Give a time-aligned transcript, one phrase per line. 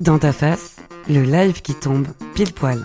[0.00, 0.76] Dans ta face,
[1.08, 2.84] le live qui tombe pile poil.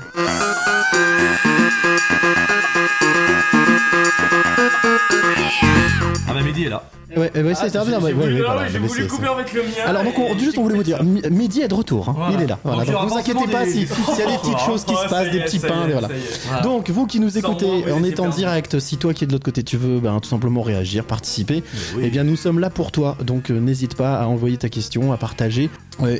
[6.27, 6.83] Ah bah Mehdi est là.
[7.15, 7.97] Ouais, ouais, c'est Ah, terminé.
[7.99, 9.67] j'ai- ouais, ouais, ah voilà, j'ai voulu c'est- couper avec le mien.
[9.85, 12.13] Alors donc on, juste on voulait vous dire, Mehdi est de retour, hein.
[12.17, 12.33] Voilà.
[12.37, 12.59] il est là.
[12.63, 12.85] Voilà.
[12.85, 15.31] Donc, vous inquiétez pas des- si- s'il y a des petites choses qui se passent,
[15.31, 16.09] des est, petits pains, voilà.
[16.47, 16.61] Voilà.
[16.63, 18.35] Donc vous qui nous écoutez, en perdu.
[18.37, 21.63] direct, si toi qui es de l'autre côté tu veux ben, tout simplement réagir, participer,
[22.01, 23.17] eh bien nous sommes là pour toi.
[23.23, 25.69] Donc euh, n'hésite pas à envoyer ta question, à partager.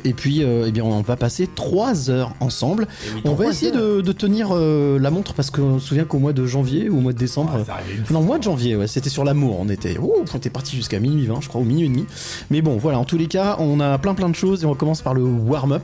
[0.04, 2.86] Et puis euh, eh bien on va passer trois heures ensemble.
[3.16, 6.18] Oui, On va essayer de, de tenir euh, la montre parce qu'on se souvient qu'au
[6.20, 8.76] mois de janvier ou au mois de décembre, Ah, c'est non, au mois de janvier,
[8.76, 9.56] ouais, c'était sur l'amour.
[9.60, 12.06] On était, oh, on était parti jusqu'à minuit 20, je crois, ou minuit et demi.
[12.50, 14.74] Mais bon, voilà, en tous les cas, on a plein plein de choses et on
[14.74, 15.82] commence par le warm-up.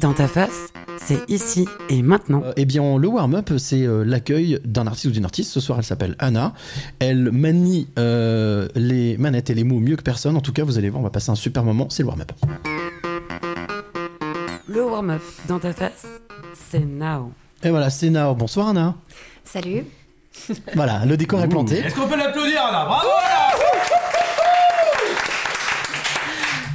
[0.00, 2.42] Dans ta face, c'est ici et maintenant.
[2.44, 5.52] Euh, eh bien, le warm-up, c'est euh, l'accueil d'un artiste ou d'une artiste.
[5.52, 6.52] Ce soir, elle s'appelle Anna.
[6.98, 10.36] Elle manie euh, les manettes et les mots mieux que personne.
[10.36, 11.86] En tout cas, vous allez voir, on va passer un super moment.
[11.90, 12.32] C'est le warm-up.
[14.66, 16.06] Le warm-up dans ta face,
[16.70, 17.32] c'est now.
[17.64, 18.34] Et voilà, c'est Nao.
[18.34, 18.94] Bonsoir Anna.
[19.44, 19.84] Salut.
[20.76, 21.78] Voilà, le décor est planté.
[21.78, 22.84] Est-ce qu'on peut l'applaudir Anna?
[22.84, 23.08] Bravo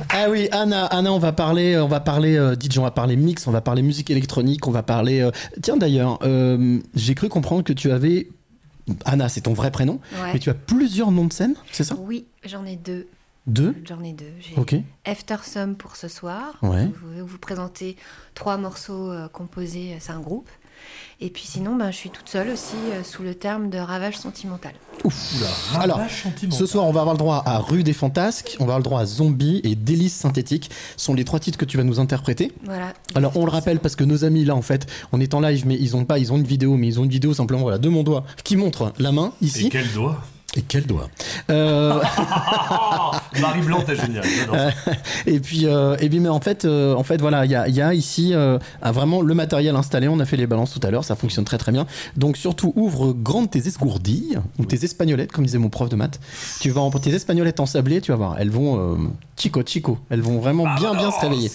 [0.09, 3.15] Ah oui, Anna, Anna, on va parler, on va parler euh, DJ, on va parler
[3.15, 5.21] mix, on va parler musique électronique, on va parler.
[5.21, 8.27] euh, Tiens d'ailleurs, euh, j'ai cru comprendre que tu avais
[9.05, 10.33] Anna, c'est ton vrai prénom, Ouais.
[10.33, 11.95] mais tu as plusieurs noms de scène, c'est ça?
[11.97, 13.07] Oui, j'en ai deux.
[13.47, 13.73] Deux?
[13.85, 14.31] J'en ai deux.
[14.39, 14.75] J'ai Ok.
[15.05, 16.53] Aftersum pour ce soir.
[16.61, 16.87] Ouais.
[17.01, 17.95] Je vais vous présenter
[18.35, 20.49] trois morceaux euh, composés, c'est un groupe.
[21.25, 24.17] Et puis sinon, ben, je suis toute seule aussi euh, sous le terme de ravage
[24.17, 24.73] sentimental.
[25.73, 26.01] Alors,
[26.51, 28.83] ce soir, on va avoir le droit à Rue des Fantasques, on va avoir le
[28.83, 30.69] droit à Zombie et Délices synthétiques.
[30.97, 32.51] Ce sont les trois titres que tu vas nous interpréter.
[32.65, 32.91] Voilà.
[33.15, 35.65] Alors, on le rappelle parce que nos amis là, en fait, on est en live,
[35.65, 37.77] mais ils ont pas, ils ont une vidéo, mais ils ont une vidéo simplement voilà
[37.77, 39.67] de mon doigt qui montre la main ici.
[39.67, 40.21] Et quel doigt?
[40.55, 41.09] Et quel doigt
[41.49, 41.99] Euh,
[43.41, 44.23] Marie Blanc, t'es génial.
[44.23, 44.71] j'adore ça.
[45.25, 47.67] Et puis, euh, et puis, mais en fait, euh, en fait, voilà, il y a,
[47.67, 50.07] il y a ici euh, vraiment le matériel installé.
[50.07, 51.87] On a fait les balances tout à l'heure, ça fonctionne très très bien.
[52.17, 56.19] Donc surtout, ouvre grande tes esgourdilles ou tes espagnolettes, comme disait mon prof de maths.
[56.59, 58.97] Tu vas en tes espagnolettes ensablées, tu vas voir, elles vont euh,
[59.37, 61.51] chico chico, elles vont vraiment bien bien se réveiller.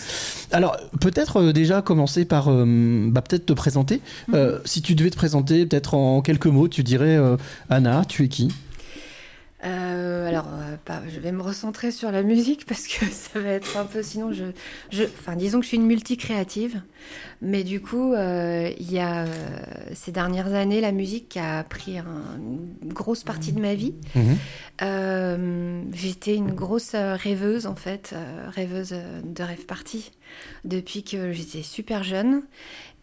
[0.50, 4.00] Alors peut-être euh, déjà commencer par, euh, bah, peut-être te présenter.
[4.34, 7.36] Euh, si tu devais te présenter, peut-être en quelques mots, tu dirais euh,
[7.70, 8.48] Anna, tu es qui?
[9.64, 10.76] Euh, alors, euh,
[11.08, 14.02] je vais me recentrer sur la musique parce que ça va être un peu.
[14.02, 14.44] Sinon, je,
[14.90, 16.80] je, enfin, disons que je suis une multicréative,
[17.42, 19.24] mais du coup, euh, il y a
[19.94, 22.04] ces dernières années la musique a pris un-
[22.40, 23.94] une grosse partie de ma vie.
[24.14, 24.36] Mhm.
[25.92, 28.14] J'étais une grosse rêveuse en fait,
[28.54, 28.94] rêveuse
[29.24, 30.12] de rêve party
[30.64, 32.42] depuis que j'étais super jeune.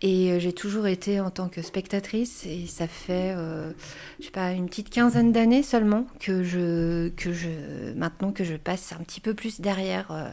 [0.01, 3.71] Et euh, j'ai toujours été en tant que spectatrice et ça fait, euh,
[4.19, 7.47] je sais pas, une petite quinzaine d'années seulement que je, que je,
[7.95, 10.29] maintenant que je passe un petit peu plus derrière euh,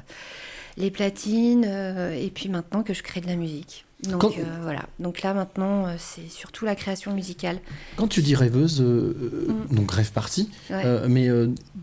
[0.77, 3.85] les platines euh, et puis maintenant que je crée de la musique.
[4.03, 4.85] Donc Quand- voilà.
[4.99, 7.61] Donc là maintenant, c'est surtout la création musicale.
[7.97, 9.75] Quand tu dis rêveuse, Mm.
[9.77, 11.09] donc rêve parti, Ouais.
[11.09, 11.29] mais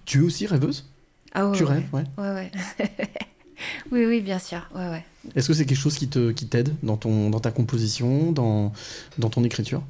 [0.06, 0.86] tu es aussi rêveuse?
[1.34, 1.70] Ah ouais, Tu ouais.
[1.76, 2.04] rêves, ouais.
[2.18, 2.52] Ouais, ouais.
[3.92, 4.68] oui, oui, bien sûr.
[4.76, 5.06] Ouais, ouais.
[5.36, 8.72] Est-ce que c'est quelque chose qui te qui t'aide dans ton dans ta composition, dans
[9.18, 9.84] dans ton écriture?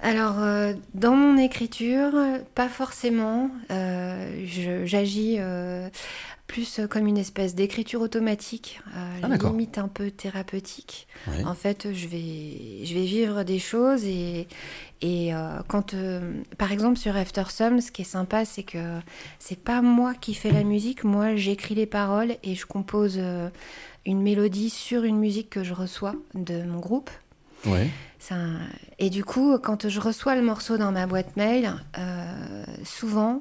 [0.00, 2.12] Alors, euh, dans mon écriture,
[2.54, 3.50] pas forcément.
[3.70, 5.88] Euh, je- J'agis euh,
[6.46, 11.06] plus comme une espèce d'écriture automatique, euh, Ah, limite un peu thérapeutique.
[11.46, 14.46] En fait, je vais, je vais vivre des choses et,
[15.00, 18.98] et euh, quand, euh, par exemple, sur After Some, ce qui est sympa, c'est que
[19.38, 23.48] c'est pas moi qui fais la musique, moi j'écris les paroles et je compose euh,
[24.06, 27.10] une mélodie sur une musique que je reçois de mon groupe.
[27.66, 27.88] Ouais.
[28.18, 28.60] C'est un-
[28.98, 33.40] Et du coup, quand je reçois le morceau dans ma boîte mail, euh, souvent,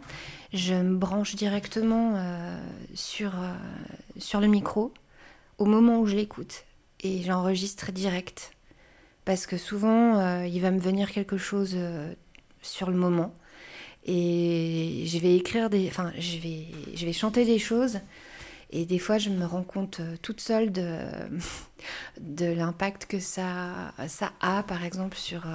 [0.54, 2.58] je me branche directement euh,
[2.94, 3.54] sur, euh,
[4.18, 4.94] sur le micro
[5.58, 6.66] au moment où je l'écoute
[7.02, 8.52] et j'enregistre direct.
[9.26, 11.78] Parce que souvent, euh, il va me venir quelque chose
[12.62, 13.34] sur le moment
[14.06, 15.88] et je vais écrire des...
[15.88, 18.00] Enfin, je vais, je vais chanter des choses
[18.70, 21.00] et des fois, je me rends compte toute seule de,
[22.20, 25.48] de l'impact que ça, ça a, par exemple, sur...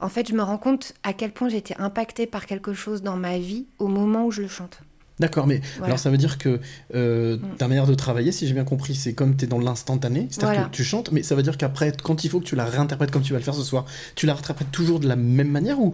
[0.00, 3.02] En fait, je me rends compte à quel point j'ai été impactée par quelque chose
[3.02, 4.80] dans ma vie au moment où je le chante.
[5.18, 5.86] D'accord, mais Voilà.
[5.86, 6.60] alors ça veut dire que
[6.94, 7.56] euh, Mm.
[7.56, 10.54] ta manière de travailler, si j'ai bien compris, c'est comme tu es dans l'instantané, c'est-à-dire
[10.54, 10.68] Voilà.
[10.68, 13.10] que tu chantes, mais ça veut dire qu'après, quand il faut que tu la réinterprètes
[13.10, 13.84] comme tu vas le faire ce soir,
[14.14, 15.92] tu la réinterprètes toujours de la même manière ou,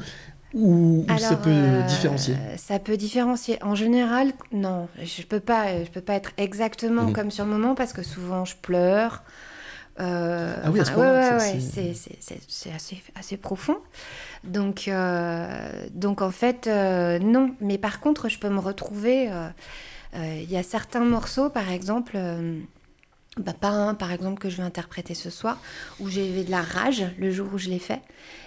[0.52, 2.36] ou, ou ça peut euh, différencier?
[2.58, 3.56] Ça peut différencier.
[3.62, 7.12] En général, non, je peux pas, je peux pas être exactement Mhm.
[7.14, 9.22] comme sur le moment parce que souvent je pleure
[10.00, 13.76] Euh, Ah oui, à ce ouais, ouais, c'est- assez, assez profond.
[14.42, 17.54] Donc, euh, donc en fait, euh, non.
[17.60, 19.30] Mais par contre, je peux me retrouver.
[20.16, 22.16] Il y a certains morceaux, par exemple,
[23.38, 25.58] bah, pas un, par exemple, que je vais interpréter ce soir,
[26.00, 28.00] où j'ai de la rage le jour où je l'ai fait.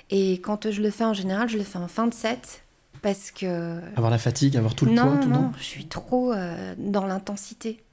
[0.10, 2.64] Et quand je le fais en général, je le fais en fin de set.
[3.02, 3.80] Parce que.
[3.96, 6.74] Avoir la fatigue, avoir tout le non, poids, tout non, non je suis trop euh,
[6.78, 7.84] dans l'intensité.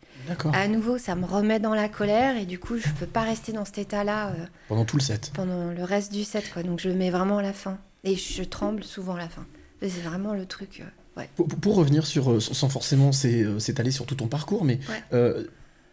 [0.53, 3.53] À nouveau, ça me remet dans la colère et du coup, je peux pas rester
[3.53, 5.31] dans cet état-là euh, Pendant tout le set.
[5.35, 6.51] pendant le reste du set.
[6.53, 6.63] Quoi.
[6.63, 7.79] Donc, je le mets vraiment à la fin.
[8.05, 9.47] Et je tremble souvent à la fin.
[9.81, 10.81] C'est vraiment le truc.
[10.83, 11.29] euh, ouais.
[11.37, 15.03] Pour, pour revenir sur, euh, sans forcément s'é- s'étaler sur tout ton parcours, mais Ouais.
[15.13, 15.45] euh,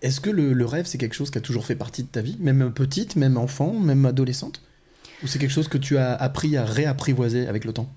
[0.02, 2.22] est-ce que le, le rêve, c'est quelque chose qui a toujours fait partie de ta
[2.22, 4.62] vie, même petite, même enfant, même adolescente?
[5.24, 7.88] Ou c'est quelque chose que tu as appris à réapprivoiser avec le temps?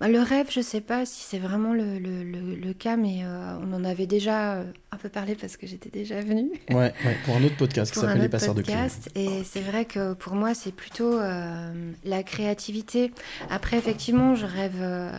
[0.00, 3.56] Le rêve, je sais pas si c'est vraiment le, le- le- le cas, mais euh,
[3.62, 6.50] on en avait déjà euh, un peu parlé parce que j'étais déjà venue.
[6.70, 8.72] ouais, ouais, pour un autre podcast qui s'appelle Les Passeurs de clés.
[8.74, 9.08] podcast.
[9.14, 13.12] Et c'est vrai que pour moi, c'est plutôt euh, la créativité.
[13.50, 14.78] Après, effectivement, je rêve.
[14.80, 15.10] euh,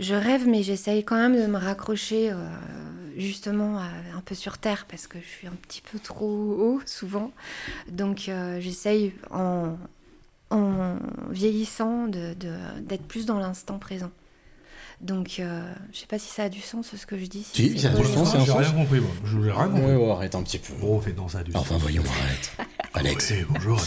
[0.00, 2.32] je rêve, mais j'essaye quand même de me raccrocher
[3.16, 7.30] justement un peu sur terre parce que je suis un petit peu trop haut souvent.
[7.88, 8.28] Donc
[8.58, 9.76] j'essaye en,
[10.52, 10.96] en
[11.30, 14.10] vieillissant de- de- d'être plus dans l'instant présent.
[15.00, 17.44] Donc euh, je sais pas si ça a du sens ce que je dis.
[17.52, 18.72] Si, ça a du sens, c'est un J'ai rien sens.
[18.74, 19.10] compris, moi.
[19.24, 19.82] Je n'ai rien compris.
[19.84, 20.72] Ouais, ouais, arrête un petit peu.
[20.80, 22.52] Bon, fait dans ça du Enfin, voyons, arrête.
[22.94, 23.32] Alex.
[23.36, 23.80] Oui, bonjour.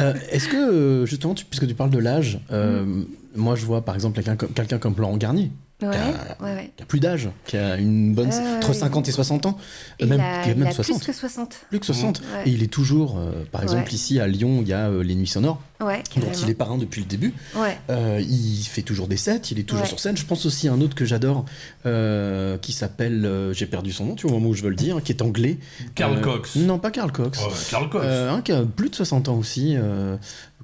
[0.00, 3.04] Euh, Est-ce que, justement, tu- puisque tu parles de l'âge, euh,
[3.36, 6.72] moi je vois par exemple quelqu'un comme, quelqu'un comme Laurent Garnier, Ouais, Car- ouais, ouais.
[6.74, 8.32] qui a plus d'âge, qui a une bonne.
[8.32, 9.58] Euh, entre 50 et 60 ans,
[10.00, 10.96] Il même, a, qui a il même a 60.
[11.02, 11.56] plus que 60.
[11.68, 12.20] Plus que 60.
[12.20, 12.24] Ouais.
[12.46, 13.94] Et il est toujours, euh, par exemple, Ouais.
[13.94, 16.78] ici à Lyon, il y a euh, les Nuits Sonores, Ouais, dont il est parrain
[16.78, 17.34] depuis le début.
[17.54, 19.88] Ouais, Euh, il fait toujours des sets, il est toujours Ouais.
[19.88, 20.16] sur scène.
[20.16, 21.44] Je pense aussi à un autre que j'adore,
[21.84, 24.70] euh, qui s'appelle, euh, j'ai perdu son nom, tu vois au moment où je veux
[24.70, 25.58] le dire, qui est anglais.
[25.94, 26.56] Karl Euh, Cox.
[26.56, 27.38] Non, pas Karl Cox.
[27.46, 28.02] Oh, Karl Cox.
[28.08, 30.16] Euh, un qui a plus de 60 ans aussi, euh,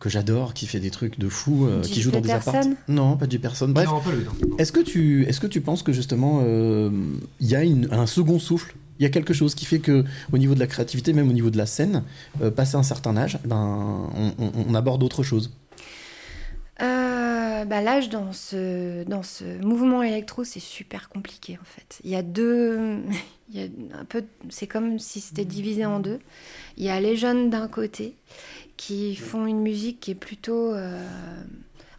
[0.03, 2.57] que j'adore, qui fait des trucs de fou, euh, qui joue dans des apparts.
[2.89, 3.39] Non, pas J.
[3.39, 3.73] Personne.
[3.73, 3.89] Bref,
[4.59, 6.91] est-ce que tu, est-ce que tu penses que justement euh,
[7.41, 8.75] il y a une- un second souffle?
[8.99, 11.33] Il y a quelque chose qui fait que, au niveau de la créativité, même au
[11.33, 12.03] niveau de la scène,
[12.43, 15.51] euh, passé un certain âge, ben, on, on- on aborde autre chose?
[16.83, 22.01] Euh, bah, l'âge dans ce, dans ce mouvement électro, c'est super compliqué en fait.
[22.05, 22.79] Il y a deux.
[23.55, 23.69] Il y a
[24.01, 26.21] un peu, c'est comme si c'était divisé en deux.
[26.79, 28.15] Il y a les jeunes d'un côté
[28.87, 31.07] qui font une musique qui est plutôt, euh,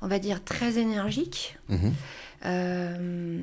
[0.02, 1.58] on va dire, très énergique.
[1.70, 1.94] Mhm.
[2.46, 3.40] Euh,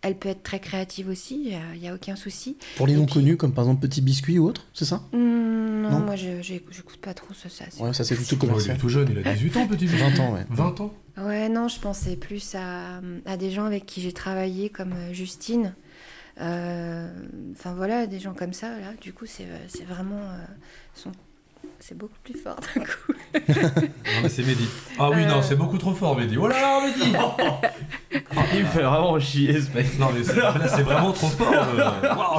[0.00, 2.56] elle peut être très créative aussi, il n'y a, aucun souci.
[2.76, 5.02] Pour les non puis- connus, comme par exemple Petit Biscuit ou autre, c'est ça?
[5.12, 5.98] Hum, non, Non.
[6.00, 7.66] moi je j'écoute pas trop ce ça.
[7.70, 8.78] c'est- Ouais, ça c'est plutôt Oh, il est commercial.
[8.78, 10.46] tout jeune, il a 18 ans, petit 20 ans, ouais.
[10.48, 14.70] 20 ans Ouais, non, je pensais plus à, à des gens avec qui j'ai travaillé,
[14.70, 15.74] comme euh, Justine.
[16.40, 17.12] Euh,
[17.52, 20.16] Enfin voilà, des gens comme ça, là, du coup, c'est c'est vraiment.
[20.22, 20.44] euh,
[20.94, 21.12] sont-
[21.84, 23.12] c'est beaucoup plus fort d'un coup.
[23.34, 24.66] Non, mais c'est Mehdi.
[24.98, 25.26] Ah oui, Euh.
[25.28, 26.36] non, c'est beaucoup trop fort, Mehdi.
[26.38, 27.12] Oh là là, Mehdi
[28.54, 29.98] Il me fait vraiment chier ce mec.
[29.98, 31.52] Non, mais c'est- là, c'est vraiment trop fort.
[31.52, 31.90] euh.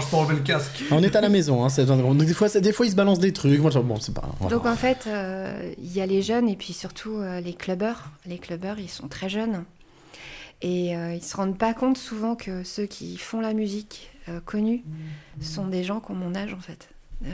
[0.01, 0.83] Je peux enlever le casque.
[0.91, 3.19] On est à la maison, hein, c'est- donc des fois, des fois ils se balancent
[3.19, 3.59] des trucs.
[3.59, 4.29] Moi, je- bon, c'est pas.
[4.39, 4.55] voilà.
[4.55, 8.11] Donc en fait, euh, il y a les jeunes et puis surtout euh, les clubbers.
[8.25, 9.63] Les clubbers, ils sont très jeunes.
[10.61, 14.39] Et euh, ils se rendent pas compte souvent que ceux qui font la musique euh,
[14.45, 14.83] connue
[15.41, 16.87] sont des gens qui ont mon âge en fait.
[17.25, 17.29] Euh,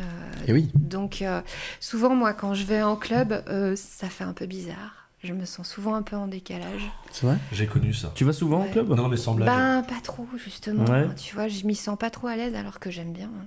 [0.48, 0.70] Et oui.
[0.76, 1.42] Donc euh,
[1.80, 4.96] souvent moi quand je vais en club, euh, ça fait un peu bizarre.
[5.24, 6.90] Je me sens souvent un peu en décalage.
[7.12, 7.38] C'est vrai?
[7.52, 8.12] J'ai connu ça.
[8.16, 8.70] Tu vas souvent Ouais.
[8.70, 8.90] au club?
[8.96, 9.48] Non, mais sans blague.
[9.50, 10.86] Ben pas trop justement.
[10.86, 11.08] Ouais.
[11.18, 13.26] Tu vois, je m'y sens pas trop à l'aise alors que j'aime bien.
[13.28, 13.46] hein.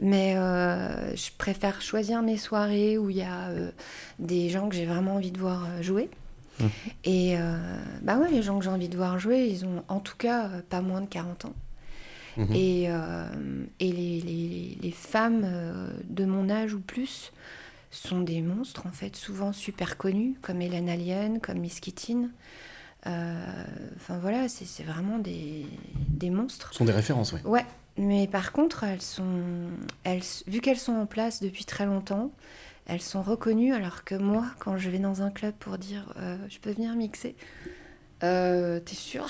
[0.00, 3.70] Mais euh, je préfère choisir mes soirées où il y a euh,
[4.18, 6.08] des gens que j'ai vraiment envie de voir jouer.
[6.58, 6.70] Mhm.
[7.04, 7.56] Et euh,
[8.02, 10.48] bah ouais, les gens que j'ai envie de voir jouer, ils ont en tout cas
[10.70, 11.52] pas moins de 40 ans.
[12.40, 12.54] Mhm.
[12.54, 13.26] Et, euh,
[13.80, 17.32] et les, les- les femmes euh, de mon âge ou plus
[17.90, 22.30] sont des monstres, en fait, souvent super connus, comme Hélène Alien, comme Miss Kittin.
[23.06, 23.64] Euh,
[23.96, 25.66] Enfin voilà, c'est vraiment des,
[26.08, 26.68] des monstres.
[26.72, 27.42] Ce sont des références, ouais.
[27.44, 27.66] Ouais,
[27.98, 29.42] mais par contre, elles sont,
[30.04, 32.30] elles, vu qu'elles sont en place depuis très longtemps,
[32.86, 36.36] elles sont reconnues, alors que moi, quand je vais dans un club pour dire euh,
[36.48, 37.36] je peux venir mixer,
[38.22, 39.26] euh, t'es sûr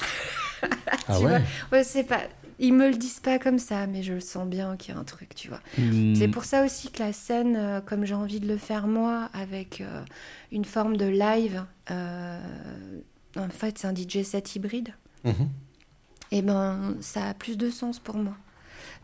[1.09, 1.41] Ah Tu ouais.
[1.73, 2.21] Ouais, c'est pas.
[2.63, 5.01] Ils me le disent pas comme ça, mais je le sens bien qu'il y a
[5.01, 5.61] un truc, tu vois.
[5.79, 6.15] Hmm.
[6.15, 9.31] C'est pour ça aussi que la scène, euh, comme j'ai envie de le faire moi,
[9.33, 10.05] avec euh,
[10.53, 12.39] une forme de live, euh,
[13.37, 14.91] en fait, c'est un DJ set hybride
[15.25, 15.49] Mhm.
[16.33, 18.37] eh ben, ça a plus de sens pour moi.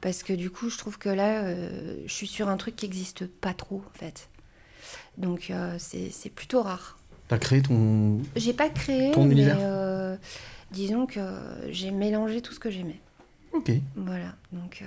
[0.02, 2.84] Parce que du coup, je trouve que là, euh, je suis sur un truc qui
[2.84, 4.28] n'existe pas trop, en fait.
[5.16, 6.98] Donc, c'est plutôt rare.
[7.28, 8.20] T'as créé ton.
[8.36, 9.34] J'ai pas créé, Ton mais
[10.70, 11.20] disons que
[11.70, 13.00] j'ai mélangé tout ce que j'aimais.
[13.52, 13.70] Ok.
[13.96, 14.34] Voilà.
[14.52, 14.86] Donc, euh,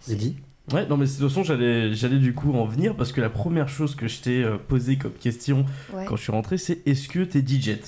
[0.00, 0.36] c'est- Eddie
[0.72, 3.28] Ouais, non, mais de toute façon, j'allais, j'allais du coup en venir parce que la
[3.28, 6.06] première chose que je t'ai euh, posée comme question Ouais.
[6.06, 7.68] quand je suis rentré, c'est est-ce que t'es DJ?
[7.68, 7.78] Et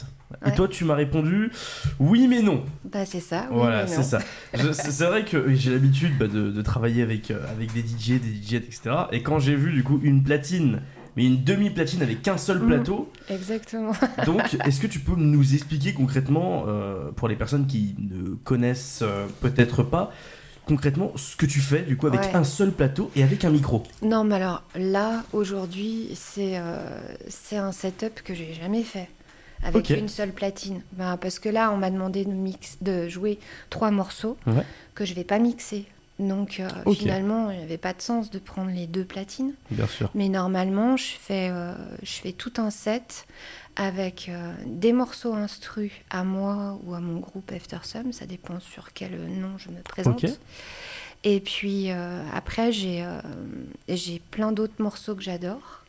[0.44, 0.54] Ouais.
[0.54, 1.50] toi, tu m'as répondu
[1.98, 2.64] oui, mais non.
[2.84, 3.46] Bah c'est ça.
[3.50, 4.18] oui, voilà, mais c'est ça.
[4.54, 7.80] Je- c'est, c'est vrai que j'ai l'habitude bah, de, de travailler avec, euh, avec des
[7.80, 8.80] DJ, des DJ, etc.
[9.12, 10.82] Et quand j'ai vu du coup une platine,
[11.16, 12.66] mais une demi-platine avec qu'un seul Mhm.
[12.68, 13.92] plateau, Exactement.
[14.26, 19.00] donc est-ce que tu peux nous expliquer concrètement, euh, pour les personnes qui ne connaissent
[19.02, 20.12] euh, peut-être pas,
[20.66, 22.34] concrètement ce que tu fais du coup avec Ouais.
[22.34, 23.82] un seul plateau et avec un micro?
[24.02, 29.08] Non, mais alors là, aujourd'hui, c'est euh, c'est un setup que j'ai jamais fait
[29.62, 30.82] avec une seule platine.
[30.92, 33.38] Bah, parce que là, on m'a demandé de, mix, de jouer
[33.70, 34.64] trois morceaux Ouais.
[34.94, 35.86] que je vais pas mixer.
[36.18, 39.52] Donc euh, finalement, il n'y avait pas de sens de prendre les deux platines.
[39.70, 40.10] Bien sûr.
[40.14, 43.26] Mais normalement, je fais, euh, je fais tout un set
[43.76, 48.60] avec euh, des morceaux instrus à moi ou à mon groupe After Some, ça dépend
[48.60, 50.24] sur quel nom je me présente.
[51.24, 51.90] Et puis
[52.32, 53.04] après, j'ai
[53.88, 55.82] j'ai plein d'autres morceaux que j'adore.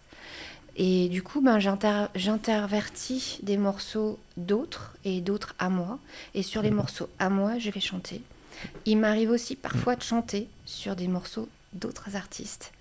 [0.77, 5.99] Et du coup, ben, j'inter- j'intervertis des morceaux d'autres et d'autres à moi.
[6.33, 8.21] Et sur les morceaux à moi, je vais chanter.
[8.85, 12.71] Il m'arrive aussi parfois de chanter sur des morceaux d'autres artistes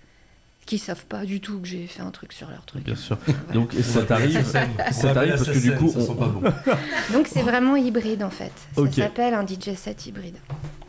[0.65, 2.83] qui savent pas du tout que j'ai fait un truc sur leur truc.
[2.83, 3.17] Bien sûr.
[3.25, 3.39] Voilà.
[3.53, 6.41] Donc ça t'arrive, ça t'arrive parce que du coup, ça on- sent pas bon.
[7.13, 8.51] Donc c'est vraiment hybride en fait.
[8.75, 8.93] Ça Ok.
[8.95, 10.35] s'appelle un DJ set hybride.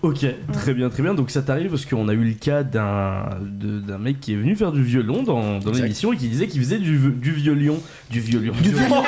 [0.02, 1.14] Ok, très bien, très bien.
[1.14, 4.36] Donc ça t'arrive parce qu'on a eu le cas d'un de- d'un mec qui est
[4.36, 7.80] venu faire du violon dans, dans l'émission et qui disait qu'il faisait du, du violon.
[8.10, 8.52] Du violon.
[8.60, 8.88] Du violon.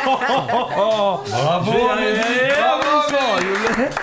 [1.26, 2.20] Bravo, y arriver.
[3.78, 3.94] Mehdi,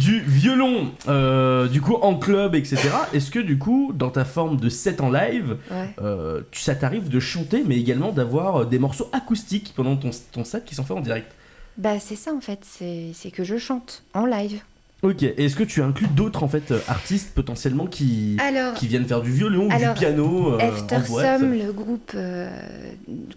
[0.00, 2.88] Du violon, euh, du coup en club, etc.
[3.12, 5.90] Est-ce que du coup, dans ta forme de set en live, Ouais.
[6.00, 10.44] euh, ça t'arrive de chanter, mais également d'avoir euh, des morceaux acoustiques pendant ton, ton
[10.44, 11.30] set qui sont faits en direct?
[11.76, 14.60] Bah c'est ça en fait, c'est que je chante en live.
[15.02, 19.06] Ok, et est-ce que tu inclus d'autres en fait artistes potentiellement qui, Alors, qui viennent
[19.06, 21.40] faire du violon ou Alors, du piano euh, After en boîte?
[21.40, 22.50] Some, le groupe euh,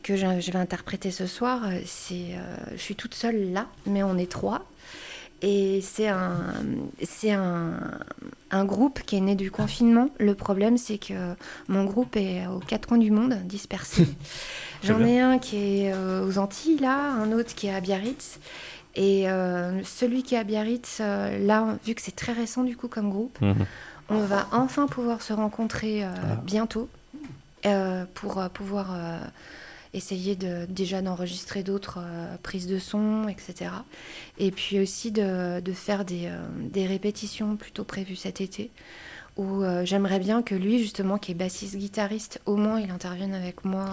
[0.02, 4.18] que je, vais interpréter ce soir, c'est, euh, je suis toute seule là, mais on
[4.18, 4.66] est trois.
[5.46, 6.38] Et c'est un,
[7.04, 7.74] c'est un,
[8.50, 10.08] un groupe qui est né du confinement.
[10.18, 11.14] Le problème, c'est que
[11.68, 14.08] mon groupe est aux quatre coins du monde, dispersé.
[14.84, 18.40] J'en ai un qui est euh, aux Antilles, là, un autre qui est à Biarritz.
[18.96, 22.78] Et euh, celui qui est à Biarritz, euh, là, vu que c'est très récent du
[22.78, 23.66] coup comme groupe, Mhm.
[24.10, 26.36] on va enfin pouvoir se rencontrer euh, Ah.
[26.46, 26.88] bientôt
[27.66, 28.96] euh, pour pouvoir
[29.94, 33.72] essayer de, déjà d'enregistrer d'autres euh, prises de son, etc.
[34.38, 38.72] Et puis aussi de, de faire des, euh, des répétitions plutôt prévues cet été
[39.36, 43.66] où euh, j'aimerais bien que lui, justement, qui est bassiste-guitariste, au moins il intervienne avec
[43.66, 43.90] moi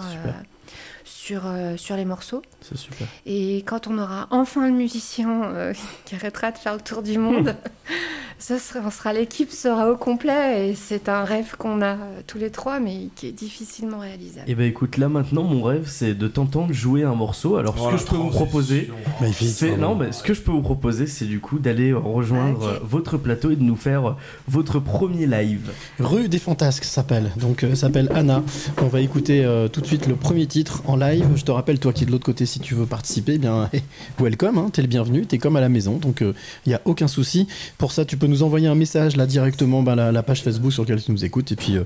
[1.03, 2.41] sur, euh, sur les morceaux.
[2.61, 3.07] C'est super.
[3.25, 5.73] Et quand on aura enfin le musicien euh,
[6.05, 7.55] qui arrêtera de faire le tour du monde,
[8.39, 12.21] ce sera, on sera l'équipe sera au complet et c'est un rêve qu'on a euh,
[12.27, 14.49] tous les trois, mais qui est difficilement réalisable.
[14.49, 17.57] Et bah écoute, là maintenant, mon rêve c'est de t'entendre jouer un morceau.
[17.57, 18.89] Alors ce Voilà, que je peux vous proposer,
[19.33, 23.17] c'est non, mais ce que je peux vous proposer, c'est du coup d'aller rejoindre votre
[23.17, 24.15] plateau et de nous faire
[24.47, 25.71] votre premier live.
[25.99, 27.31] Rue des Fantasques ça s'appelle.
[27.37, 28.43] Donc euh, ça s'appelle Anna.
[28.81, 31.25] On va écouter euh, tout de suite le premier titre en live.
[31.35, 33.69] Je te rappelle, toi qui es de l'autre côté, si tu veux participer, eh bien
[34.19, 36.33] welcome, hein, t'es le bienvenu, t'es comme à la maison, donc il
[36.67, 37.47] n'y a aucun souci.
[37.77, 40.83] Pour ça, tu peux nous envoyer un message là directement à la, page Facebook sur
[40.83, 41.83] laquelle tu nous écoutes et puis euh,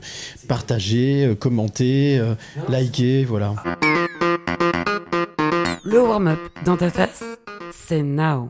[0.47, 2.35] partager, euh, commenter, euh,
[2.69, 3.55] liker, voilà.
[5.83, 7.23] Le warm-up dans ta face,
[7.71, 8.49] c'est now.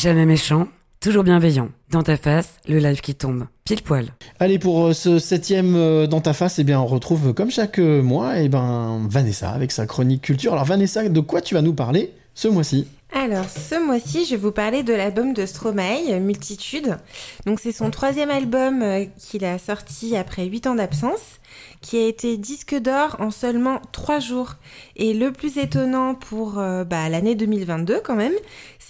[0.00, 0.66] Jamais méchant,
[0.98, 1.68] toujours bienveillant.
[1.90, 3.44] Dans ta face, le live qui tombe.
[3.66, 4.06] Pile poil.
[4.38, 7.78] Allez, pour euh, ce septième euh, dans ta face, eh bien, on retrouve comme chaque
[7.78, 10.54] euh, mois, eh ben, Vanessa avec sa chronique culture.
[10.54, 12.86] Alors, Vanessa, de quoi tu vas nous parler ce mois-ci?
[13.12, 16.96] Alors, ce mois-ci, je vais vous parler de l'album de Stromae, Multitude.
[17.44, 21.40] Donc, c'est son troisième album euh, qu'il a sorti après 8 ans d'absence,
[21.80, 24.54] qui a été disque d'or en seulement 3 jours.
[24.94, 28.34] Et le plus étonnant pour euh, bah, l'année 2022, quand même,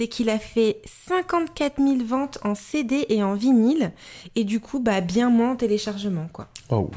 [0.00, 3.92] c'est qu'il a fait 54 000 ventes en CD et en vinyle,
[4.34, 6.48] et du coup, bah, bien moins en téléchargement, quoi.
[6.70, 6.90] Oh.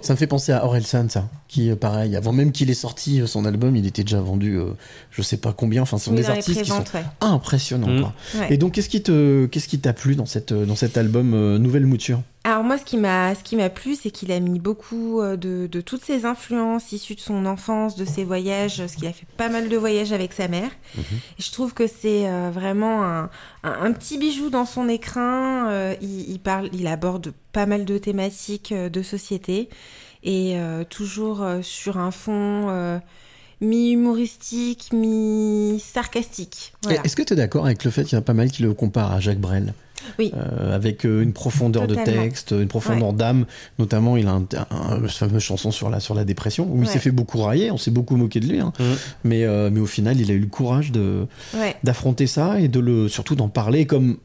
[0.00, 3.20] Ça me fait penser à Orelsan, ça, qui, euh, pareil, avant même qu'il ait sorti
[3.20, 4.70] euh, son album, il était déjà vendu, euh,
[5.18, 5.82] je sais pas combien.
[5.82, 7.02] Enfin, ce sont Oui, des artistes qui sont ouais.
[7.20, 7.88] impressionnants.
[7.88, 8.00] Mm.
[8.00, 8.12] quoi.
[8.36, 8.54] Ouais.
[8.54, 11.58] Et donc, qu'est-ce qui te, qu'est-ce qui t'a plu dans cette, dans cet album euh,
[11.58, 12.20] Nouvelle Mouture?
[12.44, 15.36] Alors moi, ce qui m'a, ce qui m'a plu, c'est qu'il a mis beaucoup euh,
[15.36, 19.12] de, de toutes ses influences issues de son enfance, de ses voyages, parce qu'il a
[19.12, 20.70] fait pas mal de voyages avec sa mère.
[20.96, 23.24] Et je trouve que c'est euh, vraiment un,
[23.64, 25.68] un, un petit bijou dans son écrin.
[25.68, 29.68] Euh, il, il parle, il aborde pas mal de thématiques euh, de société
[30.22, 32.98] et euh, toujours euh, sur un fond euh,
[33.60, 36.72] mi-humoristique, mi-sarcastique.
[36.82, 37.00] Voilà.
[37.04, 38.62] Est-ce que tu es d'accord avec le fait qu'il y en a pas mal qui
[38.62, 39.74] le comparent à Jacques Brel?
[40.18, 40.32] Oui.
[40.36, 43.46] Euh, avec euh, une profondeur de texte, une profondeur d'âme.
[43.78, 46.88] Notamment, il a un, un, une fameuse chanson sur la, sur la dépression où il
[46.88, 48.60] s'est fait beaucoup railler, on s'est beaucoup moqué de lui.
[48.60, 48.72] hein.
[48.78, 48.96] Mhm.
[49.24, 51.76] Mais, euh, mais au final, il a eu le courage de, Ouais.
[51.82, 54.18] d'affronter ça et de le, surtout d'en parler comme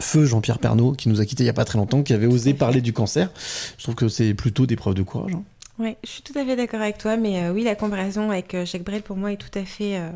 [0.00, 2.26] Feu Jean-Pierre Pernaud, qui nous a quittés il y a pas très longtemps, qui avait
[2.26, 3.30] osé parler du cancer.
[3.78, 5.32] Je trouve que c'est plutôt des preuves de courage.
[5.34, 5.42] hein.
[5.78, 8.54] Ouais, je suis tout à fait d'accord avec toi, mais euh, oui, la comparaison avec
[8.54, 10.10] euh, Jacques Brel pour moi est tout à fait, euh,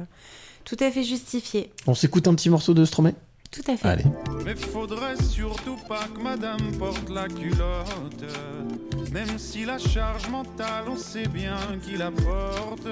[0.65, 1.71] tout à fait justifiée.
[1.87, 3.15] On s'écoute un petit morceau de Stromae?
[3.51, 3.89] Tout à fait.
[3.89, 4.05] Allez.
[4.45, 8.25] Mais faudrait surtout pas que madame porte la culotte.
[9.11, 12.87] Même si la charge mentale, on sait bien qu'il la porte.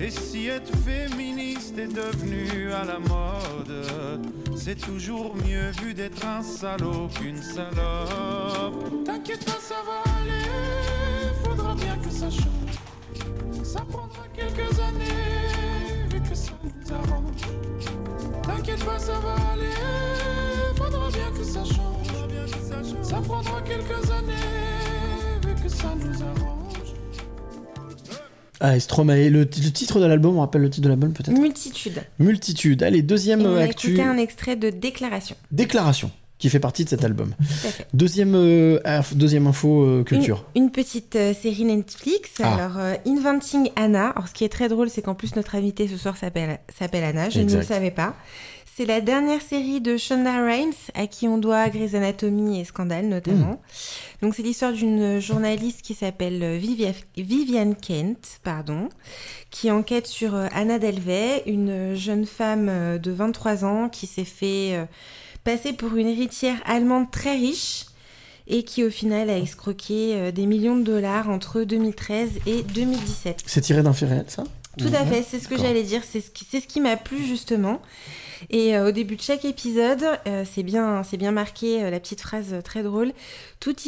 [0.00, 3.86] Et si être féministe est devenu à la mode,
[4.56, 9.04] c'est toujours mieux vu d'être un salaud qu'une salope.
[9.04, 11.09] T'inquiète pas, ça va aller.
[11.50, 13.64] Faudra bien que ça change.
[13.64, 18.42] Ça prendra quelques années, vu que ça nous arrange.
[18.42, 19.66] T'inquiète pas, ça va aller.
[20.76, 23.02] Faudra bien que ça change.
[23.02, 26.94] Ça prendra quelques années, vu que ça nous arrange.
[28.62, 31.36] Ah, Stromae, le, le titre de l'album, on rappelle le titre de l'album peut-être?
[31.38, 32.02] Multitude.
[32.18, 32.82] Multitude.
[32.82, 33.88] Allez, deuxième Et on a actu.
[33.88, 35.34] écouté un extrait de Déclaration.
[35.50, 36.10] Déclaration.
[36.40, 37.34] Qui fait partie de cet album.
[37.38, 37.86] Tout à fait.
[37.94, 38.80] Deuxième, euh,
[39.12, 40.44] deuxième info euh, culture.
[40.56, 42.30] Une, une petite euh, série Netflix.
[42.42, 42.54] Ah.
[42.54, 44.08] Alors, euh, Inventing Anna.
[44.08, 46.58] Alors, ce qui est très drôle, c'est qu'en plus, notre invitée ce soir s'appelle
[47.04, 47.28] Anna.
[47.30, 48.16] Je ne le savais pas.
[48.74, 53.08] C'est la dernière série de Shonda Rhimes, à qui on doit Grey's Anatomy et Scandale,
[53.08, 53.60] notamment.
[53.60, 54.22] Hmm.
[54.22, 58.88] Donc, c'est l'histoire d'une journaliste qui s'appelle euh, Vivia- Viviane Kent, pardon,
[59.50, 64.24] qui enquête sur euh, Anna Delvey, une jeune femme euh, de 23 ans qui s'est
[64.24, 64.78] fait
[65.44, 67.86] passer pour une héritière allemande très riche
[68.46, 73.42] et qui au final a escroqué euh, des millions de dollars entre 2013 et 2017.
[73.46, 74.44] C'est tiré d'un fait réel, ça?
[74.78, 76.96] Tout à fait, c'est ce que j'allais dire, c'est ce qui, c'est ce qui m'a
[76.96, 77.80] plu justement.
[78.48, 82.00] Et euh, au début de chaque épisode, euh, c'est bien, c'est bien marqué euh, la
[82.00, 83.12] petite phrase très drôle.
[83.58, 83.80] Toute,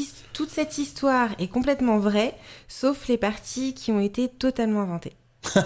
[0.50, 2.34] cette histoire est complètement vraie,
[2.68, 5.14] sauf les parties qui ont été totalement inventées.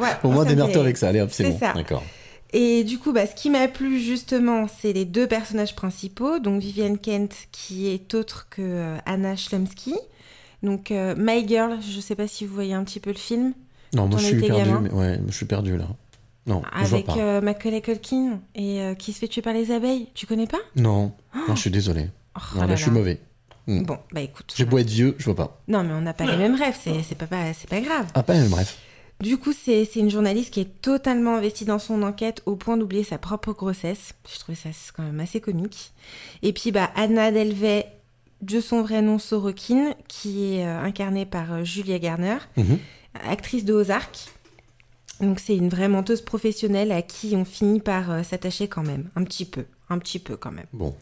[0.00, 1.08] Ouais, Au moi, moins, démerde-toi avec ça.
[1.08, 1.58] Allez hop, c'est bon.
[1.74, 2.02] D'accord.
[2.54, 6.38] Et du coup, bah, ce qui m'a plu justement, c'est les deux personnages principaux.
[6.38, 9.94] Donc Viviane Kent, qui est autre que euh, Anna Schlumsky.
[10.62, 13.52] Donc euh, My Girl, je sais pas si vous voyez un petit peu le film,
[13.92, 14.70] Non, moi je suis perdu.
[14.82, 15.86] Mais ouais, je suis perdu là.
[16.46, 17.16] Non, je vois avec pas.
[17.18, 20.08] euh, Macaulay Culkin et euh, qui se fait tuer par les abeilles.
[20.14, 20.58] Tu connais pas?
[20.76, 22.08] Non, non, je suis désolé.
[22.36, 23.20] Oh Non, là là, je suis mauvais.
[23.66, 23.82] Hmm.
[23.84, 24.52] Bon, bah écoute.
[24.54, 25.60] J'ai beau être vieux, je vois pas.
[25.68, 27.26] Non, mais on n'a pas les mêmes rêves, c'est pas,
[27.80, 28.06] grave.
[28.14, 28.78] Ah, pas même, bref.
[29.24, 33.04] Du coup, c'est une journaliste qui est totalement investie dans son enquête au point d'oublier
[33.04, 34.12] sa propre grossesse.
[34.32, 35.92] Je trouvais ça quand même assez comique.
[36.42, 37.86] Et puis, bah, Anna Delvey,
[38.42, 42.78] de son vrai nom Sorokin, qui est euh, incarnée par euh, Julia Garner, Mhm.
[43.28, 44.28] actrice de Ozark.
[45.20, 49.10] Donc, c'est une vraie menteuse professionnelle à qui on finit par euh, s'attacher quand même,
[49.14, 50.66] un petit peu, un petit peu quand même.
[50.72, 50.94] Bon.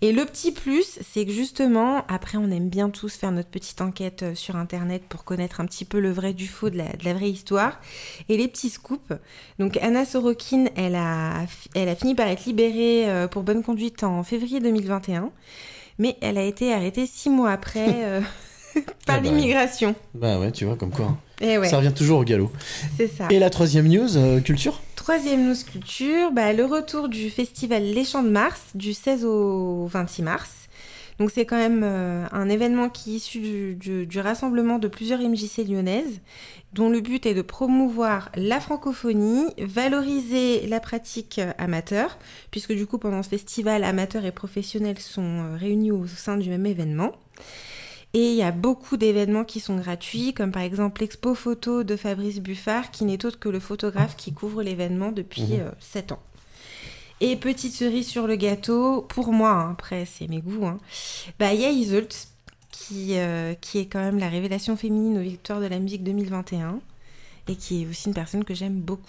[0.00, 3.80] Et le petit plus, c'est que justement, après, on aime bien tous faire notre petite
[3.80, 6.92] enquête euh, sur Internet pour connaître un petit peu le vrai du faux de la,
[6.92, 7.80] de la vraie histoire.
[8.28, 9.12] Et les petits scoops.
[9.58, 14.04] Donc, Anna Sorokin, elle a, elle a fini par être libérée euh, pour bonne conduite
[14.04, 15.32] en février 2021.
[15.98, 18.20] Mais elle a été arrêtée six mois après euh,
[19.06, 19.20] par Ah bah.
[19.22, 19.94] l'immigration.
[20.14, 21.06] Bah ouais, tu vois, comme quoi.
[21.06, 21.18] hein.
[21.40, 22.50] Et ouais, Ça revient toujours au galop.
[22.96, 23.28] c'est ça.
[23.30, 24.80] Et la troisième news, euh, culture?
[24.94, 29.86] Troisième news culture, bah, le retour du festival Les Champs de Mars du 16 au
[29.86, 30.50] 26 mars.
[31.18, 34.86] Donc c'est quand même euh, un événement qui est issu du, du- du rassemblement de
[34.88, 36.20] plusieurs MJC lyonnaises,
[36.74, 42.18] dont le but est de promouvoir la francophonie, valoriser la pratique euh, amateur,
[42.50, 46.66] puisque du coup pendant ce festival, amateurs et professionnels sont réunis au sein du même
[46.66, 47.12] événement.
[48.18, 51.96] Et il y a beaucoup d'événements qui sont gratuits, comme par exemple l'expo photo de
[51.96, 55.70] Fabrice Buffard, qui n'est autre que le photographe qui couvre l'événement depuis Mhm.
[55.80, 56.22] 7 ans.
[57.20, 60.78] Et petite cerise sur le gâteau, pour moi, hein, après c'est mes goûts, hein,
[61.38, 62.08] bah, il y a Iseult,
[62.70, 66.80] qui, euh, qui est quand même la révélation féminine aux victoires de la musique 2021,
[67.48, 69.02] et qui est aussi une personne que j'aime beaucoup.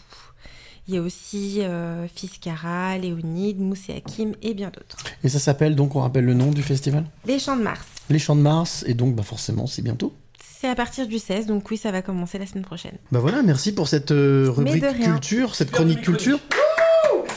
[0.87, 4.97] Il y a aussi euh, Fiskara, Léonide, Moussé Hakim et bien d'autres.
[5.23, 7.03] Et ça s'appelle, donc on rappelle le nom du festival?
[7.25, 7.85] Les Champs de Mars.
[8.09, 10.13] Les Champs de Mars, et donc bah forcément c'est bientôt.
[10.39, 12.97] C'est à partir du 16, donc oui, ça va commencer la semaine prochaine.
[13.11, 16.39] Bah voilà, merci pour cette euh, rubrique culture, cette Super chronique rubrique culture.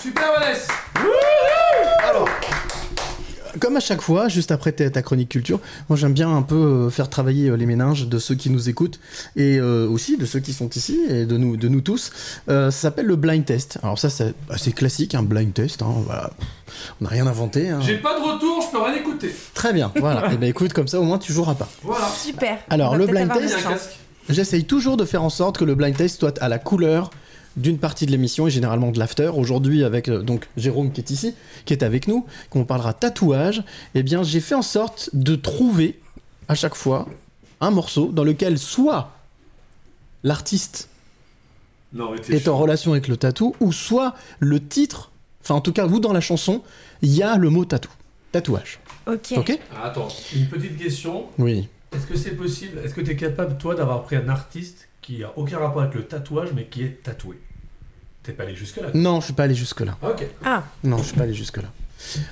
[0.00, 0.72] Super Vanessa
[3.58, 5.58] Comme à chaque fois, juste après ta, ta chronique culture,
[5.88, 8.68] moi j'aime bien un peu euh, faire travailler euh, les méninges de ceux qui nous
[8.68, 9.00] écoutent
[9.36, 12.10] et euh, aussi de ceux qui sont ici et de nous, de nous tous.
[12.48, 13.78] Euh, ça s'appelle le blind test.
[13.82, 15.82] Alors ça c'est assez classique, un blind test.
[15.82, 16.30] hein, voilà.
[17.00, 17.68] On n'a rien inventé.
[17.70, 17.80] hein.
[17.82, 19.34] J'ai pas de retour, je peux rien écouter.
[19.54, 20.32] Très bien, voilà.
[20.32, 21.68] et ben écoute, comme ça au moins tu joueras pas.
[21.82, 22.06] Voilà.
[22.08, 22.58] Super.
[22.70, 23.98] Alors, le blind casque.
[24.28, 27.10] J'essaye toujours de faire en sorte que le blind test soit à la couleur
[27.56, 29.30] d'une partie de l'émission et généralement de l'after.
[29.34, 31.34] Aujourd'hui, avec euh, donc Jérôme qui est ici,
[31.64, 33.62] qui est avec nous, qu'on parlera tatouage,
[33.94, 35.98] eh bien, j'ai fait en sorte de trouver
[36.48, 37.06] à chaque fois
[37.60, 39.12] un morceau dans lequel soit
[40.22, 40.88] l'artiste
[41.92, 45.10] Non, est en relation avec le tatou, ou soit le titre,
[45.42, 46.62] enfin en tout cas, vous dans la chanson,
[47.02, 47.90] il y a le mot tatou.
[48.32, 48.78] Tatouage.
[49.06, 49.32] Ok.
[49.36, 49.58] Ok?
[49.74, 51.26] Ah, attends, une petite question.
[51.38, 51.68] Oui.
[51.92, 55.24] Est-ce que c'est possible Est-ce que tu es capable, toi, d'avoir pris un artiste qui
[55.24, 57.36] a aucun rapport avec le tatouage, mais qui est tatoué
[58.22, 59.96] T'es pas allé jusque-là Non, je suis pas allé jusque-là.
[60.02, 60.24] Ok.
[60.44, 61.68] Ah, Non, je suis pas allé jusque-là.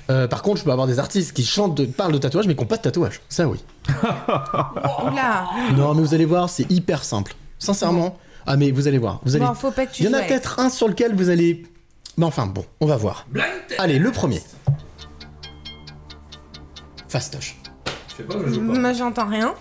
[0.09, 2.55] Euh, par contre, je peux avoir des artistes qui chantent, de, parlent de tatouage, mais
[2.55, 3.19] qui n'ont pas de tatouage.
[3.27, 3.59] Ça, oui.
[3.89, 5.49] oula.
[5.75, 7.33] Non, mais vous allez voir, c'est hyper simple.
[7.57, 8.17] Sincèrement.
[8.45, 9.19] Ah, mais vous allez voir.
[9.25, 9.45] Vous allez...
[9.45, 11.29] Bon, faut pas que tu Il y en a joues peut-être un sur lequel vous
[11.29, 11.65] allez.
[12.17, 13.25] Mais enfin, bon, on va voir.
[13.29, 14.41] Blind test Allez, le premier.
[17.09, 17.57] Fastoche.
[18.19, 18.53] Sais pas, je avec.
[18.53, 18.79] joue pas.
[18.79, 19.53] Moi, j'entends rien.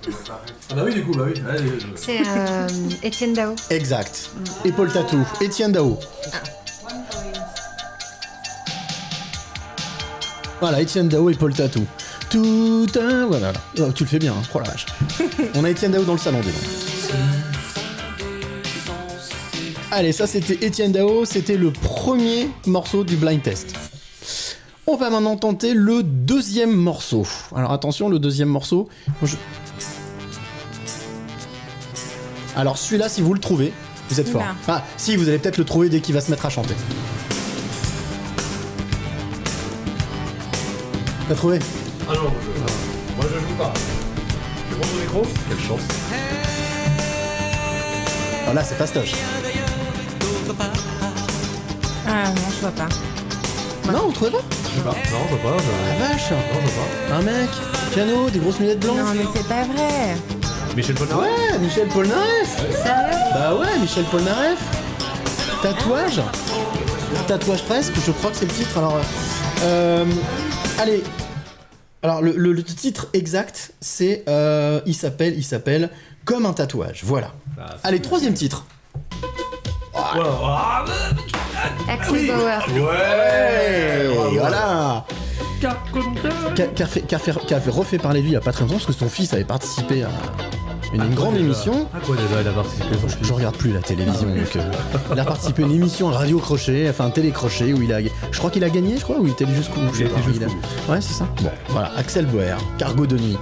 [0.71, 1.41] Ah bah oui, du coup, bah oui.
[1.49, 2.67] Allez, je- C'est euh,
[3.05, 3.55] Étienne Dao.
[3.71, 4.31] Exact.
[4.65, 5.25] Épaule tatou.
[5.41, 5.97] Étienne Dao.
[10.61, 11.87] Voilà, Étienne Dao, épaule tatou.
[12.31, 13.27] Tout un.
[13.27, 13.53] Voilà.
[13.79, 14.43] Oh, tu le fais bien, hein.
[14.53, 14.87] Oh la vache.
[15.55, 17.17] On a Étienne Dao dans le salon, dis donc.
[19.91, 23.73] Allez, ça c'était Étienne Dao, c'était le premier morceau du blind test.
[24.91, 27.27] On va maintenant tenter le deuxième morceau.
[27.55, 28.89] Alors attention, le deuxième morceau.
[29.23, 29.37] je-
[32.57, 33.73] Alors celui-là, si vous le trouvez,
[34.09, 34.43] vous êtes fort.
[34.63, 36.75] Enfin, si, vous allez peut-être le trouver dès qu'il va se mettre à chanter.
[41.29, 41.59] T'as trouvé?
[42.09, 43.73] Ah non, moi je, moi, je joue pas.
[44.71, 45.81] Tu montes au micro Quelle chance.
[48.45, 49.13] Alors là, c'est fastoche.
[52.07, 52.89] Ah non, je vois pas.
[53.93, 54.39] Non, vous trouvez pas?
[54.51, 54.91] Je sais pas.
[55.11, 55.63] Non, je vois pas.
[55.63, 57.15] je- La vache Non, je vois pas.
[57.17, 57.51] Un mec,
[57.93, 58.97] piano, des grosses lunettes blanches.
[58.99, 60.17] Non, mais c'est pas vrai.
[60.77, 61.21] Michel Polnareff
[61.53, 62.85] Ouais, Michel Polnareff
[63.35, 64.59] Bah ouais, Michel Polnareff
[65.63, 66.21] Tatouage
[67.27, 68.79] Tatouage presque, je crois que c'est le titre.
[68.79, 68.97] Alors,
[69.63, 70.05] euh,
[70.79, 71.03] allez.
[72.03, 74.23] Alors, le, le- le titre exact, c'est.
[74.29, 75.91] euh, il s'appelle, il s'appelle
[76.25, 77.01] Comme un tatouage.
[77.05, 77.33] Voilà.
[77.61, 78.65] Ah, c'est- Allez, troisième titre.
[79.95, 80.85] Ah,
[81.89, 82.59] Axel Bauer.
[82.69, 84.39] Ouais, bravo.
[84.39, 85.05] voilà.
[85.61, 85.77] Qui a,
[86.69, 88.37] qui a fait, qui a fait- qui a fait refait parler de lui il y
[88.37, 90.09] a pas très longtemps parce que son fils avait participé à
[90.95, 91.89] une, une grande émission.
[91.93, 94.57] À quoi déjà il a participé son Je, fils je regarde plus la télévision, donc
[94.57, 94.71] euh,
[95.13, 98.39] il a participé à une émission radio crochet, enfin télé crochet où il a, je
[98.39, 100.93] crois qu'il a gagné, je crois, ou il était jusqu'où je sais Il a pas,
[100.93, 101.27] Ouais, c'est ça.
[101.43, 103.37] Bon, voilà, Axel Boer, cargo de nuit.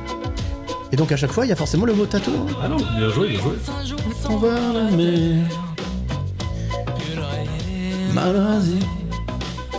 [0.92, 2.30] Et donc à chaque fois, il y a forcément le mot tatou.
[2.48, 2.52] hein.
[2.64, 3.98] Ah non, bien joué, bien joué.
[4.30, 5.44] On va la mer.
[8.16, 8.78] Mal rasé.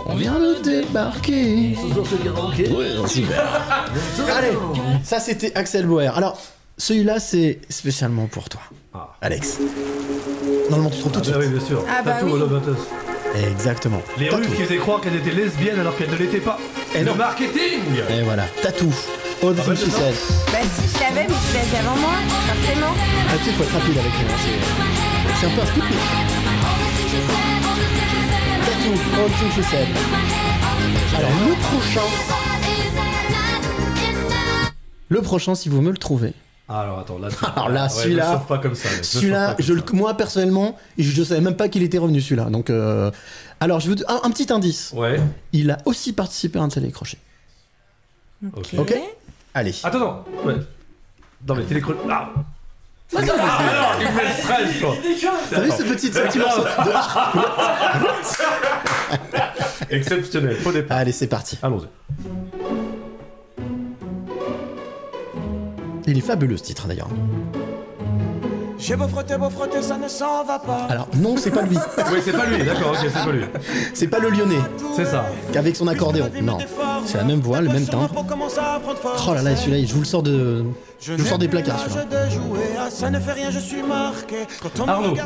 [0.06, 1.74] On vient de débarquer.
[1.76, 3.42] Ouais, non, super.
[4.36, 4.52] Allez,
[5.02, 6.16] ça c'était Axel Boer.
[6.16, 6.40] Alors,
[6.76, 8.60] celui-là c'est spécialement pour toi,
[8.94, 9.08] Ah.
[9.22, 9.58] Alex.
[10.70, 11.50] Normalement, tu trouves tout Ah de bah suite.
[11.52, 11.84] oui, bien sûr.
[11.90, 12.32] Ah bah Tattoo oui.
[12.34, 13.42] All About Us.
[13.50, 14.00] Exactement.
[14.18, 14.36] Les Tatou.
[14.42, 16.58] Russes qui faisaient croire qu'elles étaient lesbiennes alors qu'elles ne l'étaient pas.
[16.94, 17.16] Eh le non.
[17.16, 18.86] marketing Et voilà, tatou.
[19.42, 19.98] All the Ah bah, things she c'est ça.
[19.98, 20.14] said.
[20.52, 22.14] Bah si, je l'avais, mais tu l'as dit avant moi,
[22.46, 22.94] forcément.
[22.94, 24.26] Ah, tu sais, faut être rapide avec lui.
[24.30, 25.90] hein, c'est- C'est un peu un Sputnik.
[25.90, 27.47] Tatou.
[28.92, 29.86] She said.
[31.18, 32.00] Alors, le prochain.
[35.10, 36.32] Le prochain, si vous me le trouvez.
[36.70, 38.42] Alors attends, là, Alors là, celui-là-
[39.02, 42.44] Celui-là, je moi personnellement, je ne savais même pas qu'il était revenu celui-là.
[42.44, 43.10] Donc, euh,
[43.60, 44.92] alors, je vous un, un petit indice.
[44.94, 45.20] Ouais.
[45.52, 47.18] Il a aussi participé à un télécrochet.
[48.56, 48.68] Ok.
[48.78, 48.94] Ok
[49.52, 49.74] Allez.
[49.82, 50.24] Attends, non.
[50.46, 50.54] Ouais.
[51.46, 51.92] Non, mais télécro.
[52.10, 52.30] Ah
[53.16, 54.94] Ah, alors, il me quoi.
[55.50, 56.68] T'as vu ce petit, ce petit morceau de-
[59.90, 60.98] Exceptionnel, faux départ.
[60.98, 61.58] Allez, c'est parti.
[61.62, 61.86] Allons-y.
[66.06, 67.10] Il est fabuleux ce titre d'ailleurs.
[68.78, 70.86] J'ai beau frotter, beau frotter, ça ne s'en va pas.
[70.88, 71.76] Alors non, c'est pas lui.
[72.12, 73.44] Oui, c'est pas lui, d'accord, ok, c'est pas lui.
[73.92, 74.60] C'est pas le Lyonnais
[74.96, 75.26] C'est ça.
[75.52, 76.30] qu'avec son accordéon.
[76.42, 76.58] Non,
[77.04, 78.08] c'est la même voix, le même timbre.
[78.16, 80.64] Oh là là, celui-là, je vous le sors de.
[81.00, 82.04] Je vous sors des placards, celui-là.
[82.04, 84.46] de jouer à ça ne fait rien, je suis marqué.
[84.62, 85.10] Quand on Arnaud.
[85.10, 85.16] me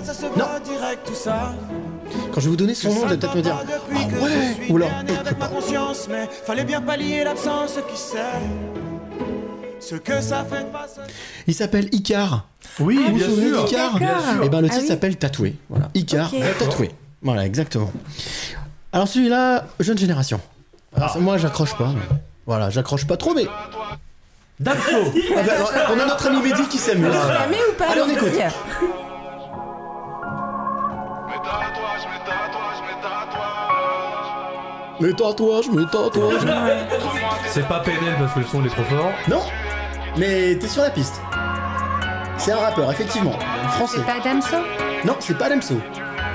[2.32, 3.56] Quand je vais vous donner son nom, vous allez peut-être me dire.
[3.60, 4.90] Ah ouais Ou alors.
[5.24, 8.18] avec ma conscience, mais fallait bien pallier l'absence qui sait.
[9.80, 10.86] Ce que ça fait de pas
[11.46, 12.46] Il s'appelle Icar.
[12.78, 13.64] Oui, Vous vous bien souvenez sûr.
[13.64, 14.44] d'Icar D'accord.
[14.44, 14.88] Et ben le Ah titre oui.
[14.88, 15.56] s'appelle Tatoué.
[15.68, 15.88] Voilà.
[15.94, 16.90] Icar, tatoué.
[17.20, 17.90] Voilà, exactement.
[18.92, 20.40] Alors celui-là, jeune génération.
[20.96, 21.88] Alors, moi, j'accroche pas.
[21.88, 23.46] mais- Voilà, j'accroche pas trop, mais.
[24.60, 24.80] Damso.
[25.36, 25.52] Ah ben,
[25.96, 27.12] on a notre ami Mehdi qui s'amuse.
[27.12, 28.32] Jamais ou pas Allez, on écoute.
[34.98, 36.40] Filles Mais tatouage, mais tatouage.
[37.48, 39.12] C'est pas PNL parce que le son il est trop fort.
[39.28, 39.42] Non,
[40.16, 41.20] mais t'es sur la piste.
[42.38, 43.38] C'est un rappeur, effectivement.
[43.72, 43.98] Français.
[43.98, 44.56] C'est pas Damso?
[45.04, 45.74] Non, c'est pas Damso.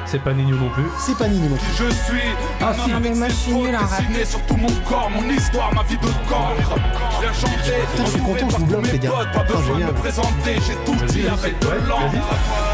[0.10, 0.84] C'est pas Nino non plus.
[1.00, 1.68] C'est pas Nino non plus.
[1.78, 2.22] Je suis
[2.62, 5.84] Ah, un homme avec moi, ses fautes dessinées sur tout mon corps, mon histoire, ma
[5.84, 6.76] vie de cancre.
[7.16, 9.10] Je viens chanter, Putain, je suis content que je vous bloque, les gars.
[9.34, 12.12] pas Oh, besoin de me présenter, j'ai tout dit avec de l'encre.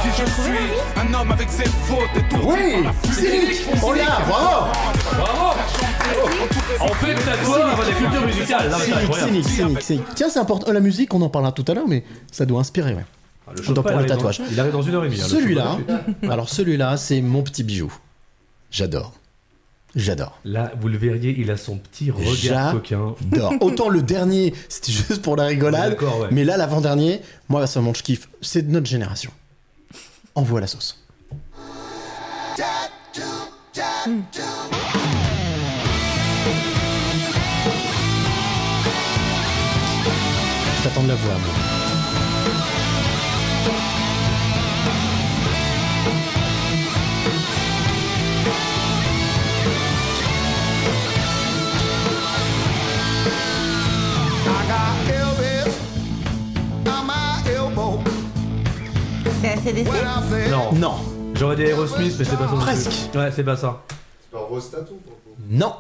[0.04, 2.42] Qui je suis, un homme avec ses fautes et tout.
[2.44, 4.72] Oui, Cynic, on l'a, bravo.
[5.18, 5.60] Bravo
[6.82, 8.72] On fait le tatouage des cultures musicales.
[9.16, 10.04] Cynic, cynic, cynic.
[10.16, 10.72] Tiens, c'est important.
[10.72, 13.06] La musique, on en parlera tout à l'heure, mais ça doit inspirer, ouais.
[13.68, 14.42] Le pas, pour il le arrive dans- tatouage.
[14.52, 15.22] Il arrive dans une heure et demie.
[15.22, 15.78] hein, Celui-là,
[16.22, 16.32] pas.
[16.34, 17.94] alors celui-là, c'est mon petit bijou.
[18.72, 19.14] J'adore.
[19.96, 20.40] J'adore.
[20.44, 23.16] Là, vous le verriez, il a son petit regard J'adore.
[23.22, 23.58] coquin.
[23.62, 25.96] Autant le dernier, c'était juste pour la rigolade.
[26.02, 26.28] Ouais.
[26.32, 28.28] Mais là, l'avant-dernier, moi, personnellement, je kiffe.
[28.42, 29.32] C'est de notre génération.
[30.34, 31.00] Envoie la sauce.
[40.78, 41.63] Je t'attends de la voix, moi.
[59.68, 60.72] ACDC Non.
[60.74, 60.94] Non.
[61.36, 62.52] J'aurais des Aerosmith, mais c'est pas ça.
[62.52, 62.66] non plus.
[62.66, 62.92] Presque.
[63.16, 63.82] Ouais, c'est pas ça.
[65.50, 65.74] Non.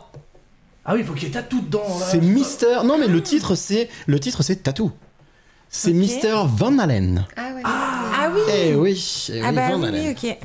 [0.85, 1.83] Ah oui, il faut qu'il y ait tatou dedans.
[1.99, 2.05] là.
[2.09, 2.79] C'est Mister.
[2.83, 4.91] Non, mais le titre, c'est le titre, c'est Tattoo.
[5.69, 5.95] C'est Ok.
[5.95, 7.25] Mister Van Allen.
[7.37, 7.61] Ah ouais.
[7.65, 10.15] Ah oui Eh oui, eh Ah oui, bah Van oui, Allen.
[10.21, 10.37] oui, ok.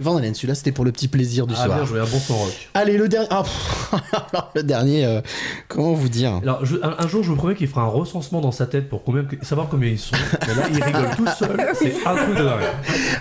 [0.00, 1.76] Van Allen, celui-là, c'était pour le petit plaisir du Ah soir.
[1.78, 2.68] bien joué, un bon son rock.
[2.74, 3.28] Allez, le dernier.
[3.30, 3.44] Ah,
[4.32, 5.20] alors, le dernier, euh,
[5.68, 8.40] comment vous dire Alors, je- un, un jour, je vous promets qu'il fera un recensement
[8.40, 10.16] dans sa tête pour combien, savoir combien ils sont.
[10.48, 11.68] Mais là, il rigole tout seul.
[11.74, 12.60] C'est un truc de dingue.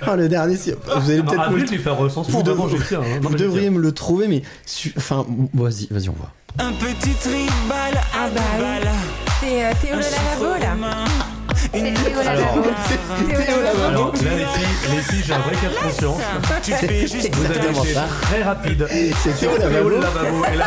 [0.01, 2.37] Ah, le dernier, c'est- vous allez peut-être me le- un recensement.
[2.39, 3.19] Vous devriez- tiens, hein.
[3.21, 4.41] Vous devriez me le trouver, mais.
[4.65, 6.31] su- Enfin, vas-y, vas-y, on voit.
[6.59, 8.61] Un petit tribal à Ah bah oui.
[8.61, 8.89] balles.
[9.39, 11.05] C'est euh, Théo le là.
[11.73, 12.59] C'est Une Théo lettre Lavabo.
[12.59, 12.75] noire.
[13.45, 13.83] Théo le lavabo.
[13.89, 16.21] Alors là, les filles, les filles j'ai un vrai cas de conscience.
[16.61, 18.87] Tu fais juste Vous avez été très rapide.
[19.23, 19.89] C'est Théo Lavabo.
[20.53, 20.65] Et là,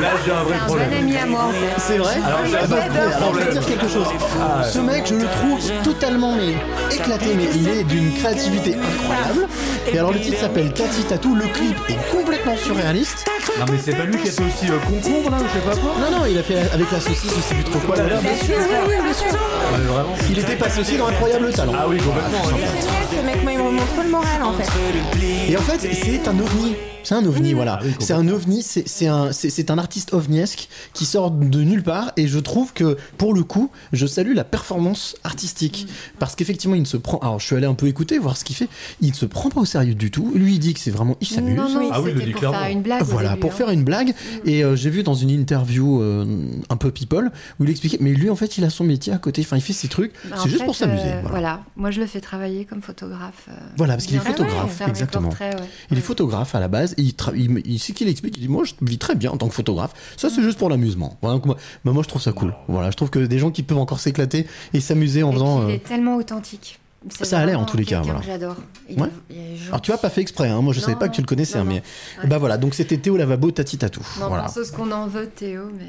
[0.00, 0.92] là j'ai un vrai C'est un problème.
[0.98, 1.80] ami à moi en fait.
[1.80, 3.50] C'est vrai Alors, j'ai un vrai alors, je vais problème.
[3.52, 4.06] dire quelque chose.
[4.40, 6.54] Ah, Ce mec, je le trouve totalement mais
[6.94, 9.46] éclaté, mais il est d'une créativité incroyable.
[9.92, 11.34] Et alors, le titre s'appelle Cathy Tattoo.
[11.36, 13.26] Le clip est complètement surréaliste.
[13.60, 15.64] Non, mais c'est pas lui qui a fait aussi euh, concours là, ou je sais
[15.66, 15.92] pas quoi.
[16.00, 17.96] Non, non, il a fait avec la saucisse, je sais plus trop quoi.
[17.96, 18.02] là.
[18.20, 19.26] Bien sûr, oui, oui, bien sûr.
[19.32, 20.14] Ouais, vraiment.
[20.32, 21.72] Il était passé aussi dans Incroyable Talent.
[21.76, 22.42] Ah oui, complètement.
[22.44, 22.70] Génial,
[23.10, 25.50] ce mec, moi, il me remonte trop le moral, en fait.
[25.50, 26.72] Et en fait, c'est un ovni.
[27.04, 27.80] C'est un ovni, voilà.
[27.80, 31.82] Ah oui, c'est un ovni, c'est c'est un, un artiste ovniesque qui sort de nulle
[31.82, 32.12] part.
[32.16, 35.88] Et je trouve que, pour le coup, je salue la performance artistique.
[36.20, 37.18] Parce qu'effectivement, il ne se prend.
[37.18, 38.68] Alors, je suis allé un peu écouter, voir ce qu'il fait.
[39.00, 40.30] Il ne se prend pas au sérieux du tout.
[40.34, 41.16] Lui, il dit que c'est vraiment.
[41.20, 41.56] Il s'amuse.
[41.56, 42.58] Non, non, Ah oui, il le c'était dit pour clairement.
[42.60, 43.02] faire une blague.
[43.02, 43.54] Voilà, début, pour hein.
[43.56, 44.14] faire une blague.
[44.44, 46.24] Et euh, j'ai vu dans une interview euh,
[46.70, 49.18] un peu people où il expliquait, mais lui en fait il a son métier à
[49.18, 51.02] côté, enfin il fait ses trucs, Bah, c'est juste fait, pour s'amuser.
[51.08, 51.28] euh, voilà.
[51.30, 51.60] voilà.
[51.76, 53.46] moi je le fais travailler comme photographe.
[53.48, 55.28] euh, Voilà, parce qu'il est photographe, exactement.
[55.28, 55.66] portraits, ouais.
[55.90, 58.36] Il est photographe à la base, et il, tra- il, me- il sait qu'il explique,
[58.36, 60.70] il dit moi je vis très bien en tant que photographe, ça c'est juste pour
[60.70, 61.18] l'amusement.
[61.22, 62.54] Voilà, donc moi, bah, moi je trouve ça cool.
[62.68, 65.62] Voilà, je trouve que des gens qui peuvent encore s'éclater et s'amuser en Et faisant...
[65.68, 66.78] il euh, est tellement authentique.
[67.10, 68.20] C'est Ça a l'air, en tous les cas, voilà.
[68.24, 68.54] J'adore.
[68.88, 69.08] Il Ouais.
[69.08, 69.68] est- il est gentil.
[69.68, 70.60] Alors tu as pas fait exprès, hein.
[70.62, 71.70] moi je savais Non, pas que tu le connaissais, non, hein, non.
[72.18, 72.28] mais Ouais.
[72.28, 74.06] bah voilà, donc c'était Théo Lavabo Tati Tatou.
[74.20, 74.44] Non, voilà.
[74.44, 75.86] pense ce qu'on en veut, Théo, mais.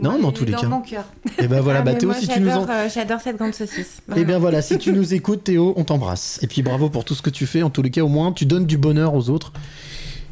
[0.00, 0.66] Non, Moi, dans tous les dans cas.
[0.66, 1.04] mon cœur.
[1.38, 2.60] Et bah voilà, Ah, bah Théo moi, si tu nous en...
[2.60, 4.02] j'adore, euh, J'adore cette grande saucisse.
[4.16, 6.38] Eh bien voilà, si tu nous écoutes Théo, on t'embrasse.
[6.42, 8.32] Et puis bravo pour tout ce que tu fais, en tous les cas au moins
[8.32, 9.52] tu donnes du bonheur aux autres.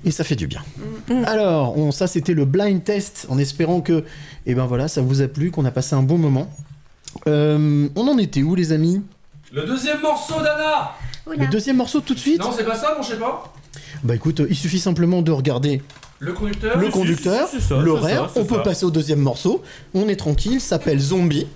[0.05, 0.63] Et ça fait du bien.
[1.09, 1.25] Mm.
[1.27, 4.05] Alors, on, ça c'était le blind test, en espérant que,
[4.47, 6.51] eh ben voilà, ça vous a plu, qu'on a passé un bon moment.
[7.29, 9.01] Euh, on en était où les amis?
[9.53, 10.93] Le deuxième morceau d'Anna
[11.27, 12.41] Le deuxième morceau tout de suite?
[12.41, 13.53] Non, c'est pas ça, mon je sais pas.
[14.03, 15.83] Bah écoute, euh, il suffit simplement de regarder
[16.19, 18.61] Le conducteur le l'horaire, on peut ça.
[18.61, 19.63] passer au deuxième morceau,
[19.95, 21.47] on est tranquille, s'appelle Zombie.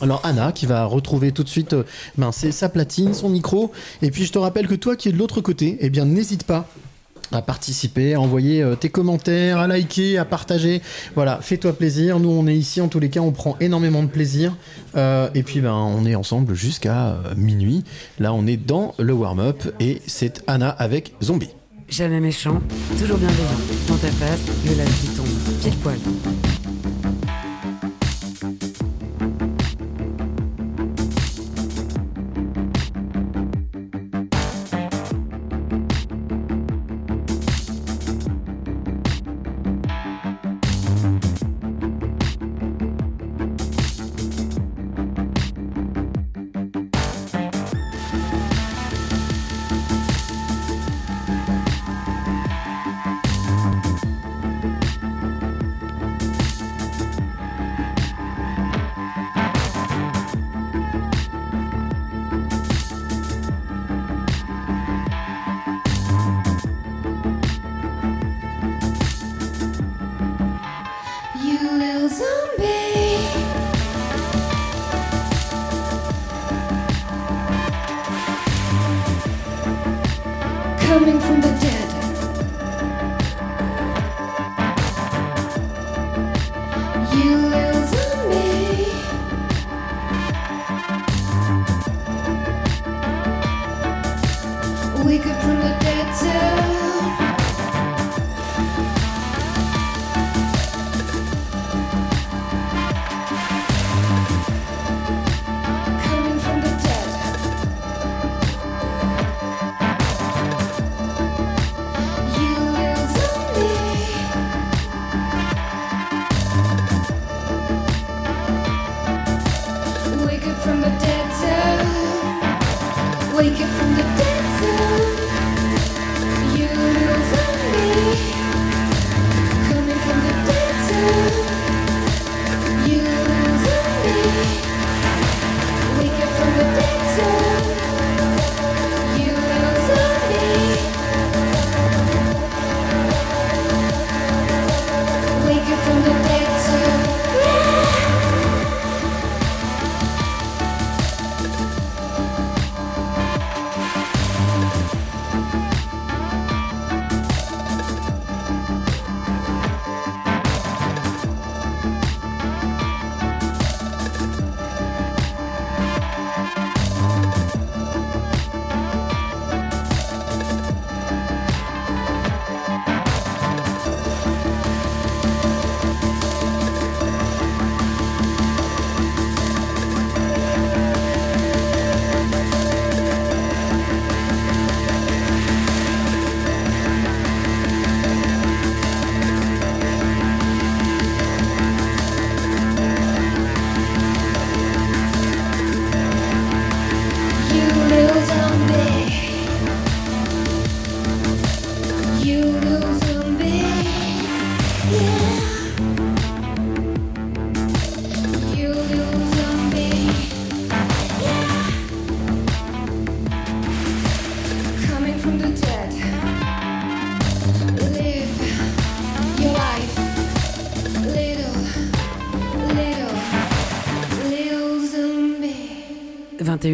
[0.00, 1.84] Alors Anna qui va retrouver tout de suite euh,
[2.16, 5.18] ben, sa platine, son micro, et puis je te rappelle que toi qui es de
[5.18, 6.66] l'autre côté, eh bien n'hésite pas
[7.32, 10.82] à participer, à envoyer euh, tes commentaires, à liker, à partager.
[11.14, 12.18] Voilà, fais-toi plaisir.
[12.18, 14.56] Nous, on est ici, en tous les cas, on prend énormément de plaisir.
[14.96, 17.84] Euh, et puis, ben, on est ensemble jusqu'à euh, minuit.
[18.18, 21.50] Là, on est dans le warm-up et c'est Anna avec Zombie.
[21.88, 22.60] Jamais méchant,
[22.98, 23.48] toujours bienveillant.
[23.88, 25.26] Dans ta face, le live qui tombe.
[25.62, 25.98] Pile poil.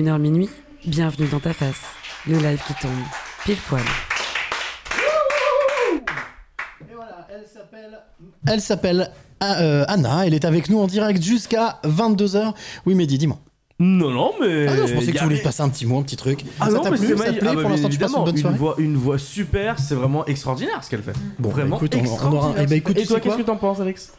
[0.07, 0.49] 21h minuit,
[0.85, 1.81] bienvenue dans ta face.
[2.29, 2.91] Le live qui tombe.
[3.45, 3.83] Pile poil.
[8.49, 9.11] Elle s'appelle
[9.43, 12.53] euh, Anna, elle est avec nous en direct jusqu'à 22h.
[12.87, 13.39] Oui, Mehdi, dis-moi.
[13.81, 14.69] Non, non, mais.
[14.69, 16.45] Ah non, je pensais que tu voulais passer un petit mot, un petit truc.
[16.61, 17.41] Ah ça non, t'a mais plu, c'est ça te magnifique.
[17.41, 19.79] plaît Ah bah, Pour l'instant, tu passes une bonne soirée une voix, une voix super,
[19.81, 21.13] c'est vraiment extraordinaire ce qu'elle fait.
[21.41, 22.63] Bon, bah, vraiment écoute, on- on aura- extraordinaire.
[22.63, 24.13] eh ben, écoute, Et tu toi, qu'est-ce que t'en penses, Alex?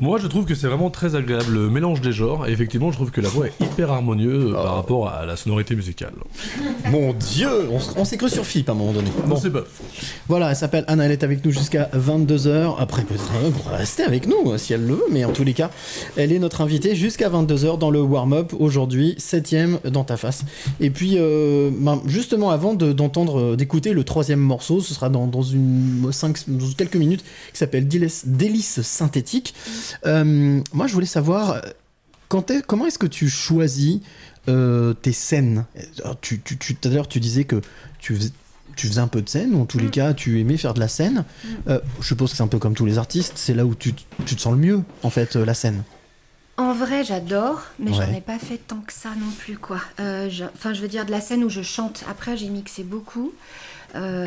[0.00, 2.46] Moi, je trouve que c'est vraiment très agréable le mélange des genres.
[2.46, 5.36] Et effectivement, je trouve que la voix est hyper harmonieuse euh, par rapport à la
[5.36, 6.12] sonorité musicale.
[6.90, 7.48] Mon dieu,
[7.96, 9.08] on, s'est cru sur Philippe à un moment donné.
[9.26, 9.36] Bon.
[9.36, 9.64] c'est pas.
[10.28, 12.76] Voilà, elle s'appelle Anna, elle est avec nous jusqu'à 22h.
[12.78, 15.54] Après, peut-être euh, rester avec nous, euh, si elle le veut, mais en tous les
[15.54, 15.70] cas,
[16.16, 20.44] elle est notre invitée jusqu'à 22h dans le warm-up aujourd'hui, 7ème dans ta face.
[20.80, 25.26] Et puis, euh, ben, justement, avant de- d'entendre, d'écouter le troisième morceau, ce sera dans,
[25.26, 29.54] dans une, cinq- dans quelques minutes, qui s'appelle Délice synthétique.
[30.06, 31.60] Euh, moi, je voulais savoir,
[32.28, 34.00] quand est- comment est-ce que tu choisis
[34.48, 35.66] euh, tes scènes?
[36.02, 37.60] Alors, tu, tu, tu- Tout à l'heure, tu disais que
[37.98, 38.30] tu faisais,
[38.76, 40.80] tu faisais un peu de scène, ou en tous les cas, tu aimais faire de
[40.80, 41.24] la scène.
[41.68, 43.92] Euh, je suppose que c'est un peu comme tous les artistes, c'est là où tu,
[44.24, 45.82] tu te sens le mieux, en fait, la scène.
[46.56, 48.18] En vrai, j'adore, mais j'en Ouais.
[48.18, 49.76] ai pas fait tant que ça non plus, quoi.
[49.98, 52.04] Enfin, je veux dire de la scène où je chante.
[52.10, 53.32] Après, j'ai mixé beaucoup.
[53.94, 54.26] Euh,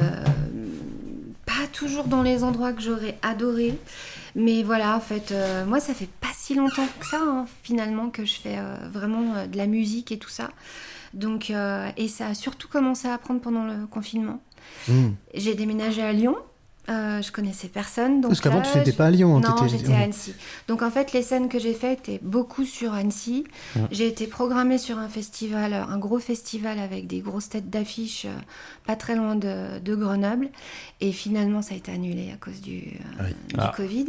[1.46, 3.78] pas toujours dans les endroits que j'aurais adoré.
[4.36, 8.10] Mais voilà, en fait, euh, moi, ça fait pas si longtemps que ça, hein, finalement,
[8.10, 10.52] que je fais euh, vraiment euh, de la musique et tout ça.
[11.14, 14.42] Donc, et ça a surtout commencé à apprendre pendant le confinement.
[14.88, 15.10] Hmm.
[15.34, 16.38] J'ai déménagé à Lyon.
[16.90, 18.22] Euh, je connaissais personne.
[18.22, 19.40] Donc Parce qu'avant, tu n'étais pas à Lyon.
[19.40, 20.34] non, j'étais à Annecy.
[20.68, 23.44] Donc en fait, les scènes que j'ai faites étaient beaucoup sur Annecy.
[23.76, 23.84] Ouais.
[23.92, 28.34] J'ai été programmée sur un festival, un gros festival avec des grosses têtes d'affiches, euh,
[28.88, 30.50] pas très loin de, de Grenoble.
[31.02, 32.80] Et finalement, ça a été annulé à cause du,
[33.20, 33.30] euh, Oui.
[33.50, 33.72] du Ah.
[33.78, 34.08] Covid.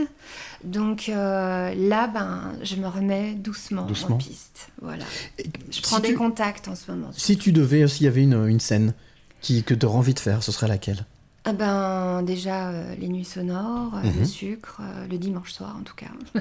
[0.65, 4.17] Donc euh, là, ben, je me remets doucement, Doucement.
[4.17, 4.69] en piste.
[4.81, 5.05] Voilà.
[5.39, 7.11] Et Je si prends des tu- contacts en ce moment.
[7.13, 8.95] Si tu devais, s'il y avait une, une scène
[9.43, 11.05] qui, que tu aurais envie de faire, ce serait laquelle?
[11.45, 14.19] Ah ben déjà euh, les nuits sonores, euh, Mhm.
[14.21, 16.07] le sucre, euh, le dimanche soir en tout cas.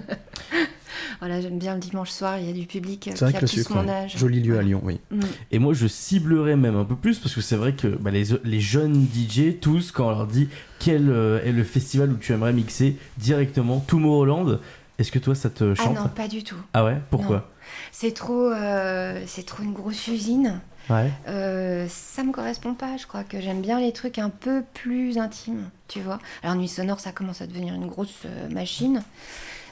[1.19, 3.37] voilà, j'aime bien le dimanche soir, il y a du public euh, C'est vrai qui
[3.37, 3.89] a que le plus sucre, mon ouais.
[3.89, 4.17] âge.
[4.17, 4.61] joli lieu à.
[4.61, 4.99] Lyon, oui.
[5.09, 5.21] Mm.
[5.51, 8.25] Et moi, je ciblerais même un peu plus parce que c'est vrai que bah, les,
[8.43, 12.31] les jeunes DJ, tous, quand on leur dit quel euh, est le festival où tu
[12.33, 14.59] aimerais mixer directement, Tomorrowland,
[14.99, 16.57] est-ce que toi ça te Ah chante non, pas du tout.
[16.73, 16.97] Ah ouais?
[17.09, 17.49] Pourquoi?
[17.91, 20.61] C'est trop, euh, c'est trop une grosse usine.
[20.89, 21.09] Ouais.
[21.27, 22.97] Euh, ça me correspond pas.
[22.97, 26.19] Je crois que j'aime bien les trucs un peu plus intimes, tu vois.
[26.43, 29.03] Alors nuit sonore, ça commence à devenir une grosse euh, machine.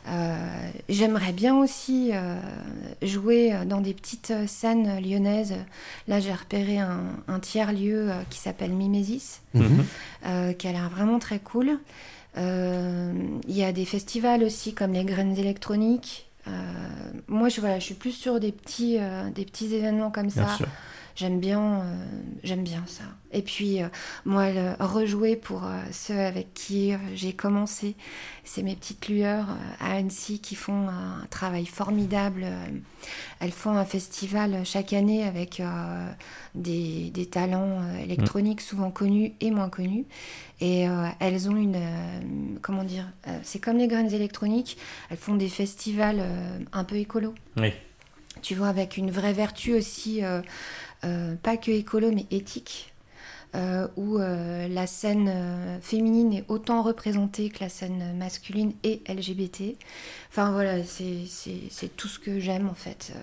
[0.08, 0.38] Euh,
[0.88, 2.38] J'aimerais bien aussi euh,
[3.02, 5.56] jouer dans des petites scènes lyonnaises.
[6.08, 9.86] Là, j'ai repéré un, un tiers lieu euh, qui s'appelle Mimesis, Mhm.
[10.26, 11.80] euh, qui a l'air vraiment très cool.
[12.38, 13.12] Euh,
[13.48, 16.28] Il y a des festivals aussi comme les graines électroniques.
[16.48, 16.52] Euh,
[17.28, 20.48] moi, je, voilà, je suis plus sur des petits, euh, des petits événements comme Bien
[20.48, 20.56] ça.
[20.56, 20.68] sûr.
[21.20, 22.06] J'aime bien, euh,
[22.46, 23.04] j'aime bien ça.
[23.34, 23.90] Et puis, euh,
[24.24, 27.98] moi, le rejouer pour euh, ceux avec qui j'ai commencé,
[28.46, 29.48] c'est mes petites lueurs
[29.82, 32.48] à Annecy qui font un travail formidable.
[33.42, 35.62] Elles font un festival chaque année avec
[36.56, 40.06] des, des talents électroniques souvent connus et moins connus.
[40.62, 40.88] Et
[41.20, 41.80] elles ont une,
[42.64, 43.06] comment dire,
[43.44, 44.78] c'est comme les graines électroniques.
[45.12, 46.24] Elles font des festivals
[46.74, 47.72] un peu écolo Oui.
[48.42, 50.42] tu vois, avec une vraie vertu aussi, euh,
[51.02, 52.94] pas que écolo, mais éthique,
[53.56, 59.02] euh, où euh, la scène euh, féminine est autant représentée que la scène masculine et
[59.10, 59.76] LGBT.
[60.32, 63.14] Enfin voilà, c'est tout ce que j'aime en fait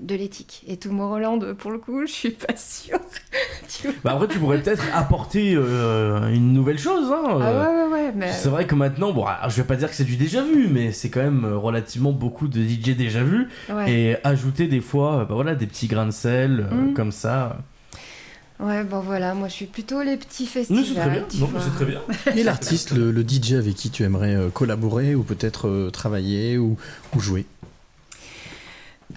[0.00, 0.64] de l'éthique.
[0.66, 2.98] Et Tomorrowland, pour le coup, je suis pas sûre.
[4.04, 7.10] Bah après, tu pourrais peut-être apporter une nouvelle chose.
[7.10, 8.32] Hein, Ah ouais, ouais, ouais, mais...
[8.32, 10.68] C'est vrai que maintenant, bon, alors, je vais pas dire que c'est du déjà vu,
[10.68, 13.48] mais c'est quand même relativement beaucoup de DJ déjà vu.
[13.70, 13.90] Ouais.
[13.90, 16.94] Et ajouter des fois, bah voilà, des petits grains de sel euh, Mm.
[16.94, 17.58] comme ça.
[18.62, 20.84] Ouais, bon voilà, moi je suis plutôt les petits festivals.
[20.84, 21.24] c'est très bien.
[21.40, 22.00] Non, c'est très bien.
[22.36, 26.58] Et l'artiste, le, le DJ avec qui tu aimerais euh, collaborer ou peut-être euh, travailler
[26.58, 26.76] ou,
[27.16, 27.46] ou jouer?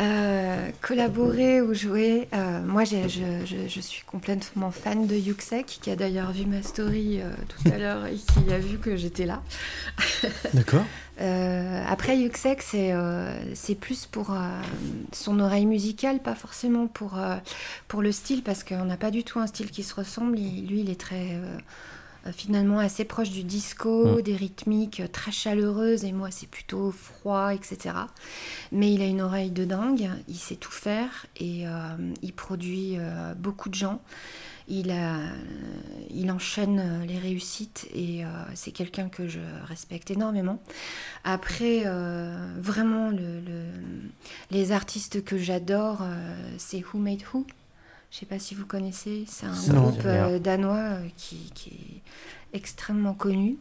[0.01, 5.91] Euh, collaborer ou jouer, euh, moi je, je- je suis complètement fan de Yuxek, qui
[5.91, 9.25] a d'ailleurs vu ma story euh, tout à l'heure et qui a vu que j'étais
[9.25, 9.41] là.
[10.53, 10.83] D'accord
[11.19, 14.35] après Yuxek, c'est plus pour
[15.11, 17.17] son oreille musicale, pas forcément pour,
[17.87, 20.39] pour le style, parce qu'on n'a pas du tout un style qui se ressemble.
[20.39, 21.37] Il- lui, il est très...
[22.25, 24.21] euh, finalement assez proche du disco, Mm.
[24.21, 27.95] des rythmiques euh, très chaleureuses, et moi c'est plutôt froid, etc.
[28.71, 31.71] Mais il a une oreille de dingue, il sait tout faire, et euh,
[32.21, 32.97] il produit
[33.37, 34.01] beaucoup de gens.
[34.69, 35.17] Il, a,
[36.09, 40.63] il enchaîne les réussites et euh, c'est quelqu'un que je respecte énormément.
[41.25, 44.09] Après, euh, vraiment, le, le-
[44.51, 47.45] les artistes que j'adore, euh, c'est Who Made Who.
[48.13, 52.55] Je sais pas si vous connaissez, c'est un groupe euh, danois euh, qui, qui est
[52.55, 53.57] extrêmement connu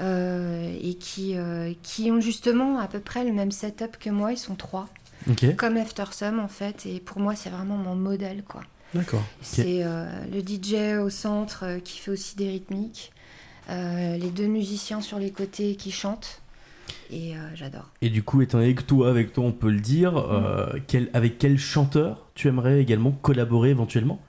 [0.00, 1.36] euh, et qui,
[1.82, 4.32] qui ont justement à peu près le même setup que moi.
[4.32, 4.88] Ils sont trois,
[5.28, 5.54] Ok.
[5.56, 6.86] comme After Some en fait.
[6.86, 8.62] Et pour moi, c'est vraiment mon modèle quoi.
[8.94, 9.22] D'accord.
[9.42, 13.12] C'est le DJ au centre qui fait aussi des rythmiques,
[13.68, 16.40] les deux musiciens sur les côtés qui chantent,
[17.10, 17.88] et euh, j'adore.
[18.02, 21.38] Et du coup, étant que toi, avec toi, on peut le dire, euh, quel- avec
[21.38, 24.20] quel chanteur tu aimerais également collaborer éventuellement?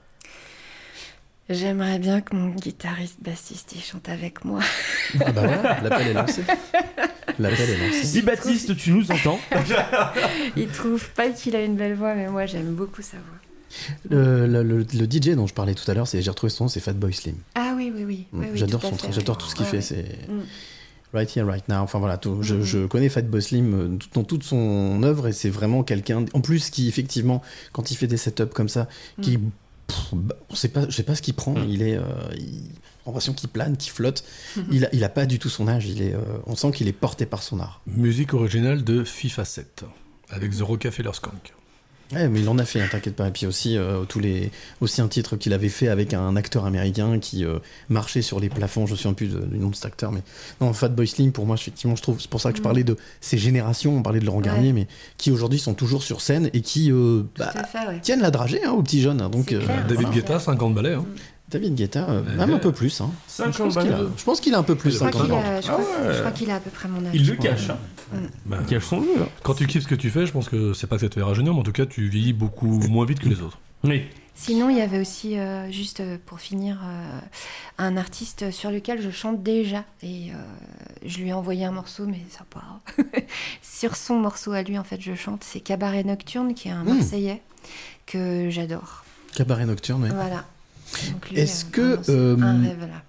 [1.50, 4.60] J'aimerais bien que mon guitariste bassiste il chante avec moi.
[5.20, 6.42] Ah bah voilà, l'appel est lancé.
[7.38, 8.04] L'appel est lancé.
[8.04, 9.38] Si Baptiste, tu nous entends
[10.56, 13.96] il trouve pas qu'il a une belle voix, mais moi j'aime beaucoup sa voix.
[14.10, 16.64] Le, le- le- le DJ dont je parlais tout à l'heure, c'est j'ai retrouvé son
[16.64, 17.34] nom, c'est Fatboy Slim.
[17.54, 18.26] Ah oui, oui, oui.
[18.32, 19.96] oui, oui, j'adore son j'adore tout ce qu'il Ouais, fait.
[19.96, 20.06] ouais.
[20.22, 20.42] C'est Mm.
[21.12, 21.76] Right here, right now.
[21.82, 22.62] Enfin voilà, tout- je, Mhm.
[22.62, 26.70] je connais Fatboy Slim euh, dans toute son œuvre et c'est vraiment quelqu'un, en plus
[26.70, 27.42] qui effectivement,
[27.72, 28.88] quand il fait des setups comme ça,
[29.20, 29.50] qui, Mm.
[29.86, 31.52] pff, bah, on sait pas, je sais pas ce qu'il prend.
[31.54, 31.66] Mm.
[31.68, 32.02] Il est, euh,
[32.36, 32.70] il-
[33.06, 34.22] l'impression qu'il plane, qu'il flotte.
[34.70, 35.86] il, a, il a pas du tout son âge.
[35.86, 37.80] Il est, euh, on sent qu'il est porté par son art.
[37.86, 39.84] Musique originale de FIFA 7,
[40.30, 41.52] avec The Rockefeller Skunk.
[42.12, 43.28] Ouais, mais il en a fait, hein, t'inquiète pas.
[43.28, 44.50] Et puis aussi, euh, tous les,
[44.80, 47.58] aussi un titre qu'il avait fait avec un acteur américain qui euh,
[47.88, 48.86] marchait sur les plafonds.
[48.86, 50.20] Je me souviens plus de- du nom de cet acteur, mais
[50.60, 52.20] non, Fatboy Slim, pour moi, effectivement, je trouve.
[52.20, 52.64] C'est pour ça que je Mm.
[52.64, 53.96] parlais de ces générations.
[53.96, 54.44] On parlait de Laurent Ouais.
[54.44, 54.86] Garnier, mais
[55.16, 58.00] qui aujourd'hui sont toujours sur scène et qui euh, bah, à fait, ouais.
[58.00, 59.20] tiennent la dragée hein, aux petits jeunes.
[59.20, 59.30] hein.
[59.30, 59.86] donc C'est euh, clair.
[59.86, 60.14] David voilà.
[60.16, 60.96] Guetta, 50 balais.
[61.54, 61.58] Hein.
[61.60, 63.00] David Guetta, euh, même un peu plus.
[63.00, 63.10] Hein.
[63.28, 64.08] Je 50 pense qu'il a, balles.
[64.16, 64.90] je pense qu'il a un peu plus.
[64.92, 65.42] Je crois 50 qu'il ans.
[65.44, 65.84] a, je Ah ouais.
[66.14, 67.10] je crois qu'il a à peu près mon âge.
[67.14, 67.70] Il le cache.
[67.70, 67.76] hein.
[68.46, 69.08] Bah, Il cache son jeu.
[69.20, 69.26] hein.
[69.42, 71.14] quand tu kiffes ce que tu fais, je pense que c'est pas que ça te
[71.14, 73.58] fait rajeunir, mais en tout cas, tu vieillis beaucoup moins vite que les autres.
[73.84, 74.02] Oui.
[74.34, 77.18] Sinon, il y avait aussi, euh, juste euh, pour finir, euh,
[77.78, 79.84] un artiste sur lequel je chante déjà.
[80.02, 80.34] Et euh,
[81.04, 82.80] je lui ai envoyé un morceau, mais ça part.
[83.62, 85.44] sur son morceau à lui, en fait, je chante.
[85.44, 86.94] C'est Cabaret Nocturne, qui est un Mm.
[86.94, 87.42] Marseillais
[88.06, 89.04] que j'adore.
[89.34, 90.02] Cabaret nocturne.
[90.04, 90.10] ouais.
[90.10, 90.44] Voilà.
[91.34, 93.02] Est-ce euh, que, euh, rêve là.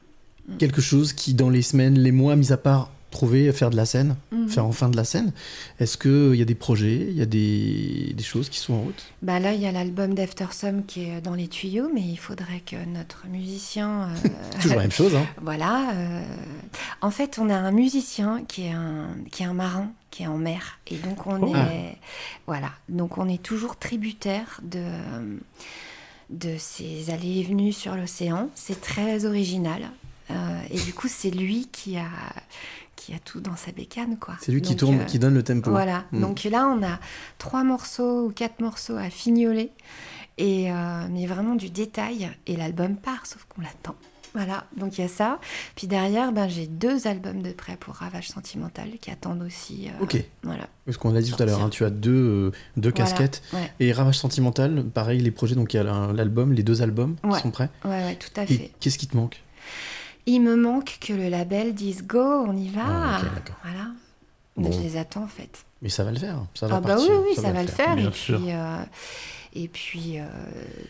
[0.59, 3.86] Quelque chose qui, dans les semaines, les mois, mis à part trouver, faire de la
[3.86, 4.49] scène, Mhm.
[4.49, 5.31] faire enfin de la scène,
[5.79, 8.81] est-ce qu'il y a des projets, il y a des, des choses qui sont en
[8.81, 9.05] route?
[9.21, 12.17] Bah là, il y a l'album d'After Some qui est dans les tuyaux, mais il
[12.17, 14.09] faudrait que notre musicien.
[14.09, 14.29] euh,
[14.59, 15.13] Toujours la même chose.
[15.15, 15.27] Hein.
[15.43, 15.91] Voilà.
[15.93, 16.23] euh,
[17.01, 20.27] En fait, on a un musicien qui est un, qui est un marin, qui est
[20.27, 20.79] en mer.
[20.88, 21.55] Et donc, on Oh.
[21.55, 21.95] est.
[22.47, 22.71] Voilà.
[22.89, 24.81] Donc, on est toujours tributaire de,
[26.34, 28.49] de ces allées et venues sur l'océan.
[28.55, 29.89] C'est très original.
[30.31, 32.07] Euh, et du coup, c'est lui qui a,
[32.95, 34.36] qui a tout dans sa bécane, quoi.
[34.41, 35.69] C'est lui qui tourne, euh, qui donne le tempo.
[35.69, 36.05] voilà.
[36.11, 36.21] Mm.
[36.21, 36.99] Donc là, on a
[37.38, 39.71] trois morceaux ou quatre morceaux à fignoler.
[40.39, 42.31] Et, euh, mais vraiment du détail.
[42.47, 43.95] Et l'album part, sauf qu'on l'attend.
[44.36, 45.39] Voilà, donc il y a ça.
[45.75, 49.88] Puis derrière, ben, j'ai deux albums de prêt pour Ravage Sentimental qui attendent aussi.
[49.89, 50.17] euh, Ok.
[50.41, 50.67] Voilà.
[50.86, 53.11] Parce qu'on l'a dit tout à l'heure, hein, tu as deux, euh, deux Voilà.
[53.11, 53.43] casquettes.
[53.53, 57.15] Ouais, Et Ravage Sentimental, pareil, les projets, donc il y a l'album, les deux albums
[57.23, 57.39] qui Ouais.
[57.39, 57.69] sont prêts.
[57.86, 58.71] ouais, ouais, tout à fait.
[58.79, 59.41] qu'est-ce qui te manque?
[60.25, 62.81] Il me manque que le label dise go, on y va.
[62.86, 63.55] Ah, ok, d'accord.
[63.63, 63.88] voilà.
[64.55, 64.69] Bon.
[64.69, 65.65] Mais je les attends en fait.
[65.81, 66.38] Mais ça va le faire.
[66.53, 67.95] Ça va Ah bah oui, partir, oui, ça, va le faire.
[67.95, 68.39] bien et sûr.
[68.39, 68.77] puis, euh,
[69.55, 70.25] et puis euh,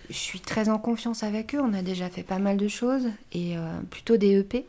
[0.09, 1.59] je suis très en confiance avec eux.
[1.61, 4.65] On a déjà fait pas mal de choses et euh, plutôt des EP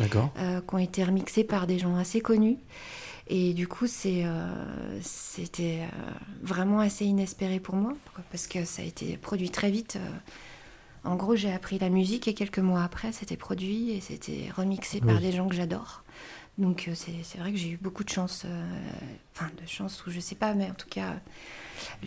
[0.00, 2.56] euh, qui ont été remixés par des gens assez connus.
[3.28, 4.24] Et du coup, c'était
[6.42, 7.92] vraiment assez inespéré pour moi
[8.30, 9.98] parce que ça a été produit très vite.
[11.02, 15.00] En gros, j'ai appris la musique et quelques mois après, c'était produit et c'était remixé
[15.00, 16.04] par des gens que j'adore.
[16.58, 18.64] Donc euh, c'est, c'est vrai que j'ai eu beaucoup de chance, euh,
[19.34, 21.12] enfin de chance ou je sais pas, mais en tout cas,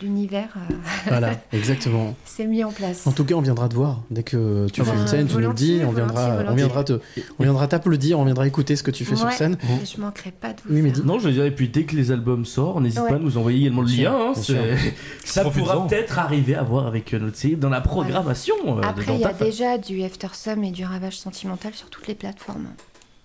[0.02, 0.74] l'univers euh,
[1.06, 2.16] Voilà, exactement.
[2.24, 3.06] s'est mis en place.
[3.06, 5.34] En tout cas, on viendra te voir dès que tu fais bah, une scène, tu
[5.34, 6.94] nous le dis, on viendra, on viendra te,
[7.38, 9.56] on viendra t'applaudir, on viendra écouter ce que tu fais sur scène.
[9.84, 11.00] Je manquerai pas de vous Oui, mais faire.
[11.02, 13.08] dis- Non, je veux dire, et puis dès que les albums sortent, n'hésite Ouais.
[13.08, 14.12] pas à nous envoyer également le lien.
[14.12, 14.94] hein, bien c'est-
[15.24, 18.54] Ça pourra peut-être arriver à voir avec notre série dans la programmation.
[18.82, 22.16] Après, il y a déjà du After Some et du Ravage Sentimental sur toutes les
[22.16, 22.66] plateformes.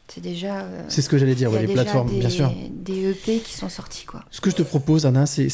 [0.08, 0.62] C'est déjà.
[0.62, 2.54] euh, C'est ce que j'allais dire, ouais, les plateformes, des, bien sûr.
[2.72, 4.24] Des EP qui sont sortis, quoi.
[4.32, 5.50] Ce que je te propose, Anna, c'est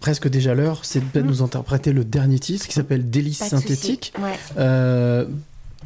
[0.00, 1.26] presque déjà l'heure, c'est de Mhm.
[1.26, 4.12] nous interpréter le dernier titre qui s'appelle Délice synthétique.
[4.18, 4.36] Ouais.
[4.58, 5.26] Euh,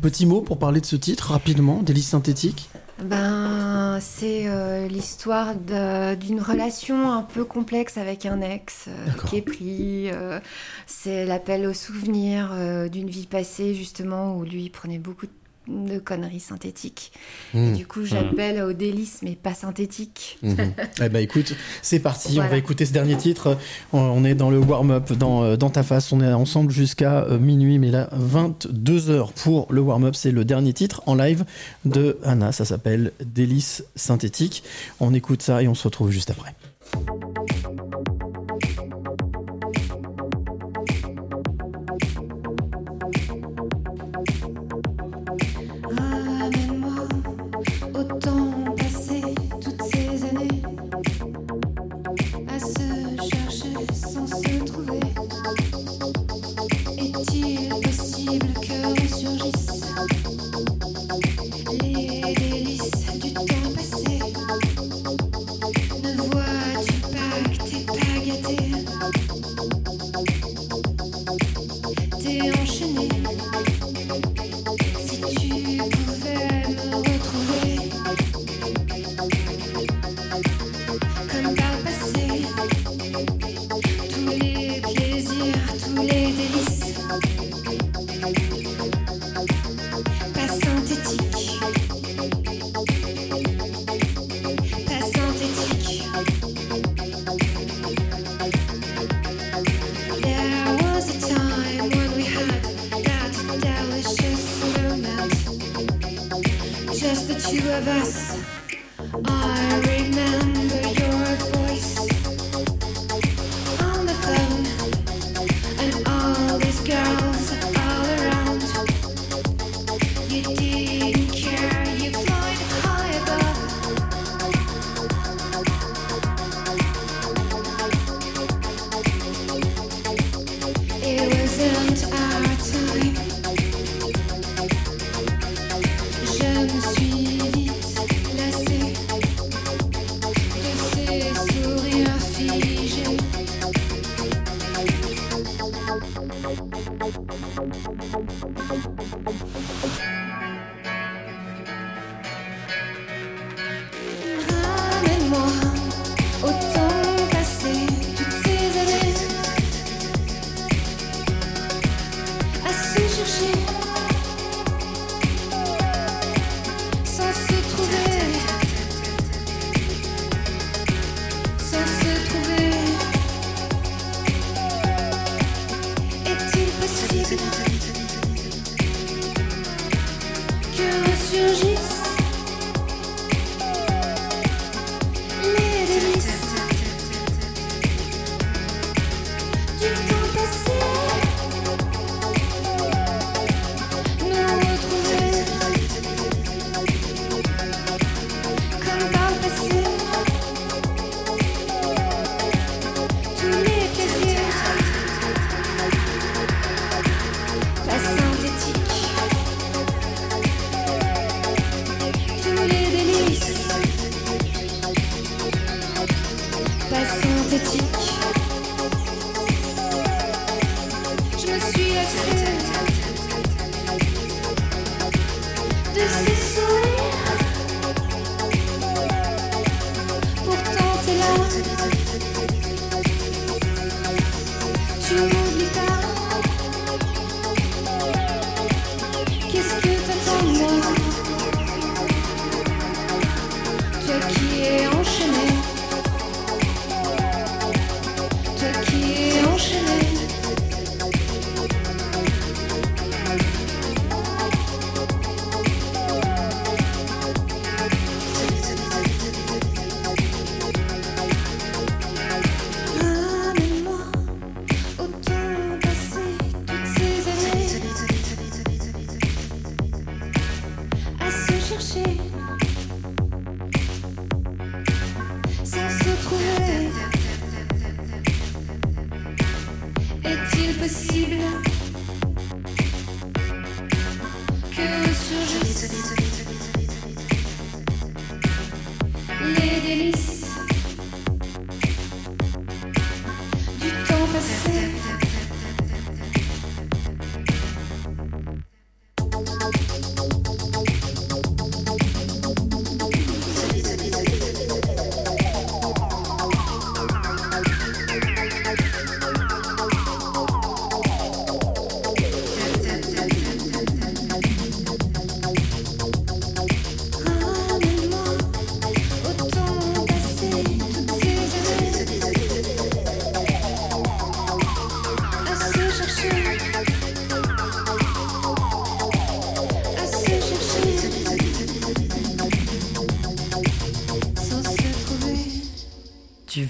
[0.00, 2.68] petit mot pour parler de ce titre rapidement, Délice synthétique.
[3.02, 8.92] Ben, c'est euh, l'histoire d'une relation un peu complexe avec un ex euh,
[9.28, 10.10] qui est pris.
[10.12, 10.38] euh,
[10.86, 12.54] c'est l'appel au souvenir
[12.90, 15.32] d'une vie passée, justement, où lui prenait beaucoup de
[15.68, 17.12] de conneries synthétiques.
[17.52, 17.72] Hmm.
[17.74, 18.06] Du coup, hmm.
[18.06, 18.68] j'appelle mmh.
[18.68, 20.38] au délice, mais pas synthétique.
[20.42, 20.72] Mhm.
[21.02, 23.58] Eh ben écoute, c'est parti, on va écouter ce dernier titre.
[23.92, 26.12] On est dans le warm-up, dans, euh, dans, ta face.
[26.12, 30.14] On est ensemble jusqu'à euh, minuit, mais là, 22h pour le warm-up.
[30.14, 31.44] C'est le dernier titre en live
[31.84, 32.52] de Anna.
[32.52, 34.62] Ça s'appelle Délice synthétique.
[35.00, 36.54] On écoute ça et on se retrouve juste après.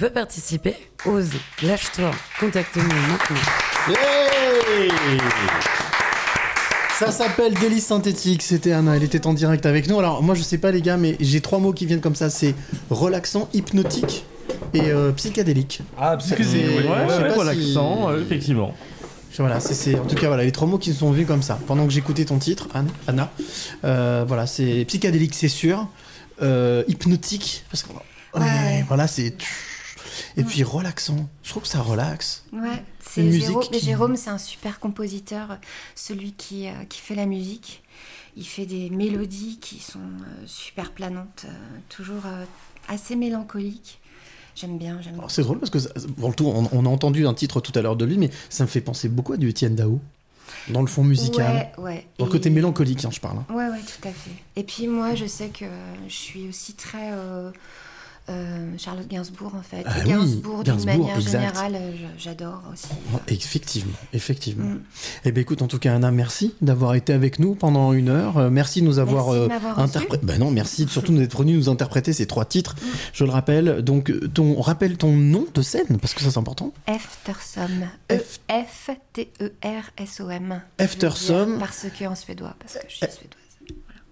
[0.05, 0.75] Veux participer
[1.07, 1.31] Ose,
[1.63, 3.37] lâche-toi, contacte-nous maintenant.
[6.99, 9.99] Ça s'appelle délice synthétique, c'était Anna, elle était en direct avec nous.
[9.99, 12.29] Alors moi je sais pas les gars, mais j'ai trois mots qui viennent comme ça,
[12.31, 12.55] c'est
[12.91, 14.27] relaxant, hypnotique
[14.75, 15.81] et euh, psychédélique.
[15.99, 16.89] Ah, psychédélique, Ouais, oui.
[16.91, 18.75] ouais, pas si- relaxant, euh, effectivement.
[19.39, 21.43] Voilà, c'est, c'est- en tout cas voilà les trois mots qui se sont vus comme
[21.43, 21.59] ça.
[21.67, 23.31] Pendant que j'écoutais ton titre, Anne, Anna,
[23.85, 25.89] euh, voilà c'est psychédélique c'est sûr,
[26.43, 27.99] euh, hypnotique parce que ouais,
[28.37, 28.85] Ouais.
[28.89, 29.35] voilà c'est
[30.37, 31.29] et puis relaxant.
[31.43, 32.45] Je trouve que ça relaxe.
[32.53, 33.63] Ouais, c'est Jérôme.
[33.63, 35.59] qui- Jérôme, c'est un super compositeur,
[35.95, 37.83] celui qui, euh, qui fait la musique.
[38.37, 41.53] Il fait des mélodies qui sont euh, super planantes, euh,
[41.89, 42.23] toujours
[42.89, 44.01] assez mélancoliques.
[44.57, 45.29] J'aime bien, j'aime bien.
[45.29, 47.73] C'est drôle parce que ça- bon, le tout, on, on a entendu un titre tout
[47.77, 50.01] à l'heure de lui, mais ça me fait penser beaucoup à du Étienne Dao
[50.69, 52.07] dans le fond musical, Ouais, ouais.
[52.19, 53.39] dans le Et- côté mélancolique, hein, je parle.
[53.39, 53.47] hein.
[53.55, 54.31] Ouais, ouais, tout à fait.
[54.57, 55.65] Et puis moi, je sais que
[56.09, 57.51] je suis aussi très euh,
[58.31, 59.83] euh, Charlotte Gainsbourg en fait.
[59.87, 61.31] Ah oui, Gainsbourg, d'une manière exact.
[61.33, 62.87] générale, euh, j'adore aussi.
[63.29, 64.65] Effectivement, effectivement.
[64.67, 64.81] Mm.
[65.27, 68.39] Eh bien, écoute, en tout cas, Anna, merci d'avoir été avec nous pendant une heure.
[68.39, 69.31] Euh, merci de nous avoir
[69.79, 70.25] interprété.
[70.25, 72.77] Ben non, merci surtout d'être venu nous interpréter ces trois titres.
[72.77, 72.87] Mm.
[73.13, 73.83] Je le rappelle.
[73.83, 76.73] Donc, euh, ton rappelle ton nom de scène parce que ça c'est important.
[76.89, 77.69] Eftersom.
[78.11, 78.39] F-
[79.45, 80.63] E-F-T-E-R-S-O-M.
[80.79, 81.35] Eftersom.
[81.35, 83.44] Je veux dire Parce que en suédois, parce que je suis suédoise.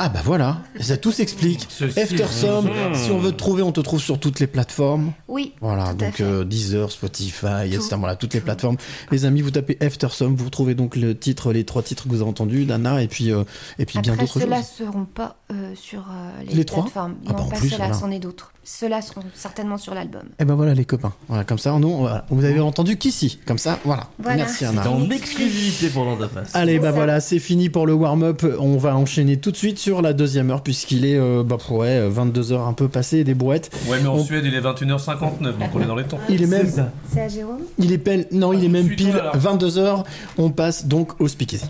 [0.05, 1.65] Ah bah voilà, ça tout s'explique.
[1.69, 2.95] Ceci- Eftersom, Mhm.
[2.97, 5.13] si on veut te trouver, on te trouve sur toutes les plateformes.
[5.29, 5.53] Oui.
[5.61, 6.25] Voilà, tout à donc fait.
[6.25, 7.81] euh, Deezer, Spotify, etc.
[7.91, 7.99] Tout.
[8.01, 8.77] Voilà, toutes les plateformes.
[9.13, 12.21] Les amis, vous tapez Eftersom, vous retrouvez donc le titre, les trois titres que vous
[12.21, 13.45] avez entendus, d'Anna, et puis, euh,
[13.79, 14.67] et puis bien Après, d'autres ceux-là choses.
[14.89, 17.15] seront pas euh, sur euh, les, Les trois plateformes.
[17.29, 17.95] Ah bah, non, en pas plus, ceux-là, voilà.
[18.01, 18.49] c'en est d'autres.
[18.65, 20.23] Ceux-là seront certainement sur l'album.
[20.39, 21.13] Et ben voilà les copains.
[21.29, 22.25] Voilà, comme ça, nous, voilà.
[22.31, 23.41] vous avez entendu qu'ici.
[23.45, 24.07] Comme ça, voilà.
[24.21, 24.37] Voilà.
[24.45, 24.89] Merci Anna.
[24.89, 26.55] En exclusivité pour face.
[26.55, 26.93] Allez, bah ça.
[26.93, 28.45] voilà, c'est fini pour le warm-up.
[28.61, 32.09] On va enchaîner tout de suite sur la deuxième heure, puisqu'il est euh, bah, ouais,
[32.09, 33.71] 22h un peu passé, des brouettes.
[33.89, 36.19] Ouais, mais en On- Suède, il est 21h59, donc on est dans les temps.
[36.31, 36.71] Il est même,
[37.13, 37.59] C'est à Jérôme?
[37.79, 39.37] Il est pile, non, il est même Suis-toi, pile alors.
[39.37, 40.05] 22h.
[40.39, 41.67] On passe donc au speakeasy.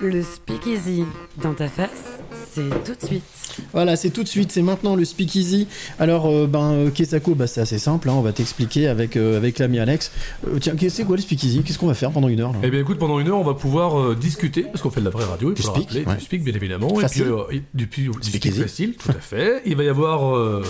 [0.00, 1.04] Le speakeasy
[1.42, 2.18] dans ta face,
[2.50, 3.22] c'est tout de suite.
[3.72, 5.68] Voilà, c'est tout de suite, c'est maintenant le speakeasy.
[5.98, 9.36] Alors, euh, ben, euh, Kesako, bah, c'est assez simple, hein, on va t'expliquer avec, euh,
[9.36, 10.10] avec l'ami Alex.
[10.48, 11.62] Euh, tiens, c'est quoi le speakeasy?
[11.62, 12.58] Qu'est-ce qu'on va faire pendant une heure là?
[12.62, 15.04] Eh bien écoute, pendant une heure, on va pouvoir euh, discuter, parce qu'on fait de
[15.04, 16.16] la vraie radio, il faut speak, rappeler, ouais.
[16.16, 17.22] du speak bien évidemment, Facile.
[17.22, 18.60] et puis, euh, et- du, puis- du Speak speak easy.
[18.62, 19.62] facile, tout à fait.
[19.66, 20.62] Il va y avoir euh,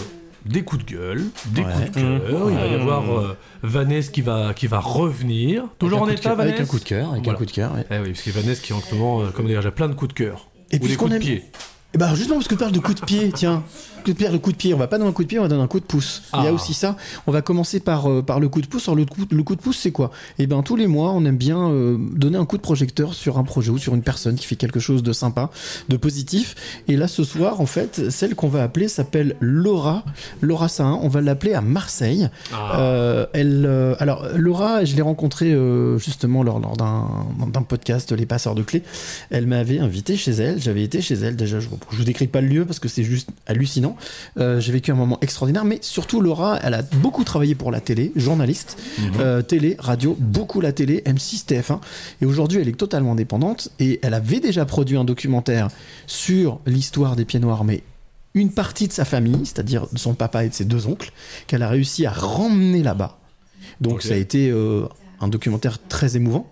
[0.47, 1.73] des coups de gueule, des Ouais.
[1.73, 2.81] coups de cœur, il va y Mmh.
[2.81, 6.79] avoir euh, Vanessa qui va, qui va revenir, toujours en état Vanessa Avec un coup
[6.79, 7.37] de cœur, avec Voilà.
[7.37, 7.73] un coup de cœur.
[7.75, 7.85] ouais.
[7.91, 9.95] Eh oui, parce que Vanessa qui en ce moment, euh, comme dire, j'ai plein de
[9.95, 10.49] coups de cœur.
[10.71, 11.45] Et Ou des coups de pied.
[11.93, 13.65] Et bah justement parce que tu parles de coup de pied, tiens,
[14.05, 15.41] coup de pied, le coup de pied, on va pas donner un coup de pied,
[15.41, 16.23] on va donner un coup de pouce.
[16.35, 16.53] Il y a Ah.
[16.53, 16.97] aussi ça.
[17.27, 18.85] On va commencer par, euh, par le coup de pouce.
[18.87, 20.13] Alors le coup, le coup de pouce c'est quoi?
[20.39, 23.39] Et ben tous les mois on aime bien euh, donner un coup de projecteur sur
[23.39, 25.51] un projet ou sur une personne qui fait quelque chose de sympa,
[25.89, 26.55] de positif.
[26.87, 30.05] Et là ce soir en fait celle qu'on va appeler s'appelle Laura,
[30.43, 30.97] Laura Sahin.
[31.03, 32.29] On va l'appeler à Marseille.
[32.53, 32.79] Ah.
[32.81, 33.69] Euh, elle,
[33.99, 35.57] alors Laura, je l'ai rencontrée
[35.99, 37.09] justement lors, lors d'un
[37.49, 38.85] d'un podcast Les Passeurs de Clés.
[39.31, 40.63] Elle m'avait invité chez elle.
[40.63, 41.35] J'avais été chez elle.
[41.35, 43.97] Déjà, je, je vous décris pas le lieu parce que c'est juste hallucinant.
[44.39, 45.65] Euh, J'ai vécu un moment extraordinaire.
[45.65, 48.79] Mais surtout, Laura, elle a beaucoup travaillé pour la télé, journaliste,
[49.19, 51.81] euh, télé, radio, beaucoup la télé, M6, TF1.
[52.23, 53.71] Et aujourd'hui, elle est totalement indépendante.
[53.79, 55.69] Et elle avait déjà produit un documentaire
[56.07, 57.83] sur l'histoire des pieds noirs, mais
[58.35, 61.13] une partie de sa famille, c'est-à-dire de son papa et de ses deux oncles,
[61.47, 63.19] qu'elle a réussi à ramener là-bas.
[63.81, 64.87] Donc ça a été euh,
[65.21, 66.51] un documentaire très émouvant.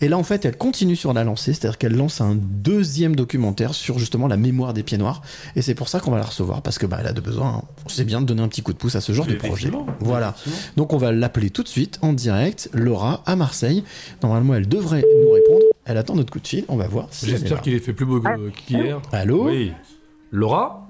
[0.00, 3.74] Et là, en fait, elle continue sur la lancée, c'est-à-dire qu'elle lance un deuxième documentaire
[3.74, 5.22] sur justement la mémoire des pieds noirs.
[5.56, 7.48] Et c'est pour ça qu'on va la recevoir, parce que bah, elle a de besoin,
[7.58, 9.34] hein, on sait bien, de donner un petit coup de pouce à ce genre de
[9.34, 9.70] projet.
[10.00, 10.34] Voilà.
[10.76, 13.84] Donc on va l'appeler tout de suite en direct, Laura, à Marseille.
[14.22, 15.64] Normalement, elle devrait nous répondre.
[15.84, 17.26] Elle attend notre coup de fil, on va voir si.
[17.26, 18.20] J'espère qu'il est fait plus beau
[18.66, 19.00] qu'hier.
[19.12, 19.72] Allô Oui.
[20.30, 20.86] Laura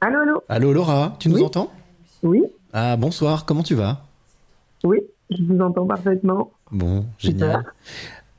[0.00, 1.42] Allô, allô Allô Laura, tu nous Oui.
[1.44, 1.70] entends?
[2.22, 2.42] Oui,
[2.72, 4.04] Ah bonsoir, comment tu vas?
[4.84, 4.98] Oui,
[5.30, 6.50] je vous entends parfaitement.
[6.72, 7.64] Bon, génial.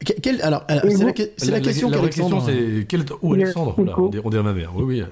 [0.05, 2.35] Que- quelle- alors, alors, Et c'est la, la question vraie qu'Alexandre.
[2.45, 3.03] question, c'est quel...
[3.21, 4.71] Oh, Le Alexandre, on, dit, on dit à ma mère.
[4.75, 5.05] Oui, oui, euh,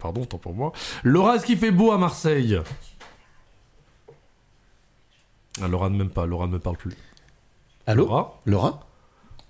[0.00, 0.72] pardon, tant pour moi.
[1.04, 2.58] Laura, est-ce qu'il fait beau à Marseille?
[5.62, 6.94] Ah, Laura ne m'aime pas, Laura ne me parle plus.
[7.86, 8.04] Allô?
[8.06, 8.40] Laura?
[8.46, 8.80] Laura?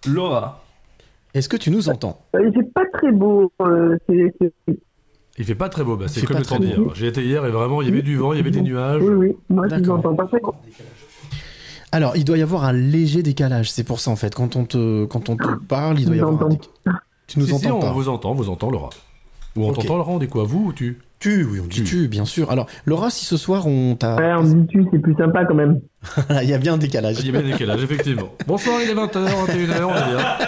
[0.06, 0.64] Laura.
[1.34, 2.20] Est-ce que tu nous entends?
[2.34, 3.52] Euh, c'est pas très beau.
[3.62, 3.96] euh,
[5.38, 6.94] Il fait pas très beau, bah, c'est fait comme pas le temps très d'hier.
[6.94, 9.02] J'ai été hier et vraiment, il y avait du vent, il y avait des nuages.
[9.02, 9.98] Oui, oui, moi je vous D'accord.
[9.98, 10.60] entends parfaitement.
[11.92, 13.70] Alors, il doit y avoir un léger décalage.
[13.70, 14.34] C'est pour ça, en fait.
[14.34, 17.00] Quand on te, quand on te parle, il doit y avoir un décalage.
[17.26, 18.90] Tu nous Si, si, entends on pas vous entend, vous entend, Laura.
[19.56, 19.76] Ou on Ok.
[19.76, 22.50] t'entend, Laura, on dit quoi Vous ou tu Tu, oui, on dit tu, bien sûr.
[22.50, 24.16] Alors, Laura, si ce soir on t'a.
[24.16, 25.78] Ouais, on dit tu, c'est plus sympa quand même.
[26.42, 27.18] Il y a bien un décalage.
[27.20, 28.30] Il y a bien un décalage, effectivement.
[28.46, 30.38] Bonsoir, il est 20h, 21h, on va dire.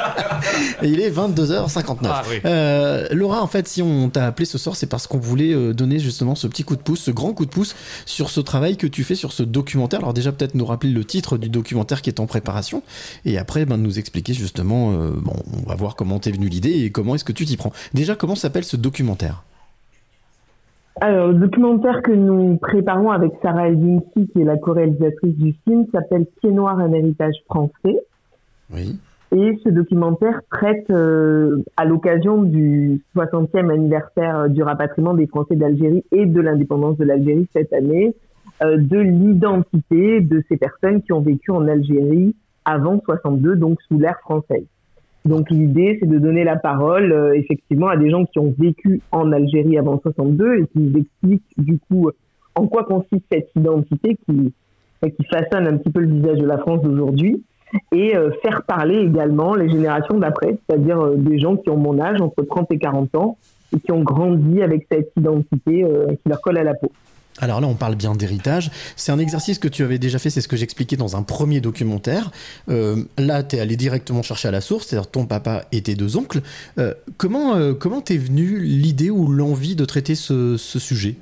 [0.83, 1.97] Et il est 22h59.
[2.05, 2.37] Ah, oui.
[2.47, 5.75] Euh, Laura, en fait, si on t'a appelé ce soir, c'est parce qu'on voulait euh,
[5.75, 8.79] donner justement ce petit coup de pouce, ce grand coup de pouce sur ce travail
[8.79, 10.01] que tu fais sur ce documentaire.
[10.01, 12.83] Alors déjà, peut-être nous rappeler le titre du documentaire qui est en préparation,
[13.27, 16.83] et après, ben, nous expliquer justement, euh, bon, on va voir comment t'es venu l'idée
[16.85, 17.73] et comment est-ce que tu t'y prends.
[17.93, 19.43] Déjà, comment s'appelle ce documentaire?
[21.01, 25.87] Alors, le documentaire que nous préparons avec Sarah Elvinski, qui est la co-réalisatrice du film,
[25.93, 27.99] s'appelle Pied Noir, un héritage français.
[28.73, 28.99] Oui.
[29.35, 35.57] Et ce documentaire traite, euh, à l'occasion du 60e anniversaire euh, du rapatriement des Français
[35.57, 38.15] d'Algérie et de l'indépendance de l'Algérie cette année,
[38.63, 42.37] euh, de l'identité de ces personnes qui ont vécu en Algérie
[42.67, 44.67] avant 62, donc sous l'ère française.
[45.25, 49.01] Donc l'idée, c'est de donner la parole euh, effectivement à des gens qui ont vécu
[49.13, 52.11] en Algérie avant 62 et qui nous expliquent du coup
[52.55, 54.53] en quoi consiste cette identité qui,
[55.03, 57.43] qui façonne un petit peu le visage de la France d'aujourd'hui
[57.93, 61.99] et euh, faire parler également les générations d'après, c'est-à-dire euh, des gens qui ont mon
[62.01, 63.39] âge, entre 30 et 40 ans,
[63.75, 66.91] et qui ont grandi avec cette identité euh, qui leur colle à la peau.
[67.41, 68.71] Alors là, on parle bien d'héritage.
[68.97, 71.61] C'est un exercice que tu avais déjà fait, c'est ce que j'expliquais dans un premier
[71.61, 72.31] documentaire.
[72.69, 75.95] Euh, là, tu es allé directement chercher à la source, c'est-à-dire ton papa et tes
[75.95, 76.41] deux oncles.
[76.79, 81.17] Euh, comment euh, comment t'es venue l'idée ou l'envie de traiter ce, sujet?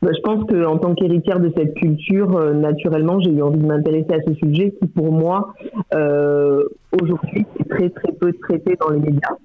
[0.00, 4.12] Bah, je pense qu'en tant qu'héritière de cette culture, naturellement, j'ai eu envie de m'intéresser
[4.14, 5.54] à ce sujet qui, pour moi,
[5.92, 9.36] aujourd'hui, est très très peu traité dans les médias.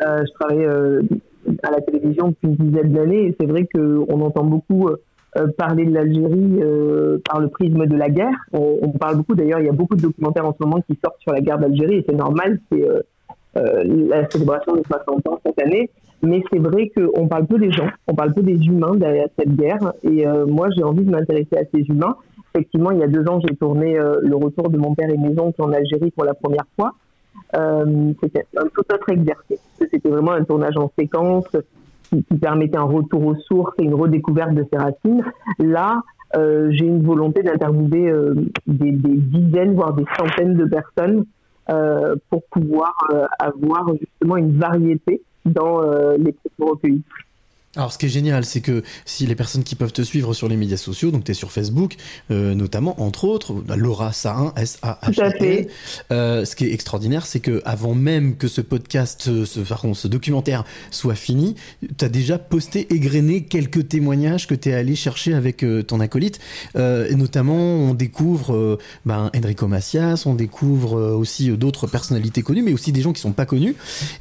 [0.00, 0.66] Je travaille
[1.62, 4.88] à la télévision depuis une dizaine d'années c'est vrai qu'on entend beaucoup
[5.36, 8.34] euh, parler de l'Algérie euh, par le prisme de la guerre.
[8.52, 11.20] On, parle beaucoup, d'ailleurs, il y a beaucoup de documentaires en ce moment qui sortent
[11.20, 13.02] sur la guerre d'Algérie et c'est normal, c'est euh,
[13.54, 15.90] la célébration des 60 ans cette année.
[16.22, 19.54] Mais c'est vrai qu'on parle peu des gens, on parle peu des humains derrière cette
[19.54, 19.92] guerre.
[20.02, 22.16] Et moi, j'ai envie de m'intéresser à ces humains.
[22.52, 25.38] Effectivement, il y a deux ans, j'ai tourné le retour de mon père et mes
[25.38, 26.94] oncles en Algérie pour la première fois.
[27.56, 29.60] Euh, c'était un tout autre exercice.
[29.80, 31.46] C'était vraiment un tournage en séquence
[32.10, 35.22] qui, permettait un retour aux sources et une redécouverte de ses racines.
[35.58, 36.00] Là,
[36.36, 38.34] euh, j'ai une volonté d'interviewer euh,
[38.66, 41.24] des, dizaines, voire des centaines de personnes
[41.70, 42.94] euh, pour pouvoir
[43.38, 45.80] avoir justement une variété dans
[46.16, 47.02] les propos recueillis.
[47.76, 50.48] Alors, ce qui est génial, c'est que si les personnes qui peuvent te suivre sur
[50.48, 51.96] les médias sociaux, donc tu es sur Facebook,
[52.30, 55.66] euh, notamment, entre autres, bah, Laura Sahin, S-A-H-I-N.
[56.10, 59.92] Euh, ce qui est extraordinaire, c'est que avant même que ce podcast, euh, ce, pardon,
[59.92, 61.56] ce documentaire soit fini,
[61.98, 66.00] tu as déjà posté, égrené quelques témoignages que tu es allé chercher avec euh, ton
[66.00, 66.40] acolyte.
[66.74, 72.92] Et notamment, on découvre ben, Enrico Macias, on découvre aussi d'autres personnalités connues, mais aussi
[72.92, 73.74] des gens qui sont pas connus.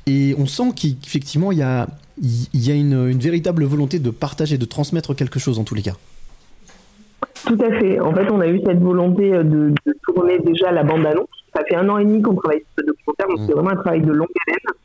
[0.05, 1.87] Et on sent qu'effectivement, il y a,
[2.21, 5.75] il y a une, une véritable volonté de partager, de transmettre quelque chose en tous
[5.75, 5.95] les cas.
[7.45, 7.99] Tout à fait.
[7.99, 11.27] En fait, on a eu cette volonté euh, de, de tourner déjà la bande-annonce.
[11.55, 13.81] Ça fait un an et demi qu'on travaille sur ce documentaire, donc c'est vraiment un
[13.81, 14.77] travail de longue haleine.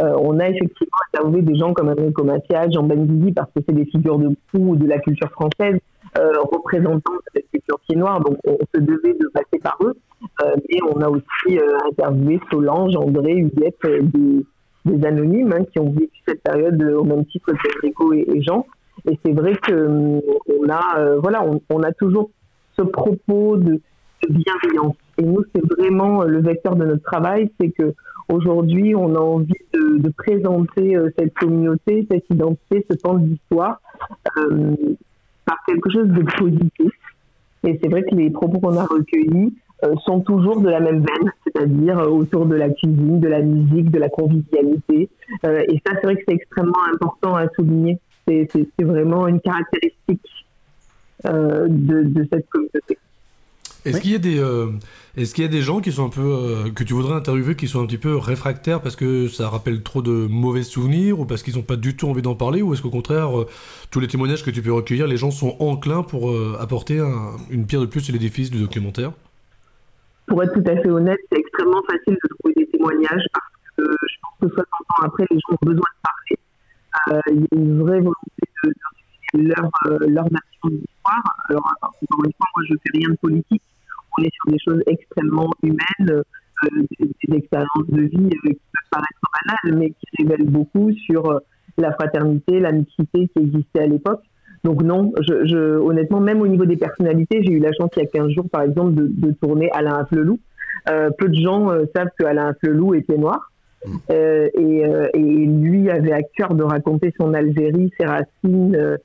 [0.00, 3.74] Euh, on a effectivement interviewé des gens comme Enrico Macias, Jean Benguigui, parce que c'est
[3.74, 5.78] des figures de proue de la culture française,
[6.18, 9.96] euh, représentants de cette culture pied noir, donc on, se devait de passer par eux.
[10.42, 11.58] Euh, mais on a aussi
[11.90, 14.44] interviewé Solange, André, Huguette, des,
[14.84, 18.42] des anonymes hein, qui ont vécu cette période euh, au même titre que Enrico et,
[18.42, 18.66] Jean.
[19.08, 20.20] Et c'est vrai que hum,
[20.60, 22.30] on a, euh, voilà, on, on a toujours
[22.76, 23.80] ce propos de,
[24.22, 24.96] de bienveillance.
[25.18, 27.94] Et nous, c'est vraiment euh, le vecteur de notre travail, c'est que
[28.28, 33.80] aujourd'hui, on a envie de, de présenter euh, cette communauté, cette identité, ce pan d'histoire
[34.36, 34.74] euh,
[35.44, 36.92] par quelque chose de positif.
[37.64, 39.54] Et c'est vrai que les propos qu'on a recueillis
[39.84, 43.40] euh, sont toujours de la même veine, c'est-à-dire euh, autour de la cuisine, de la
[43.42, 45.08] musique, de la convivialité.
[45.44, 47.98] Euh, et ça, c'est vrai que c'est extrêmement important à souligner.
[48.26, 48.48] C'est
[48.80, 50.20] vraiment une caractéristique
[51.26, 52.98] euh, de, de cette communauté.
[53.84, 54.66] Est-ce qu'il y a des euh,
[55.16, 57.54] est-ce qu'il y a des gens qui sont un peu euh, que tu voudrais interviewer
[57.54, 61.24] qui sont un petit peu réfractaires parce que ça rappelle trop de mauvais souvenirs ou
[61.24, 63.46] parce qu'ils n'ont pas du tout envie d'en parler ou est-ce qu'au contraire euh,
[63.90, 67.36] tous les témoignages que tu peux recueillir les gens sont enclins pour euh, apporter un-
[67.50, 69.12] une pierre de plus sur l'édifice du documentaire?
[70.28, 73.82] Pour être tout à fait honnête, c'est extrêmement facile de trouver des témoignages parce que
[73.82, 76.38] je pense que 60 ans après, les gens ont besoin de parler.
[77.10, 81.22] Euh, il y a une vraie volonté de, leur, euh, leur version de l'histoire.
[81.48, 83.62] Alors, encore une fois, moi, je fais rien de politique.
[84.18, 85.78] On est sur des choses extrêmement humaines,
[86.10, 86.22] euh,
[86.98, 91.40] des, des expériences de vie euh, qui peuvent paraître banales, mais qui révèlent beaucoup sur
[91.78, 94.22] la fraternité, l'amicité qui existait à l'époque.
[94.64, 98.02] Donc non, je, je, honnêtement, même au niveau des personnalités, j'ai eu la chance il
[98.02, 100.38] y a 15 jours, par exemple, de, de tourner Alain Afflelou.
[100.90, 103.50] Euh, peu de gens euh, savent que Alain Afflelou est pied noir.
[104.10, 108.74] Euh, et, euh, et lui avait à cœur de raconter son Algérie, ses racines.
[108.74, 108.96] euh,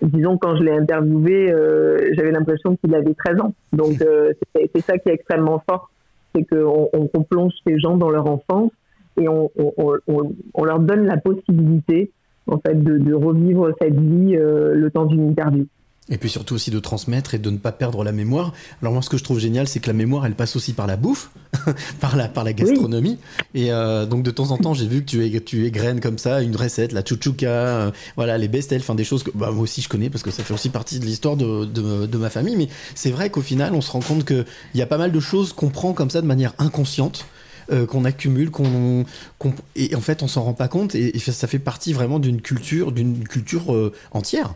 [0.00, 3.54] disons, quand je l'ai interviewé, euh, j'avais l'impression qu'il avait 13 ans.
[3.72, 5.90] Donc, euh, c'est ça qui est extrêmement fort,
[6.34, 8.72] c'est qu'on on, on plonge ces gens dans leur enfance
[9.20, 12.10] et on- on- on leur donne la possibilité,
[12.46, 15.66] en fait, de, de revivre cette vie euh, le temps d'une interview.
[16.08, 18.52] Et puis surtout aussi de transmettre et de ne pas perdre la mémoire.
[18.80, 20.88] Alors moi, ce que je trouve génial, c'est que la mémoire, elle passe aussi par
[20.88, 21.30] la bouffe,
[22.00, 23.18] par la par la gastronomie.
[23.54, 26.18] Et euh, donc de temps en temps, j'ai vu que tu es tu égrènes comme
[26.18, 29.62] ça une recette, la chouchouka, euh, voilà les bestel, enfin des choses que bah, moi
[29.62, 32.30] aussi je connais parce que ça fait aussi partie de l'histoire de, de de ma
[32.30, 32.56] famille.
[32.56, 35.12] Mais c'est vrai qu'au final, on se rend compte que il y a pas mal
[35.12, 37.26] de choses qu'on prend comme ça de manière inconsciente.
[37.70, 39.04] Euh, qu'on accumule, qu'on,
[39.38, 42.40] qu'on- et en fait on s'en rend pas compte et, ça fait partie vraiment d'une
[42.40, 44.54] culture, d'une culture euh, entière.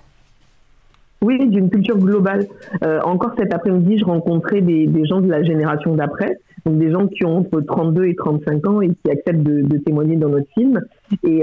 [1.22, 2.46] Oui, d'une culture globale.
[2.84, 6.36] Euh, encore cet après-midi, je rencontrais des, des gens de la génération d'après,
[6.66, 9.78] donc des gens qui ont entre 32 et 35 ans et qui acceptent de, de
[9.78, 10.78] témoigner dans notre film.
[11.26, 11.42] Et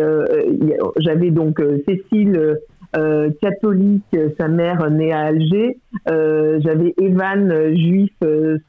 [0.97, 2.59] j'avais donc Cécile,
[2.95, 5.77] euh, catholique, euh, sa mère née à Alger.
[6.09, 8.11] Euh, j'avais Evan, juif,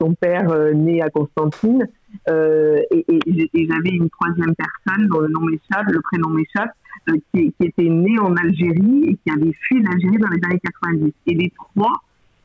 [0.00, 1.86] son père né à Constantine.
[2.28, 6.70] Et j'avais une troisième personne dont le nom m'échappe, le prénom m'échappe,
[7.10, 11.12] euh, qui, était né en Algérie et qui avait fui l'Algérie dans les années 90.
[11.26, 11.92] Et les trois,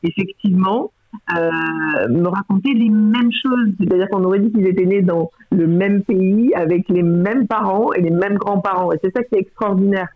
[0.02, 0.92] effectivement,
[1.32, 3.72] me racontaient les mêmes choses.
[3.78, 7.92] C'est-à-dire qu'on aurait dit qu'ils étaient nés dans le même pays, avec les mêmes parents
[7.94, 8.92] et les mêmes grands-parents.
[8.92, 10.08] Et c'est ça qui est extraordinaire.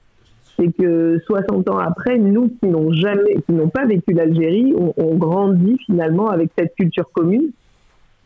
[0.58, 4.92] C'est que 60 ans après, nous qui n'ont jamais, qui n'ont pas vécu l'Algérie, on,
[4.96, 7.50] on grandit finalement avec cette culture commune.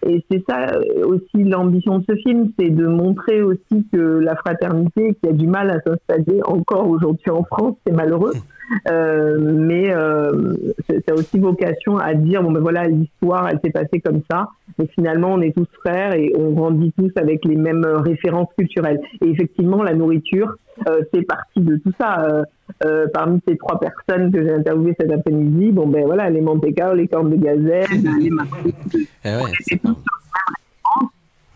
[0.07, 4.37] Et c'est ça euh, aussi l'ambition de ce film, c'est de montrer aussi que la
[4.37, 8.33] fraternité, qui a du mal à s'installer encore aujourd'hui en France, c'est malheureux,
[8.91, 10.55] euh, mais euh,
[10.89, 14.21] c'est- ça a aussi vocation à dire bon ben voilà l'histoire, elle s'est passée comme
[14.31, 14.49] ça,
[14.79, 18.49] mais finalement on est tous frères et on grandit tous avec les mêmes euh, références
[18.57, 19.01] culturelles.
[19.23, 20.55] Et effectivement, la nourriture
[20.89, 22.45] euh, fait partie de tout ça.
[22.85, 26.95] Euh, parmi ces trois personnes que j'ai interviewées cet après-midi, bon ben voilà les mantecaos,
[26.95, 27.87] les cornes de gazelle,
[28.21, 28.69] les macros,
[29.25, 29.97] Eh ouais, c'est référence.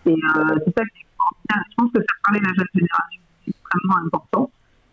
[0.07, 1.65] Et c'est ça qui est extraordinaire.
[1.69, 4.51] Je pense que faire parler la jeune génération, c'est extrêmement important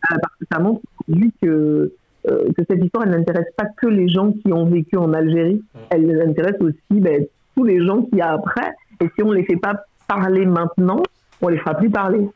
[0.10, 1.92] parce que ça montre aujourd'hui que,
[2.28, 5.62] euh, que cette histoire, elle n'intéresse pas que les gens qui ont vécu en Algérie,
[5.90, 8.72] elle intéresse aussi ben, tous les gens qui y a après.
[9.02, 11.02] Et si on les fait pas parler maintenant,
[11.42, 12.28] on les fera plus parler,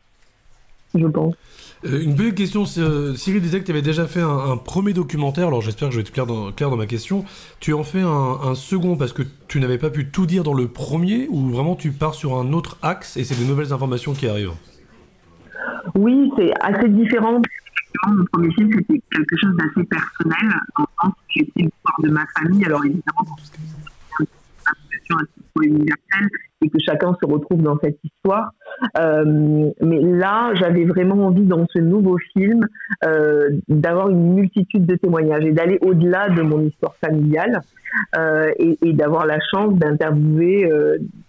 [0.96, 1.36] je pense.
[1.86, 4.94] Euh, une petite question, euh, Cyril disait que tu avais déjà fait un, un premier
[4.94, 7.26] documentaire, alors j'espère que je vais être clair dans, clair dans ma question.
[7.60, 10.54] Tu en fais un, un second parce que tu n'avais pas pu tout dire dans
[10.54, 14.14] le premier ou vraiment tu pars sur un autre axe et c'est des nouvelles informations
[14.14, 14.54] qui arrivent?
[15.96, 17.42] Oui, c'est assez différent.
[17.76, 22.10] Effectivement, mon premier film, c'était quelque chose d'assez personnel, en sens que c'était l'histoire de
[22.10, 22.66] ma famille.
[22.66, 23.58] Alors évidemment, c'est
[24.20, 24.28] une
[24.92, 25.18] situation
[25.62, 26.30] universelle
[26.64, 28.54] et que chacun se retrouve dans cette histoire.
[28.98, 32.66] Euh, mais là, j'avais vraiment envie, dans ce nouveau film,
[33.06, 37.62] euh, d'avoir une multitude de témoignages et d'aller au-delà de mon histoire familiale
[38.18, 40.70] euh, et, d'avoir la chance d'interviewer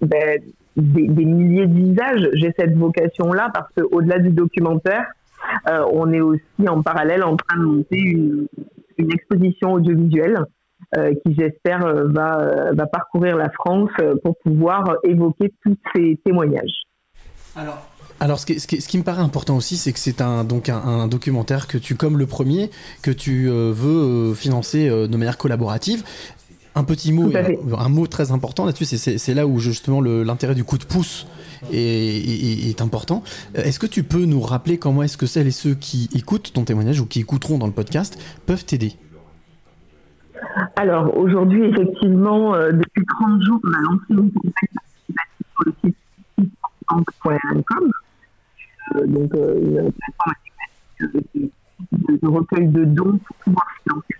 [0.01, 0.40] ben,
[0.76, 2.28] des, des milliers de visages.
[2.34, 5.07] J'ai cette vocation-là parce qu'au-delà du documentaire,
[5.68, 8.47] euh, on est aussi en parallèle en train de monter une,
[8.99, 10.38] une exposition audiovisuelle
[10.97, 13.90] euh, qui, j'espère, euh, va, va parcourir la France
[14.22, 16.82] pour pouvoir évoquer tous ces témoignages.
[17.57, 17.78] Alors,
[18.20, 20.45] alors ce, qui, ce qui- ce qui me paraît important aussi, c'est que c'est un,
[20.45, 22.70] donc un, un documentaire que tu, comme le premier,
[23.03, 26.03] que tu euh, veux euh, financer euh, de manière collaborative.
[26.77, 30.64] Un petit mot, un, un mot très important là-dessus, c'est- là où justement l'intérêt du
[30.64, 31.27] coup de pouce
[31.72, 33.22] est, est- est important.
[33.57, 36.53] Euh, Est-ce que tu peux nous rappeler comment est-ce que celles et ceux qui écoutent
[36.53, 38.95] ton témoignage ou qui écouteront dans le podcast peuvent t'aider?
[40.77, 44.53] Alors, aujourd'hui, effectivement, euh, depuis 30 jours, on a lancé une campagne
[45.55, 45.97] sur le site
[48.97, 50.35] euh, donc euh, une plateforme
[50.99, 51.51] classique, euh,
[51.93, 54.14] de, de recueil de dons pour pouvoir financer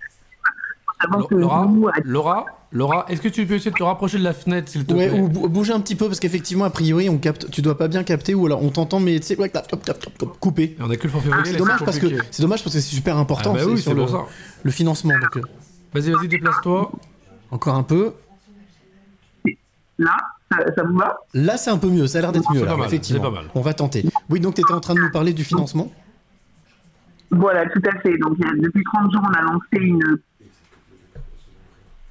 [1.29, 4.33] que Laura, nous, Laura, Laura, est-ce que tu peux essayer de te rapprocher de la
[4.33, 7.09] fenêtre s'il te Ouais, plaît ou bou- bouger un petit peu parce qu'effectivement, a priori,
[7.09, 9.49] on capte, tu dois pas bien capter ou alors on t'entend, mais tu sais, ouais,
[9.49, 10.63] tap, tap, tap, tap, tap, coupé.
[10.63, 12.81] Et On a que le forfait vocal, C'est dommage parce que c'est dommage parce que
[12.81, 13.53] c'est super important.
[13.55, 14.25] Ah bah oui, sur le, ça.
[14.63, 15.13] le financement.
[15.19, 15.41] Donc, euh,
[15.93, 16.91] Vas-y, vas-y, déplace-toi.
[17.51, 18.13] encore un peu.
[19.97, 20.17] là,
[20.51, 21.17] ça, ça vous va?
[21.33, 22.07] Là, c'est un peu mieux.
[22.07, 22.61] Ça a l'air d'être mieux.
[22.61, 23.23] pas là, mal, effectivement.
[23.23, 23.45] c'est pas mal.
[23.55, 24.03] On va tenter.
[24.29, 25.91] Oui, donc tu étais en train de nous parler du financement?
[27.31, 28.17] Voilà, tout à fait.
[28.17, 30.17] Donc, depuis 30 jours, on a lancé une.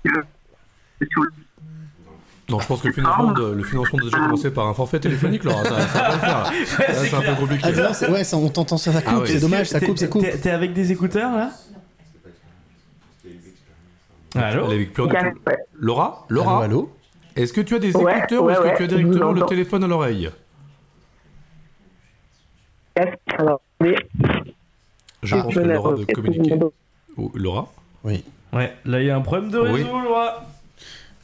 [0.05, 1.31] Sur le
[2.51, 5.01] Non, je pense que le financement, de- le financement doit déjà commencer par un forfait
[5.01, 5.65] téléphonique, Laura.
[5.65, 6.89] Ça, ça va pas le faire.
[6.89, 7.69] Là, c'est un peu compliqué.
[7.79, 9.13] Ah, c'est- ouais, ça, on t'entend, ça, ça coupe.
[9.17, 9.27] Ah ouais.
[9.27, 10.23] C'est dommage, ça T'es- coupe, ça coupe.
[10.23, 11.51] T'es t'es avec des écouteurs là?
[14.37, 14.65] Allô?
[14.67, 15.41] Elle est avec plus rien du tout.
[15.47, 15.57] Ouais.
[15.79, 16.91] Laura, Laura, Allô, allô?
[17.37, 18.95] Est-ce que tu as des Ouais, écouteurs ou ouais, est-ce que ouais, tu as je
[18.95, 19.47] vous directement le entends.
[19.47, 20.31] téléphone à l'oreille?
[23.39, 23.97] Alors, mais
[25.23, 26.59] Je pense que Laura de communiquer.
[27.17, 27.73] Oh, Laura?
[28.05, 28.25] Oui.
[28.55, 29.83] Ouais, là il y a un problème de Oui.
[29.83, 30.45] réseau, Laura.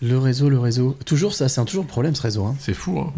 [0.03, 0.97] Le réseau, le réseau.
[1.05, 2.45] Toujours ça, c'est un toujours le problème ce réseau.
[2.45, 2.55] hein.
[2.59, 3.13] C'est fou, hein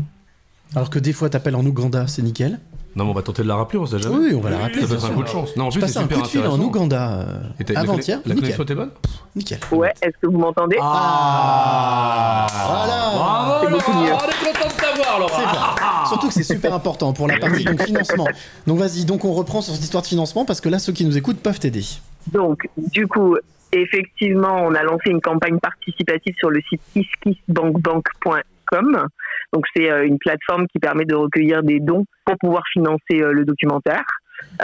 [0.75, 2.59] Alors que des fois, t'appelles en Ouganda, c'est nickel.
[2.95, 4.17] Non, mais on va tenter de la rappeler, on sait jamais.
[4.17, 4.83] Oui, on va la rappeler.
[4.83, 5.57] Ça peut être un coup de chance.
[5.57, 6.61] Non, en plus, c'est un super coup de fil en.
[6.61, 8.19] Ouganda euh, avant-hier.
[8.27, 8.41] La Nickel.
[8.41, 8.91] connexion était bonne
[9.35, 9.59] Nickel.
[9.71, 10.77] Ouais, est-ce que vous m'entendez?
[10.83, 14.13] Ah Voilà Bravo, Laura mieux.
[14.13, 16.07] On est content de t'avoir, Laura C'est bien.
[16.09, 18.27] Surtout que c'est super important pour la partie donc financement.
[18.67, 21.05] Donc vas-y, donc on reprend sur cette histoire de financement parce que là ceux qui
[21.07, 21.85] nous écoutent peuvent t'aider.
[22.33, 23.37] Donc, du coup,
[23.73, 29.07] effectivement, on a lancé une campagne participative sur le site kisskissbankbank.com.
[29.53, 33.33] Donc, c'est euh, une plateforme qui permet de recueillir des dons pour pouvoir financer euh,
[33.33, 34.05] le documentaire.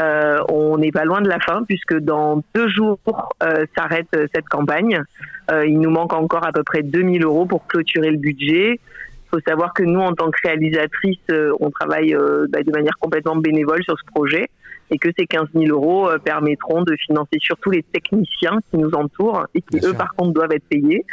[0.00, 2.98] Euh, on n'est pas loin de la fin puisque dans deux jours
[3.42, 5.02] euh, s'arrête euh, cette campagne.
[5.50, 8.74] Euh, il nous manque encore à peu près 2000 euros pour clôturer le budget.
[8.74, 11.18] Il faut savoir que nous, en tant que réalisatrice,
[11.60, 12.16] on travaille
[12.48, 14.48] bah, de manière complètement bénévole sur ce projet
[14.90, 18.90] et que ces 15 000 euros euh, permettront de financer surtout les techniciens qui nous
[18.92, 19.98] entourent et qui, Bien eux, sûr.
[19.98, 21.04] par contre, doivent être payés.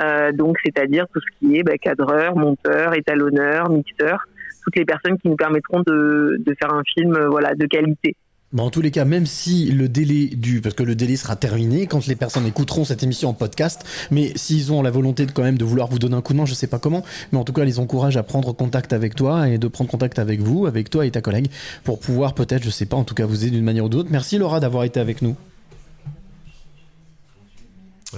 [0.00, 4.24] Euh, donc, c'est-à-dire tout ce qui est bah, cadreur, monteur, étalonneur, mixeur,
[4.64, 8.16] toutes les personnes qui nous permettront de, de faire un film euh, voilà, de qualité.
[8.50, 11.36] Bon, en tous les cas, même si le délai du, parce que le délai sera
[11.36, 15.32] terminé quand les personnes écouteront cette émission en podcast, mais s'ils ont la volonté de
[15.32, 17.38] quand même de vouloir vous donner un coup de main, je sais pas comment, mais
[17.38, 20.40] en tout cas, les encourage à prendre contact avec toi et de prendre contact avec
[20.40, 21.50] vous, avec toi et ta collègue,
[21.84, 24.08] pour pouvoir peut-être, je sais pas, en tout cas vous aider d'une manière ou d'autre.
[24.10, 25.36] Merci Laura d'avoir été avec nous.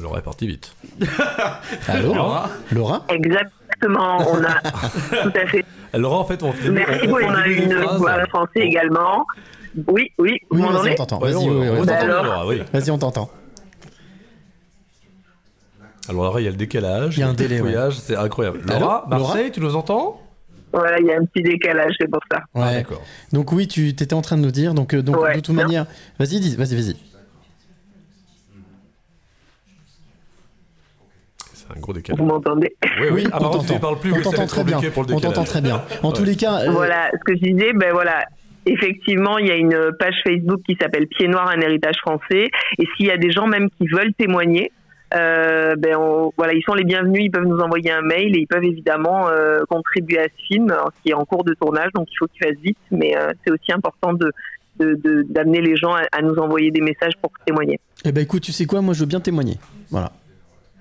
[0.00, 0.76] Laura est partie vite.
[1.88, 4.60] Allô Laura Laura Exactement, on a
[5.22, 5.64] tout à fait.
[5.92, 7.24] Laura, en fait, on fait Merci beaucoup.
[7.24, 9.26] On a fait une voix français également.
[9.86, 11.20] Oui, oui, vous Oui, vas-y, m'entendez on t'entend.
[11.20, 11.86] Ouais, Vas-y, on- oui, oui, on oui.
[11.86, 12.62] t'entend, oui.
[12.72, 13.30] Vas-y, on t'entend.
[16.08, 17.16] Alors, Laura, il y a le décalage.
[17.18, 17.74] Il y a un délai, ouais.
[17.92, 18.60] c'est incroyable.
[18.68, 20.20] Allô Laura, Laura Marseille, tu nous entends?
[20.72, 22.40] Voilà, il y a un petit décalage, c'est pour ça.
[22.54, 23.02] Ah, d'accord.
[23.32, 25.54] Donc oui, tu étais en train de nous dire, donc, euh, donc Ouais, de toute
[25.54, 25.86] manière,
[26.18, 26.96] vas-y, dis, vas-y, vas-y.
[31.54, 32.24] C'est un gros Vous décalage.
[32.26, 32.76] m'entendez?
[33.00, 33.26] Oui, oui.
[33.32, 33.96] Ah, on t'entend.
[33.96, 34.74] plus, on t'entend très bien.
[34.76, 35.82] compliqué pour le On t'entend très bien.
[36.02, 38.24] En tous les cas, euh, Voilà, ce que je disais, ben voilà,
[38.66, 42.48] effectivement, il y a une page Facebook qui s'appelle Pied Noir, un héritage français.
[42.78, 44.70] Et s'il y a des gens même qui veulent témoigner,
[45.14, 45.96] euh, ben
[46.36, 47.22] voilà, ils sont les bienvenus.
[47.24, 50.70] Ils peuvent nous envoyer un mail et ils peuvent évidemment euh, contribuer à ce film
[50.70, 52.78] alors, qui est en cours de tournage, donc il faut qu'il fasse vite.
[52.90, 54.32] Mais euh, c'est aussi important de-
[55.28, 57.78] d'amener les gens à, à nous envoyer des messages pour témoigner.
[58.04, 59.56] eh ben écoute, tu sais quoi, moi je veux bien témoigner.
[59.90, 60.10] Voilà.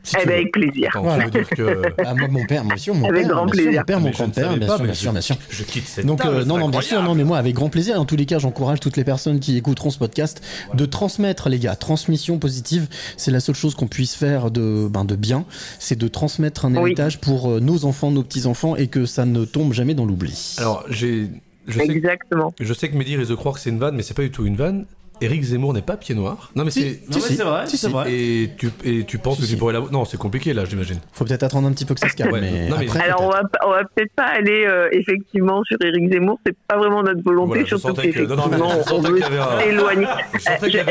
[0.10, 0.90] Si Eh ben, avec plaisir.
[0.90, 1.20] Attends, Voilà.
[1.20, 1.82] ça veut dire que...
[2.02, 3.80] Bah, moi, mon père, bien sûr, mon Avec père, grand bien sûr, plaisir.
[3.82, 5.36] mon père, mon grand-père, bien sûr, bien je- sûr, bien sûr.
[5.50, 7.70] Je quitte cette Donc table, euh, non, non, bien sûr, non, mais moi avec grand
[7.70, 8.00] plaisir.
[8.00, 10.42] En tous les cas, j'encourage toutes les personnes qui écouteront ce podcast
[10.74, 12.88] de transmettre, les gars, transmission positive.
[13.18, 15.46] C'est la seule chose qu'on puisse faire de, ben, de bien,
[15.80, 16.80] c'est de transmettre un Oui.
[16.92, 20.06] héritage pour euh, nos enfants, nos petits enfants, et que ça ne tombe jamais dans
[20.06, 20.56] l'oubli.
[20.58, 21.30] Alors, j'ai...
[21.68, 22.52] Je sais, que- Exactement.
[22.60, 24.32] je sais que Mehdi risque de croire que c'est une vanne, mais c'est pas du
[24.32, 24.86] tout une vanne.
[25.22, 26.52] Éric Zemmour n'est pas pied noir.
[26.56, 27.00] Non, mais Si.
[27.10, 27.20] c'est...
[27.20, 27.36] Si.
[27.38, 27.94] vrai, Si, c'est si.
[27.94, 28.12] vrai.
[28.14, 29.54] Et tu, et tu penses Si, que si.
[29.54, 29.82] tu pourrais la...
[29.92, 30.98] Non, c'est compliqué là, j'imagine.
[31.14, 33.00] Faut peut-être attendre un petit peu que ça se calme, Ouais, mais, non, mais- après,
[33.02, 36.56] Alors on va, pas- on va peut-être pas aller euh, effectivement sur Éric Zemmour, c'est
[36.68, 39.20] pas vraiment notre volonté, Voilà, je surtout que- non, qu'effectivement on veut
[39.64, 40.08] s'éloigner.
[40.34, 40.84] Je Euh,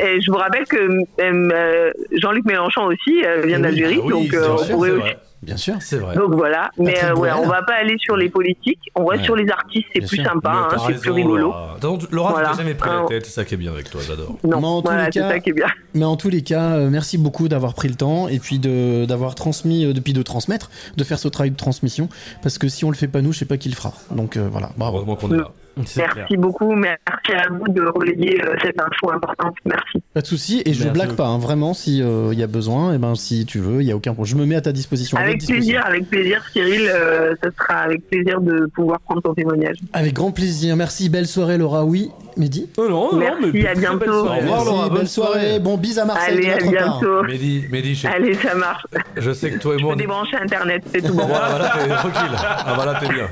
[0.00, 0.76] euh, je- vous rappelle que
[1.20, 5.02] euh, Jean-Luc Mélenchon aussi euh, vient Oui, d'Algérie, Ah oui, donc on pourrait aussi.
[5.42, 5.74] Bien sûr.
[5.80, 6.16] C'est vrai.
[6.16, 9.22] Donc voilà, mais euh, ouais, on va pas aller sur les politiques, on va Ouais.
[9.22, 10.24] sur les artistes, c'est plus sûr.
[10.24, 11.36] sympa, hein, c'est plus rigolo.
[11.38, 12.48] Laura, Attends, Laura, Voilà.
[12.48, 13.06] tu t'as jamais pris la Ah.
[13.08, 14.36] tête, c'est ça qui est bien avec toi, j'adore.
[14.42, 15.66] Non, Mais en tous voilà, cas- ça qui est bien.
[15.94, 19.04] Mais en tous les cas, euh, merci beaucoup d'avoir pris le temps et puis de
[19.04, 22.08] d'avoir transmis, euh, depuis de transmettre, de faire ce travail de transmission.
[22.42, 23.92] Parce que si on le fait pas nous, je sais pas qui le fera.
[24.10, 24.96] Donc euh, voilà, bravo.
[24.96, 25.50] Heureusement qu'on est là.
[25.84, 26.12] Clair.
[26.16, 29.54] Merci beaucoup, merci à vous de relayer euh, cette info importante.
[29.64, 30.02] Merci.
[30.14, 30.62] Pas de souci.
[30.66, 31.74] Et je Merci blague pas, hein, vraiment.
[31.74, 34.34] Si il y a besoin, et ben si tu veux, il y a aucun problème.
[34.36, 35.16] Je me mets à ta disposition.
[35.18, 35.56] Avec disposition.
[35.80, 39.76] plaisir, avec plaisir, Cyril, euh, ce sera avec plaisir de pouvoir prendre ton témoignage.
[39.92, 40.76] Avec grand plaisir.
[40.76, 41.08] Merci.
[41.08, 41.84] Belle soirée, Laura.
[41.84, 42.68] Oui, Mehdi.
[42.76, 43.98] Oh non, non, Merci, mais à bientôt.
[43.98, 44.38] belle soirée.
[44.38, 45.40] Au revoir, Merci, Laura, bonne belle soirée.
[45.40, 45.58] soirée.
[45.60, 47.00] Bon, bis à Marseille Allez, à de notre part.
[47.00, 47.22] bientôt.
[47.24, 48.84] Mehdi, Mehdi, je sais, Allez, ça marche.
[49.16, 50.02] je sais que toi et Je moi, peux on est...
[50.02, 51.26] débrancher Internet, c'est tout bon.
[51.26, 52.36] Voilà, voilà, t'es tranquille.
[52.38, 53.28] Ah, voilà, t'es bien.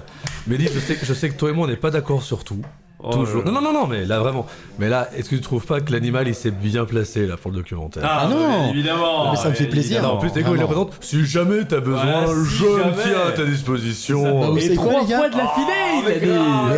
[0.49, 2.63] Je sais, je sais que toi et moi, on n'est pas d'accord sur tout.
[2.99, 3.45] Oh Toujours.
[3.45, 4.47] Non, non, non, non, mais là, vraiment.
[4.79, 7.51] Mais là, est-ce que tu trouves pas que l'animal, il s'est bien placé, là, pour
[7.51, 8.63] le documentaire Ah non.
[8.65, 9.31] mais évidemment.
[9.31, 9.99] Mais ça me fait plaisir.
[10.01, 10.81] Alors, en plus, t'es quoi, il vraiment.
[10.81, 12.93] représente Si jamais t'as besoin, Ouais, si je me jamais.
[13.03, 14.41] tiens à ta disposition.
[14.41, 16.31] Bah, vous Et savez quoi, trois les gars fois de la filée, il a dit.
[16.73, 16.77] Eh,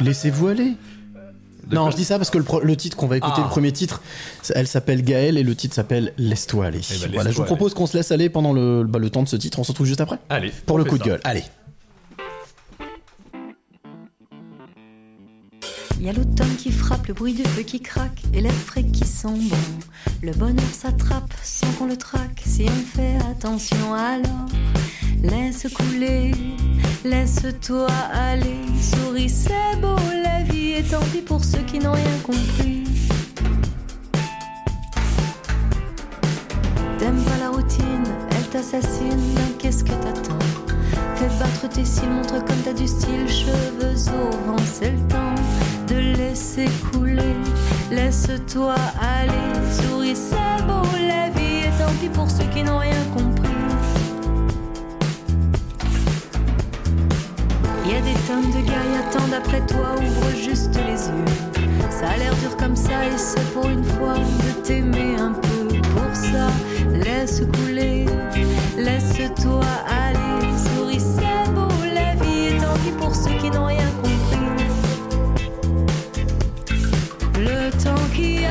[0.00, 0.72] eh, Laissez-vous aller.
[1.70, 3.42] Non, je dis ça parce que le, pro- le titre qu'on va écouter, Ah.
[3.44, 4.02] le premier titre,
[4.54, 6.80] elle s'appelle Gaëlle et le titre s'appelle Laisse-toi aller.
[7.02, 9.28] ben, voilà, je vous propose qu'on se laisse aller pendant le, bah, le temps de
[9.28, 9.58] ce titre.
[9.58, 10.52] On se retrouve juste après Allez.
[10.66, 11.20] pour le coup de gueule.
[11.24, 11.42] Allez.
[15.98, 18.84] Il y a l'automne qui frappe, le bruit du feu qui craque et l'air frais
[18.84, 19.56] qui sent bon.
[20.22, 24.46] Le bonheur s'attrape sans qu'on le traque si on fait attention alors.
[25.22, 26.32] Laisse couler,
[27.04, 28.60] laisse-toi aller.
[28.80, 32.84] Souris, c'est beau la vie, et tant pis pour ceux qui n'ont rien compris.
[36.98, 40.38] T'aimes pas la routine, elle t'assassine, qu'est-ce que t'attends?
[41.16, 45.45] Fais battre tes cils, montre comme t'as du style, cheveux au vent, c'est le temps
[45.86, 47.34] de laisser couler.
[47.90, 53.04] Laisse-toi aller, souris, c'est beau la vie, et tant pis pour ceux qui n'ont rien
[53.14, 53.42] compris.
[57.86, 61.24] Y a des tonnes de gars y attendent après toi, ouvre juste les yeux.
[61.90, 65.68] Ça a l'air dur comme ça, et c'est pour une fois de t'aimer un peu.
[65.94, 66.48] Pour ça,
[66.92, 68.06] laisse couler,
[68.76, 73.86] laisse-toi aller, souris, c'est beau la vie, et tant pis pour ceux qui n'ont rien
[74.02, 74.05] compris.
[77.46, 78.45] Le temps qui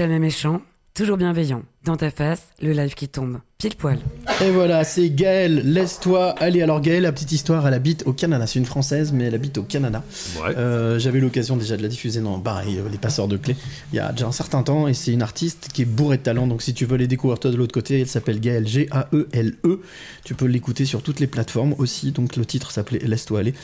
[0.00, 0.62] Jamais méchant,
[0.94, 1.60] toujours bienveillant.
[1.90, 3.40] Dans ta face, le live qui tombe.
[3.58, 3.98] Pile poil.
[4.42, 6.62] Et voilà, c'est Gaëlle, laisse-toi aller.
[6.62, 8.46] Alors Gaëlle, la petite histoire, elle habite au Canada.
[8.46, 10.02] C'est une Française, mais elle habite au Canada.
[10.42, 10.56] Ouais.
[10.56, 13.56] Euh, J'avais l'occasion déjà de la diffuser dans pareil, euh, Les Passeurs de Clés,
[13.92, 16.22] il y a déjà un certain temps, et c'est une artiste qui est bourrée de
[16.22, 16.46] talent.
[16.46, 19.68] Donc si tu veux les découvrir toi de l'autre côté, elle s'appelle Gaëlle, G-A-E-L-E.
[19.68, 19.80] E.
[20.24, 22.12] Tu peux l'écouter sur toutes les plateformes aussi.
[22.12, 23.54] Donc le titre s'appelait Laisse-toi aller.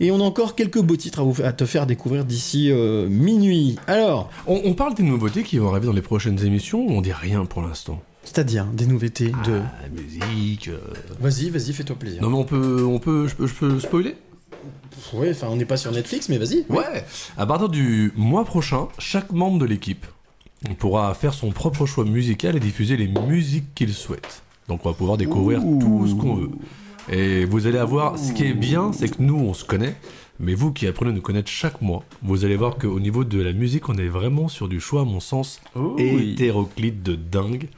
[0.00, 3.08] Et on a encore quelques beaux titres à, vous, à te faire découvrir d'ici euh,
[3.08, 3.76] minuit.
[3.86, 7.12] Alors, On, on parle des nouveautés qui vont arriver dans les prochaines émissions on dit
[7.12, 7.75] rien pour l'instant
[8.24, 9.60] c'est-à-dire des nouveautés de.
[9.62, 10.68] Ah, musique.
[10.68, 10.78] euh,
[11.20, 12.22] Vas-y, vas-y, fais-toi plaisir.
[12.22, 14.16] Non mais on peut, on peut, je peux, je peux spoiler?
[15.12, 16.64] Ouais, enfin, on n'est pas sur Netflix, mais vas-y.
[16.68, 17.04] Ouais.
[17.36, 20.04] À partir du mois prochain, chaque membre de l'équipe
[20.78, 24.42] pourra faire son propre choix musical et diffuser les musiques qu'il souhaite.
[24.68, 26.50] Donc on va pouvoir découvrir tout ce qu'on veut.
[27.08, 29.94] Et vous allez avoir, ce qui est bien, c'est que nous on se connaît,
[30.40, 33.40] mais vous qui apprenez à nous connaître chaque mois, vous allez voir qu'au niveau de
[33.40, 35.60] la musique, on est vraiment sur du choix, à mon sens,
[35.98, 37.68] hétéroclite de dingue.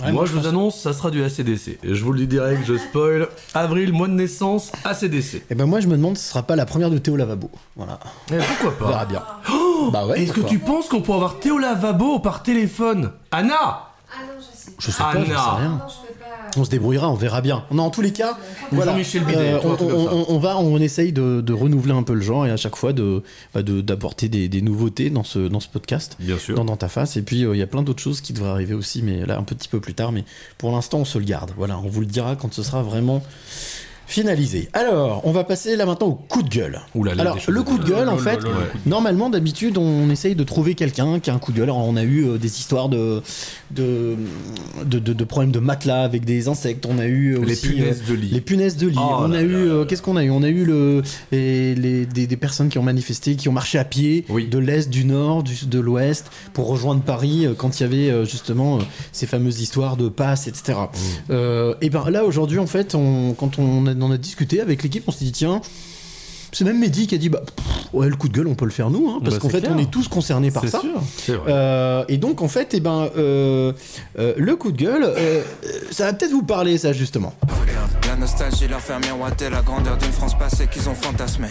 [0.00, 1.80] Ouais, moi, je vous annonce, ça sera du ACDC.
[1.82, 3.26] Et je vous le dis direct, je spoil.
[3.52, 5.42] Avril, mois de naissance, ACDC.
[5.50, 7.50] Et ben moi, je me demande si ce sera pas la première de Théo Lavabo.
[7.74, 7.98] Voilà.
[8.32, 9.22] Eh, pourquoi On verra pas bien.
[9.52, 13.10] Oh Bah ouais, Est-ce que tu penses qu'on peut avoir Théo Lavabo par téléphone?
[13.32, 13.56] Anna
[14.12, 14.40] Ah non,
[14.78, 14.98] je sais.
[15.02, 15.28] Pas, sais rien.
[15.28, 16.24] Non, je peux pas.
[16.56, 17.64] On se débrouillera, on verra bien.
[17.70, 18.36] Non, en tous les cas,
[18.72, 18.96] voilà.
[18.96, 19.58] Euh,
[20.28, 22.92] on, va, on essaye de, de renouveler un peu le genre et à chaque fois
[22.94, 23.22] de
[23.54, 26.56] bah, de- d'apporter des, des nouveautés dans ce dans ce podcast, Bien sûr.
[26.56, 27.16] dans, dans ta face.
[27.16, 29.38] Et puis euh, il y a plein d'autres choses qui devraient arriver aussi, mais là
[29.38, 30.10] un petit peu plus tard.
[30.10, 30.24] Mais
[30.56, 31.52] pour l'instant, on se le garde.
[31.56, 33.22] Voilà, on vous le dira quand ce sera vraiment
[34.08, 34.68] finalisé.
[34.72, 36.80] Alors, on va passer là maintenant au coup de gueule.
[37.04, 38.40] Là Alors, le coup de gueule, en fait,
[38.86, 41.64] normalement, d'habitude, on essaye de trouver quelqu'un qui a un coup de gueule.
[41.68, 43.22] Alors, on a eu euh, des histoires de
[43.70, 44.16] de,
[44.84, 46.86] de, de- de problèmes de matelas avec des insectes.
[46.86, 48.28] On a eu Les aussi, punaises euh, de lit.
[48.28, 48.96] Les punaises de lit.
[48.98, 50.30] Oh on là a eu, là euh, qu'est-ce qu'on a eu?
[50.30, 51.02] On a eu le,
[51.32, 54.46] les, les- des, des personnes qui ont manifesté, qui ont marché à pied Oui.
[54.48, 58.10] de l'est, du nord, du, de l'ouest pour rejoindre Paris euh, quand il y avait
[58.10, 58.82] euh, justement euh,
[59.12, 60.78] ces fameuses histoires de passe, etc.
[60.78, 60.96] Mmh.
[61.30, 64.82] Euh, et ben là aujourd'hui en fait, on, quand on a on a discuté avec
[64.82, 65.60] l'équipe, on s'est dit tiens.
[66.58, 68.64] C'est même Mehdi qui a dit bah pff, ouais le coup de gueule on peut
[68.64, 69.70] le faire nous hein, parce Bah, qu'en fait clair.
[69.76, 70.80] on est tous concernés par ça.
[70.80, 71.44] sûr.
[71.46, 73.72] Euh, et donc en fait eh ben euh,
[74.18, 75.42] euh, le coup de gueule euh,
[75.92, 77.32] ça va peut-être vous parler ça justement.
[78.08, 81.46] La nostalgie leur fait miroiter la grandeur d'une France passée qu'ils ont fantasmée.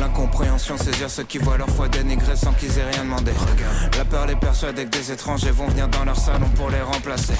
[0.00, 3.32] L'incompréhension saisir ceux qui voient leur foi dénigrée sans qu'ils aient rien demandé.
[3.98, 7.34] La peur les persuader que des étrangers vont venir dans leur salon pour les remplacer.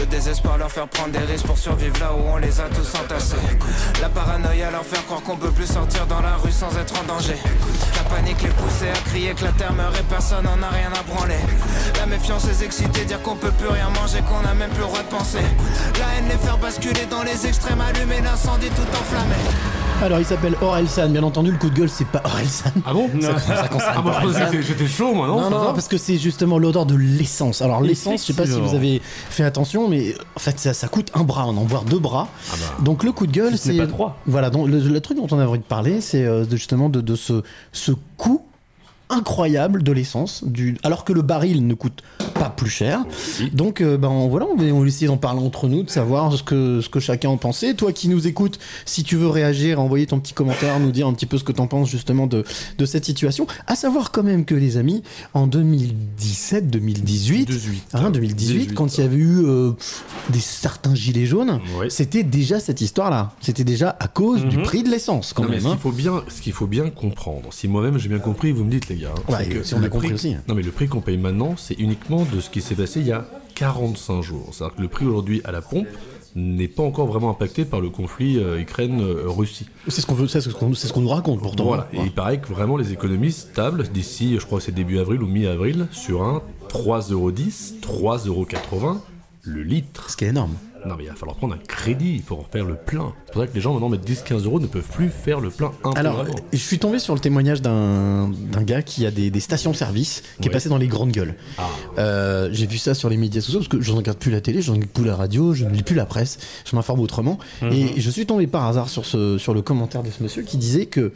[0.00, 2.98] Le désespoir leur faire prendre des risques pour survivre là où on les a tous
[2.98, 3.36] entassés.
[4.00, 7.04] La paranoïa leur faire croire qu'on peut plus sortir dans la rue sans être en
[7.06, 7.36] danger.
[7.96, 10.90] La panique les pousser à crier que la terre meurt et personne n'en a rien
[10.98, 11.38] à branler.
[11.98, 14.86] La méfiance les exciter, dire qu'on peut plus rien manger, qu'on a même plus le
[14.86, 15.38] droit de penser.
[15.98, 19.34] La haine les faire basculer dans les extrêmes, allumer l'incendie tout enflammé.
[20.02, 22.70] Alors il s'appelle Orelsan, bien entendu le coup de gueule c'est pas Orelsan.
[22.86, 25.50] Ah bon ça, ça concerne Ah, moi, je pensais que j'étais chaud, moi, non Non,
[25.50, 27.60] non, parce que c'est justement l'odeur de l'essence.
[27.60, 30.88] Alors l'essence, je sais pas si vous avez fait attention, mais en fait ça, ça
[30.88, 32.28] coûte un bras, on en voit deux bras.
[32.50, 32.82] Ah bah.
[32.82, 34.16] Donc le coup de gueule, Si ce n'est c'est pas trois.
[34.26, 34.48] voilà.
[34.48, 37.92] Donc le, le truc dont on a envie de parler, c'est euh, justement de, ce
[38.16, 38.46] coût
[39.10, 42.02] incroyable de l'essence, du alors que le baril ne coûte
[42.34, 43.04] pas plus cher.
[43.52, 46.42] Donc euh, ben voilà, on va, on essayer d'en parler entre nous, de savoir ce
[46.42, 47.74] que ce que chacun en pensait.
[47.74, 51.12] Toi qui nous écoutes, si tu veux réagir, envoyer ton petit commentaire, nous dire un
[51.12, 52.44] petit peu ce que t'en penses justement de
[52.78, 53.46] de cette situation.
[53.66, 55.02] À savoir quand même que les amis,
[55.34, 57.82] en 2017, 2018, 18.
[57.94, 59.72] hein, 2018, 18, quand il y avait eu euh,
[60.30, 61.90] des certains gilets jaunes, Ouais.
[61.90, 63.32] c'était déjà cette histoire-là.
[63.40, 64.62] C'était déjà à cause du Mhm.
[64.62, 65.62] prix de l'essence quand Non, mais même.
[65.64, 65.72] ce hein.
[65.72, 68.70] qu'il faut bien, ce qu'il faut bien comprendre, si moi-même j'ai bien compris, vous me
[68.70, 70.36] dites les hein, Ouais, c'est que si on a le compris prix- aussi.
[70.48, 73.06] Non mais le prix qu'on paye maintenant, c'est uniquement de ce qui s'est passé il
[73.06, 74.50] y a 45 jours.
[74.52, 75.86] C'est-à-dire que le prix aujourd'hui à la pompe
[76.36, 79.66] n'est pas encore vraiment impacté par le conflit euh, Ukraine-Russie.
[79.88, 81.64] C'est ce qu'on veut, c'est ce qu'on ce nous raconte pourtant.
[81.64, 81.88] Voilà.
[81.92, 82.04] Et Ouais.
[82.06, 85.26] il paraît que vraiment les économies stables d'ici, je crois que c'est début avril ou
[85.26, 88.98] mi-avril, sur un 3,10€, 3,80€
[89.42, 90.08] le litre.
[90.10, 90.54] Ce qui est énorme.
[90.86, 93.12] Non mais il va falloir prendre un crédit pour en faire le plein.
[93.26, 95.50] C'est pour ça que les gens maintenant mettent 10-15 euros ne peuvent plus faire le
[95.50, 96.34] plein Alors, intégralement.
[96.52, 100.48] je suis tombé sur le témoignage d'un d'un gars qui a des, des stations-service, qui
[100.48, 101.34] est passé dans les grandes gueules.
[101.58, 101.68] Ah.
[101.98, 104.40] Euh, J'ai vu ça sur les médias sociaux, parce que je ne regarde plus la
[104.40, 107.00] télé, je ne regarde plus la radio, je ne lis plus la presse, je m'informe
[107.00, 107.38] autrement.
[107.62, 107.72] Mhm.
[107.72, 110.56] Et je suis tombé par hasard sur, ce, sur le commentaire de ce monsieur qui
[110.56, 111.12] disait que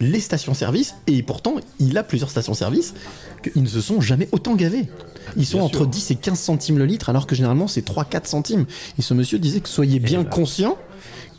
[0.00, 2.94] les stations-service, et pourtant il a plusieurs stations-service,
[3.42, 4.88] qu'ils ne se sont jamais autant gavés.
[5.36, 5.86] Ils sont bien entre sûr.
[5.86, 8.66] 10 et 15 centimes le litre, alors que généralement c'est 3-4 centimes.
[8.98, 10.30] Et ce monsieur disait que soyez bien bah.
[10.30, 10.76] conscient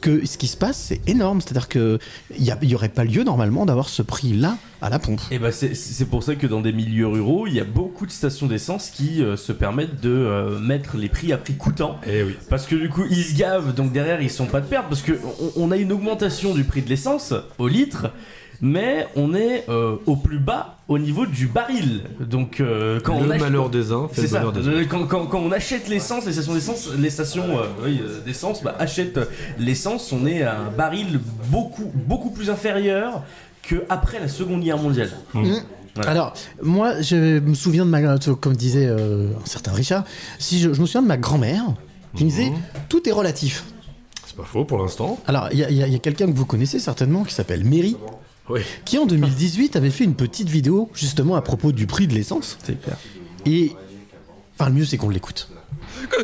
[0.01, 1.41] que ce qui se passe, c'est énorme.
[1.41, 1.99] C'est-à-dire qu'il
[2.39, 5.21] n'y aurait pas lieu normalement d'avoir ce prix-là à la pompe.
[5.31, 8.11] Et bah c'est pour ça que dans des milieux ruraux, il y a beaucoup de
[8.11, 11.99] stations d'essence qui euh, se permettent de euh, mettre les prix à prix coûtant.
[12.05, 12.35] Eh oui.
[12.49, 14.87] Parce que du coup, ils se gavent, donc derrière, ils sont pas de perte.
[14.89, 15.13] Parce que
[15.55, 18.11] on, on a une augmentation du prix de l'essence au litre,
[18.61, 22.01] mais on est euh, au plus bas au niveau du baril.
[22.19, 24.43] Donc euh, quand le on achète- malheur des uns fait le ça.
[24.53, 24.67] des.
[24.67, 28.21] Euh, Quand, quand- quand on achète l'essence, les stations d'essence, les stations euh, oui, euh,
[28.25, 29.19] d'essence bah, achètent
[29.57, 31.19] l'essence, on est à un baril
[31.49, 33.23] beaucoup beaucoup plus inférieur
[33.63, 35.11] que après la Seconde Guerre mondiale.
[35.95, 36.11] Voilà.
[36.11, 38.01] Alors, moi, je me souviens de ma.
[38.41, 40.03] Comme disait euh, un certain Richard,
[40.39, 41.63] si je, je me souviens de ma grand-mère
[42.15, 42.51] qui me disait
[42.89, 43.63] tout est relatif.
[44.25, 45.17] C'est pas faux pour l'instant.
[45.25, 47.95] Alors, il y a, a quelqu'un que vous connaissez certainement qui s'appelle Mary,
[48.49, 48.61] Oui.
[48.85, 52.57] qui en 2018 avait fait une petite vidéo justement à propos du prix de l'essence.
[52.63, 52.97] C'est clair.
[53.45, 53.71] Et.
[54.57, 55.49] Enfin, le mieux, c'est qu'on l'écoute.
[56.09, 56.23] Coucou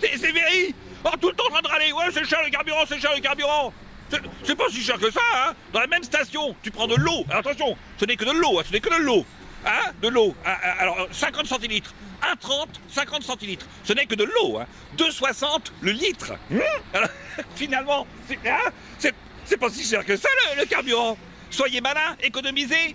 [0.00, 2.50] C'est c'est Véry Oh, tout le temps en train de râler Ouais, c'est cher le
[2.50, 3.72] carburant, c'est cher le carburant
[4.10, 6.94] C'est- C'est pas si cher que ça, hein Dans la même station, tu prends de
[6.96, 7.24] l'eau.
[7.30, 9.24] Alors, Attention, ce n'est que de l'eau, hein, ce n'est que de l'eau.
[9.64, 10.34] Hein De l'eau.
[10.44, 11.94] Ah, ah, Alors, euh, 50 centilitres.
[12.22, 13.66] 1,30, 50 centilitres.
[13.84, 14.66] Ce n'est que de l'eau, hein
[14.98, 16.34] 2,60 le litre.
[16.52, 16.60] Hum
[16.92, 17.08] Alors,
[17.56, 19.14] finalement, c'est hein c'est-
[19.46, 21.16] c'est pas si cher que ça, le, le carburant.
[21.50, 22.94] Soyez malin, économisez.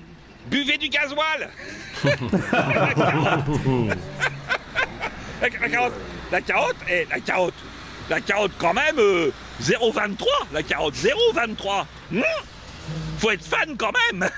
[0.49, 1.49] Buvez du gasoil.
[2.03, 2.15] La,
[5.61, 5.94] la carotte,
[6.32, 7.53] la carotte, eh, la carotte,
[8.10, 11.86] la carotte quand même, euh, 0,23, la carotte, 0,23.
[12.11, 12.22] Hmm
[13.18, 14.30] Faut être fan quand même.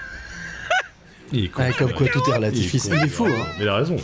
[1.34, 1.64] Il est con.
[1.64, 2.74] Ouais, comme quoi tout est relatif.
[2.74, 3.46] Il Il, est fou, hein.
[3.58, 3.98] Mais il a raison.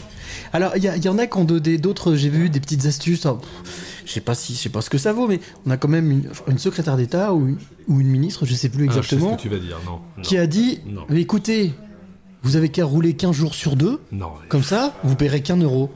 [0.52, 3.22] Alors, il y, en a qui ont donné d'autres, j'ai vu des petites astuces.
[3.22, 5.77] pff, je sais pas si, je sais pas ce que ça vaut, mais on a
[5.77, 7.57] quand même une, une secrétaire d'État ou, une-
[7.88, 9.77] ou une ministre, je sais plus Ah, je sais exactement, ce que tu vas dire.
[9.85, 9.99] Non.
[10.17, 10.23] non.
[10.23, 10.80] qui a dit.
[11.09, 11.73] Mais écoutez,
[12.43, 14.31] vous avez qu'à rouler 15 jours sur deux, Non.
[14.49, 15.91] comme ça, vous paierez qu'un euro.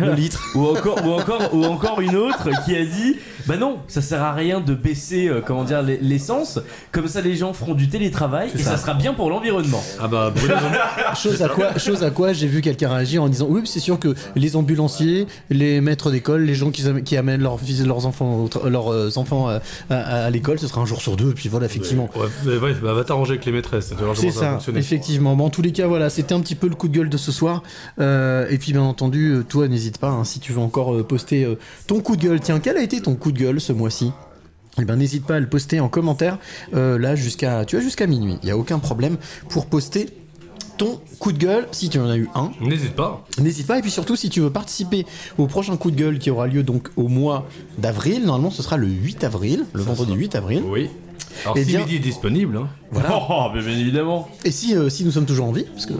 [0.00, 0.42] Le litre.
[0.54, 3.16] ou encore ou encore ou encore une autre qui a dit
[3.46, 6.58] bah non ça sert à rien de baisser euh, comment dire l'e- l'essence
[6.92, 8.72] comme ça les gens feront du télétravail et ça.
[8.72, 8.76] ça.
[8.78, 10.54] sera bien pour l'environnement Ah bah, Bruno,
[11.14, 13.98] Chose à quoi, chose à quoi j'ai vu quelqu'un réagir en disant Oui, c'est sûr
[13.98, 18.06] que les ambulanciers, les maîtres d'école, les gens qui, am- qui amènent leurs, fils- leurs
[18.06, 19.60] enfants, leurs euh, enfants à,
[19.90, 22.08] à- à l'école, ce sera un jour sur deux, et puis voilà, effectivement.
[22.16, 23.92] Ouais, ouais, ouais, bah, va t'arranger avec les maîtresses.
[24.14, 25.36] C'est ça va ça, effectivement.
[25.36, 27.16] Bon, en tous les cas, voilà, c'était un petit peu le coup de gueule de
[27.18, 27.62] ce soir.
[28.00, 31.02] Euh, et puis, bien entendu, euh, toi, n'hésite pas, hein, si tu veux encore euh,
[31.02, 32.40] poster euh, ton coup de gueule.
[32.40, 34.12] Tiens, quel a été ton coup de gueule ce mois-ci?
[34.80, 36.38] Eh ben, n'hésite pas à le poster en commentaire.
[36.74, 38.38] euh, là, jusqu'à, tu as jusqu'à minuit.
[38.42, 39.16] Il y a aucun problème
[39.48, 40.08] pour poster
[40.76, 42.50] ton coup de gueule si tu en as eu un.
[42.60, 43.24] N'hésite pas.
[43.38, 43.78] N'hésite pas.
[43.78, 45.06] Et puis surtout, si tu veux participer
[45.38, 47.46] au prochain coup de gueule qui aura lieu donc au mois
[47.78, 50.62] d'avril, normalement, ce sera le 8 avril, le vendredi 8 avril.
[50.66, 50.90] Oui.
[51.44, 52.68] Alors, Eh si bien- midi est disponible, hein.
[52.90, 53.08] Voilà.
[53.28, 54.28] Oh, bien évidemment.
[54.44, 55.96] Et si, euh, si nous sommes toujours en vie, parce que euh,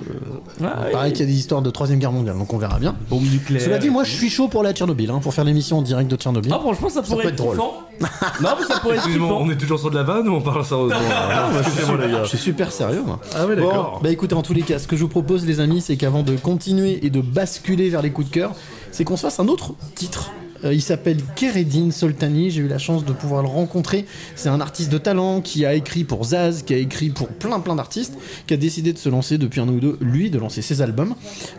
[0.63, 1.13] Ah, pareil oui.
[1.13, 2.95] qu'il y a des histoires de troisième guerre mondiale, donc on verra bien.
[3.11, 3.63] Bombe nucléaire.
[3.65, 6.11] Cela dit, moi, je suis chaud pour la Tchernobyl, hein, pour faire l'émission en direct
[6.11, 6.53] de Tchernobyl.
[6.55, 7.57] Ah, franchement, ça pourrait peut être être drôle.
[8.01, 9.39] non, mais ça pourrait être kiffant.
[9.41, 11.85] on est toujours sur de la vanne ou on parle sérieusement Ah, moi, je, suis,
[12.23, 13.21] je suis super sérieux, moi.
[13.37, 14.01] Ah ouais, Bon, d'accord.
[14.03, 16.23] bah écoutez, en tous les cas, ce que je vous propose, les amis, c'est qu'avant
[16.23, 18.53] de continuer et de basculer vers les coups de cœur,
[18.93, 20.31] c'est qu'on se fasse un autre titre.
[20.65, 22.51] Euh, il s'appelle Keredin Soltani.
[22.51, 24.07] J'ai eu la chance de pouvoir le rencontrer.
[24.35, 27.61] C'est un artiste de talent qui a écrit pour Zaz, qui a écrit pour plein
[27.61, 28.15] plein d'artistes,
[28.47, 31.15] qui a décidé de se lancer depuis un ou deux, lui, de lancer ses albums.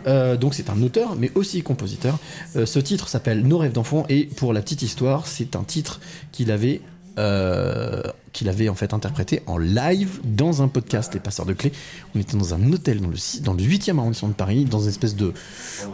[0.06, 2.18] Euh, donc c'est un auteur, mais aussi compositeur.
[2.56, 6.00] Euh, ce titre s'appelle Nos rêves d'enfant et pour la petite histoire, c'est un titre
[6.32, 6.80] qu'il avait
[7.18, 8.02] euh,
[8.36, 11.72] qu'il avait en fait interprété en live dans un podcast Les Passeurs de Clés.
[12.14, 14.90] On était dans un hôtel dans le, dans le 8e arrondissement de Paris, dans une
[14.90, 15.32] espèce de,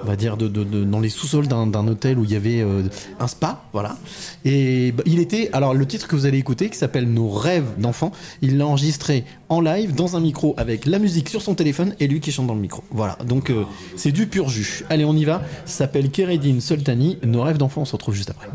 [0.03, 2.83] on va dire, dans les sous-sols d'un hôtel où il y avait euh,
[3.21, 3.97] un spa, voilà.
[4.45, 7.79] Et bah, il était, alors le titre que vous allez écouter, qui s'appelle Nos rêves
[7.79, 11.95] d'enfants, il l'a enregistré en live dans un micro avec la musique sur son téléphone
[12.01, 12.83] et lui qui chante dans le micro.
[12.91, 13.65] Voilà, donc euh,
[13.97, 14.85] c'est du pur jus.
[14.91, 15.43] Allez, on y va.
[15.65, 17.19] S'appelle Keredin Soltani.
[17.23, 18.49] Nos rêves d'enfants, on se retrouve juste après.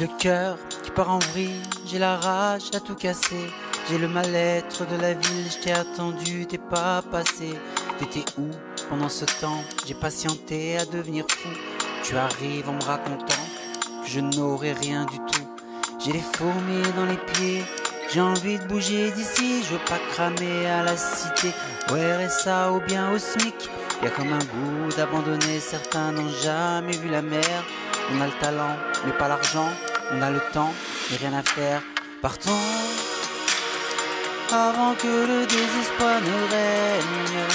[0.00, 3.50] Le cœur qui part en vrille, j'ai la rage à tout casser.
[3.88, 7.58] J'ai le mal-être de la ville, je t'ai attendu, t'es pas passé.
[7.98, 8.48] T'étais où
[8.88, 9.62] pendant ce temps?
[9.86, 11.48] J'ai patienté à devenir fou.
[12.02, 13.44] Tu arrives en me racontant
[14.02, 15.48] que je n'aurai rien du tout.
[16.02, 17.62] J'ai les fourmis dans les pieds,
[18.10, 19.62] j'ai envie de bouger d'ici.
[19.64, 21.52] Je veux pas cramer à la cité,
[21.90, 23.68] au RSA ou bien au SMIC.
[24.02, 27.64] Y a comme un goût d'abandonner, certains n'ont jamais vu la mer.
[28.12, 29.68] On a le talent, mais pas l'argent.
[30.12, 30.74] On a le temps,
[31.10, 31.82] mais rien à faire.
[32.20, 32.50] Partons
[34.52, 37.46] avant que le désespoir ne règne.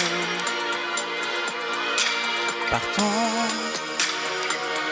[2.71, 3.03] Partons.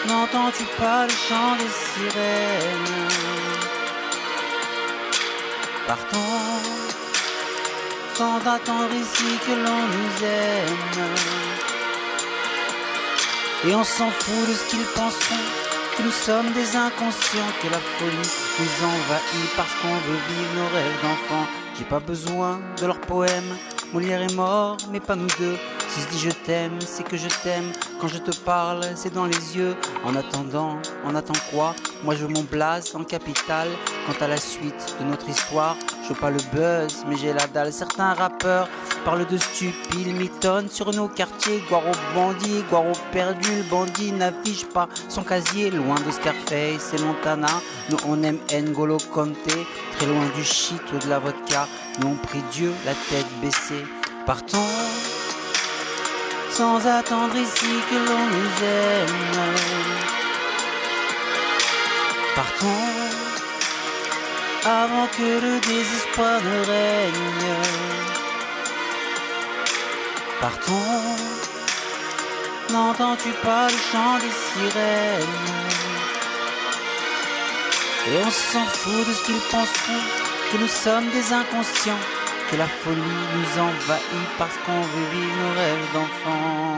[0.08, 3.08] N'entends-tu pas le chant des sirènes?
[5.88, 6.64] Partons.
[8.16, 11.16] Sans attendre ici que l'on nous aime.
[13.66, 15.36] Et on s'en fout de ce qu'ils penseront,
[15.98, 18.30] que nous sommes des inconscients, que la folie
[18.60, 21.48] nous envahit parce qu'on veut vivre nos rêves d'enfants.
[21.78, 23.58] J'ai pas besoin de leurs poèmes,
[23.94, 25.56] Molière est mort, mais pas nous deux.
[25.88, 27.72] Si je dis je t'aime, c'est que je t'aime.
[28.02, 29.76] Quand je te parle, c'est dans les yeux.
[30.04, 31.76] En attendant, on attend quoi?
[32.04, 33.70] Moi je veux mon en capitale.
[34.08, 37.46] Quant à la suite de notre histoire, je veux pas le buzz, mais j'ai la
[37.46, 37.72] dalle.
[37.72, 38.68] Certains rappeurs
[39.06, 41.64] parlent de stupides, mitonnent sur nos quartiers.
[41.70, 45.70] Guaro bandit, Guaro perdu, le bandit n'affiche pas son casier.
[45.70, 47.62] Loin de Scarface et Montana,
[47.92, 49.38] nous on aime N'Golo Conte.
[49.98, 51.68] Très loin du shit ou de la vodka,
[52.00, 53.86] nous prie Dieu la tête baissée.
[54.26, 54.58] Partons
[56.52, 59.54] sans attendre ici que l'on nous aime.
[62.36, 62.94] Partons
[64.66, 67.56] avant que le désespoir ne règne.
[70.40, 71.16] Partons,
[72.72, 75.74] n'entends-tu pas le chant des sirènes?
[78.08, 80.08] Et on s'en fout de ce qu'ils penseront,
[80.54, 82.04] que nous sommes des inconscients,
[82.52, 86.76] que la folie nous envahit parce qu'on veut vivre nos rêves d'enfants.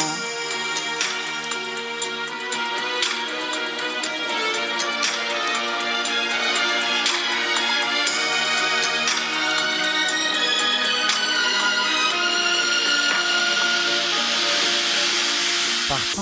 [15.89, 16.21] Partons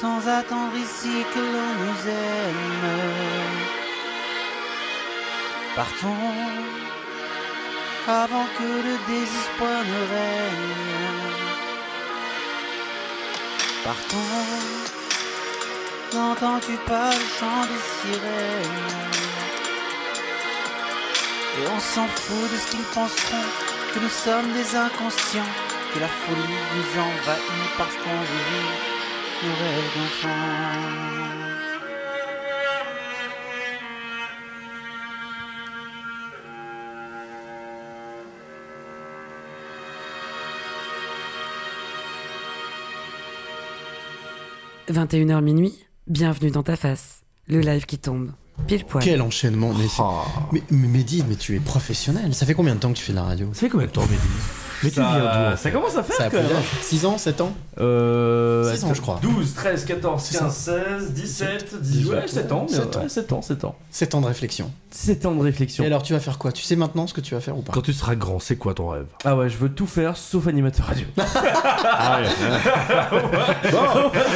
[0.00, 3.17] sans attendre ici que l'on nous aime.
[5.78, 6.08] Partons
[8.08, 10.74] avant que le désespoir ne règne.
[13.84, 14.48] Partons,
[16.14, 18.88] n'entends-tu pas le chant des sirènes
[21.58, 23.48] Et on s'en fout de ce qu'ils penseront,
[23.94, 25.52] que nous sommes des inconscients,
[25.94, 28.74] que la folie nous envahit parce qu'on vivre
[29.44, 31.34] nos rêves d'enfants.–
[44.90, 45.74] 21h minuit,
[46.06, 48.30] bienvenue dans ta face, le live qui tombe.
[48.66, 49.04] Pile poil.
[49.04, 50.02] Quel enchaînement mais, c'est-
[50.52, 52.34] mais, mais Mehdi, mais tu es professionnel.
[52.34, 53.48] Ça fait combien de temps que tu fais de la radio?
[53.52, 54.18] Ça fait combien de temps, Mehdi?
[54.82, 56.48] Mais tu Ça- viens d'où, en ça commence à faire Ça a quand plus même.
[56.56, 56.64] d'âge.
[56.82, 59.18] 6 ans, 7 ans Euh, Six ans, je crois.
[59.22, 60.72] 12, 13, 14, C'est 15, ça.
[60.98, 62.66] 16, 17, 18, ouais, 7 ans.
[62.68, 63.00] mais 7 ans.
[63.02, 63.74] ouais, 7 ans, 7 ans.
[63.90, 64.70] 7 ans de réflexion.
[64.90, 65.84] 7 ans de réflexion.
[65.84, 66.50] Et alors, tu vas faire quoi?
[66.52, 67.72] Tu sais maintenant ce que tu vas faire ou pas?
[67.72, 69.06] Quand tu seras grand, c'est quoi ton rêve?
[69.24, 71.06] Ah ouais, je veux tout faire sauf animateur radio.
[71.18, 72.20] Ah
[73.70, 73.78] Bon,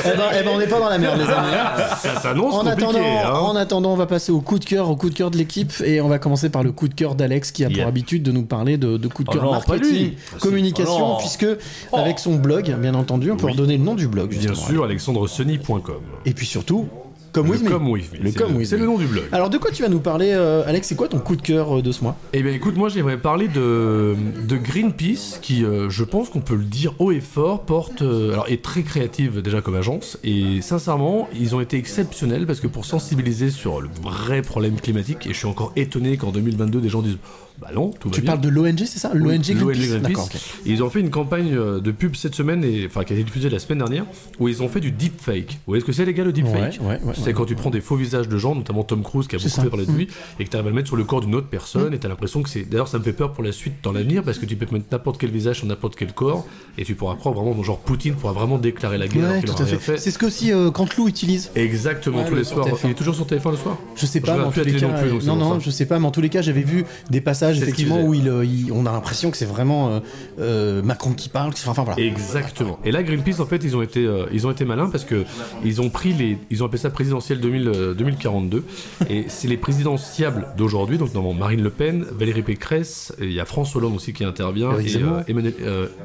[0.05, 1.53] eh ben, eh ben, on n'est pas dans la merde, les amis.
[2.01, 3.33] Ça s'annonce En compliqué, attendant, hein.
[3.41, 5.73] en attendant, on va passer au coup de cœur, au coup de cœur de l'équipe,
[5.85, 7.87] et on va commencer par le coup de cœur d'Alex, qui a pour Yeah.
[7.89, 11.19] habitude de nous parler de, de coup de Oh cœur non, pas marketing, communication, Oh
[11.19, 11.47] puisque
[11.93, 13.53] avec son blog, bien entendu, on peut Oui.
[13.53, 14.31] redonner le nom du blog.
[14.31, 16.01] Bien sûr, alexandresony.com.
[16.27, 16.87] Et puis surtout,
[17.33, 17.69] comme Le with me.
[17.71, 18.19] Come With Me,
[18.59, 19.25] Le c'est le- nom du blog.
[19.33, 21.79] Alors de quoi tu vas nous parler, euh, Alex C'est quoi ton coup de cœur
[21.79, 22.15] euh, de ce mois?
[22.35, 24.15] Eh bien écoute, moi j'aimerais parler de,
[24.47, 28.45] de Greenpeace qui, euh, je pense qu'on peut le dire haut et fort, porte, alors
[28.51, 32.85] est très créative déjà comme agence et sincèrement ils ont été exceptionnels parce que pour
[32.85, 37.01] sensibiliser sur le vrai problème climatique et je suis encore étonné qu'en 2022 des gens
[37.01, 37.17] disent
[37.63, 38.33] bah non, tout va Tu bien.
[38.33, 40.01] parles de l'ONG, c'est ça L'ONG Oui, Greenpeace.
[40.01, 40.35] D'accord, ok.
[40.67, 43.17] Et Ils ont fait une campagne euh, de pub cette semaine, et, enfin qui a
[43.17, 44.05] été diffusée la semaine dernière,
[44.39, 45.53] où ils ont fait du deepfake.
[45.53, 47.33] Vous voyez ce que c'est les gars le deepfake Ouais, ouais, ouais, C'est ouais.
[47.33, 49.57] quand tu prends des faux visages de gens, notamment Tom Cruise qui a C'est beaucoup
[49.57, 49.63] ça.
[49.63, 49.97] fait parler de Mm.
[49.97, 50.09] lui,
[50.41, 52.07] et que tu arrives à le mettre sur le corps d'une autre personne, et tu
[52.07, 52.63] as l'impression que c'est...
[52.69, 54.87] D'ailleurs ça me fait peur pour la suite dans l'avenir, parce que tu peux mettre
[54.93, 56.47] n'importe quel visage sur n'importe quel corps,
[56.79, 59.49] et tu pourras prendre vraiment, genre Poutine pourra vraiment déclarer la guerre alors Ouais, qu'il
[59.49, 59.93] tout aura à rien fait.
[59.93, 59.99] fait.
[59.99, 61.51] C'est ce que aussi euh, Canteloup utilise.
[61.55, 62.67] Exactement, Ouais, tous le les sur soirs.
[62.69, 62.79] TF1.
[62.85, 64.73] Il est toujours sur TF1 le soir Je sais pas, mais en regarde tous plus
[64.73, 65.65] les la cas, télé non plus, donc c'est non, pour non, ça.
[65.65, 68.15] je sais pas, mais en tous les cas, j'avais vu des passages Qu'il effectivement où
[68.15, 70.01] il, euh, il- on a l'impression que c'est vraiment euh,
[70.41, 71.51] euh, Macron qui parle.
[71.51, 72.01] Enfin, enfin, voilà.
[72.03, 72.79] Exactement.
[72.85, 75.25] Et là, Greenpeace, en fait, ils ont été, euh, ils ont été malins parce que
[75.65, 78.65] ils ont pris les, ils ont appelé ça présidentiel 2000, euh, 2042,
[79.11, 80.99] et c'est les présidentiables d'aujourd'hui.
[80.99, 84.71] Donc, normalement, Marine Le Pen, Valérie Pécresse, il y a François Hollande aussi qui intervient,
[84.79, 84.85] et
[85.29, 85.55] Emmanuel,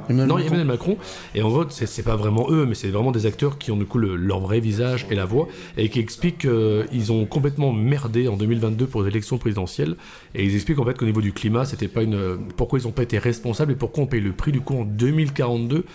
[0.09, 0.47] Emmanuel non, Macron.
[0.47, 0.97] Emmanuel Macron.
[1.35, 3.85] Et en gros, c'est pas vraiment eux, mais c'est vraiment des acteurs qui ont du
[3.85, 5.47] coup le- leur vrai visage et la voix,
[5.77, 9.95] et qui expliquent qu'ils ont complètement merdé en 2022 pour les élections présidentielles,
[10.35, 12.91] et ils expliquent en fait qu'au niveau du climat, c'était pas une, pourquoi ils n'ont
[12.91, 15.85] pas été responsables et pourquoi on paye le prix du coup en 2042.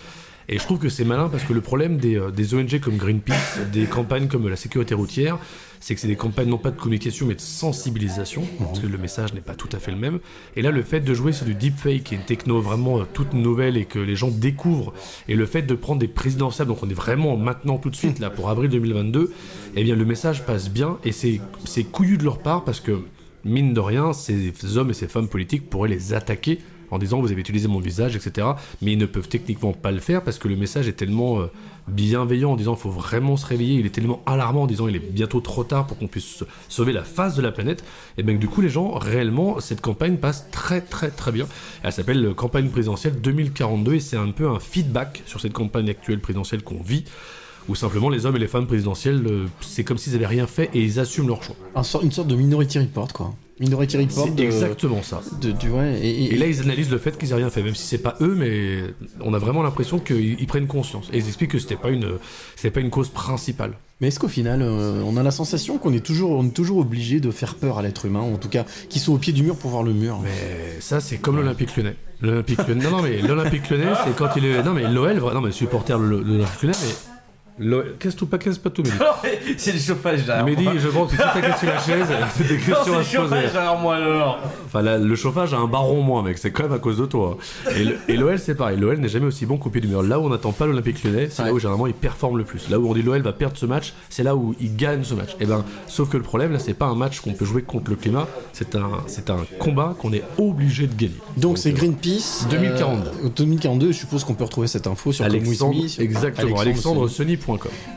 [0.49, 2.97] Et je trouve que c'est malin parce que le problème des, euh, des ONG comme
[2.97, 5.37] Greenpeace, des campagnes comme la sécurité routière,
[5.79, 8.97] c'est que c'est des campagnes non pas de communication mais de sensibilisation, parce que le
[8.97, 10.19] message n'est pas tout à fait le même.
[10.55, 13.03] Et là, le fait de jouer sur du deepfake, qui est une techno vraiment euh,
[13.11, 14.93] toute nouvelle et que les gens découvrent,
[15.27, 18.19] et le fait de prendre des présidentielles, donc on est vraiment maintenant tout de suite
[18.19, 19.33] là pour avril 2022,
[19.75, 23.01] eh bien le message passe bien et c'est c'est couillu de leur part parce que
[23.45, 26.59] mine de rien, ces hommes et ces femmes politiques pourraient les attaquer
[26.93, 28.47] en disant vous avez utilisé mon visage, etc.
[28.81, 31.47] Mais ils ne peuvent techniquement pas le faire parce que le message est tellement euh,
[31.87, 34.95] bienveillant en disant il faut vraiment se réveiller, il est tellement alarmant en disant il
[34.95, 37.83] est bientôt trop tard pour qu'on puisse sauver la face de la planète.
[38.17, 41.47] Et bien du coup les gens, réellement, cette campagne passe très très très bien.
[41.81, 45.89] Elle s'appelle euh, campagne présidentielle 2042 et c'est un peu un feedback sur cette campagne
[45.89, 47.05] actuelle présidentielle qu'on vit.
[47.69, 50.69] Où simplement les hommes et les femmes présidentielles, euh, c'est comme s'ils avaient rien fait
[50.73, 51.55] et ils assument leur choix.
[51.75, 53.33] Un sort- une sorte de Minority Report, quoi.
[53.59, 54.25] Minority Report.
[54.27, 55.21] C'est de- exactement ça.
[55.41, 57.63] De, du- ouais, et, et- Et là, ils analysent le fait qu'ils aient rien fait,
[57.63, 58.83] même si c'est pas eux, mais
[59.21, 61.07] on a vraiment l'impression qu'ils ils prennent conscience.
[61.13, 62.13] Et ils expliquent que c'était pas une,
[62.57, 63.73] c'était pas une cause principale.
[64.01, 66.79] Mais est-ce qu'au final, euh, on a la sensation qu'on est toujours, on est toujours
[66.79, 69.31] obligé de faire peur à l'être humain, ou en tout cas, qu'ils sont au pied
[69.31, 70.19] du mur pour voir le mur?
[70.21, 71.95] Mais ça, c'est comme l'Olympique Lyonnais.
[72.21, 72.83] L'Olympique Lyonnais.
[72.83, 74.63] Non, non, mais l'Olympique Lyonnais, c'est quand il est.
[74.63, 77.12] Non, mais l'OL, non, mais supporter de l'Olympique Lyonnais, mais.
[77.99, 78.95] Qu'est-ce tout pas, qu'est-ce pas tout, Mehdi
[79.57, 82.57] c'est le chauffage derrière Mehdi, je pense que si t'as cassé la chaise, c'est des
[82.57, 83.17] questions à le se poser.
[83.17, 84.39] chauffage derrière moi alors.
[84.65, 86.37] Enfin, la- le chauffage a un baron moins, mec.
[86.39, 87.37] C'est quand même à cause de toi.
[87.75, 88.77] Et le- Et l'OL, c'est pareil.
[88.79, 90.01] L'OL n'est jamais aussi bon qu'au pied du mur.
[90.01, 92.69] Là où on n'attend pas l'Olympique lyonnais, c'est là où généralement il performe le plus.
[92.69, 95.13] Là où on dit l'OL va perdre ce match, c'est là où il gagne ce
[95.13, 95.35] match.
[95.39, 97.91] Et ben, sauf que le problème, là, c'est pas un match qu'on peut jouer contre
[97.91, 98.27] le climat.
[98.51, 101.13] C'est un, c'est un combat qu'on est obligé de gagner.
[101.37, 102.47] Donc c'est Greenpeace.
[102.49, 103.09] 2042.
[103.25, 106.59] euh, 2042, je suppose qu'on peut retrouver cette info sur Alexandre, sur- exactement.
[106.59, 107.07] Alexandre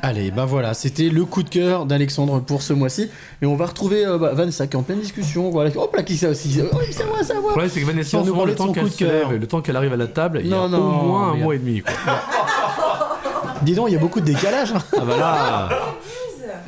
[0.02, 3.10] Allez, bah voilà, c'était le coup de cœur d'Alexandre pour ce mois-ci.
[3.42, 5.50] Et on va retrouver euh, bah, Vanessa qui est en pleine discussion.
[5.50, 5.70] Voilà.
[5.76, 8.18] Hop là, qui ça aussi Oh, c'est moi, c'est Le moi problème, c'est que Vanessa,
[8.18, 8.86] va nous le temps qu'elle
[9.32, 11.54] et le temps qu'elle arrive à la table, il y a au moins un mois
[11.54, 11.82] et demi.
[13.62, 14.72] Dis donc, il y a beaucoup de décalage.
[14.72, 14.82] hein.
[14.96, 15.68] Ah bah là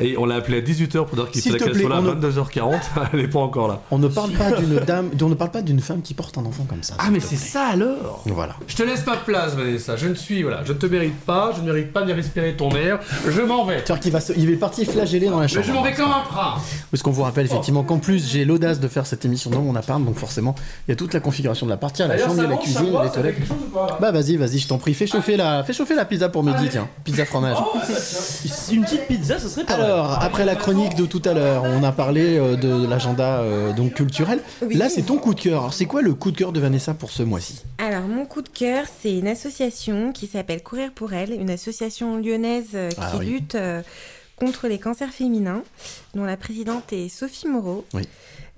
[0.01, 2.03] Et on l'a appelé à 18h pour dire qu'il fallait qu'elle soit là à on
[2.03, 2.81] ne- 22h40.
[3.13, 3.81] Elle est pas encore là.
[3.91, 6.45] On ne parle pas d'une dame, on ne parle pas d'une femme qui porte un
[6.47, 6.95] enfant comme ça.
[6.99, 8.55] Ah mais c'est ça alors Voilà.
[8.67, 11.19] Je te laisse pas de place Vanessa, je ne suis, voilà, je ne te mérite
[11.21, 13.83] pas, je ne mérite pas de respirer ton air, je m'en vais.
[13.83, 15.67] Tu vois qu'il va, se- il est parti flageller dans la Mais chambre.
[15.67, 18.81] je m'en vais comme un prince Parce qu'on vous rappelle effectivement qu'en plus j'ai l'audace
[18.81, 20.55] de faire cette émission dans mon appart, donc forcément
[20.87, 21.95] il y a toute la configuration de l'appart.
[21.95, 23.37] Tiens, la chambre, il y a la cuisine, il y a les toilettes.
[24.01, 26.69] Bah vas-y, vas-y, je t'en prie, fais chauffer la, fais chauffer la pizza pour midi,
[26.71, 27.57] tiens, pizza fromage.
[28.73, 29.88] Une petite pizza, ça serait pas mal.
[29.89, 33.73] Alors, après la chronique de tout à l'heure, on a parlé euh, de l'agenda euh,
[33.73, 34.41] donc culturel.
[34.61, 34.75] Oui.
[34.75, 35.61] Là, c'est ton coup de cœur.
[35.61, 37.63] Alors, c'est quoi le coup de cœur de Vanessa pour ce mois-ci?
[37.79, 42.19] Alors, mon coup de cœur, c'est une association qui s'appelle Courir pour elle, une association
[42.19, 43.27] lyonnaise euh, qui Ah oui.
[43.27, 43.57] lutte
[44.37, 45.63] contre les cancers féminins,
[46.15, 47.87] dont la présidente est Sophie Moreau.
[47.95, 48.03] Oui.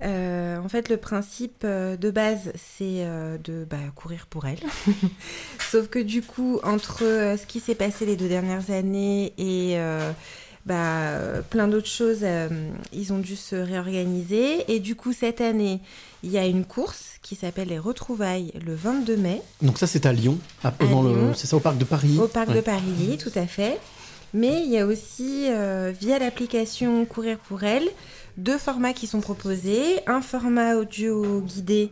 [0.03, 3.05] Euh, en fait, le principe de base, c'est
[3.43, 4.59] de bah, courir pour elle.
[5.71, 10.11] Sauf que du coup, entre ce qui s'est passé les deux dernières années et euh,
[10.65, 10.75] bah,
[11.09, 12.47] euh, plein d'autres choses, euh,
[12.93, 14.71] ils ont dû se réorganiser.
[14.73, 15.79] Et du coup, cette année,
[16.23, 19.41] il y a une course qui s'appelle les Retrouvailles le 22 mai.
[19.61, 20.37] Donc ça, c'est à Lyon.
[20.63, 21.33] à- Lyon.
[21.35, 22.17] C'est ça, au parc de Paris.
[22.21, 22.55] Au parc Ouais.
[22.55, 23.79] de Paris, tout à fait.
[24.33, 27.87] Mais il y a aussi, euh, via l'application Courir pour elle,
[28.37, 29.99] deux formats qui sont proposés.
[30.07, 31.89] Un format audio guidé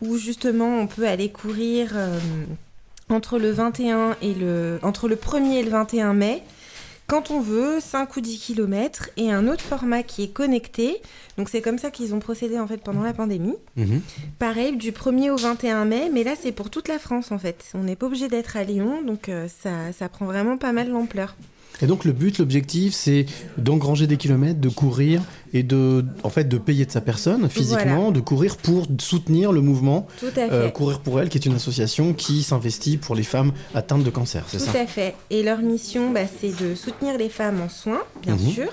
[0.00, 2.18] où justement on peut aller courir euh,
[3.08, 6.42] entre le 21 et le entre le 1er et le 21 mai
[7.06, 11.00] quand on veut, 5 ou 10 km, et un autre format qui est connecté.
[11.36, 13.56] Donc c'est comme ça qu'ils ont procédé en fait pendant la pandémie.
[13.76, 14.00] Mhm.
[14.38, 17.64] Pareil, du 1er au 21 mai, mais là c'est pour toute la France en fait.
[17.74, 20.90] On n'est pas obligé d'être à Lyon, donc euh, ça, ça prend vraiment pas mal
[20.90, 21.36] d'ampleur.
[21.80, 23.26] Et donc le but, l'objectif, c'est
[23.58, 25.20] d'engranger des kilomètres, de courir
[25.52, 28.10] et de, en fait, de payer de sa personne physiquement, Voilà.
[28.12, 30.06] de courir pour soutenir le mouvement.
[30.20, 30.72] Tout à fait.
[30.72, 34.44] courir pour elle, qui est une association qui s'investit pour les femmes atteintes de cancer,
[34.46, 35.14] c'est Tout ça à fait.
[35.30, 38.48] Et leur mission, bah, c'est de soutenir les femmes en soins, bien Mhm.
[38.50, 38.68] sûr.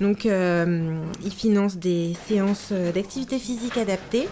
[0.00, 4.28] Donc, euh, ils financent des séances euh, d'activité physique adaptées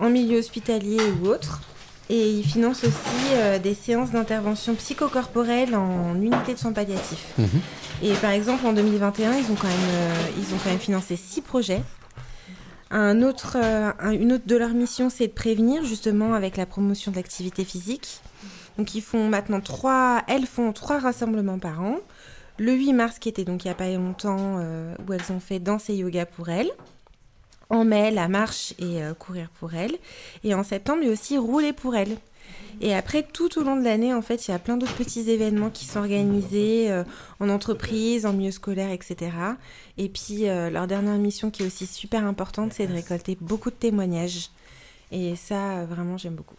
[0.00, 1.60] en milieu hospitalier ou autre.
[2.10, 7.34] Et ils financent aussi euh, des séances d'intervention psychocorporelle en unité de soins palliatifs.
[7.36, 7.48] Mhm.
[8.02, 11.16] Et par exemple, en 2021, ils ont quand même, euh, ils ont quand même financé
[11.16, 11.82] six projets.
[12.90, 16.64] Un autre, euh, un- une autre de leurs missions, c'est de prévenir justement avec la
[16.64, 18.20] promotion de l'activité physique.
[18.78, 21.96] Donc ils font maintenant trois, elles font trois rassemblements par an.
[22.56, 24.56] Le 8 mars, qui était donc il n'y a pas longtemps,
[25.06, 26.70] où elles ont fait danse et yoga pour elles.
[27.70, 29.96] En mai, la marche et euh, courir pour elles.
[30.42, 32.16] Et en septembre, il y a aussi rouler pour elles.
[32.80, 35.28] Et après, tout au long de l'année, en fait, il y a plein d'autres petits
[35.30, 37.04] événements qui sont organisés euh,
[37.40, 39.32] en entreprise, en milieu scolaire, etc.
[39.98, 43.70] Et puis, euh, leur dernière mission qui est aussi super importante, c'est de récolter beaucoup
[43.70, 44.50] de témoignages.
[45.10, 46.54] Et ça, vraiment, j'aime beaucoup.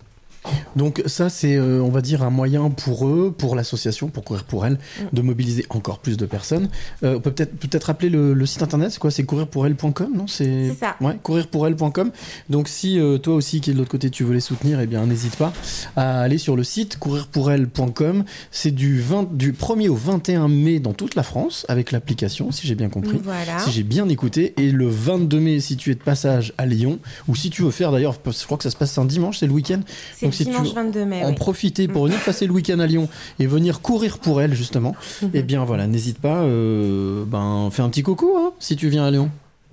[0.76, 4.44] Donc ça, c'est, euh, on va dire, un moyen pour eux, pour l'association, pour courir
[4.46, 5.04] pour elle, Mm.
[5.14, 6.70] de mobiliser encore plus de personnes.
[7.04, 9.12] Euh, on peut peut-être peut-être rappeler le, le site internet, c'est quoi?
[9.12, 10.28] C'est courirpourelle.com, non?
[10.28, 10.96] C'est ça.
[11.02, 12.12] Ouais, courirpourelle.com.
[12.50, 14.88] Donc si euh, toi aussi qui est de l'autre côté, tu veux les soutenir, eh
[14.88, 15.52] bien n'hésite pas
[15.96, 18.24] à aller sur le site courirpourelle.com.
[18.52, 22.68] C'est du 20, du 1er au 21 mai dans toute la France avec l'application, si
[22.68, 23.20] j'ai bien compris.
[23.24, 23.60] Voilà.
[23.60, 24.54] Si j'ai bien écouté.
[24.58, 27.72] Et le 22 mai, si tu es de passage à Lyon, ou si tu veux
[27.72, 29.82] faire d'ailleurs, je crois que ça se passe un dimanche, c'est le week-end.
[30.30, 31.24] Donc si tu dimanche veux 22 mai.
[31.26, 31.36] en oui.
[31.36, 35.30] profiter pour venir passer le week-end à Lyon et venir courir pour elle justement, Mhm.
[35.34, 39.06] eh bien voilà, n'hésite pas, euh, ben fais un petit coucou hein, si tu viens
[39.06, 39.30] à Lyon.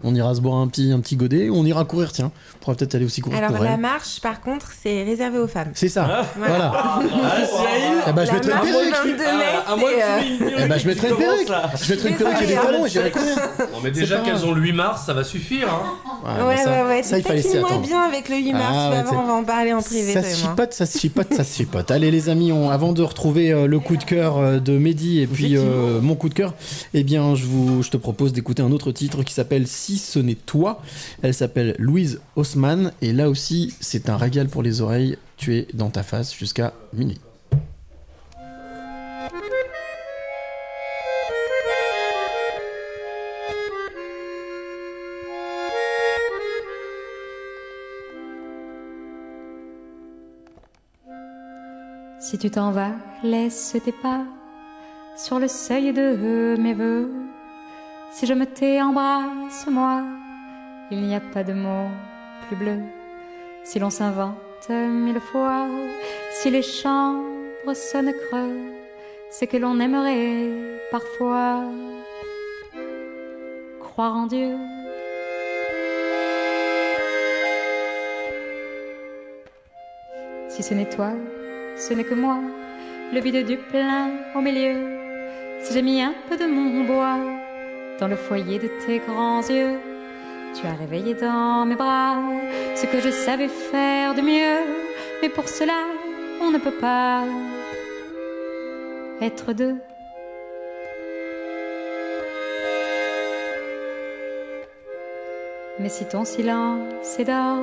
[0.08, 2.30] On ira se boire un petit, un petit godet, on ira courir, tiens.
[2.54, 3.80] On pourra peut-être aller aussi courir Alors la elle.
[3.80, 5.72] marche, par contre, c'est réservé aux femmes.
[5.74, 6.72] C'est ça, voilà.
[6.74, 7.00] Ah,
[8.08, 9.04] Eh ben, je La mettrai une perruque.
[9.04, 11.48] du 22 mai, à moi c'est, Eh ben, je mettrai une perruque.
[11.82, 13.36] Je mettrai une perruque et des talons et j'irai courir.
[13.58, 15.68] Non, mais déjà qu'elles ont le 8 mars, ça va suffire.
[15.68, 15.82] Hein.
[16.24, 17.02] Ouais, Ouais, ouais, ouais.
[17.02, 17.80] ça, il fallait s'y attendre.
[17.80, 20.12] bien avec le 8 mars, Ah, c'est- on va en parler en privé.
[20.12, 21.90] Ça se chipote, ça se chipote, ça se chipote.
[21.90, 25.20] Allez les amis, on- avant de retrouver euh, le coup de cœur euh, de Mehdi
[25.20, 25.56] et puis
[26.00, 26.54] mon coup de cœur,
[26.94, 30.18] eh bien je, vous, je te propose d'écouter un autre titre qui s'appelle Si ce
[30.18, 30.82] n'est toi.
[31.22, 35.18] Elle s'appelle Louise Haussmann et là aussi c'est un régal pour les oreilles.
[35.36, 37.20] Tu es dans ta face jusqu'à minuit.
[52.28, 54.24] Si tu t'en vas, laisse tes pas
[55.16, 57.08] sur le seuil de mes voeux.
[58.18, 60.02] Si je me tais, embrasse-moi.
[60.90, 61.90] Il n'y a pas de mots
[62.46, 62.80] plus bleus.
[63.62, 65.66] Si l'on s'invente mille fois,
[66.32, 68.72] si les chambres sonnent creux,
[69.28, 70.48] c'est que l'on aimerait
[70.90, 71.60] parfois
[73.80, 74.56] croire en Dieu.
[80.48, 81.10] Si ce n'est toi,
[81.76, 82.38] ce n'est que moi,
[83.12, 84.96] le vide du plein au milieu.
[85.60, 87.18] Si j'ai mis un peu de mon bois
[88.00, 89.78] dans le foyer de tes grands yeux,
[90.54, 92.16] tu as réveillé dans mes bras
[92.74, 94.60] ce que je savais faire de mieux.
[95.22, 95.84] Mais pour cela,
[96.42, 97.22] on ne peut pas
[99.20, 99.76] être deux.
[105.78, 107.62] Mais si ton silence est d'or,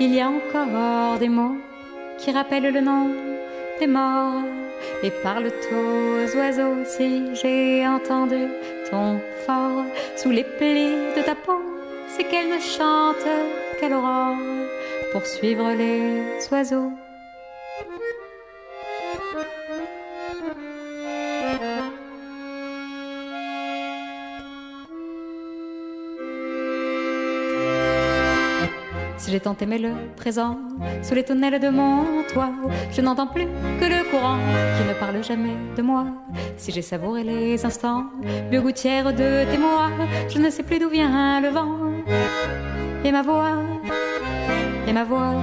[0.00, 1.56] il y a encore des mots
[2.18, 3.10] qui rappellent le nom
[3.78, 4.42] des morts
[5.02, 8.46] et parlent aux oiseaux si j'ai entendu
[8.90, 9.84] ton fort
[10.16, 11.60] sous les plis de ta peau
[12.08, 13.26] c'est qu'elle ne chante
[13.78, 14.36] qu'à l'aurore.
[15.12, 16.92] Pour suivre les oiseaux
[29.26, 30.56] Si j'ai tant aimé le présent,
[31.02, 32.52] sous les tonnelles de mon toit,
[32.92, 33.46] je n'entends plus
[33.80, 34.38] que le courant
[34.78, 36.06] qui ne parle jamais de moi.
[36.56, 38.04] Si j'ai savouré les instants,
[38.52, 39.90] gouttière de tes mois,
[40.28, 41.76] je ne sais plus d'où vient le vent.
[43.04, 43.64] Et ma voix,
[44.86, 45.34] et ma voix.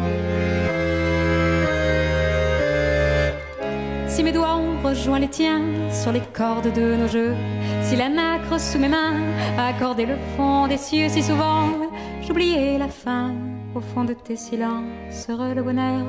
[4.07, 5.61] Si mes doigts ont rejoint les tiens
[5.91, 7.35] sur les cordes de nos jeux,
[7.81, 9.19] si la nacre sous mes mains
[9.57, 11.67] a accordé le fond des cieux si souvent,
[12.25, 13.33] j'oubliais la fin
[13.75, 15.27] au fond de tes silences.
[15.29, 16.05] Heureux le bonheur,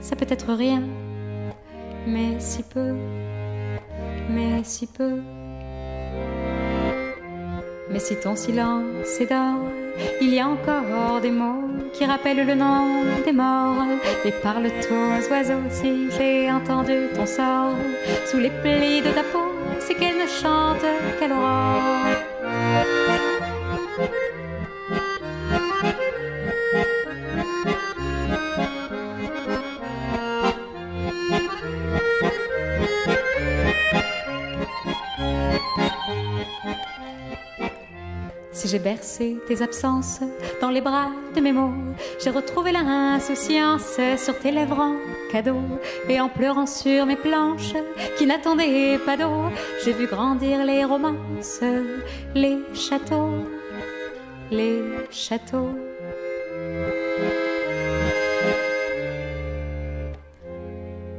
[0.00, 0.82] ça peut être rien,
[2.06, 2.94] mais si peu,
[4.30, 5.20] mais si peu.
[7.90, 9.60] Mais si ton silence est d'or,
[10.20, 13.86] il y a encore des mots qui rappellent le nom des morts.
[14.24, 17.76] Et parle aux oiseaux si j'ai entendu ton sort
[18.26, 20.84] sous les plis de ta peau, c'est qu'elle ne chante
[21.18, 22.06] qu'à l'aurore.
[38.56, 40.20] Si j'ai bercé tes absences
[40.62, 41.74] dans les bras de mes mots,
[42.24, 44.96] j'ai retrouvé l'insouciance sur tes lèvres en
[45.30, 45.60] cadeau.
[46.08, 47.74] Et en pleurant sur mes planches
[48.16, 49.42] qui n'attendaient pas d'eau,
[49.84, 51.60] j'ai vu grandir les romances,
[52.34, 53.44] les châteaux,
[54.50, 54.80] les
[55.10, 55.76] châteaux.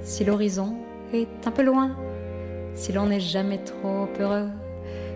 [0.01, 0.75] Si l'horizon
[1.13, 1.95] est un peu loin,
[2.73, 4.49] si l'on n'est jamais trop heureux,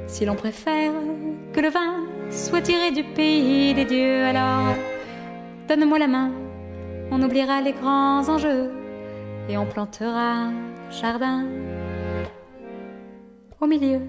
[0.06, 0.93] si l'on préfère
[1.52, 4.76] que le vin soit tiré du pays des dieux, alors
[5.68, 6.32] donne-moi la main,
[7.12, 8.72] on oubliera les grands enjeux
[9.49, 10.53] et on plantera un
[10.90, 11.45] jardin
[13.60, 14.02] au milieu.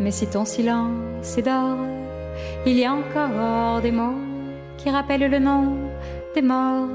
[0.00, 1.76] Mais si ton silence est d'or,
[2.64, 4.18] il y a encore des mots
[4.78, 5.76] qui rappellent le nom
[6.34, 6.88] des morts.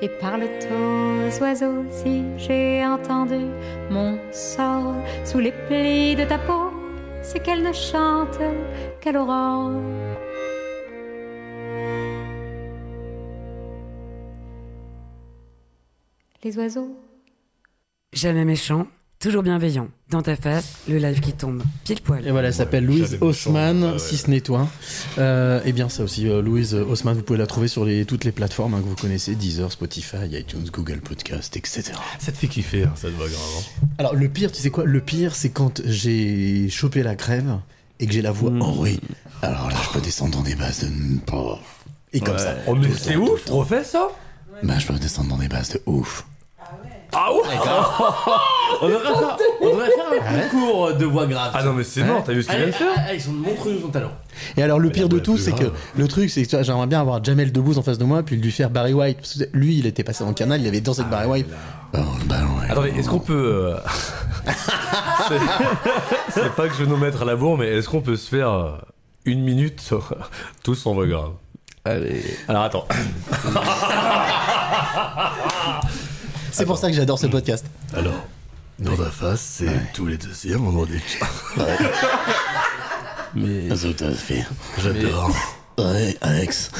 [0.00, 3.44] Et parle aux oiseaux si j'ai entendu
[3.90, 4.94] mon sort
[5.24, 6.70] sous les plis de ta peau,
[7.22, 8.38] c'est qu'elle ne chante
[9.00, 9.72] qu'à l'aurore.
[16.44, 16.96] Les oiseaux
[18.12, 18.86] Jamais méchant,
[19.20, 19.88] toujours bienveillant.
[20.10, 21.62] Dans ta face, le live qui tombe.
[21.84, 22.26] Pile poil.
[22.26, 23.98] Et voilà, elle s'appelle Louise Haussmann, ouais.
[23.98, 24.66] si ce n'est toi.
[25.18, 28.24] Euh, et bien ça aussi, euh, Louise Haussmann, vous pouvez la trouver sur les, toutes
[28.24, 31.92] les plateformes hein, que vous connaissez, Deezer, Spotify, iTunes, Google Podcast, etc.
[32.18, 33.40] Ça te fait kiffer, hein, ça te va grave.
[33.58, 33.86] hein.
[33.98, 37.58] Alors le pire, tu sais quoi Le pire, c'est quand j'ai chopé la crève
[38.00, 38.52] et que j'ai la voix.
[38.60, 38.98] Oh oui.
[39.42, 40.90] Alors là, je peux descendre dans des bases de.
[41.32, 41.56] Oh.
[42.14, 42.40] Et comme Ouais.
[42.40, 42.54] ça.
[42.66, 43.58] Oh, mais c'est ouf, temps.
[43.58, 44.08] refais ça
[44.62, 46.24] Bah, je peux descendre dans des bases de ouf.
[47.12, 47.40] Ah ouais
[48.82, 51.50] On devrait faire, on devrait faire un concours de voix grave.
[51.54, 53.32] Ah non, mais c'est mort, t'as vu ce qu'il vient de faire allez, ils sont
[53.32, 54.10] montreux son talent.
[54.56, 57.24] Et alors le pire de tout, c'est que le truc, c'est que j'aimerais bien avoir
[57.24, 59.16] Jamel Debbouze en face de moi, puis lui faire Barry White.
[59.18, 61.46] Parce que lui, il était passé dans le canal, il avait dansé avec Barry White.
[61.94, 62.70] Oh, Barry White.
[62.70, 63.72] Attendez, est-ce qu'on peut.
[63.74, 63.76] euh,
[65.28, 65.40] c'est-
[66.30, 68.28] C'est pas que je veux nous mettre à la bourre, mais est-ce qu'on peut se
[68.28, 68.70] faire euh,
[69.24, 69.82] une minute
[70.62, 71.30] tous en voix grave?
[71.86, 72.22] Allez.
[72.48, 72.86] Alors attends.
[76.52, 77.64] C'est pour ça que j'adore ce podcast.
[77.94, 78.26] Alors,
[78.78, 81.00] dans ta face, c'est tous les deuxièmes vendredi.
[83.34, 83.68] Mais.
[83.76, 84.46] Tout à fait.
[84.80, 85.30] J'adore.
[85.78, 86.72] Ouais, Alex.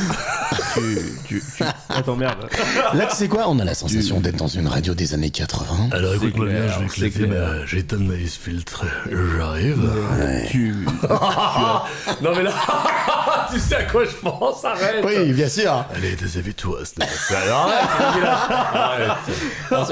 [0.75, 0.99] Tu,
[1.29, 1.65] tu, tu...
[1.89, 2.49] Attends, merde.
[2.95, 3.45] Là, tu sais quoi?
[3.49, 5.91] On a la sensation d'être dans une radio des années 80.
[5.93, 7.49] Alors écoute-moi bien, je vais c'est claquer clair.
[7.59, 8.85] ma j'éteins ma liste filtre.
[9.09, 9.89] J'arrive.
[10.51, 10.75] Tu.
[12.23, 12.53] non mais là,
[13.53, 15.05] tu sais à quoi je pense, arrête.
[15.05, 15.85] Oui, bien sûr.
[15.95, 16.81] Allez, déshabille-toi,
[17.53, 17.79] arrête.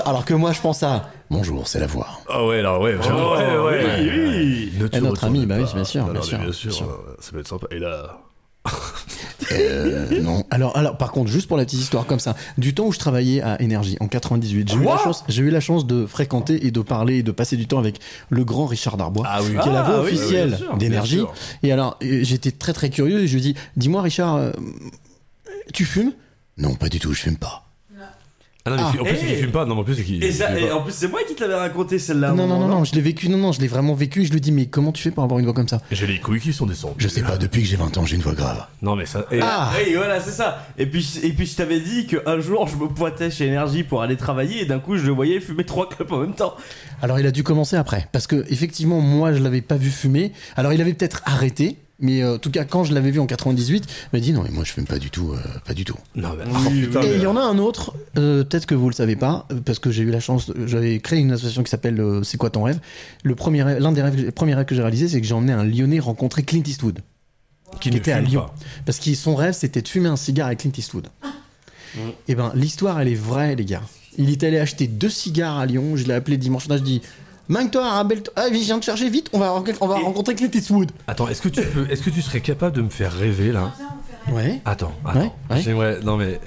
[0.04, 2.06] Alors que moi, je pense à Bonjour, c'est la voix.
[2.28, 3.84] Ah ouais, alors ouais, ouais, ouais, ouais.
[3.98, 4.72] oui, oui.
[4.78, 5.72] Ne Et notre ami, bah oui, pas.
[5.74, 7.66] bien sûr, Non, bien non, sûr, bien bien sûr, ça peut être sympa.
[7.72, 8.20] Et là,
[9.52, 10.44] Euh, non.
[10.50, 12.98] Alors, alors, par contre, juste pour la petite histoire comme ça, du temps où je
[12.98, 16.66] travaillais à Énergie en 98, j'ai eu la chance, j'ai eu la chance de fréquenter
[16.66, 19.50] et de parler et de passer du temps avec le grand Richard Darbois, Ah oui.
[19.62, 21.20] qui est la voix Ah officielle d'Énergie.
[21.62, 24.50] Et alors, j'étais très très curieux et je lui dis, dis-moi Richard, euh,
[25.72, 26.12] tu fumes?
[26.58, 27.65] Non, pas du tout, je fume pas.
[28.66, 29.00] Ah non, mais Ah.
[29.00, 29.30] en plus, Eh.
[29.32, 29.64] il fume pas.
[29.64, 30.22] Non, mais en plus, c'est qu'il.
[30.22, 30.76] Et, ça, il fume et pas.
[30.76, 32.28] en plus, c'est moi qui te l'avais raconté celle-là.
[32.28, 33.94] à un non, non, moment, non, non, je l'ai vécu, non, non, je l'ai vraiment
[33.94, 35.80] vécu et je lui dis, mais comment tu fais pour avoir une voix comme ça?
[35.90, 36.94] J'ai les couilles qui sont descendues.
[36.98, 38.66] Je sais pas, depuis que j'ai 20 ans, j'ai une voix grave.
[38.82, 39.24] Non, mais ça.
[39.30, 40.66] eh, Ah Oui, voilà, c'est ça.
[40.78, 44.02] Et puis, et puis je t'avais dit qu'un jour, je me pointais chez Énergie pour
[44.02, 46.54] aller travailler et d'un coup, je le voyais fumer trois clopes en même temps.
[47.02, 50.32] Alors il a dû commencer après, parce que effectivement moi je l'avais pas vu fumer.
[50.56, 53.26] Alors il avait peut-être arrêté, Mais euh, en tout cas, quand je l'avais vu en
[53.26, 55.84] 98, il m'a dit non, mais moi je fume pas du tout, euh, pas du
[55.84, 55.96] tout.
[56.14, 56.34] Non,
[57.02, 59.78] Et il y en a un autre, euh, peut-être que vous le savez pas, parce
[59.78, 62.64] que j'ai eu la chance, j'avais créé une association qui s'appelle euh, C'est quoi ton
[62.64, 62.80] rêve?
[63.24, 65.54] Le premier, l'un des rêves, les premiers rêves que j'ai réalisé, c'est que j'ai emmené
[65.54, 67.00] un Lyonnais rencontrer Clint Eastwood,
[67.80, 68.54] Qui qui, était à Lyon, pas.
[68.84, 71.08] parce que son rêve c'était de fumer un cigare avec Clint Eastwood.
[72.28, 73.82] Et ben l'histoire elle est vraie les gars.
[74.18, 77.00] Il est allé acheter deux cigares à Lyon, je l'ai appelé dimanche, là je dis.
[77.48, 80.90] Mange-toi, rappelle-toi, ah, je viens de chercher vite, on va, on va rencontrer Clint Eastwood.
[81.06, 83.72] Attends, est-ce que tu peux, est-ce que tu serais capable de me faire rêver là?
[84.32, 84.60] Ouais.
[84.64, 85.20] Attends, attends.
[85.20, 85.60] Ouais, ouais.
[85.62, 86.00] J'aimerais.
[86.00, 86.40] Non mais.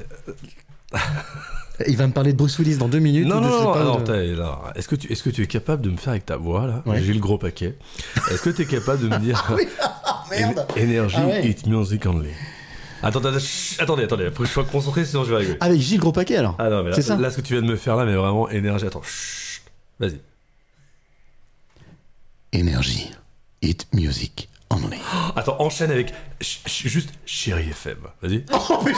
[1.87, 3.25] Il va me parler de Bruce Willis dans deux minutes.
[3.25, 5.81] Non, non, non, pas, non, de- là, Est-ce que, tu, est-ce que tu es capable
[5.81, 6.83] de me faire avec ta voix là?
[6.85, 7.01] Ouais.
[7.01, 7.77] J'ai le gros paquet.
[8.31, 9.41] Est-ce que tu es capable de me dire.
[9.49, 10.65] Ah oui, ah, merde.
[10.75, 11.55] Éne- Énergie, Ah ouais.
[11.67, 12.29] music only.
[13.01, 13.37] Attends, attends,
[13.79, 15.57] attendez, attendez, faut que je sois concentré sinon je vais arriver.
[15.61, 16.55] Avec Gilles Gros Paquet alors.
[16.59, 18.03] Ah non, mais là, C'est ça là, ce que tu viens de me faire là,
[18.03, 18.85] mais vraiment énergie.
[18.85, 19.61] Attends, chut,
[20.01, 20.19] vas-y.
[22.53, 23.11] Énergie.
[23.61, 24.97] Hit music only.
[25.35, 27.97] Attends, enchaîne avec ch- ch- juste Chéri FM.
[28.21, 28.45] Vas-y.
[28.53, 28.93] Oh, Vas-y.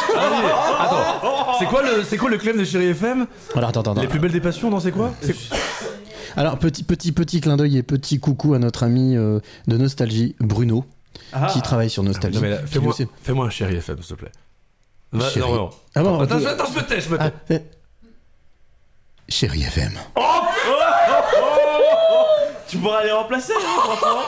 [0.80, 3.26] Attends, c'est quoi le, c'est quoi le claim de Chéri FM
[3.56, 3.94] Alors attends, attends.
[4.02, 5.12] Les plus belles des passions, non C'est quoi
[6.36, 10.36] Alors petit petit petit clin d'œil et petit coucou à notre ami euh, de Nostalgie
[10.40, 10.86] Bruno
[11.34, 11.48] Ah.
[11.52, 12.38] qui travaille sur Nostalgie.
[12.40, 14.32] Non mais fais-moi, aussi- fais-moi un Chéri FM, s'il te plaît.
[15.14, 15.52] Va, Chéri.
[15.52, 15.70] non.
[15.96, 17.24] Ah bon, attends, attends, je me tais, je me tais.
[17.24, 17.60] Ah, eh.
[19.30, 19.94] Chéri FM.
[22.72, 24.22] Tu pourras les remplacer, hein, franchement.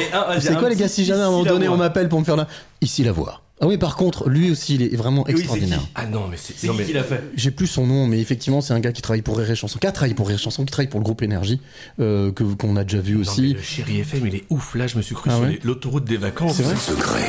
[0.00, 1.44] Et un- vas-y, C'est un quoi les petit gars si jamais à un ici, moment
[1.50, 2.46] donné on m'appelle pour me faire la
[2.80, 3.40] ici la voix.
[3.60, 5.80] Ah oui par contre lui aussi il est vraiment oui, extraordinaire.
[5.94, 6.54] Ah non, mais c'est.
[6.54, 9.02] Qui mais- qui l'a fait J'ai plus son nom, mais effectivement, c'est un gars qui
[9.02, 11.00] travaille pour Rire et Chanson, qui a travaillé pour Rire et Chanson, qui travaille pour
[11.00, 11.60] le groupe Énergie,
[12.00, 13.42] euh, que qu'on a déjà vu Non, aussi.
[13.42, 14.74] mais le Chéri FM, il est ouf.
[14.74, 16.54] Là, je me suis cru Ah sur ouais l'autoroute des vacances.
[16.56, 17.24] C'est vrai Secret.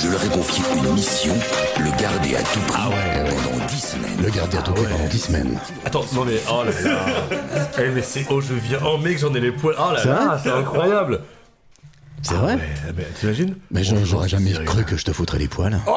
[0.00, 1.34] Je leur ai confié une mission,
[1.78, 4.22] le garder à tout prix pendant 10 semaines.
[4.24, 5.58] Le garder à tout prix pendant 10 semaines.
[5.84, 7.06] Attends, non mais oh là là.
[7.80, 9.74] Eh mais c'est oh je viens oh mec j'en ai les poils.
[9.78, 11.20] Oh là C'est là, vrai c'est incroyable.
[12.22, 14.66] C'est Ah vrai ouais, eh ben, t'imagines Mais j'aurais jamais Cyril.
[14.66, 15.78] cru que je te foutrais les poils.
[15.86, 15.96] Oh,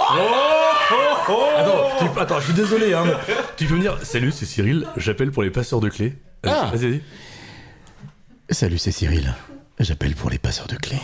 [1.58, 3.04] Attends, tu- attends, je suis désolé hein.
[3.06, 6.18] mais Tu peux me dire salut, c'est Cyril, j'appelle pour les passeurs de clés.
[6.44, 6.70] Vas-y, Ah.
[6.74, 7.02] Vas-y, vas-y.
[8.50, 9.34] Salut, c'est Cyril.
[9.82, 11.02] J'appelle pour les passeurs de clés.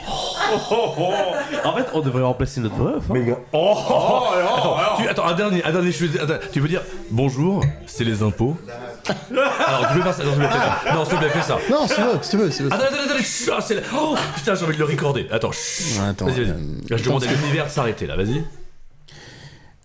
[1.65, 2.93] En fait, on devrait remplacer notre voix.
[2.97, 3.35] hein.
[3.51, 8.03] Oh, attends, tu- attends, un dernier, un dernier, je attends, tu peux dire bonjour, c'est
[8.03, 8.55] les impôts.
[9.09, 10.93] Alors tu peux faire ça, non, s'il te plaît, fais ça.
[10.93, 11.57] Non, s'il te plaît, fais ça.
[11.71, 12.51] Non, si tu veux, si tu veux.
[12.51, 12.73] si tu veux.
[12.73, 15.27] Attends, attends, attends, chut, c'est la- Oh putain, j'ai envie de le recorder.
[15.31, 15.99] Attends, chut.
[16.07, 16.49] Attends, Vas-y, vas-y.
[16.51, 18.43] euh, je demande à l'univers de s'arrêter là, vas-y.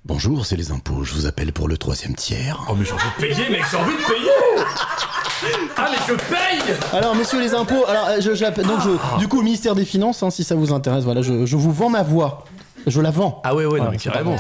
[0.05, 1.05] Bonjour, c'est les impôts.
[1.05, 2.59] Je vous appelle pour le troisième tiers.
[2.69, 4.67] Oh, mais j'ai envie de payer, mec, j'ai envie de payer
[5.77, 9.29] Ah, mais je paye Alors, messieurs les impôts, alors euh, je, j'appelle- donc je, du
[9.29, 11.89] coup, le ministère des Finances, hein, si ça vous intéresse, voilà, je, je vous vends
[11.89, 12.45] ma voix.
[12.89, 13.41] Je la vends.
[13.45, 14.35] Ah ouais, ouais, non, mais c'est carrément.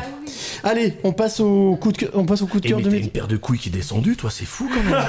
[0.64, 2.84] Allez, on passe au coup de cœur, on passe au coup de Et cœur mais
[2.84, 3.06] de t'as midi.
[3.06, 5.00] une paire de couilles qui est descendue, toi, c'est fou quand même.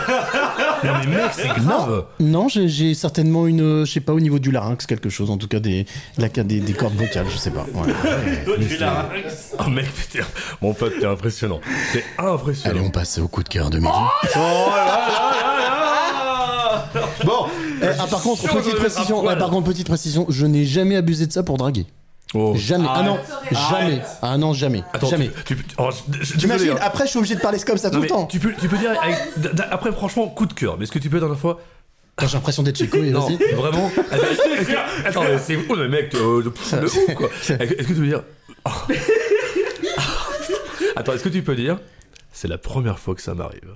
[0.85, 2.05] non mais mec, c'est grave.
[2.19, 5.30] Non, j'ai, j'ai certainement une, euh, je sais pas, au niveau du larynx, quelque chose,
[5.30, 5.85] en tout cas des,
[6.18, 7.65] la, des, des cordes vocales, je sais pas.
[7.73, 7.93] Ouais.
[8.60, 8.68] Mais
[9.30, 10.19] c'est- Oh mec, t'es-
[10.61, 11.60] mon pote, t'es impressionnant.
[11.93, 12.76] T'es impressionnant.
[12.77, 13.91] Allez, on passe au coup de cœur de midi.
[14.35, 14.39] Oh
[17.26, 17.45] Bon,
[17.81, 21.26] eh, ah, par contre, petite précision, ah, par contre, petite précision, je n'ai jamais abusé
[21.26, 21.85] de ça pour draguer.
[22.35, 22.53] Oh.
[22.55, 22.88] Jamais.
[22.89, 23.19] Ah non,
[23.51, 24.01] jamais.
[24.22, 24.84] Ah non, jamais.
[24.93, 25.30] Attends, jamais.
[25.45, 25.89] Tu, tu- oh,
[26.39, 26.77] T'imagines, hein.
[26.81, 28.26] après, je suis obligé de parler comme ça tout le temps.
[28.26, 30.77] tu peux, tu peux dire avec- d- d- après franchement coup de cœur.
[30.77, 31.61] Mais est-ce que tu peux dire la fois
[32.18, 33.91] Attends, J'ai l'impression d'être Chico, et Non, vraiment.
[35.05, 37.30] Attends, mais c'est oh, mais mec, euh, de, de ouf quoi.
[37.49, 38.23] Est-ce que tu peux dire
[38.65, 38.69] Oh.
[40.95, 41.80] Attends, est-ce que tu peux dire
[42.31, 43.76] C'est la première fois que ça m'arrive.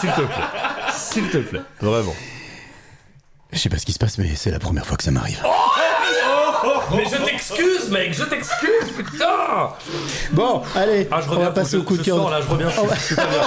[0.00, 0.44] S'il te plaît.
[0.94, 1.60] S'il te plaît.
[1.80, 2.14] Vraiment.
[3.52, 5.42] Je sais pas ce qui se passe, mais c'est la première fois que ça m'arrive.
[6.96, 9.26] Mais je t'excuse, mec, je t'excuse, putain
[10.32, 12.16] Bon, allez, Ah, je on reviens, va passer je- au coup de je cœur.
[12.16, 13.40] sors, là, je reviens, je, Oh, je suis pas bien.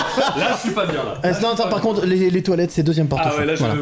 [0.43, 1.13] Là, je suis pas bien, là.
[1.23, 3.59] Ah, non, attends, par contre, les, les toilettes, c'est deuxième porte Ah ouais, là, je...
[3.59, 3.75] Voilà.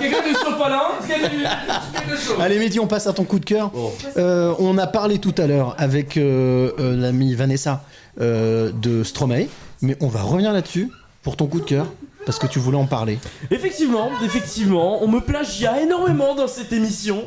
[0.00, 3.70] Quelqu'un de chaud pas là Quelqu'un Allez, Mehdi, on passe à ton coup de cœur.
[4.16, 7.82] Euh, on a parlé tout à l'heure avec euh, euh, l'amie Vanessa
[8.20, 9.46] de Stromae,
[9.82, 10.90] mais on va revenir là-dessus
[11.22, 11.86] pour ton coup de cœur,
[12.24, 13.18] parce que tu voulais en parler.
[13.50, 17.26] Effectivement, effectivement, on me plagia énormément dans cette émission.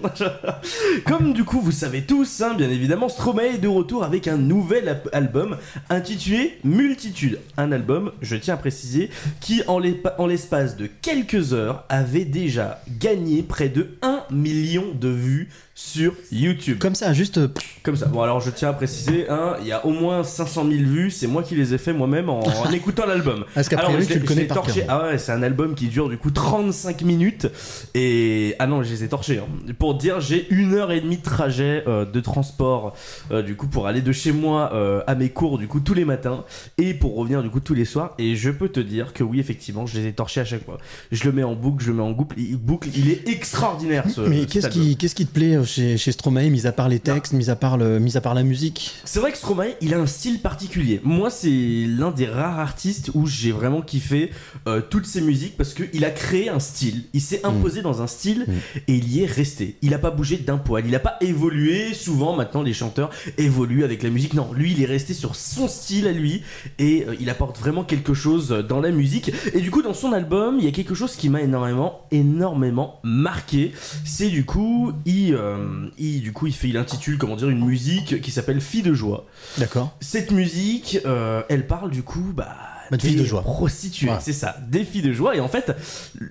[1.05, 4.37] Comme du coup vous savez tous, hein, bien évidemment, Stromae est de retour avec un
[4.37, 5.57] nouvel album
[5.89, 7.39] intitulé Multitude.
[7.57, 9.09] Un album, je tiens à préciser,
[9.39, 9.79] qui en
[10.27, 16.77] l'espace de quelques heures avait déjà gagné près de 1 million de vues sur YouTube.
[16.79, 17.37] Comme ça, juste.
[17.37, 17.47] euh,
[17.83, 18.05] Comme ça.
[18.07, 21.11] Bon alors je tiens à préciser, hein, il y a au moins 500 000 vues,
[21.11, 23.45] c'est moi qui les ai fait moi-même en, en écoutant l'album.
[23.55, 24.83] Parce Alors, priori, tu le connais par torché.
[24.87, 27.47] Ah ouais, c'est un album qui dure du coup 35 minutes.
[27.95, 28.55] Et.
[28.59, 29.39] Ah non, je les ai torchés.
[29.39, 29.73] hein.
[29.79, 32.93] Pour dire, j'ai une heure et demie de trajet euh, de transport
[33.31, 35.93] euh, du coup pour aller de chez moi euh, à mes cours du coup tous
[35.93, 36.43] les matins
[36.77, 38.13] et pour revenir du coup tous les soirs.
[38.19, 40.77] Et je peux te dire que oui, effectivement, je les ai torchés à chaque fois.
[41.11, 42.35] Je le mets en boucle, je le mets en boucle.
[42.39, 44.21] Il, boucle, il est extraordinaire ce.
[44.21, 47.33] Mais qu'est-ce qui, qu'est-ce qui te plaît chez, chez Stromae, mis à part les textes,
[47.33, 49.99] mis à part, le, mis à part la musique C'est vrai que Stromae, il a
[49.99, 50.99] un style particulier.
[51.03, 54.31] Moi, c'est l'un des rares artistes où j'ai vraiment kiffé
[54.67, 57.03] euh, toutes ses musiques parce qu'il a créé un style.
[57.13, 58.45] Il s'est imposé dans un style
[58.87, 59.77] et il y est resté.
[59.81, 60.85] Il a pas bougé d'un poil.
[60.85, 61.93] Il a pas évolué.
[61.93, 64.33] Souvent, maintenant, les chanteurs évoluent avec la musique.
[64.33, 66.43] Non, lui, il est resté sur son style à lui
[66.79, 69.31] et euh, il apporte vraiment quelque chose dans la musique.
[69.53, 72.99] Et du coup, dans son album, il y a quelque chose qui m'a énormément, énormément
[73.03, 73.71] marqué.
[74.03, 75.50] C'est du coup, il, euh,
[75.97, 78.93] il, du coup, il fait, il intitule, comment dire, une musique qui s'appelle Fille de
[78.93, 79.25] joie.
[79.57, 79.95] D'accord.
[79.99, 82.55] Cette musique, euh, elle parle du coup, bah.
[82.89, 83.41] Bah, de filles des de joie.
[83.41, 84.19] Prostituées, Voilà.
[84.19, 85.35] c'est ça, des filles de joie.
[85.37, 85.71] Et en fait,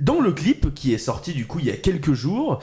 [0.00, 2.60] dans le clip qui est sorti du coup il y a quelques jours,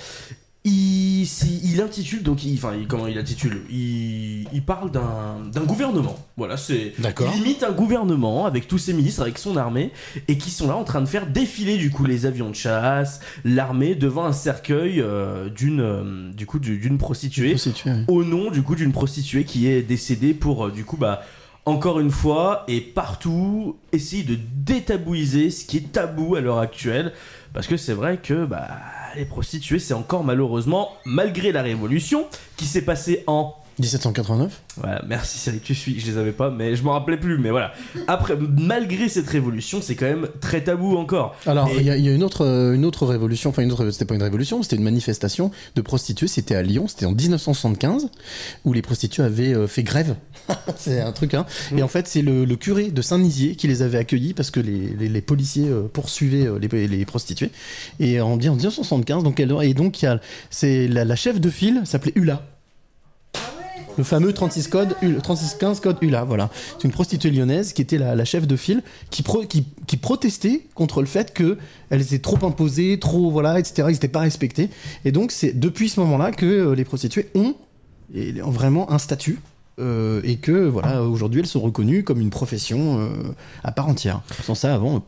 [0.68, 5.64] il, si- il intitule donc, il- enfin, il- comment il intitule il, il parle d'un
[5.66, 6.16] gouvernement.
[6.36, 6.94] Voilà, c'est.
[7.00, 7.32] D'accord.
[7.36, 9.92] Il imite un gouvernement avec tous ses ministres, avec son armée,
[10.28, 13.20] et qui sont là en train de faire défiler du coup les avions de chasse,
[13.46, 17.54] l'armée devant un cercueil euh, d'une, euh, du coup, du- d'une prostituée,
[18.08, 21.22] au nom du coup d'une prostituée qui est décédée pour euh, du coup bah
[21.66, 27.12] encore une fois et partout essayer de détabouiser ce qui est tabou à l'heure actuelle
[27.54, 28.68] parce que c'est vrai que bah
[29.18, 35.38] les prostituées c'est encore malheureusement malgré la révolution qui s'est passée en 1789 voilà, merci
[35.40, 37.74] Cyril, tu suis, je les avais pas, mais je m'en rappelais plus, mais voilà.
[38.08, 41.36] Après, malgré cette révolution, c'est quand même très tabou encore.
[41.46, 43.72] Alors, Et- il y, a- y a une autre, euh, une autre révolution, enfin, une
[43.72, 47.12] autre, c'était pas une révolution, c'était une manifestation de prostituées, c'était à Lyon, c'était en
[47.14, 48.10] 1975,
[48.66, 50.16] où les prostituées avaient euh, fait grève.
[50.78, 51.46] c'est un truc, hein.
[51.76, 54.60] Et en fait, c'est le, le curé de Saint-Nizier qui les avait accueillis parce que
[54.60, 57.52] les, les- les policiers euh, poursuivaient euh, les, les prostituées.
[58.00, 61.50] Et en, en 1975, donc, elle, et donc, y a, c'est la, la chef de
[61.50, 62.44] file s'appelait Hula.
[63.98, 66.50] Le fameux 36 code, Hula- 3615 code Hula, voilà.
[66.78, 69.98] C'est une prostituée lyonnaise qui était la, la chef de file, qui, pro- qui, qui
[69.98, 71.58] protestait contre le fait que
[71.90, 73.88] elle était trop imposée, trop, voilà, etc.
[73.90, 74.70] Ils n'étaient pas respectés.
[75.06, 77.56] Et donc, c'est depuis ce moment-là que euh, les prostituées ont,
[78.16, 79.40] ont vraiment un statut.
[79.80, 83.10] euh, et que, voilà, aujourd'hui, elles sont reconnues comme une profession euh,
[83.64, 84.22] à part entière.
[84.44, 85.04] Sans ça, avant,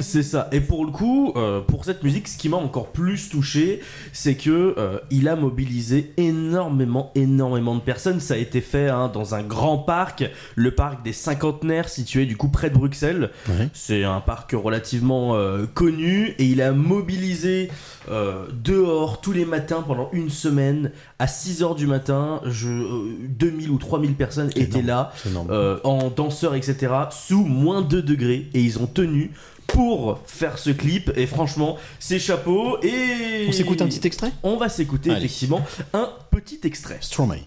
[0.00, 0.48] C'est ça.
[0.52, 3.80] Et pour le coup, euh, pour cette musique, ce qui m'a encore plus touché,
[4.12, 8.20] c'est que euh, il a mobilisé énormément, énormément de personnes.
[8.20, 10.24] Ça a été fait hein, dans un grand parc,
[10.56, 13.30] le parc des cinquantenaires, situé du coup près de Bruxelles.
[13.72, 17.70] C'est un parc relativement euh, connu et il a mobilisé
[18.10, 22.40] euh, dehors tous les matins pendant une semaine à 6h du matin.
[22.46, 25.12] Je, euh, 2000 ou 3000 personnes étaient là
[25.50, 26.92] euh, en danseurs, etc.
[27.10, 29.32] sous moins 2 degrés et ils ont tenu
[29.72, 34.32] pour faire ce clip et franchement c'est chapeau et On s'écoute un petit extrait?
[34.42, 35.20] On va s'écouter Allez.
[35.20, 37.46] effectivement un petit extrait Stromae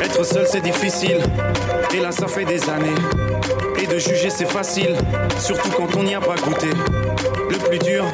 [0.00, 1.18] Être seul c'est difficile,
[1.94, 2.94] et là ça fait des années.
[3.82, 4.94] Et de juger c'est facile,
[5.38, 6.68] surtout quand on n'y a pas goûté.
[7.50, 8.04] Le plus dur,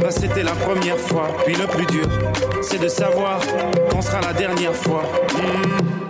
[0.00, 1.28] bah c'était la première fois.
[1.44, 2.06] Puis le plus dur,
[2.62, 3.40] c'est de savoir
[3.90, 5.02] quand sera la dernière fois.
[5.34, 6.07] Hmm.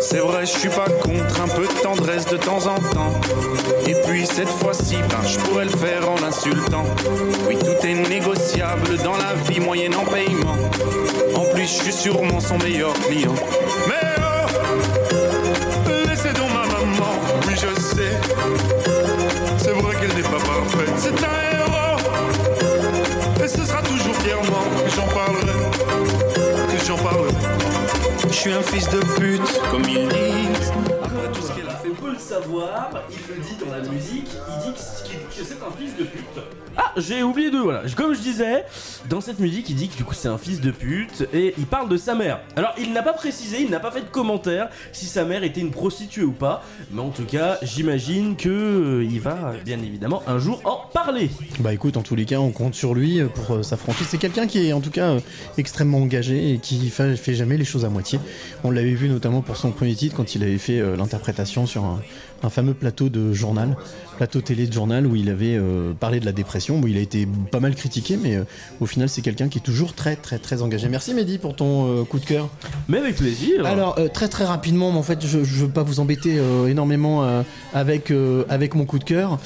[0.00, 3.12] C'est vrai, je suis pas contre un peu de tendresse de temps en temps.
[3.86, 6.84] Et puis cette fois-ci, ben, je pourrais le faire en l'insultant.
[7.46, 10.56] Oui, tout est négociable dans la vie moyenne en paiement.
[11.34, 13.34] En plus, je suis sûrement son meilleur client.
[13.88, 17.12] Mais oh, laissez donc ma maman,
[17.46, 18.12] oui je sais.
[19.58, 21.98] C'est vrai qu'elle n'est pas parfaite, c'est un héros.
[23.42, 25.58] Et ce sera toujours fièrement que j'en parlerai.
[26.34, 27.85] Que j'en parlerai.
[28.36, 30.70] Je suis un fils de pute, comme ils disent.
[31.02, 31.75] Après tout ce qu'elle a
[32.16, 36.04] le savoir, il le dit dans la musique, il dit que, c'est un fils de
[36.04, 36.42] pute.
[36.76, 37.58] Ah, j'ai oublié de.
[37.58, 38.64] Voilà, comme je disais,
[39.08, 41.66] dans cette musique, il dit que du coup c'est un fils de pute et il
[41.66, 42.40] parle de sa mère.
[42.56, 45.60] Alors, il n'a pas précisé, il n'a pas fait de commentaire si sa mère était
[45.60, 50.22] une prostituée ou pas, mais en tout cas, j'imagine que euh, il va bien évidemment
[50.26, 51.30] un jour en parler.
[51.60, 54.06] Bah écoute, en tous les cas, on compte sur lui euh, pour euh, sa franchise.
[54.10, 55.20] C'est quelqu'un qui est en tout cas euh,
[55.58, 58.18] extrêmement engagé et qui fait, fait jamais les choses à moitié.
[58.64, 61.84] On l'avait vu notamment pour son premier titre quand il avait fait euh, l'interprétation sur
[61.84, 62.00] un,
[62.42, 63.76] un fameux plateau de journal,
[64.16, 66.78] plateau télé de journal où il avait euh, parlé de la dépression.
[66.78, 68.44] Bon, il a été pas mal critiqué, mais euh,
[68.80, 70.88] au final, c'est quelqu'un qui est toujours très très très engagé.
[70.88, 72.48] Merci Mehdi pour ton euh, coup de cœur.
[72.88, 73.64] Mais avec plaisir.
[73.66, 77.42] Alors très très rapidement, mais en fait, je, je veux pas vous embêter énormément
[77.74, 78.12] avec
[78.48, 79.38] avec mon coup de cœur,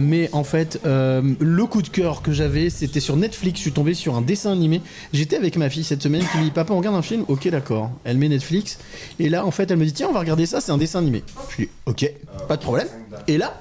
[0.00, 3.58] mais en fait, le coup de cœur que j'avais, c'était sur Netflix.
[3.58, 4.80] Je suis tombé sur un dessin animé.
[5.12, 7.24] J'étais avec ma fille cette semaine qui me dit papa, on regarde un film.
[7.28, 7.90] Ok, d'accord.
[8.04, 8.78] Elle met Netflix
[9.18, 10.60] et là, en fait, elle me dit tiens, on va regarder ça.
[10.60, 11.22] C'est un dessin animé.
[11.50, 12.10] Je dis ok,
[12.48, 12.88] pas de problème.
[13.28, 13.54] Et là,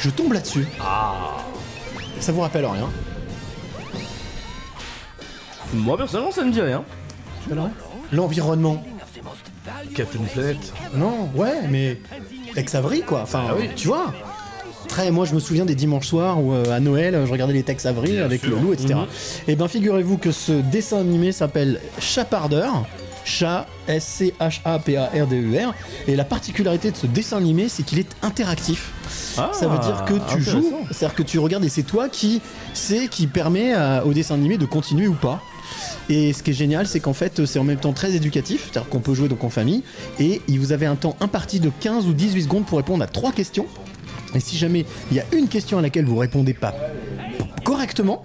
[0.00, 0.66] je tombe là-dessus.
[0.80, 1.38] Ah.
[2.20, 2.88] Ça vous rappelle rien
[5.74, 6.84] Moi personnellement, ça ne me dit rien.
[8.12, 8.82] L'environnement.
[9.94, 10.56] Captain Planet.
[10.94, 11.98] Non, ouais, mais
[12.54, 13.22] Tex Avery quoi.
[13.22, 13.68] Enfin, Ah oui.
[13.74, 14.12] tu vois.
[14.88, 15.10] très.
[15.10, 17.84] Moi, je me souviens des dimanches soirs où euh, à Noël, je regardais les Tex
[17.86, 18.94] Avery avec le loup, etc.
[18.94, 19.06] Mhm.
[19.48, 22.86] Et ben, figurez-vous que ce dessin animé s'appelle Chapardeur.
[23.26, 25.70] Chat, S-C-H-A-P-A-R-D-E-R.
[25.70, 28.92] E Et la particularité de ce dessin animé, c'est qu'il est interactif.
[29.36, 32.40] Ah, ça veut dire que tu joues, c'est-à-dire que tu regardes et c'est toi qui
[32.72, 35.42] c'est qui permet à- au dessin animé de continuer ou pas.
[36.08, 38.88] Et ce qui est génial, c'est qu'en fait, c'est en même temps très éducatif, c'est-à-dire
[38.88, 39.82] qu'on peut jouer donc en famille,
[40.20, 43.32] et vous avez un temps imparti de 15 ou 18 secondes pour répondre à trois
[43.32, 43.66] questions.
[44.34, 46.74] Et si jamais il y a une question à laquelle vous répondez pas
[47.64, 48.22] correctement,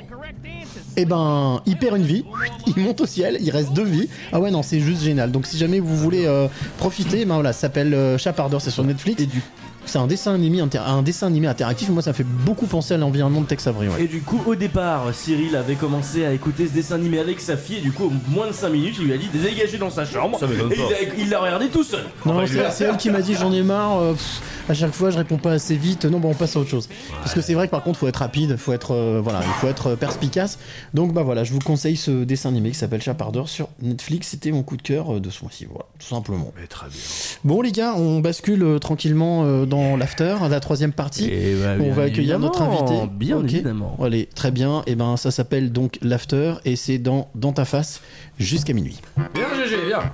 [0.98, 2.26] et ben, il perd une vie,
[2.68, 4.10] il monte au ciel, il reste deux vies.
[4.34, 5.32] Ah ouais, non, c'est juste génial.
[5.32, 6.48] Donc si jamais vous voulez euh,
[6.78, 9.22] profiter, ben voilà, ça s'appelle euh, Chapardeur, c'est sur Netflix.
[9.22, 9.42] Et du
[9.84, 11.90] c'est un dessin animé inter- un dessin animé interactif.
[11.90, 13.88] Moi, ça me fait beaucoup penser à l'environnement de Tex Avery.
[13.88, 14.04] ouais.
[14.04, 17.58] Et du coup, au départ, Cyril avait commencé à écouter ce dessin animé avec sa
[17.58, 19.80] fille, et du coup, au moins de 5 minutes, il lui a dit de dégager
[19.80, 20.38] dans sa chambre.
[20.40, 22.04] Ça et il l'a regardé tout seul.
[22.28, 23.98] Non, Enfin, c'est elle qui m'a dit j'en ai marre.
[24.00, 26.06] euh, pff, à chaque fois, je réponds pas assez vite.
[26.06, 26.90] Non, bah on passe à autre chose.
[27.20, 29.54] Parce que c'est vrai que par contre, faut être rapide, faut être euh, voilà, il
[29.60, 30.60] faut être euh, perspicace.
[30.94, 34.30] Donc bah voilà, je vous conseille ce dessin animé qui s'appelle Chapardeur sur Netflix.
[34.30, 35.66] C'était mon coup de cœur euh, de ce mois-ci.
[35.66, 36.54] Voilà, tout simplement.
[36.70, 36.98] très bien.
[37.44, 41.30] Bon les gars, on bascule euh, tranquillement euh, dans l'after, la troisième partie.
[41.32, 43.08] Eh ben, on bien va accueillir notre invité.
[43.12, 43.98] bien évidemment.
[44.02, 44.84] Allez, très bien.
[44.88, 48.02] Et ben ça s'appelle donc l'after et c'est dans dans ta face
[48.40, 49.00] jusqu'à minuit.
[49.36, 50.12] Viens, GG, viens.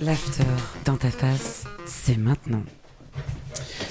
[0.00, 0.44] L'after
[0.84, 2.62] dans ta face, c'est maintenant.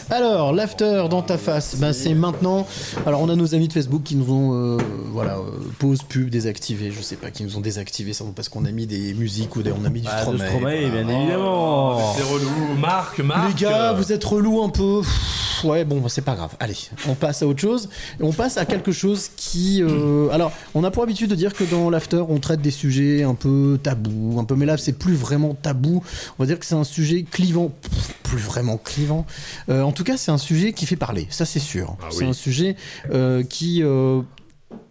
[0.10, 2.68] Alors, l'after dans ta face, ben c'est maintenant.
[3.06, 4.78] Alors, on a nos amis de Facebook qui nous ont, euh,
[5.12, 5.42] voilà, euh,
[5.80, 6.92] pause pub désactivé.
[6.92, 9.64] Je sais pas, qui nous ont désactivé ça parce qu'on a mis des musiques ou
[9.64, 10.60] des, on a mis du Ah, de Stromae.
[10.60, 12.14] Bien Oh, évidemment.
[12.16, 12.50] C'est relou.
[12.80, 13.48] Marc, Marc.
[13.58, 15.02] Les gars, vous êtes relous un peu.
[15.02, 16.52] Pff, Ouais, bon, c'est pas grave.
[16.60, 16.76] Allez,
[17.08, 17.90] on passe à autre chose.
[18.20, 19.82] Et on passe à quelque chose qui.
[19.82, 23.24] euh, Alors, on a pour habitude de dire que dans l'after, on traite des sujets
[23.24, 24.56] un peu tabous, un peu.
[24.56, 26.04] Mais là, c'est plus vraiment tabou.
[26.38, 27.72] On va dire que c'est un sujet clivant.
[27.82, 29.26] Pff, Plus vraiment clivant.
[29.70, 31.28] Euh, en tout cas, c'est un sujet qui fait parler.
[31.30, 31.96] Ça, c'est sûr.
[32.02, 32.30] Ah c'est oui.
[32.30, 32.76] un sujet
[33.12, 33.82] euh, qui.
[33.84, 34.22] euh,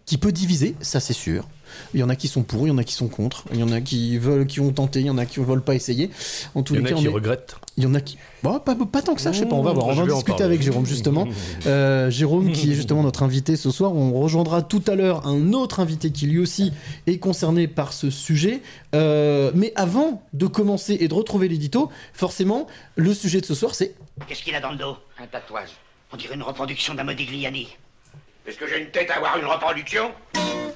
[0.06, 1.48] qui peut diviser, ça c'est sûr.
[1.94, 3.58] Il y en a qui sont pour, il y en a qui sont contre, il
[3.58, 5.74] y en a qui veulent, qui ont tenté, il y en a qui veulent pas
[5.74, 6.10] essayer.
[6.54, 7.56] En tous Il y les en a cas, qui on est- regrettent.
[7.76, 8.18] il y en a qui.
[8.42, 9.86] Bon, pas, pas tant que ça, je sais pas, on va voir.
[9.86, 10.44] On va en discuter parler.
[10.44, 11.26] avec Jérôme, justement.
[11.66, 13.94] Euh, Jérôme, qui est justement notre invité ce soir.
[13.94, 16.72] On rejoindra tout à l'heure un autre invité qui lui aussi
[17.06, 18.60] est concerné par ce sujet.
[18.94, 23.74] Euh, mais avant de commencer et de retrouver l'édito, forcément, le sujet de ce soir,
[23.74, 23.94] c'est.
[24.28, 24.96] Qu'est-ce qu'il a dans le dos?
[25.18, 25.70] Un tatouage.
[26.12, 27.68] On dirait une reproduction d'un Modigliani.
[28.46, 30.10] Est-ce que j'ai une tête à avoir une reproduction?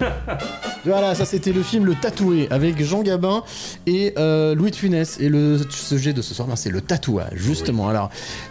[0.84, 3.42] Voilà, ça c'était le film Le Tatoué avec Jean Gabin
[3.86, 5.18] et euh, Louis de Funès.
[5.20, 7.88] Et le sujet de ce soir, ben, c'est le tatouage, justement.
[7.88, 8.08] Alors,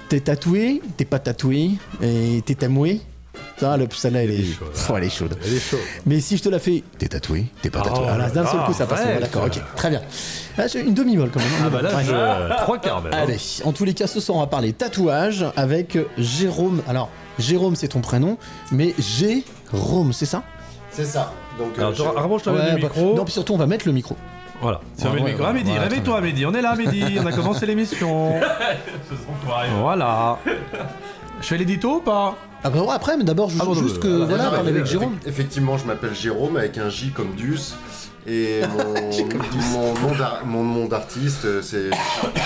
[0.10, 1.72] t'es tatoué, t'es pas tatoué,
[2.02, 3.02] et t'es tamoué?
[3.60, 4.44] Ça, le, celle-là, elle, est,
[4.90, 5.36] Oh, elle est chaude.
[5.44, 5.80] Elle est chaude.
[6.06, 8.06] Mais si je te la fais, t'es tatoué, t'es pas tatoué.
[8.08, 9.02] Oh, d'un seul coup, ça passe.
[9.20, 10.02] D'accord, ok, très bien.
[10.60, 11.50] Ah, j'ai une demi-molle quand même.
[11.66, 13.14] Ah bah là, je- trois quarts même.
[13.14, 13.18] hein.
[13.24, 16.84] Allez, en tous les cas, ce soir, on va parler tatouage avec Jérôme.
[16.88, 17.10] Alors,
[17.40, 18.38] Jérôme, c'est ton prénom,
[18.72, 20.44] mais Jérôme, c'est ça?
[20.98, 21.32] C'est ça.
[21.60, 23.14] Donc, Alors, euh, je- rapproche-toi Ouais, le bah, micro.
[23.16, 24.16] Non, puis surtout, on va mettre le micro.
[24.60, 24.82] Voilà.
[25.04, 25.42] Le ouais, micro.
[25.44, 26.46] ouais, Ah, Mehdi, voilà, réveille-toi, Mehdi.
[26.48, 27.20] On est là, Mehdi.
[27.22, 28.34] On a commencé l'émission.
[29.80, 30.40] Voilà.
[31.42, 32.36] Je fais l'édito ou pas?
[32.64, 34.56] Ah bah ouais, après, mais d'abord, je Ah, veux juste euh, que voilà, voilà, Ah,
[34.56, 35.16] parler bah, avec Jérôme.
[35.28, 37.76] Effectivement, je m'appelle Jérôme avec un J comme Dus.
[38.26, 38.62] Et
[39.72, 39.94] mon,
[40.46, 41.92] mon nom d'artiste, euh, c'est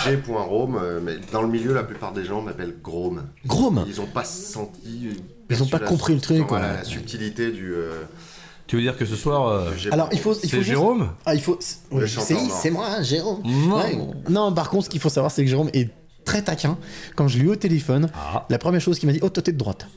[0.03, 0.78] G.Rome.
[0.80, 3.23] euh, Mais dans le milieu, la plupart des gens m'appellent Grome.
[3.48, 5.10] Grom Ils ont pas senti.
[5.49, 7.73] Ils ont pas compris le truc, Voilà, la subtilité du.
[7.73, 7.94] euh,
[8.72, 9.49] Tu veux dire que ce soir.
[9.49, 9.69] euh.
[9.91, 10.31] Alors, il faut.
[10.31, 11.60] il faut C'est juste- Jérôme Ah, il faut.
[11.60, 13.41] C'est moi, hein, Jérôme.
[13.43, 13.76] Non.
[13.76, 13.98] Ouais.
[14.30, 15.89] Non, par contre, ce qu'il faut savoir, c'est que Jérôme est
[16.23, 16.77] très taquin.
[17.18, 18.45] Quand je l'ai eu au téléphone, Ah.
[18.49, 19.88] la première chose qu'il m'a dit, oh, toi, t'es de droite.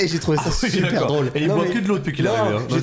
[0.00, 1.30] Et j'ai trouvé ça Ah oui, super drôle.
[1.36, 2.62] Et il Non, boit mais- que de l'eau depuis qu'il est arrivé, hein.
[2.68, 2.76] J'ai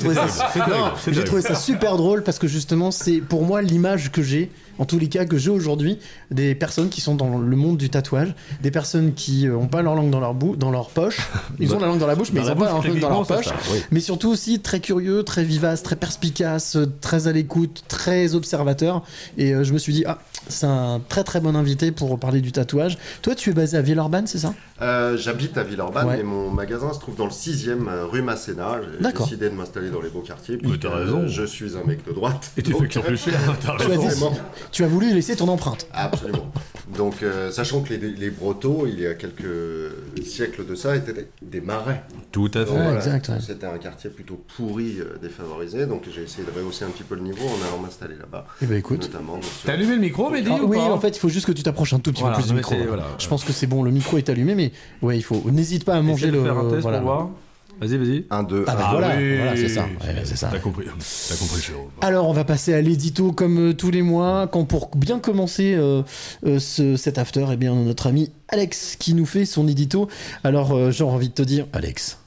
[1.13, 1.23] ça...
[1.25, 4.49] trouvé ça super drôle parce que justement, c'est pour moi l'image que j'ai,
[4.79, 5.99] en tous les cas, que j'ai aujourd'hui
[6.31, 9.95] des personnes qui sont dans le monde du tatouage, des personnes qui ont pas leur
[9.95, 11.17] langue dans leur, bou- dans leur poche.
[11.59, 12.99] Ils ont la langue dans la bouche, mais Dans ils la ont pas leur langue
[12.99, 13.45] dans leur poche.
[13.45, 13.79] c'est ça, oui.
[13.91, 19.03] Mais surtout aussi très curieux, très vivace, très perspicace, très à l'écoute, très observateur.
[19.37, 22.41] Et euh, je me suis dit, ah, c'est un très très bon invité pour parler
[22.41, 22.97] du tatouage.
[23.21, 24.53] Toi, tu es basé à Villeurbanne, c'est ça?
[24.81, 26.19] Euh, J'habite à Villeurbanne Ouais.
[26.19, 28.79] et mon magasin se trouve dans le 6ème euh, rue Masséna.
[28.97, 29.25] J'ai D'accord.
[29.25, 30.57] décidé de m'installer dans les beaux quartiers.
[30.61, 31.19] Mais t'as puisque, raison.
[31.21, 32.51] euh, Je suis un mec de droite.
[32.57, 33.33] Et tu Donc, fais que plus cher.
[33.67, 34.31] As, raison.
[34.72, 35.88] Tu as voulu laisser ton empreinte.
[35.94, 36.52] Absolument.
[36.95, 39.91] Donc, euh, sachant que les, les Brotteaux, il y a quelques
[40.26, 42.03] siècles de ça, étaient des, des marais.
[42.31, 42.88] Tout à Donc, fait.
[42.88, 43.35] Ouais, exact, ouais.
[43.45, 45.85] C'était un quartier plutôt pourri, euh, défavorisé.
[45.85, 48.45] Donc, j'ai essayé de rehausser un petit peu le niveau en allant m'installer là-bas.
[48.61, 49.02] Eh ben écoute.
[49.02, 51.45] Notamment T'as allumé le micro, Mehdi Ah, ou oui, pas en fait, il faut juste
[51.48, 52.76] que tu t'approches un tout petit Voilà, peu plus du micro.
[52.88, 53.03] voilà.
[53.19, 54.72] Je pense que c'est bon, le micro est allumé, mais
[55.02, 55.41] ouais, il faut.
[55.52, 56.44] N'hésite pas à manger Essaye de le.
[56.45, 56.99] faire un test voilà.
[56.99, 57.30] pour voir.
[57.79, 58.25] Vas-y, vas-y.
[58.29, 59.83] 1, 2, Ah bah voilà, voilà, c'est ça.
[59.83, 60.49] Ouais, c'est ça.
[60.51, 60.85] T'as compris.
[60.85, 61.89] T'as compris, Jérôme.
[62.01, 64.47] Alors, on va passer à l'édito comme euh, tous les mois.
[64.47, 66.01] Quand pour bien commencer euh,
[66.45, 69.67] euh, ce- cet after, eh bien, on a notre ami Alex qui nous fait son
[69.67, 70.07] édito.
[70.43, 72.17] Alors, euh, j'ai envie de te dire, Alex,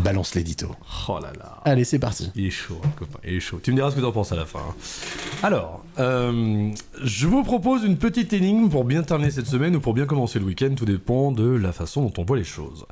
[0.00, 0.74] balance l'édito.
[1.08, 1.62] Oh là là.
[1.64, 2.30] Allez, c'est parti.
[2.34, 3.18] Il est chaud, hein, copain.
[3.24, 3.60] Il est chaud.
[3.62, 4.58] Tu me diras ce que t'en penses à la fin.
[4.60, 4.74] hein.
[5.42, 6.70] Alors, euh,
[7.02, 10.38] je vous propose une petite énigme pour bien terminer cette semaine ou pour bien commencer
[10.38, 10.70] le week-end.
[10.76, 12.84] Tout dépend de la façon dont on voit les choses.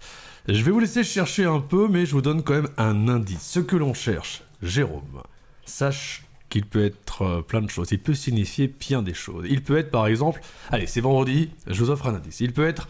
[0.48, 3.43] Je vais vous laisser chercher un peu, mais je vous donne quand même un indice.
[3.43, 5.23] Ce que l'on cherche, Jérôme,
[5.64, 7.89] sache qu'il peut être euh, plein de choses.
[7.90, 9.44] Il peut signifier bien des choses.
[9.51, 10.40] Il peut être, par exemple,
[10.70, 12.39] allez, c'est vendredi, je vous offre un indice.
[12.39, 12.89] Il peut être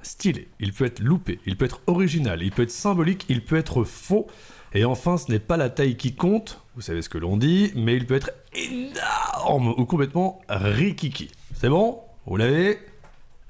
[0.00, 3.56] stylé, il peut être loupé, il peut être original, il peut être symbolique, il peut
[3.56, 4.26] être faux.
[4.72, 7.70] Et enfin, ce n'est pas la taille qui compte, vous savez ce que l'on dit,
[7.76, 11.30] mais il peut être énorme ou complètement rikiki.
[11.54, 12.00] C'est bon?
[12.24, 12.78] Vous l'avez?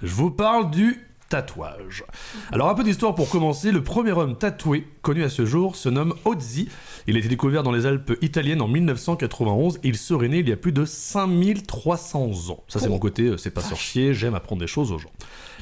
[0.03, 2.05] Je vous parle du tatouage.
[2.53, 5.89] Alors un peu d'histoire pour commencer, le premier homme tatoué connu à ce jour se
[5.89, 6.69] nomme Ozzy.
[7.07, 10.53] Il a été découvert dans les Alpes italiennes en 1991 il serait né il y
[10.53, 12.65] a plus de 5300 ans.
[12.69, 15.11] Ça c'est mon côté, euh, c'est pas sorcier, j'aime apprendre des choses aux gens.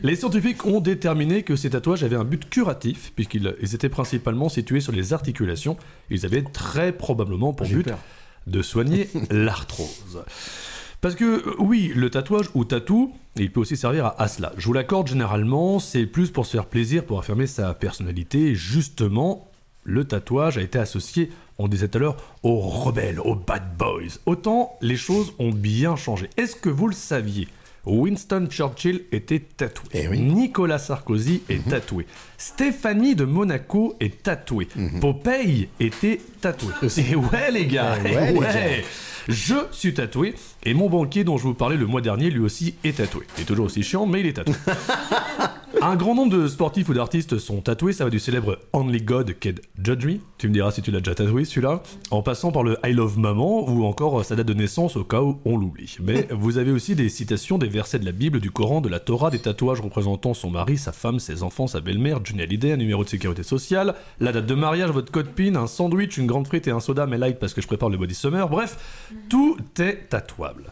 [0.03, 4.49] Les scientifiques ont déterminé que ces tatouages avaient un but curatif puisqu'ils ils étaient principalement
[4.49, 5.77] situés sur les articulations.
[6.11, 7.89] Ils avaient très probablement pour but
[8.47, 10.23] de soigner l'arthrose.
[11.07, 14.53] Parce que euh, oui, le tatouage ou tatou, il peut aussi servir à, à cela.
[14.57, 18.57] Je vous l'accorde généralement, c'est plus pour se faire plaisir, pour affirmer sa personnalité.
[18.57, 19.49] Justement,
[19.85, 24.19] le tatouage a été associé, on disait tout à l'heure, aux rebelles, aux bad boys.
[24.27, 26.29] Autant les choses ont bien changé.
[26.37, 27.47] Est-ce que vous le saviez?
[27.85, 30.09] Winston Churchill était tatoué.
[30.19, 32.09] Nicolas Sarkozy est tatoué.
[32.39, 34.69] Stéphanie de Monaco est tatouée.
[35.01, 36.73] Popeye était tatoué.
[36.99, 38.47] Et ouais les gars, Eh ouais, les ouais.
[38.47, 38.87] gars.
[39.29, 42.77] Je suis tatoué et mon banquier dont je vous parlais le mois dernier lui aussi
[42.85, 43.25] est tatoué.
[43.37, 44.55] Il est toujours aussi chiant mais il est tatoué.
[45.83, 49.35] Un grand nombre de sportifs ou d'artistes sont tatoués, ça va du célèbre Only God
[49.43, 49.51] Can
[49.83, 52.79] Judge Me, tu me diras si tu l'as déjà tatoué celui-là, en passant par le
[52.85, 55.97] I Love Maman ou encore sa date de naissance au cas où on l'oublie.
[56.03, 59.01] Mais vous avez aussi des citations des versets de la Bible, du Coran, de la
[59.01, 62.77] Torah, des tatouages représentant son mari, sa femme, ses enfants, sa belle-mère, Johnny Hallyday, un
[62.77, 66.47] numéro de sécurité sociale, la date de mariage, votre code PIN, un sandwich, une grande
[66.47, 68.77] frite et un soda mais light parce que je prépare le body summer, bref,
[69.29, 70.65] tout est tatouable.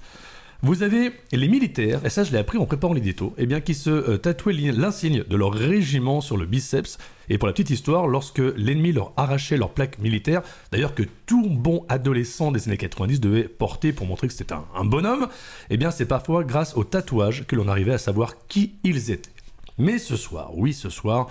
[0.63, 3.75] Vous avez les militaires, et ça je l'ai appris en préparant l'édito, eh bien qui
[3.75, 6.97] se euh, tatouaient l'in- l'insigne de leur régiment sur le biceps.
[7.29, 10.41] Et pour la petite histoire, lorsque l'ennemi leur arrachait leur plaque militaire,
[10.73, 14.65] d'ailleurs que tout bon adolescent des années 90 devait porter pour montrer que c'était un,
[14.75, 15.29] un bonhomme,
[15.69, 19.31] eh bien c'est parfois grâce au tatouage que l'on arrivait à savoir qui ils étaient.
[19.79, 21.29] Mais ce soir, oui ce soir,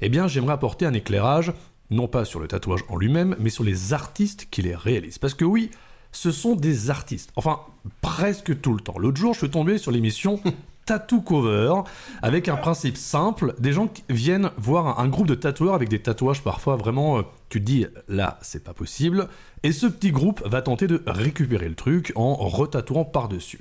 [0.00, 1.52] eh bien j'aimerais apporter un éclairage,
[1.90, 5.18] non pas sur le tatouage en lui-même, mais sur les artistes qui les réalisent.
[5.18, 5.70] Parce que oui,
[6.12, 7.30] ce sont des artistes.
[7.36, 7.60] Enfin,
[8.00, 8.98] presque tout le temps.
[8.98, 10.40] L'autre jour, je suis tombé sur l'émission
[10.86, 11.82] Tattoo Cover
[12.22, 13.54] avec un principe simple.
[13.58, 17.18] Des gens qui viennent voir un, un groupe de tatoueurs avec des tatouages parfois vraiment.
[17.18, 19.28] euh, tu te dis, là, c'est pas possible.
[19.62, 23.60] Et ce petit groupe va tenter de récupérer le truc en retatouant par-dessus.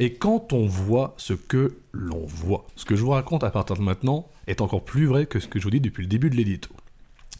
[0.00, 3.76] Et quand on voit ce que l'on voit, ce que je vous raconte à partir
[3.76, 6.30] de maintenant est encore plus vrai que ce que je vous dis depuis le début
[6.30, 6.70] de l'édito.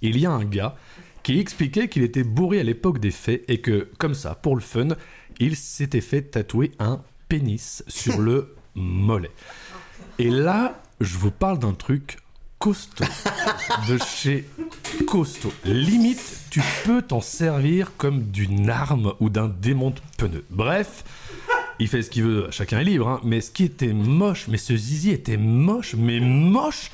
[0.02, 0.76] Il y a un gars
[1.22, 4.60] qui expliquait qu'il était bourré à l'époque des faits et que, comme ça, pour le
[4.60, 4.88] fun,
[5.38, 9.30] il s'était fait tatouer un pénis sur le mollet.
[10.18, 12.18] Et là, je vous parle d'un truc
[12.58, 13.04] costaud,
[13.88, 14.46] de chez
[15.06, 15.52] costaud.
[15.64, 20.44] Limite, tu peux t'en servir comme d'une arme ou d'un démonte pneu.
[20.50, 21.04] Bref,
[21.80, 24.58] il fait ce qu'il veut, chacun est libre, hein, mais ce qui était moche, mais
[24.58, 26.90] ce zizi était moche, mais moche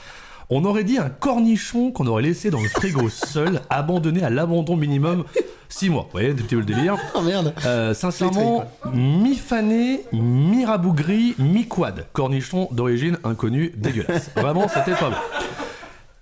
[0.48, 4.76] on aurait dit un cornichon qu'on aurait laissé dans le frigo seul, abandonné à l'abandon
[4.76, 5.24] minimum
[5.68, 6.02] 6 mois.
[6.04, 8.64] Vous voyez, petit peu le délire Oh merde Euh, Sincèrement,
[8.94, 12.06] mi-fané, mi-rabougri, mi-quad.
[12.12, 14.30] Cornichon d'origine inconnue, dégueulasse.
[14.36, 15.16] Vraiment, c'était pas bon.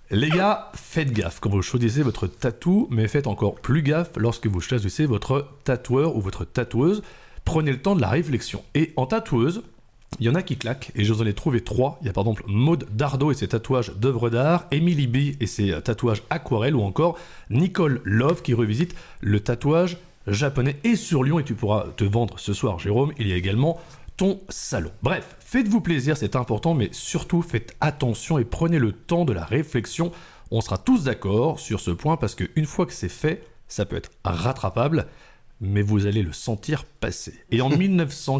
[0.09, 4.47] Les gars, faites gaffe quand vous choisissez votre tatou, mais faites encore plus gaffe lorsque
[4.47, 7.03] vous choisissez votre tatoueur ou votre tatoueuse.
[7.45, 8.63] Prenez le temps de la réflexion.
[8.73, 9.63] Et en tatoueuse,
[10.19, 11.97] il y en a qui claquent, et je ai trouvé trois.
[12.01, 15.47] Il y a par exemple Maude Dardot et ses tatouages d'œuvres d'art, Emily B et
[15.47, 17.17] ses euh, tatouages aquarelles, ou encore
[17.49, 19.97] Nicole Love qui revisite le tatouage
[20.27, 20.77] japonais.
[20.83, 23.79] Et sur Lyon, et tu pourras te vendre ce soir, Jérôme, il y a également
[24.15, 24.91] ton salon.
[25.03, 29.43] Bref, faites-vous plaisir, c'est important, mais surtout faites attention et prenez le temps de la
[29.43, 30.11] réflexion.
[30.51, 33.97] On sera tous d'accord sur ce point parce qu'une fois que c'est fait, ça peut
[33.97, 35.07] être rattrapable
[35.61, 37.33] mais vous allez le sentir passer.
[37.51, 37.69] Et en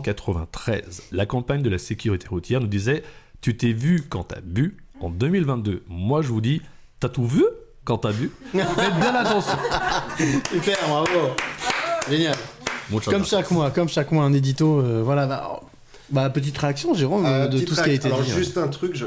[0.10, 3.04] 1993, la campagne de la sécurité routière nous disait
[3.42, 4.78] Tu t'es vu quand t'as bu.
[5.02, 6.62] En 2022, moi je vous dis
[7.00, 7.44] T'as tout vu
[7.84, 8.32] quand t'as bu?
[8.52, 9.58] Faites bien attention.
[10.52, 11.36] Super, bravo
[12.10, 12.36] Génial
[12.90, 13.38] Muchas Comme gracias.
[13.40, 15.26] chaque mois, comme chaque mois, un édito, euh, voilà.
[15.28, 15.60] bah,
[16.12, 18.14] Bah, petite réaction, Jérôme, Euh, de tout ce qui a été dit.
[18.14, 18.24] Alors, hein.
[18.36, 19.06] juste un truc, je,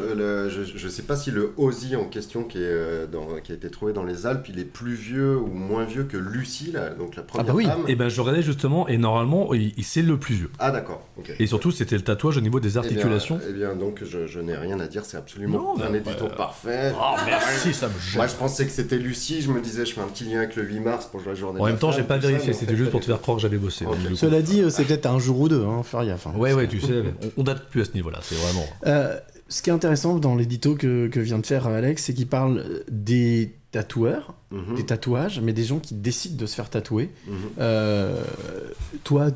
[0.75, 3.70] je sais pas si le Ozzy en question qui, est, euh, dans- qui a été
[3.70, 7.15] trouvé dans les Alpes, il est plus vieux ou moins vieux que Lucie, là, donc
[7.16, 7.85] la première femme.
[7.87, 10.51] Et ben je regardais justement, et normalement, il, il- c'est le plus vieux.
[10.59, 11.07] Ah d'accord.
[11.39, 13.39] Et surtout, c'était le tatouage au niveau des Eh bien- articulations.
[13.49, 16.35] Eh bien, donc je, je n'ai rien à dire, c'est absolument Non, un édito bah,
[16.37, 16.93] parfait.
[17.01, 18.16] oh, merci, ça me gêne.
[18.16, 20.57] Moi je pensais que c'était Lucie, je me disais je fais un petit lien avec
[20.57, 23.01] le 8 mars pour la journée En même temps, j'ai pas vérifié, c'était juste pour
[23.01, 23.85] te faire croire que j'avais bossé.
[23.85, 23.95] Coup.
[24.16, 26.27] Cela dit, euh, c'est peut-être un jour ou deux, hein, faire gaffe.
[26.37, 28.66] Ouais, ouais, tu sais, on, on date plus à ce niveau-là, c'est vraiment.
[28.86, 32.27] Euh, ce qui est intéressant dans l'édito que, que vient de faire Alex, c'est qu'il
[32.27, 34.77] parle des tatoueurs, Mhm.
[34.77, 37.10] des tatouages, mais des gens qui décident de se faire tatouer.
[37.27, 37.35] Mhm.
[37.60, 38.23] Euh,
[39.05, 39.28] toi,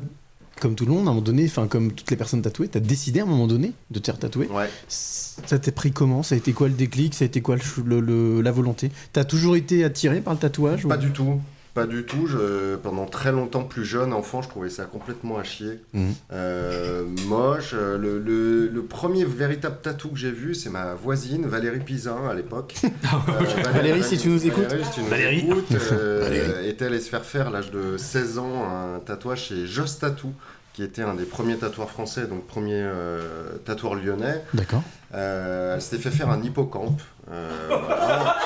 [0.59, 2.79] comme tout le monde, à un moment donné, enfin comme toutes les personnes tatouées, t'as
[2.79, 4.47] décidé à un moment donné de te faire tatouer.
[4.87, 6.23] Ça t'est pris comment?
[6.23, 7.13] Ça a été quoi le déclic?
[7.15, 8.91] Ça a été quoi le ch- le- le- la volonté?
[9.13, 10.87] T'as toujours été attiré par le tatouage?
[10.87, 11.41] Pas ou- du tout.
[11.73, 12.27] Pas du tout.
[12.27, 15.79] Je, pendant très longtemps, plus jeune, enfant, je trouvais ça complètement à chier.
[15.93, 16.13] Mhm.
[16.31, 17.71] Euh, moche.
[17.73, 22.27] Euh, Le, le- le premier véritable tatou que j'ai vu, c'est ma voisine, Valérie Pizin,
[22.29, 22.75] à l'époque.
[22.83, 24.63] Euh, Valérie, si tu nous écoutes.
[24.65, 25.39] Valérie, si tu nous Valérie.
[25.47, 26.69] écoutes, euh, Valérie.
[26.69, 30.31] était allée se faire faire à l'âge de 16 ans un tatouage chez Just Tattoo,
[30.73, 34.43] qui était un des premiers tatoueurs français, donc premier euh, tatoueur lyonnais.
[34.53, 34.83] D'accord.
[35.13, 37.01] Euh, elle s'était fait faire un hippocampe.
[37.31, 38.35] Euh, voilà.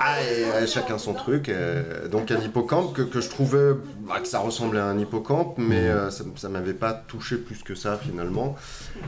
[0.00, 1.48] Ah, et, euh, chacun son truc.
[1.48, 3.72] euh, donc un hippocampe que, que je trouvais
[4.06, 7.62] bah, que ça ressemblait à un hippocampe, mais euh, ça, ça m'avait pas touché plus
[7.62, 8.56] que ça finalement.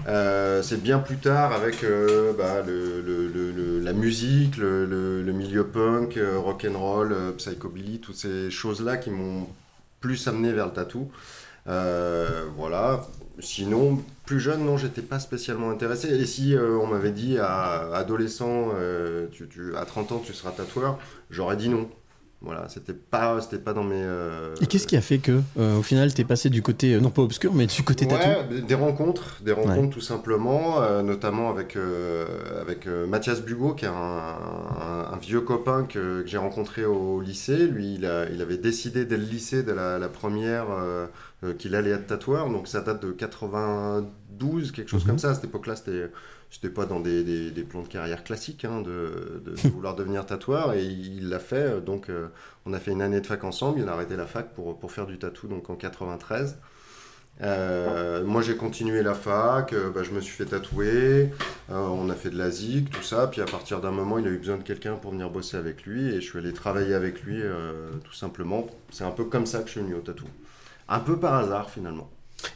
[0.07, 1.83] C'est bien plus tard avec
[2.39, 8.51] bah, le, le- le- la musique, le, milieu punk, rock and roll, psychobilly, toutes ces
[8.51, 9.47] choses-là qui m'ont
[10.01, 11.11] plus amené vers le tatou.
[11.67, 13.01] Voilà.
[13.41, 16.09] Sinon, plus jeune, non, j'étais pas spécialement intéressé.
[16.09, 20.33] Et si euh, on m'avait dit à adolescent, euh, tu, tu- à 30 ans, tu
[20.33, 20.99] seras tatoueur,
[21.31, 21.89] j'aurais dit non.
[22.43, 24.03] Voilà, c'était pas, c'était pas dans mes.
[24.03, 27.23] euh, Et qu'est-ce qui a fait que, au final, t'es passé du côté, non pas
[27.23, 28.29] obscur, mais du côté tatou?
[28.29, 29.89] Ouais, des rencontres, des rencontres Ouais.
[29.89, 31.79] tout simplement, notamment avec,
[32.61, 37.23] avec Mathias Bugot, qui est un, un- un vieux copain que, que j'ai rencontré au
[37.23, 37.67] lycée.
[37.67, 40.67] Lui, il, a- il avait décidé dès le lycée, de la, la première,
[41.53, 42.49] qu'il allait être tatoueur.
[42.49, 45.09] Donc ça date de 92, quelque chose Mhm.
[45.11, 45.31] comme ça.
[45.31, 46.11] À cette époque-là, c'était.
[46.51, 49.97] J'étais pas dans des, des- des plans de carrière classiques hein, de, de- de vouloir
[49.97, 51.81] devenir tatoueur et il l'a fait.
[51.81, 52.29] Donc euh,
[52.65, 53.81] on a fait une année de fac ensemble.
[53.81, 56.57] Il a arrêté la fac pour, pour faire du tatou donc en 93.
[57.43, 61.31] Euh, moi j'ai continué la fac, euh, bah, je me suis fait tatouer,
[61.71, 64.31] euh, on a fait de la tout ça, puis à partir d'un moment il a
[64.31, 67.23] eu besoin de quelqu'un pour venir bosser avec lui et je suis allé travailler avec
[67.25, 68.69] lui euh, tout simplement.
[68.93, 70.27] C'est un peu comme ça que je suis venu au tatou.
[70.89, 72.11] Un peu par hasard finalement.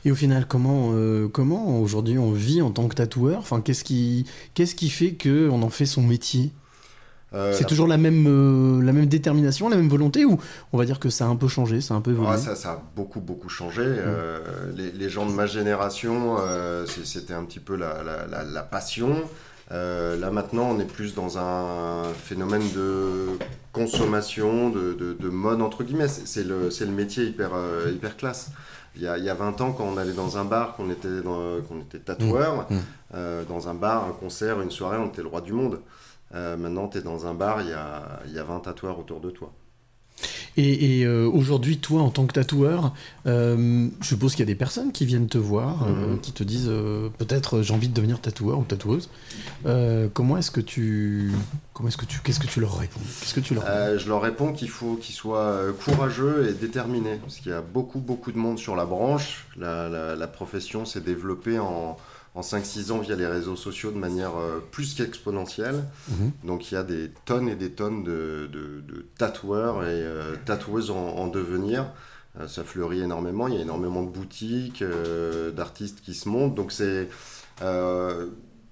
[0.05, 3.39] Et au final, comment, euh, comment aujourd'hui on vit en tant que tatoueur?
[3.39, 6.53] Enfin, qu'est-ce qui, qu'est-ce qui fait que on en fait son métier?
[7.35, 10.39] Euh, C'est toujours la même, euh, la même détermination, la même volonté, ou
[10.73, 12.31] on va dire que ça a un peu changé, ça a un peu évolué?
[12.33, 13.83] Ouais, ça, ça a beaucoup, beaucoup changé.
[13.85, 14.41] Euh,
[14.77, 16.37] les, les gens de ma génération,
[17.05, 19.15] c'était un petit peu la, la- la- la passion.
[19.71, 23.27] Euh, là maintenant, on est plus dans un phénomène de
[23.73, 26.09] consommation, de, de- de mode, entre guillemets.
[26.09, 28.51] C'est le, métier hyper, euh, hyper classe.
[28.97, 30.91] Il y, a, il y a 20 ans, quand on allait dans un bar, qu'on
[30.91, 32.75] était, dans- qu'on était tatoueur, Mmh.
[32.75, 32.79] Mmh.
[33.15, 35.81] euh, dans un bar, un concert, une soirée, on était le roi du monde.
[36.35, 38.99] Euh, maintenant, tu es dans un bar, il y a, il y a 20 tatoueurs
[38.99, 39.53] autour de toi.
[40.57, 42.93] Et, et, euh, aujourd'hui, toi, en tant que tatoueur,
[43.27, 46.21] euh, je suppose qu'il y a des personnes qui viennent te voir, euh, Mhm.
[46.21, 46.71] qui te disent
[47.19, 49.09] peut-être j'ai envie de devenir tatoueur ou tatoueuse.
[50.15, 51.31] Comment est-ce que tu,
[51.73, 53.01] comment est-ce que tu, qu'est-ce que tu leur réponds?
[53.21, 53.65] Qu'est-ce que tu leur
[53.99, 58.01] je leur réponds qu'il faut qu'ils soient courageux et déterminés, parce qu'il y a beaucoup,
[58.01, 59.47] beaucoup de monde sur la branche.
[59.57, 61.97] La, la- la profession s'est développée en,
[62.39, 65.85] en 5-6 ans via les réseaux sociaux de manière euh, plus qu'exponentielle.
[66.09, 66.31] Mhm.
[66.45, 70.37] Donc il y a des tonnes et des tonnes de, de- de tatoueurs et euh,
[70.45, 71.87] tatoueuses en, en devenir.
[72.39, 74.85] Euh, ça fleurit énormément, il y a énormément de boutiques,
[75.57, 76.55] d'artistes qui se montent.
[76.55, 77.09] Donc c'est...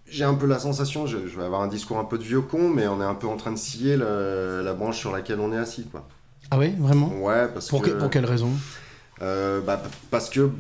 [0.09, 2.43] j'ai un peu la sensation, je, je vais avoir un discours un peu de vieux
[2.43, 5.41] con, mais on est un peu en train de scier le- la branche sur laquelle
[5.41, 5.85] on est assis.
[5.91, 6.07] Quoi.
[6.51, 7.09] Ah ouais, vraiment?
[7.21, 7.91] Ouais, parce pour, que...
[7.91, 8.51] que- pour quelle raison?
[9.23, 9.81] Euh, bah,
[10.11, 10.51] parce que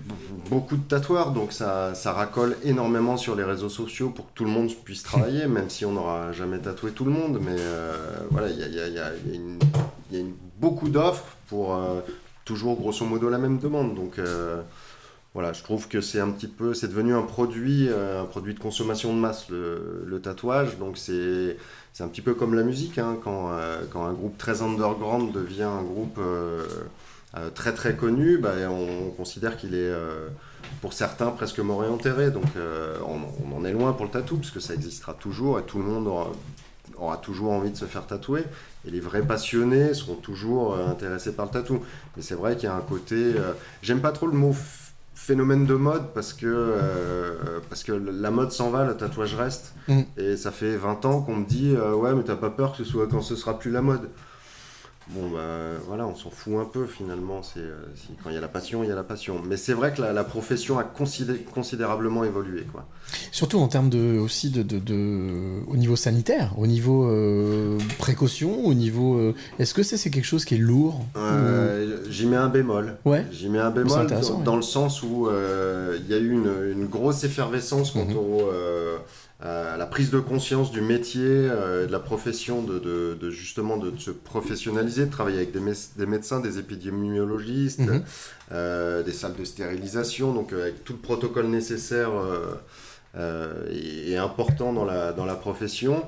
[0.49, 4.45] beaucoup de tatoueurs, donc ça, ça racole énormément sur les réseaux sociaux pour que tout
[4.45, 7.39] le monde puisse travailler, même si on n'aura jamais tatoué tout le monde.
[7.43, 7.95] Mais euh,
[8.31, 9.59] voilà, il y a, y a- y a- une-
[10.11, 12.01] y a une- beaucoup d'offres pour euh,
[12.47, 13.95] toujours grosso modo la même demande.
[13.95, 14.19] Donc
[15.35, 18.59] voilà, je trouve que c'est un petit peu, c'est devenu un produit, un produit de
[18.59, 20.79] consommation de masse, le, le tatouage.
[20.79, 21.59] Donc c'est,
[21.93, 23.51] c'est un petit peu comme la musique, hein, quand,
[23.93, 26.19] quand un groupe très underground devient un groupe
[27.37, 30.29] euh, très très connu, bah, on, on considère qu'il est, euh,
[30.81, 32.31] pour certains, presque mort et enterré.
[32.31, 35.59] Donc euh, on, on en est loin pour le tatou, parce que ça existera toujours
[35.59, 36.33] et tout le monde aura,
[36.97, 38.45] aura toujours envie de se faire tatouer.
[38.87, 41.83] Et les vrais passionnés seront toujours intéressés par le tatou.
[42.17, 43.35] Mais c'est vrai qu'il y a un côté...
[43.83, 44.55] J'aime pas trop le mot
[45.17, 49.75] phénomène de mode parce que, euh, parce que la mode s'en va, le tatouage reste.
[49.89, 50.03] Mm.
[50.19, 52.79] Et ça fait 20 ans qu'on me dit euh, Ouais, mais t'as pas peur que
[52.79, 54.09] ce soit quand ce sera plus la mode
[55.09, 57.41] Bon, bah voilà, on s'en fout un peu finalement.
[57.41, 57.77] C'est, euh,
[58.25, 59.41] quand il y a la passion, il y a la passion.
[59.47, 62.65] Mais c'est vrai que la, la profession a considé- considérablement évolué.
[62.73, 62.85] Quoi.
[63.31, 68.65] Surtout en termes de, aussi de, de, de- au niveau sanitaire, au niveau euh, précaution,
[68.67, 69.17] au niveau.
[69.19, 72.97] euh, Est-ce que c'est c'est quelque chose qui est lourd Euh, J'y mets un bémol.
[73.05, 73.25] Ouais.
[73.31, 74.45] J'y mets un bémol dans, ouais.
[74.45, 78.17] dans le sens où il y a eu une, une grosse effervescence quant Mhm.
[78.17, 78.97] au, euh,
[79.41, 83.77] à la prise de conscience du métier, euh, de la profession, de, de- de justement
[83.77, 88.03] de, se professionnaliser, de travailler avec des, mé- des médecins, des épidémiologistes, Mhm.
[88.53, 92.55] euh, des salles de stérilisation, donc euh, avec tout le protocole nécessaire euh,
[93.17, 96.03] euh, et, et important dans la, dans la profession.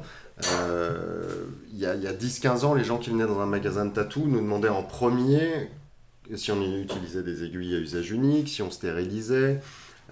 [0.53, 3.85] Euh, Il y a, y a 10-15 ans, les gens qui venaient dans un magasin
[3.87, 5.69] de tatou nous demandaient en premier
[6.35, 9.61] si on utilisait des aiguilles à usage unique, si on stérilisait,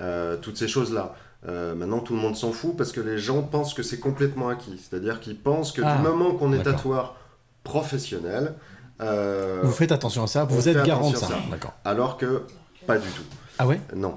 [0.01, 1.15] euh, toutes ces choses-là.
[1.49, 4.49] Euh, maintenant, tout le monde s'en fout parce que les gens pensent que c'est complètement
[4.49, 4.79] acquis.
[4.79, 7.15] C'est-à-dire qu'ils pensent que Ah, du moment qu'on est tatoueur
[7.63, 8.55] professionnel,
[9.01, 11.29] euh, Vous faites attention à ça, on vous êtes garant de ça.
[11.51, 11.75] D'accord.
[11.85, 12.43] Alors que
[12.87, 13.23] pas du tout.
[13.59, 13.81] Ah ouais?
[13.95, 14.15] Non.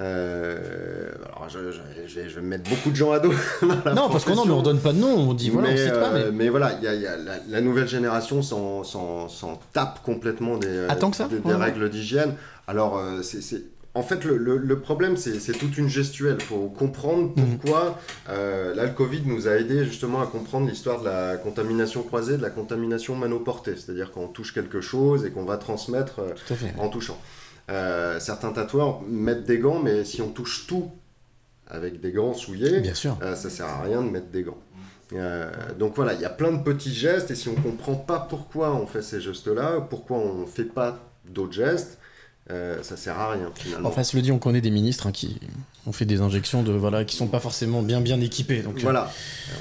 [0.00, 3.32] Euh, alors, je, je- je vais, je vais mettre beaucoup de gens à dos.
[3.62, 4.62] Non, parce qu'on on profession.
[4.62, 6.30] donne pas de nom, on dit voilà, on mais, cite pas, mais.
[6.32, 10.86] mais voilà, il y a, y a la, la nouvelle génération s'en, tape complètement des,
[10.88, 11.64] Ah, tant que ça des, des Ouais, ouais.
[11.64, 12.34] règles d'hygiène.
[12.68, 13.62] Alors, c'est-
[13.98, 16.36] en fait, le, le- le problème, c'est, toute une gestuelle.
[16.40, 17.58] Il faut comprendre Mhm.
[17.58, 17.98] pourquoi.
[18.28, 22.36] euh, là, le Covid nous a aidé justement à comprendre l'histoire de la contamination croisée,
[22.36, 23.74] de la contamination manoportée.
[23.76, 26.32] C'est-à-dire qu'on touche quelque chose et qu'on va transmettre euh,
[26.78, 27.18] en touchant.
[27.70, 30.90] Euh, certains tatoueurs mettent des gants, mais si on touche tout
[31.66, 33.18] avec des gants souillés, Bien sûr.
[33.22, 34.56] euh, ça sert à rien de mettre des gants.
[35.14, 38.26] Euh, donc voilà, il y a plein de petits gestes, et si on comprend pas
[38.28, 40.98] pourquoi on fait ces gestes-là, pourquoi on fait pas
[41.28, 41.97] d'autres gestes,
[42.50, 43.88] euh, ça sert à rien finalement.
[43.88, 45.38] Enfin, cela dit, on connaît des ministres hein, qui
[45.86, 48.62] ont fait des injections de voilà, qui sont pas forcément bien bien équipés.
[48.62, 49.10] Donc, euh, Voilà.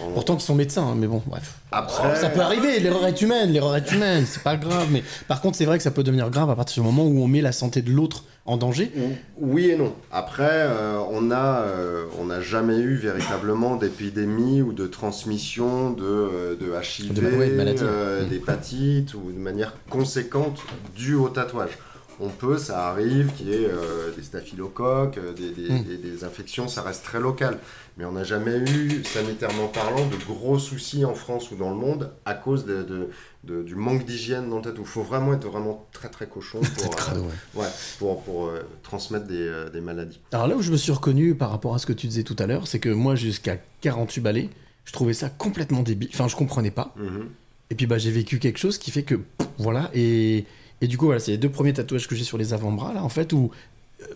[0.05, 1.55] On- Pourtant, qu'ils sont médecins, hein, mais bon, bref.
[1.71, 4.87] Après- ça peut arriver, l'erreur est humaine, l'erreur est humaine, c'est pas grave.
[4.91, 7.21] Mais par contre, c'est vrai que ça peut devenir grave à partir du moment où
[7.23, 8.91] on met la santé de l'autre en danger.
[9.37, 9.93] Oui et non.
[10.09, 16.57] Après, euh, on a, euh, on n'a jamais eu véritablement d'épidémie ou de transmission de,
[16.59, 17.83] de HIV, De- ouais, de maladie.
[18.29, 20.59] d'hépatite ou de manière conséquente
[20.95, 21.77] due au tatouage.
[22.19, 26.23] On peut, ça arrive, qu'il y ait euh, des staphylocoques, euh, des, des- des- des
[26.23, 27.59] infections, ça reste très local.
[27.97, 31.75] Mais on n'a jamais eu, sanitairement parlant, de gros soucis en France ou dans le
[31.75, 33.09] monde à cause de, de-
[33.43, 34.81] de- du manque d'hygiène dans le tatou.
[34.81, 37.67] Il faut vraiment être vraiment très très cochon pour, crado, euh, ouais,
[37.99, 38.51] pour, pour
[38.83, 40.19] transmettre des, maladies.
[40.31, 42.35] Alors là où je me suis reconnu par rapport à ce que tu disais tout
[42.39, 44.49] à l'heure, c'est que moi, jusqu'à 48 balais,
[44.85, 46.09] je trouvais ça complètement débile.
[46.13, 46.93] Enfin, je comprenais pas.
[46.97, 47.29] Mhm.
[47.69, 50.45] Et puis bah, j'ai vécu quelque chose qui fait que pff, voilà et,
[50.81, 53.03] et du coup voilà c'est les deux premiers tatouages que j'ai sur les avant-bras là
[53.03, 53.51] en fait où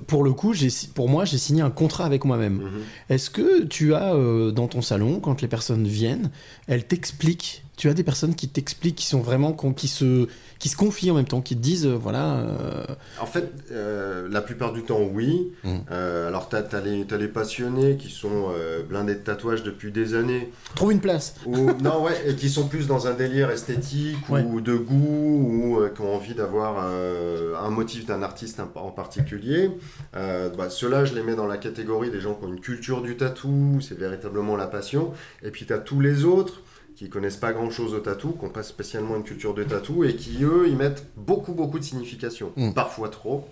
[0.07, 0.53] pour le coup
[0.93, 2.57] pour moi j'ai signé un contrat avec moi-même.
[2.57, 2.81] Mhm.
[3.09, 6.29] Est-ce que tu as euh, dans ton salon quand les personnes viennent,
[6.67, 10.27] elles t'expliquent tu as des personnes qui t'expliquent qui sont vraiment qui se
[10.59, 12.85] qui se confient en même temps qui te disent euh, voilà euh,
[13.19, 15.51] En fait, euh, la plupart du temps, oui.
[15.89, 18.49] Euh, alors, tu as, les, t'as les passionnés qui sont
[18.87, 20.51] blindés de tatouages depuis des années.
[20.75, 21.33] trouve une place.
[21.47, 24.43] Ou, non, ouais, et qui sont plus dans un délire esthétique Ouais.
[24.43, 29.71] ou de goût, ou qui ont envie d'avoir un motif d'un artiste en particulier.
[30.13, 33.17] Bah, Ceux-là, je les mets dans la catégorie des gens qui ont une culture du
[33.17, 35.11] tatou, c'est véritablement la passion.
[35.41, 36.61] Et puis, tu as tous les autres
[37.01, 40.03] qui connaissent pas grand chose au tatou, qui n'ont pas spécialement une culture de tatou
[40.03, 42.73] et qui eux y mettent beaucoup beaucoup de signification, Mm.
[42.73, 43.47] parfois trop.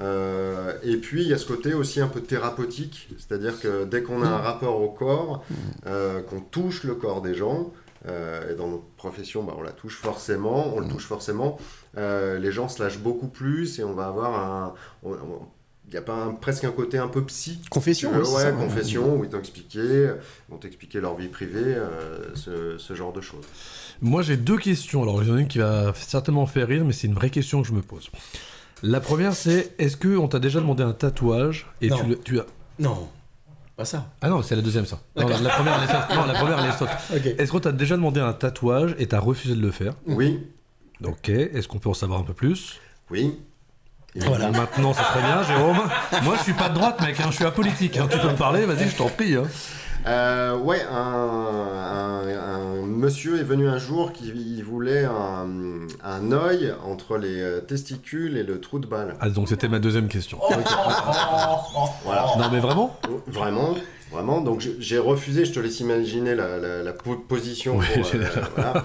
[0.00, 4.02] Euh, et puis il y a ce côté aussi un peu thérapeutique, c'est-à-dire que dès
[4.02, 5.44] qu'on a un rapport au corps,
[5.86, 7.72] euh, qu'on touche le corps des gens,
[8.08, 11.56] euh, et dans notre profession bah, on la touche forcément, on le touche forcément,
[11.96, 14.74] les gens se lâchent beaucoup plus et on va avoir un...
[15.04, 15.46] on- on-
[15.88, 18.42] il n'y a pas un- presque un côté un peu psy Confession, Euh, oui, ouais,
[18.42, 18.56] ça, ouais.
[18.64, 20.14] confession, où ils t'ont expliqué, euh,
[20.48, 23.44] ils vont t'expliquer leur vie privée, euh, ce, ce genre de choses.
[24.02, 25.02] Moi, j'ai deux questions.
[25.02, 27.30] Alors, il y en a une qui va certainement faire rire, mais c'est une vraie
[27.30, 28.10] question que je me pose.
[28.82, 31.96] La première, c'est est-ce que on t'a déjà demandé un tatouage et Non.
[31.96, 32.46] tu, le- tu as
[32.78, 33.08] Non.
[33.76, 34.10] Pas ça.
[34.20, 35.00] Ah non, c'est la deuxième ça.
[35.16, 36.14] Non, la première, elle est soft.
[36.14, 36.92] Non, la première, elle est soft.
[37.14, 37.26] Ok.
[37.38, 39.94] Est-ce qu'on t'a déjà demandé un tatouage et t'as refusé de le faire?
[40.06, 40.40] Oui.
[41.04, 41.28] Ok.
[41.28, 42.78] Est-ce qu'on peut en savoir un peu plus?
[43.10, 43.38] Oui.
[44.14, 45.78] Et Maintenant, ça serait bien, Jérôme.
[46.24, 47.20] Moi, je suis pas de droite, mec.
[47.20, 47.96] hein, Je suis apolitique.
[47.98, 48.08] hein.
[48.10, 49.34] Tu peux me parler, vas-y, je t'en prie.
[49.36, 49.44] hein.
[50.06, 55.46] Euh, ouais, un, un- un monsieur est venu un jour qui il voulait un,
[56.04, 59.16] un œil entre les euh, testicules et le trou de balle.
[59.20, 60.38] Ah, donc c'était ma deuxième question.
[62.04, 62.26] Voilà.
[62.38, 62.96] Non, mais vraiment?
[63.26, 63.74] Vraiment.
[64.10, 67.74] Vraiment, donc j'ai refusé, je te laisse imaginer la, la- la po- position.
[67.74, 68.18] Pour, j'ai-
[68.56, 68.84] voilà.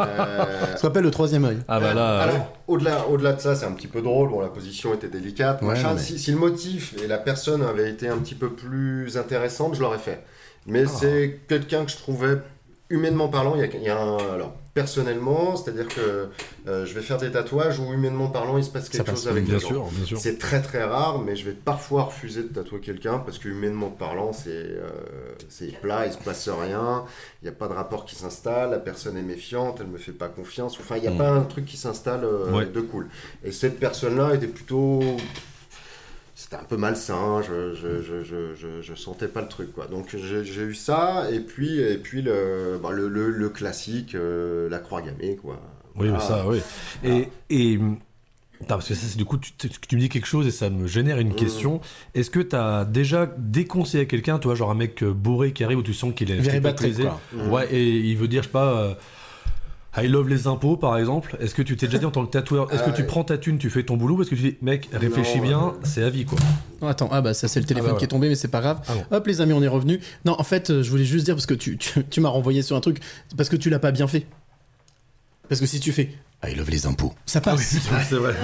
[0.00, 1.58] Euh, Ça s'appelle le troisième œil.
[1.68, 2.40] Ah bah là, alors, ouais.
[2.66, 4.30] au-delà, au-delà de ça, c'est un petit peu drôle.
[4.30, 5.62] Bon, la position était délicate.
[5.62, 5.92] Ouais, machin.
[5.94, 9.74] mais- Si, si le motif et la personne avaient été un petit peu plus intéressantes,
[9.74, 10.24] je l'aurais fait.
[10.66, 10.90] Mais Ah.
[11.00, 12.38] c'est quelqu'un que je trouvais
[12.90, 13.54] humainement parlant.
[13.54, 16.28] Il y a, y a un, alors personnellement, c'est-à-dire que
[16.68, 19.28] euh, je vais faire des tatouages où humainement parlant, il se passe quelque passe, chose
[19.28, 19.68] avec bien les gens.
[19.68, 20.18] sûr, bien sûr.
[20.18, 23.90] C'est très très rare, mais je vais parfois refuser de tatouer quelqu'un parce que humainement
[23.90, 24.88] parlant, c'est euh,
[25.48, 27.04] c'est plat, il se passe rien,
[27.42, 30.12] il n'y a pas de rapport qui s'installe, la personne est méfiante, elle me fait
[30.12, 31.18] pas confiance, enfin il n'y a Mm.
[31.18, 32.66] pas un truc qui s'installe euh, Ouais.
[32.66, 33.08] de cool.
[33.44, 35.00] Et cette personne-là était plutôt
[36.40, 39.88] c'était un peu malsain, je, je, je, je, je, je sentais pas le truc quoi.
[39.88, 44.68] Donc j'ai eu ça et puis et puis le bah, le, le, le classique euh,
[44.70, 45.60] la croix gammée quoi.
[45.96, 46.60] Oui, mais ça, oui.
[47.02, 47.80] Et, et
[48.68, 50.86] parce que ça, c'est du coup, tu, tu- me dis quelque chose et ça me
[50.86, 51.36] génère une Mm.
[51.36, 51.80] question.
[52.14, 55.52] Est-ce que tu as déjà déconseillé à quelqu'un, tu vois, genre un mec euh, bourré
[55.52, 57.20] qui arrive où tu sens qu'il est un Very petit peu bad trip, brisé quoi.
[57.32, 57.52] Mm.
[57.52, 58.80] Ouais, et il veut dire, je sais pas.
[58.80, 58.94] euh,
[60.02, 61.36] I love les impôts, par exemple.
[61.40, 63.06] Est-ce que tu t'es déjà dit en tant que tatoueur, est-ce que Ah tu ouais.
[63.06, 65.58] prends ta thune, tu fais ton boulot, parce que tu dis, mec, réfléchis Non, bien,
[65.66, 65.72] ouais.
[65.84, 66.38] c'est à vie, quoi.
[66.82, 68.48] Non, attends, ah bah ça c'est le téléphone Ah bah qui est tombé, mais c'est
[68.48, 68.80] pas grave.
[68.88, 69.16] Ah bon.
[69.16, 70.00] Hop les amis, on est revenu.
[70.24, 72.62] Non, en fait, euh, je voulais juste dire parce que tu, tu, tu m'as renvoyé
[72.62, 73.00] sur un truc,
[73.36, 74.26] parce que tu l'as pas bien fait.
[75.48, 76.10] Parce que si tu fais,
[76.42, 78.06] ah il love les impôts, ça Ah oui, passe.
[78.10, 78.34] c'est vrai.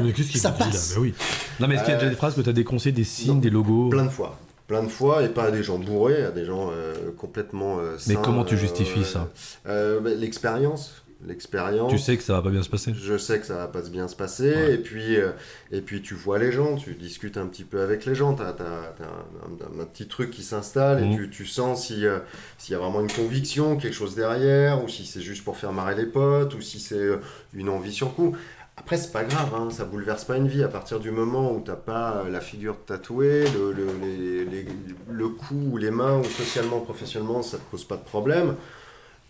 [0.00, 0.92] Mais qu'est-ce qu'il Ça me dit, là passe.
[0.96, 1.14] Mais oui.
[1.60, 3.04] Non, mais est-ce qu'il y a Euh, déjà des phrases que tu as déconseillé, des
[3.04, 3.38] signes, non.
[3.40, 4.38] des logos Plein de fois.
[4.68, 7.96] Plein de fois, et pas à des gens bourrés, à des gens euh, complètement euh,
[8.06, 9.28] Mais comment tu euh, justifies ça
[9.66, 11.01] euh, bah, L'expérience.
[11.26, 11.90] L'expérience.
[11.90, 13.80] Tu sais que ça va pas bien se passer Je sais que ça va pas
[13.82, 14.74] bien se passer, Ouais.
[14.74, 15.30] et, puis, euh,
[15.70, 18.42] et puis tu vois les gens, tu discutes un petit peu avec les gens, tu
[18.42, 22.18] as, un, un- un petit truc qui s'installe, et tu, tu sens euh,
[22.58, 25.72] s'il y a vraiment une conviction, quelque chose derrière, ou si c'est juste pour faire
[25.72, 27.18] marrer les potes, ou si c'est euh,
[27.54, 28.36] une envie sur coup.
[28.76, 30.64] Après, c'est pas grave, hein, ça bouleverse pas une vie.
[30.64, 34.66] À partir du moment où t'as pas la figure tatouée, le, le, les- les-
[35.10, 38.56] le cou ou les mains, ou socialement, professionnellement, ça te pose pas de problème.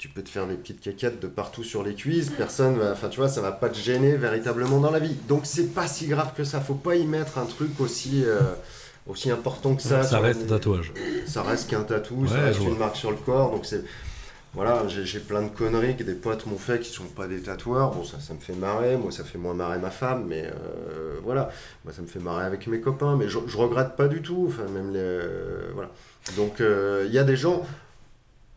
[0.03, 3.09] Tu peux te faire des petites caquettes de partout sur les cuisses, personne va, enfin
[3.09, 5.15] tu vois, ça va pas te gêner véritablement dans la vie.
[5.29, 8.41] Donc c'est pas si grave que ça, faut pas y mettre un truc aussi, euh,
[9.07, 10.03] aussi important que ça.
[10.03, 10.93] Ça reste un tatouage.
[11.27, 13.85] Ça reste qu'un tatou, Ouais, ça reste une marque sur le corps, donc c'est.
[14.55, 17.93] Voilà, j'ai plein de conneries que des potes m'ont fait qui sont pas des tatoueurs.
[17.93, 18.97] Bon, ça, ça me fait marrer.
[18.97, 21.51] Moi, ça fait moins marrer ma femme, mais euh, voilà.
[21.85, 24.47] Moi, ça me fait marrer avec mes copains, mais je, je regrette pas du tout.
[24.49, 24.99] Enfin, même les.
[24.99, 25.91] euh, voilà.
[26.37, 27.65] Donc, il y a des gens.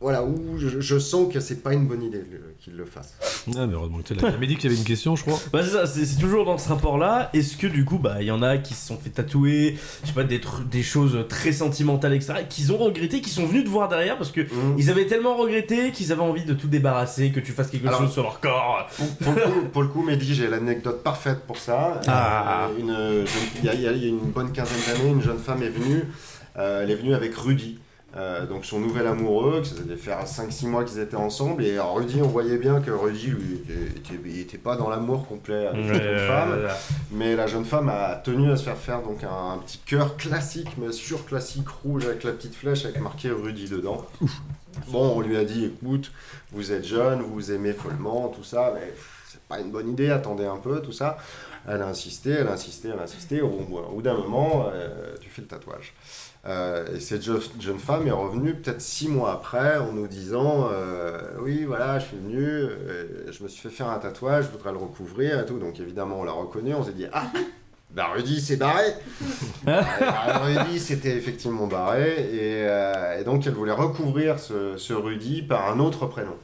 [0.02, 2.22] Voilà, où je, je sens que c'est pas une bonne idée
[2.60, 3.16] qu'ils le fassent.
[3.58, 5.40] Ah, mais heureusement que tu m'a dit qu'il y avait une question, je crois.
[5.54, 7.30] Bah c'est ça, c'est c'est toujours dans ce rapport-là.
[7.34, 10.08] Est-ce que du coup, bah il y en a qui se sont fait tatouer, je
[10.10, 13.64] sais pas, des, tru- des choses très sentimentales, etc., qu'ils ont regretté, qui sont venus
[13.64, 14.76] te voir derrière parce que Mhm.
[14.78, 18.02] ils avaient tellement regretté qu'ils avaient envie de tout débarrasser, que tu fasses quelque Alors-
[18.02, 18.88] chose sur leur corps.
[18.98, 22.02] Pour, pour le coup, pour le coup, Mehdi, j'ai l'anecdote parfaite pour ça.
[22.08, 22.68] Ah.
[22.78, 25.10] Euh, jeune- il, y a, il y a- il y a une bonne quinzaine d'années,
[25.12, 26.04] une jeune femme est venue.
[26.58, 27.80] euh, elle est venue avec Rudy.
[28.18, 31.78] Euh, donc son nouvel amoureux, que ça devait faire 5-6 mois qu'ils étaient ensemble, et
[31.80, 33.62] Rudy, on voyait bien que Rudy, lui,
[34.26, 36.50] il était pas dans l'amour complet avec la jeune femme,
[37.12, 40.16] mais la jeune femme a tenu à se faire faire donc un, un petit cœur
[40.18, 44.06] classique, mais surclassique rouge avec la petite flèche avec marqué Rudy dedans.
[44.90, 46.12] Bon, on lui a dit, écoute,
[46.52, 48.94] vous êtes jeune, vous vous aimez follement, tout ça, mais
[49.30, 51.18] c'est pas une bonne idée, attendez un peu, tout ça.
[51.68, 53.42] Elle a insisté, elle a insisté, elle a insisté.
[53.42, 55.94] Au, bout- au bout d'un moment, euh, tu fais le tatouage.
[56.48, 61.20] Euh, et cette jeune, femme est revenue peut-être six mois après en nous disant euh,
[61.40, 64.72] Oui, voilà, je suis venu, euh, je me suis fait faire un tatouage, je voudrais
[64.72, 65.58] le recouvrir et tout.
[65.58, 67.32] Donc évidemment, on l'a reconnu, on s'est dit Ah
[67.92, 68.94] bah Rudy s'est barré
[69.66, 75.72] Rudy s'était effectivement barré et, euh, et donc elle voulait recouvrir ce, ce Rudy par
[75.72, 76.36] un autre prénom.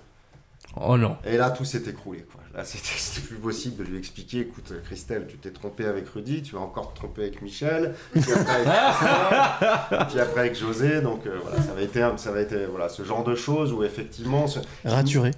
[0.80, 1.18] Oh non.
[1.26, 2.26] Et là, tout s'est écroulé.
[2.32, 2.41] Quoi.
[2.54, 6.56] Là, c'était plus possible de lui expliquer écoute, Christelle, tu t'es trompé avec Rudy, tu
[6.56, 11.02] vas encore te tromper avec Michel, puis après avec, Christophe, puis après avec José.
[11.02, 14.48] Donc euh, voilà, ça va été, ça été voilà, ce genre de choses où effectivement.
[14.48, 15.32] ce- Raturé.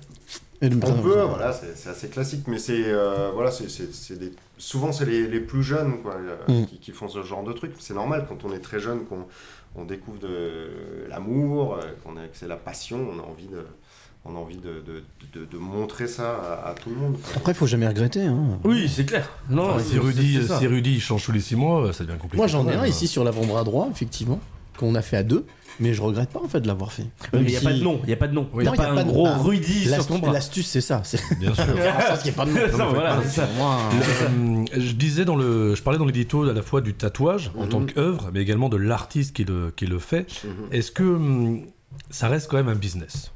[0.62, 4.92] Et le- on peut, voilà, c'est assez classique, mais c'est euh, voilà, c'est des- souvent
[4.92, 6.66] c'est les, les plus jeunes quoi, euh, Mm.
[6.68, 7.74] qui, qui font ce genre de trucs.
[7.80, 9.28] C'est normal quand on est très jeune, qu'on
[9.76, 10.70] on découvre de
[11.10, 13.66] l'amour, qu'on que c'est la passion, on a envie de,
[14.26, 15.04] on a envie de, de,
[15.40, 16.32] de- de montrer ça
[16.66, 17.18] à, à tout le monde.
[17.36, 18.22] Après, faut jamais regretter.
[18.22, 18.60] Hein.
[18.64, 19.30] Oui, c'est clair.
[19.50, 22.38] Non, Ah, si, Rudy, si Rudy il change tous les 6 mois, ça devient compliqué.
[22.38, 24.40] Moi, j'en ai un ici sur l'avant-bras droit, effectivement,
[24.78, 25.46] qu'on a fait à deux,
[25.80, 27.06] mais je regrette pas en fait de l'avoir fait.
[27.34, 28.48] Il n'y a pas de nom, il n'y a pas de nom.
[28.54, 28.64] Oui.
[28.64, 30.32] Il n'y a pas un de- gros ah, Rudy sur ton bras.
[30.32, 31.02] L'astuce, c'est ça.
[31.40, 31.66] Bien sûr.
[32.36, 32.90] Pas de nom.
[32.94, 33.46] Voilà, ça.
[33.58, 37.52] Le- euh, je disais dans le, je parlais dans l'édito à la fois du tatouage
[37.58, 37.70] en Mhm.
[37.70, 40.28] tant qu'œuvre, mais également de l'artiste qui le, qui le fait.
[40.46, 40.52] Mhm.
[40.72, 41.66] Est-ce que hum,
[42.10, 43.32] ça reste quand même un business?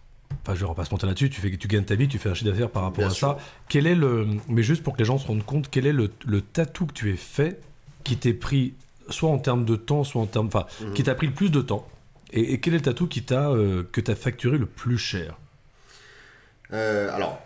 [0.48, 1.30] Enfin, je ne vais pas se mentir là-dessus.
[1.30, 3.14] Tu fais, tu gagnes ta vie, tu fais un chiffre d'affaires par rapport Bien à
[3.14, 3.28] sûr.
[3.32, 3.38] ça.
[3.68, 6.10] Quel est le, mais juste pour que les gens se rendent compte, quel est le,
[6.26, 7.60] le tatou que tu as fait
[8.06, 8.74] qui t'est pris
[9.10, 10.94] soit en termes de temps, soit en termes, enfin, Mhm.
[10.94, 11.86] qui t'a pris le plus de temps?
[12.32, 15.38] Et, et quel est le tatou qui t'a, euh, que t'as facturé le plus cher?
[16.74, 17.40] Euh, alors,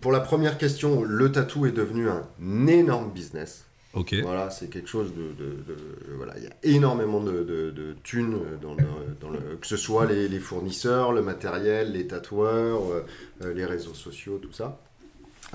[0.00, 3.64] pour la première question, le tatou est devenu un énorme business.
[3.94, 4.14] Ok.
[4.22, 8.74] Voilà, c'est quelque chose de, de- de- voilà, il y a énormément de, thunes dans
[8.74, 8.84] le,
[9.20, 13.04] dans le- que ce soit les, les fournisseurs, le matériel, les tatoueurs, euh,
[13.42, 14.78] euh, les réseaux sociaux, tout ça.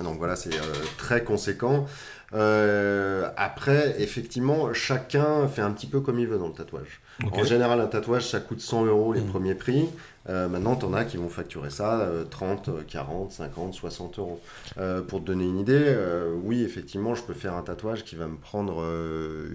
[0.02, 0.60] Donc voilà, c'est euh,
[0.98, 1.86] très conséquent.
[2.34, 7.00] Euh, après, effectivement, chacun fait un petit peu comme il veut dans le tatouage.
[7.24, 7.38] Ok.
[7.38, 9.86] En général, un tatouage, ça coûte 100 euros les premiers prix.
[10.28, 14.40] Euh, maintenant, t'en as qui vont facturer ça euh, 30, euh, 40, 50, 60 euros.
[14.78, 18.16] Euh, pour te donner une idée, euh, oui, effectivement, je peux faire un tatouage qui
[18.16, 18.76] va me prendre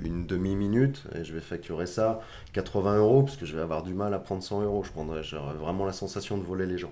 [0.03, 2.21] une demi-minute et je vais facturer ça
[2.53, 4.83] 80 euros parce que je vais avoir du mal à prendre 100 euros.
[4.83, 5.21] Je prendrai
[5.59, 6.91] vraiment la sensation de voler les gens.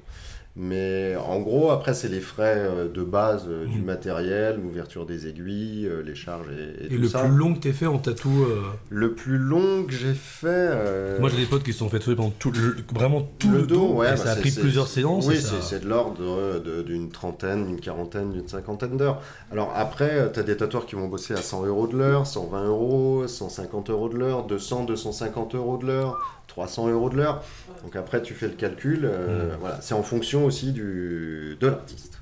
[0.56, 5.28] Mais en gros, après, c'est les frais euh, de base euh, du matériel, l'ouverture des
[5.28, 7.20] aiguilles, euh, les charges et, et Et tout le ça.
[7.20, 11.18] plus long que t'aies fait en tatou euh, Le plus long que j'ai fait.
[11.20, 13.60] Moi j'ai des potes qui se sont fait tatouer pendant tout le, vraiment tout le,
[13.60, 15.28] le dos, ouais, et bah, ça a pris plusieurs séances.
[15.28, 19.22] Oui, ça- c'est- de l'ordre d'une trentaine, d'une quarantaine, d'une cinquantaine d'heures.
[19.52, 22.66] Alors après, tu as des tatoueurs qui vont bosser à 100 euros de l'heure, 120
[22.66, 26.18] euros, 150 euros de l'heure, 200, 250 euros de l'heure,
[26.50, 27.44] 300 euros de l'heure.
[27.84, 29.02] Donc après, tu fais le calcul.
[29.06, 32.20] euh, Voilà, c'est en fonction aussi du, de l'artiste.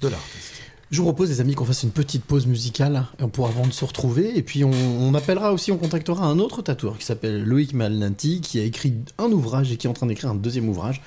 [0.00, 0.52] De l'artiste.
[0.90, 3.66] Je vous propose, les amis, qu'on fasse une petite pause musicale et on pourra avant
[3.66, 4.36] de se retrouver.
[4.36, 8.42] Et puis, on, on appellera aussi, on contactera un autre tatoueur qui s'appelle Loïc Malnati,
[8.42, 11.00] qui a écrit un ouvrage et qui est en train d'écrire un deuxième ouvrage.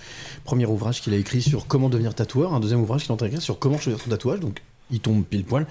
[0.44, 3.18] Premier ouvrage qu'il a écrit sur comment devenir tatoueur, un deuxième ouvrage qu'il est en
[3.18, 4.40] train d'écrire sur comment choisir son tatouage.
[4.40, 5.66] Donc, il tombe pile poil.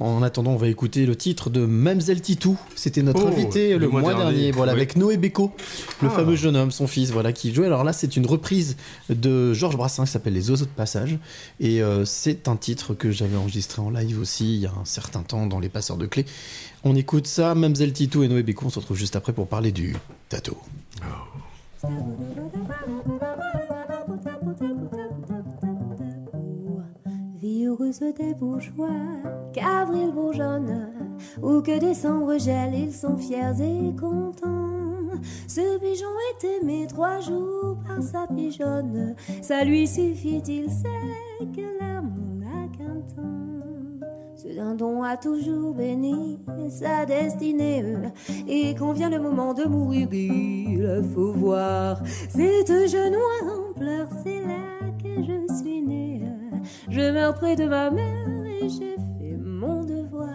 [0.00, 2.56] En attendant, on va écouter le titre de Mamselle Titou.
[2.74, 4.78] C'était notre Oh, invité le, le mois, mois dernier, dernier, voilà, oui.
[4.78, 5.52] avec Noé Beko,
[6.02, 6.10] le Ah.
[6.10, 7.66] fameux jeune homme, son fils, voilà, qui jouait.
[7.66, 8.76] Alors là, c'est une reprise
[9.10, 11.18] de Georges Brassens qui s'appelle Les Oiseaux de Passage.
[11.60, 14.84] Et euh, c'est un titre que j'avais enregistré en live aussi il y a un
[14.84, 16.24] certain temps dans Les Passeurs de Clés.
[16.84, 18.66] On écoute ça, Mamselle Titou et Noé Beko.
[18.66, 19.94] On se retrouve juste après pour parler du
[20.28, 20.56] tatou.
[24.60, 24.83] Vie
[27.74, 28.88] heureuse des bourgeois,
[29.52, 30.90] qu'avril bourgeonne,
[31.42, 34.70] ou que décembre gèle, ils sont fiers et contents.
[35.48, 41.62] Ce pigeon est aimé trois jours par sa pigeonne, ça lui suffit, il sait que
[41.80, 44.02] l'amour n'a qu'un temps.
[44.36, 46.38] Ce dindon a toujours béni
[46.68, 47.84] sa destinée,
[48.46, 54.40] et quand vient le moment de mourir, il faut voir cette jeune en pleurs, c'est
[54.40, 56.03] là que je suis née.
[56.88, 60.28] Je meurs près de ma mère et j'ai fait mon devoir.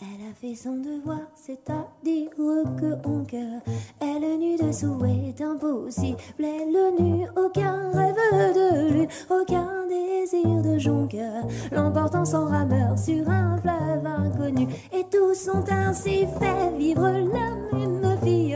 [0.00, 3.60] Elle a fait son devoir, c'est-à-dire que en cœur,
[4.00, 6.18] elle nue de souhait impossible.
[6.38, 8.14] Elle nue, aucun rêve
[8.54, 14.68] de lune, aucun désir de jonqueur, l'emportant sans rameur sur un fleuve inconnu.
[14.92, 18.54] Et tous sont ainsi fait vivre la même vie.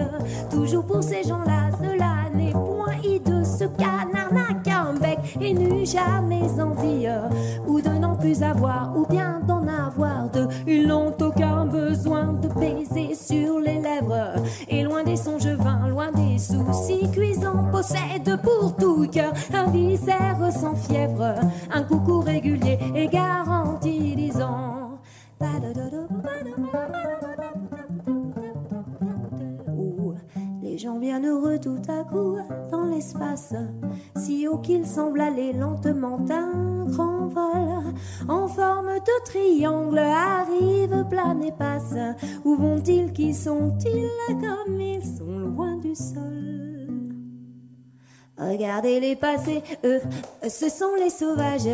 [0.51, 3.45] Toujours pour ces gens-là, cela n'est point hideux.
[3.45, 4.33] Ce canard
[5.41, 7.09] et n'eut jamais envie
[7.67, 10.49] ou de n'en plus avoir ou bien d'en avoir deux.
[10.67, 14.35] Ils n'ont aucun besoin de baiser sur les lèvres
[14.69, 20.39] et loin des songes vains, loin des soucis cuisants, possède pour tout cœur un viscère
[20.53, 21.35] sans fièvre,
[21.73, 24.99] un coucou régulier et garanti disant.
[30.83, 32.37] Gens bien heureux tout à coup
[32.73, 33.55] dans l'espace,
[34.17, 37.95] si haut qu'ils semblent aller lentement un grand vol,
[38.29, 42.17] en forme de triangle, arrivent, planent et passent.
[42.45, 46.62] Où vont-ils, qui sont-ils, comme ils sont loin du sol
[48.51, 50.01] Regardez-les passer, eux,
[50.49, 51.69] ce sont les sauvages.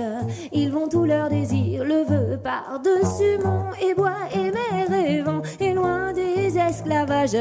[0.53, 5.43] Ils vont tout leur désir, le veut par-dessus mont et bois et mer et vent,
[5.61, 7.37] et loin des esclavages.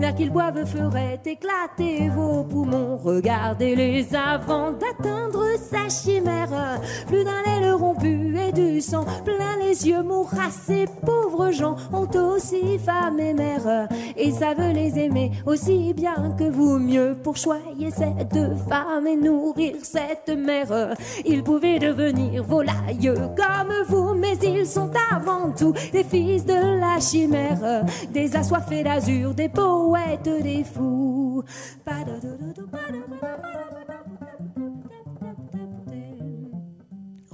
[0.00, 2.98] L'air qu'ils boivent ferait éclater vos poumons.
[3.02, 6.80] Regardez-les avant d'atteindre sa chimère.
[7.06, 10.50] Plus d'un aileron bu et du sang, plein les yeux mourras.
[10.50, 16.44] Ces pauvres gens ont aussi femme et mère, et savent les aimer aussi bien que
[16.44, 20.94] vous, mieux pour choyer cette femme et nourrir cette mère.
[21.24, 27.00] Ils pouvaient devenir volailles comme vous, mais ils sont avant tout des fils de la
[27.00, 31.42] chimère, des assoiffés d'azur, des poètes, des fous.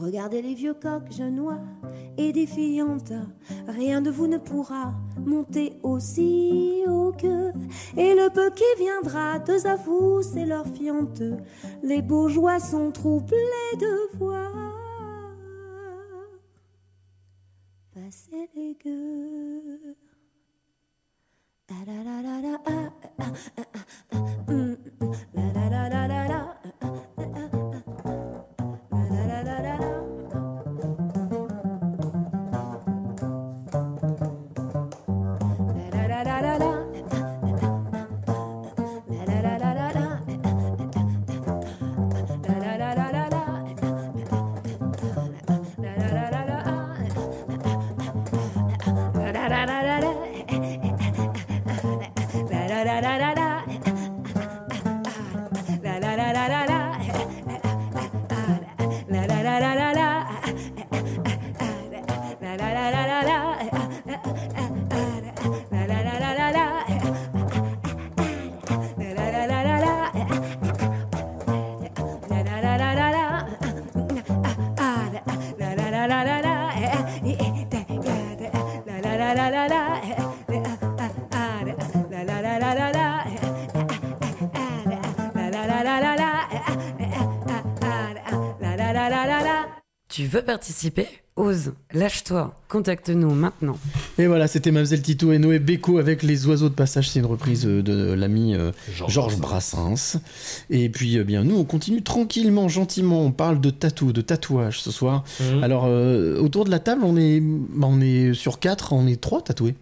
[0.05, 1.61] Regardez les vieux coqs genois
[2.19, 3.15] et défiantes,
[3.67, 4.93] rien de vous ne pourra
[5.25, 7.49] monter aussi haut que.
[7.97, 11.23] Et le peu qui viendra, deux à vous, c'est leur fiente.
[11.83, 14.53] Les bourgeois sont troublés de voir
[18.55, 19.24] les gueux.
[90.15, 93.77] Tu veux participer Ose, lâche-toi, contacte-nous maintenant.
[94.17, 97.11] Et voilà, c'était Mademoiselle Tito et Noé Beko avec Les Oiseaux de Passage.
[97.11, 98.71] C'est une reprise euh, de l'ami euh,
[99.09, 100.21] Georges Brassens.
[100.71, 103.23] Et puis, euh, bien, nous, on continue tranquillement, gentiment.
[103.23, 105.25] On parle de tatou, de tatouage ce soir.
[105.41, 105.65] Mhm.
[105.65, 109.21] Alors, euh, autour de la table, on est, bah, on est sur quatre, on est
[109.21, 109.75] trois tatoués.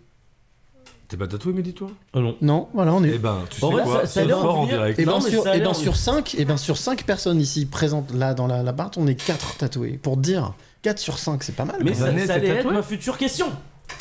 [1.13, 1.91] T'es pas tatoué, Mehdi, toi?
[2.15, 2.37] Ah non.
[2.41, 3.11] Non, voilà, on est.
[3.17, 4.99] Eh ben, tu En sais vrai, quoi ça- ça a Ce l'air soir, en direct.
[4.99, 6.79] Et Non, bien mais sur, ça a et l'air ben sur 5, et ben sur
[6.79, 9.99] cinq personnes ici présentes là dans la, l'appart, on est 4 tatoués.
[10.03, 11.83] Pour dire 4 sur 5, c'est pas mal.
[11.85, 12.27] Mais quand ça, même.
[12.27, 13.49] ça allait être ma future question.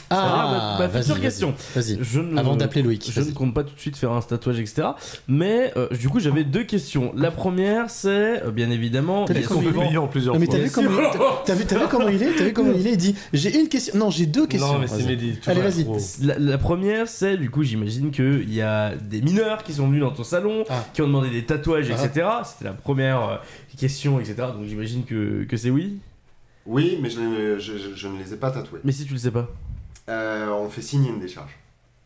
[0.09, 1.53] Ah, ma, ma future question.
[1.75, 1.97] vas-y.
[2.01, 4.59] Je ne- Avant d'appeler Loïc, Je ne compte pas tout de suite faire un tatouage,
[4.59, 4.89] etc.
[5.27, 7.13] Mais euh, du coup, j'avais deux questions.
[7.15, 9.25] La première, c'est euh, bien évidemment.
[9.25, 10.55] T'as vu comment il est plusieurs Non, mais fois.
[10.55, 10.89] t'as vu, comment
[11.45, 13.97] t'as- vu, comment il est T'as vu comment il est Il dit J'ai une question.
[13.97, 14.73] Non, j'ai deux questions.
[14.73, 15.03] Non, mais c'est.
[15.05, 15.85] Mehdi, Allez, va vas-y.
[16.25, 20.01] La, la première, c'est du coup, j'imagine qu'il y a des mineurs qui sont venus
[20.01, 20.63] dans ton salon,
[20.93, 22.05] qui ont demandé des tatouages, Ah.
[22.05, 22.27] etc.
[22.45, 23.35] C'était la première euh,
[23.77, 24.35] question, etc.
[24.57, 25.99] Donc j'imagine que, que c'est oui.
[26.65, 28.79] Oui, mais je, ne- je- je- je ne les ai pas tatoués.
[28.83, 29.49] Mais si tu le sais pas.
[30.09, 31.57] Euh, on fait signer une décharge.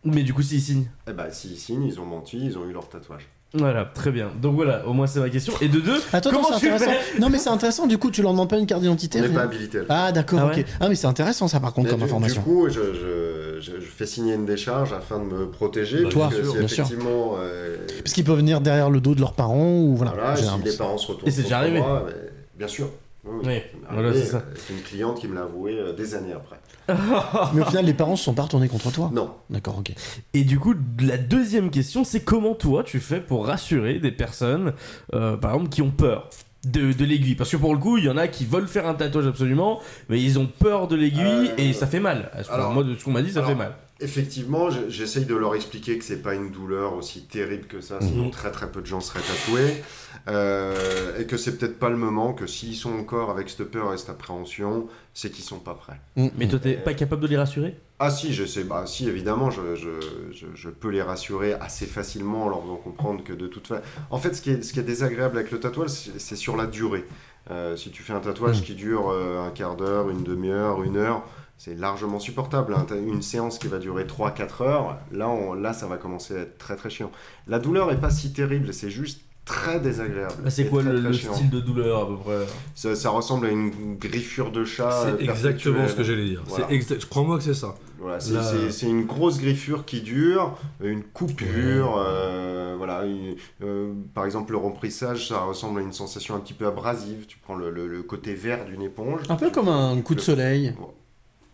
[0.04, 0.88] Mais du coup, s'ils signent.
[1.10, 3.28] Eh ben, s'ils signent, ils ont menti, ils ont eu leur tatouage.
[3.54, 4.30] Voilà, très bien.
[4.42, 5.54] Donc voilà, au moins c'est ma question.
[5.62, 6.92] Et de deux, Attends, comment tu intéressant.
[6.92, 7.88] fais Non, mais c'est intéressant.
[7.88, 9.88] Du coup, tu leur demandes pas une carte d'identité On n'est pas habilité à le
[9.90, 10.56] Ah, d'accord, Ah ok.
[10.58, 12.42] ouais Ah, mais c'est intéressant ça, par contre, Mais comme du, information.
[12.42, 16.04] Du coup, je, je- je- je fais signer une décharge afin de me protéger.
[16.04, 16.84] Bah, Toi, si bien sûr.
[16.84, 20.12] effectivement, euh, Parce qu'ils peuvent venir derrière le dos de leurs parents ou voilà.
[20.12, 21.80] voilà, si généralement, les parents se retournent Et c'est déjà contre arrivé.
[21.80, 22.14] moi, mais
[22.58, 22.90] bien sûr.
[23.28, 23.60] Oui,
[23.92, 24.44] voilà, c'est ça.
[24.56, 26.58] C'est une cliente qui me l'a avoué euh, des années après.
[27.54, 29.32] Mais au final, les parents se sont pas retournés contre toi Non.
[29.50, 29.92] D'accord, ok.
[30.34, 34.74] Et du coup, la deuxième question, c'est comment toi tu fais pour rassurer des personnes,
[35.14, 36.30] euh, par exemple, qui ont peur
[36.66, 37.36] de, de l'aiguille?
[37.36, 39.80] Parce que pour le coup, il y en a qui veulent faire un tatouage absolument,
[40.10, 42.30] mais ils ont peur de l'aiguille Euh, et ça fait mal.
[42.34, 43.76] À ce alors- moi, de ce qu'on m'a dit, ça alors, fait mal.
[44.02, 48.02] Effectivement, je- j'essaye de leur expliquer que c'est pas une douleur aussi terrible que ça,
[48.02, 48.32] sinon Mhm.
[48.32, 49.82] très très peu de gens seraient tatoués,
[50.28, 53.94] euh, et que c'est peut-être pas le moment, que s'ils sont encore avec cette peur
[53.94, 56.00] et cette appréhension, c'est qu'ils sont pas prêts.
[56.38, 57.78] Mais toi, t'es pas capable de les rassurer?
[58.00, 59.88] Ah si, je sais, bah si évidemment, je, je,
[60.34, 63.82] je, je peux les rassurer assez facilement en leur faisant comprendre que de toute façon...
[64.10, 66.66] En fait, ce qui est, ce qui est désagréable avec le tatouage, c'est sur la
[66.66, 67.06] durée.
[67.52, 68.64] Euh, si tu fais un tatouage Mm.
[68.64, 71.24] qui dure euh, un quart d'heure, une demi-heure, une heure,
[71.58, 72.74] c'est largement supportable.
[72.74, 72.86] hein.
[73.08, 76.58] Une séance qui va durer 3-4 heures, là, on, là, ça va commencer à être
[76.58, 77.12] très très chiant.
[77.48, 80.34] La douleur est pas si terrible, c'est juste très désagréable.
[80.44, 82.40] Bah, C'est quoi très, le, très le style de douleur à peu près?
[82.74, 84.90] Ça, ça ressemble à une griffure de chat.
[85.18, 86.42] C'est exactement ce que j'allais dire.
[86.48, 86.68] Voilà.
[86.72, 87.76] Exa- Crois-moi que c'est ça.
[88.00, 93.06] Voilà, c'est c'est une grosse griffure qui dure, une coupure, euh, voilà.
[93.06, 97.26] une- euh, par exemple, le remplissage, ça ressemble à une sensation un petit peu abrasive.
[97.28, 99.22] Tu prends le, le- le côté vert d'une éponge.
[99.30, 100.74] Un peu comme un coup de soleil.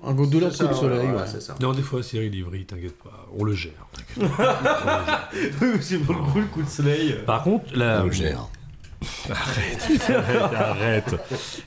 [0.03, 1.23] Un coup de douleur C'est coup de soleil, ouais.
[1.27, 1.55] c'est ça.
[1.61, 3.87] Non, des fois, Cyril Ivry, t'inquiète pas, on le gère.
[3.93, 5.29] t'inquiète pas.
[5.81, 7.15] C'est pour le coup le coup de soleil.
[7.25, 8.01] Par contre, la...
[8.01, 8.47] On le gère.
[9.29, 11.15] Arrête, arrête, arrête.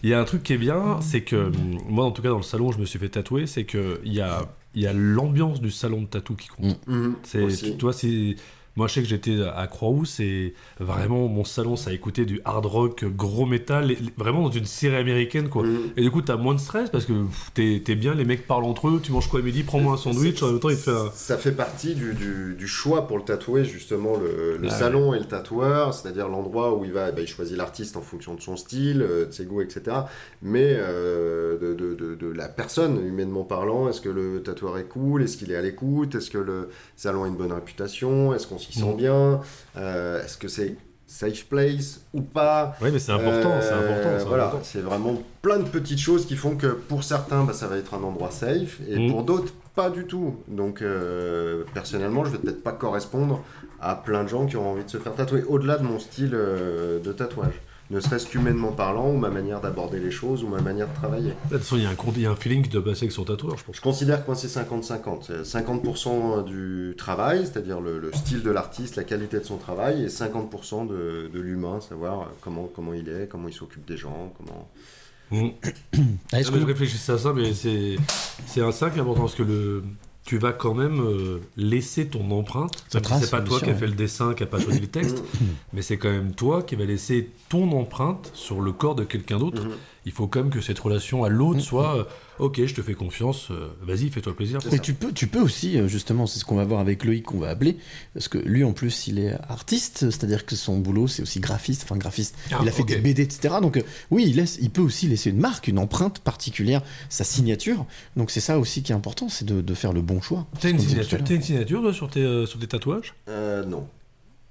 [0.02, 2.28] Il y a un truc qui est bien, c'est que hum, moi, en tout cas,
[2.28, 4.42] dans le salon, où je me suis fait tatouer, c'est que il y a,
[4.74, 6.78] il y a l'ambiance du salon de tatou qui compte.
[6.86, 7.72] Mhm, C'est, aussi.
[7.72, 8.36] tu, toi, c'est
[8.76, 12.66] moi, je sais que j'étais à Croix-Rousse et vraiment mon salon, ça écoutait du hard
[12.66, 15.62] rock, gros métal, et- vraiment dans une série américaine, quoi.
[15.62, 15.78] Mhm.
[15.96, 17.12] Et du coup, t'as moins de stress parce que
[17.54, 19.96] t'es, t'es bien, les mecs parlent entre eux, tu manges quoi à midi, prends-moi un
[19.96, 21.10] sandwich, en même temps, il te fait un.
[21.14, 25.14] Ça fait partie du, du- du choix pour le tatouer, justement, le, le Ah salon
[25.14, 28.40] et le tatoueur, c'est-à-dire l'endroit où il va, ben, il choisit l'artiste en fonction de
[28.40, 29.96] son style, euh, de ses goûts, etc.
[30.42, 34.84] Mais euh, de, de- de- de la personne, humainement parlant, est-ce que le tatoueur est
[34.88, 38.46] cool, est-ce qu'il est à l'écoute, est-ce que le salon a une bonne réputation, est-ce
[38.46, 38.96] qu'on s'y sent Mm.
[38.96, 39.40] bien,
[39.76, 40.76] Euh, est-ce que c'est
[41.06, 42.74] safe place ou pas?
[42.80, 44.44] Ouais, mais c'est important, c'est important, c'est voilà.
[44.46, 44.64] important.
[44.64, 47.94] C'est vraiment plein de petites choses qui font que pour certains, bah, ça va être
[47.94, 49.10] un endroit safe et Mhm.
[49.10, 50.36] pour d'autres, pas du tout.
[50.48, 53.42] Donc, euh, personnellement, je vais peut-être pas correspondre
[53.80, 56.30] à plein de gens qui ont envie de se faire tatouer au-delà de mon style
[56.34, 57.60] euh, de tatouage.
[57.90, 61.32] Ne serait-ce qu'humainement parlant, ou ma manière d'aborder les choses, ou ma manière de travailler.
[61.50, 62.82] De toute façon, il y, a un compte- il y a un feeling qui doit
[62.82, 63.76] passer avec son tatoueur, je pense.
[63.76, 65.22] Je considère que c'est 50-50.
[65.26, 70.02] C'est 50% du travail, c'est-à-dire le, le style de l'artiste, la qualité de son travail,
[70.04, 74.32] et 50% de, de l'humain, savoir comment, comment il est, comment il s'occupe des gens,
[74.38, 74.68] comment...
[75.30, 75.48] Mm.
[76.32, 77.96] Ah, est-ce que- Je réfléchissais à ça, mais c'est
[78.46, 79.82] c'est un sac important parce que le,
[80.24, 82.84] tu vas quand même euh, laisser ton empreinte.
[82.88, 83.74] C'est pas toi qui a ouais.
[83.74, 85.22] fait le dessin, qui a pas choisi le texte,
[85.72, 89.38] mais c'est quand même toi qui va laisser ton empreinte sur le corps de quelqu'un
[89.38, 89.62] d'autre.
[90.05, 92.05] Il faut quand même que cette relation à l'autre soit euh,
[92.39, 94.58] ok, je te fais confiance, euh, vas-y, fais-toi plaisir.
[94.73, 97.24] Et tu peux, tu peux aussi, euh, justement, c'est ce qu'on va voir avec Loïc,
[97.24, 97.76] qu'on va appeler,
[98.12, 101.83] parce que lui, en plus, il est artiste, c'est-à-dire que son boulot, c'est aussi graphiste,
[101.84, 103.57] enfin graphiste, Ah, il a fait des BD, etc.
[103.60, 107.24] Donc, euh, oui, il, laisse, il peut aussi laisser une marque, une empreinte particulière, sa
[107.24, 107.86] signature.
[108.16, 110.47] Donc, c'est ça aussi qui est important, c'est de, de faire le bon choix.
[110.60, 111.18] T'as une, une signature
[111.81, 113.15] toi, sur, tes, euh, sur tes tatouages?
[113.28, 113.86] Euh, non.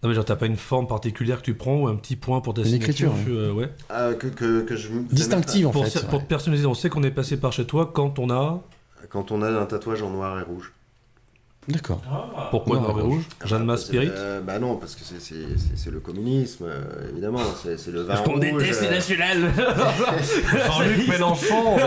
[0.04, 2.42] Non, mais genre, t'as pas une forme particulière que tu prends ou un petit point
[2.42, 3.70] pour ta signature écriture, tu- euh, ouais.
[3.92, 6.24] Euh, que, que, que je Distinctive, en pour, fait, Pour ouais.
[6.26, 8.62] te personnaliser, on sait qu'on est passé par chez toi quand on a.
[9.10, 10.74] Quand on a un tatouage en noir et rouge.
[11.70, 12.02] D'accord.
[12.52, 15.02] Pourquoi Noir noir et et rouge Jeanne Mas C'est- Spirit euh, Bah non, parce que
[15.06, 17.40] c'est- c'est c'est- c'est le communisme, euh, évidemment.
[17.64, 19.52] C'est c'est le vin Parce qu'on rouge, déteste les nationales.
[20.68, 21.78] Jean-Luc Mélenchon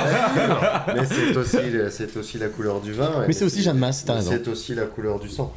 [0.94, 1.58] Mais c'est aussi,
[1.90, 3.24] c'est aussi la couleur du vin.
[3.26, 4.30] Mais c'est aussi Jeanne Masse, t'as raison.
[4.30, 5.52] C'est aussi la couleur du sang.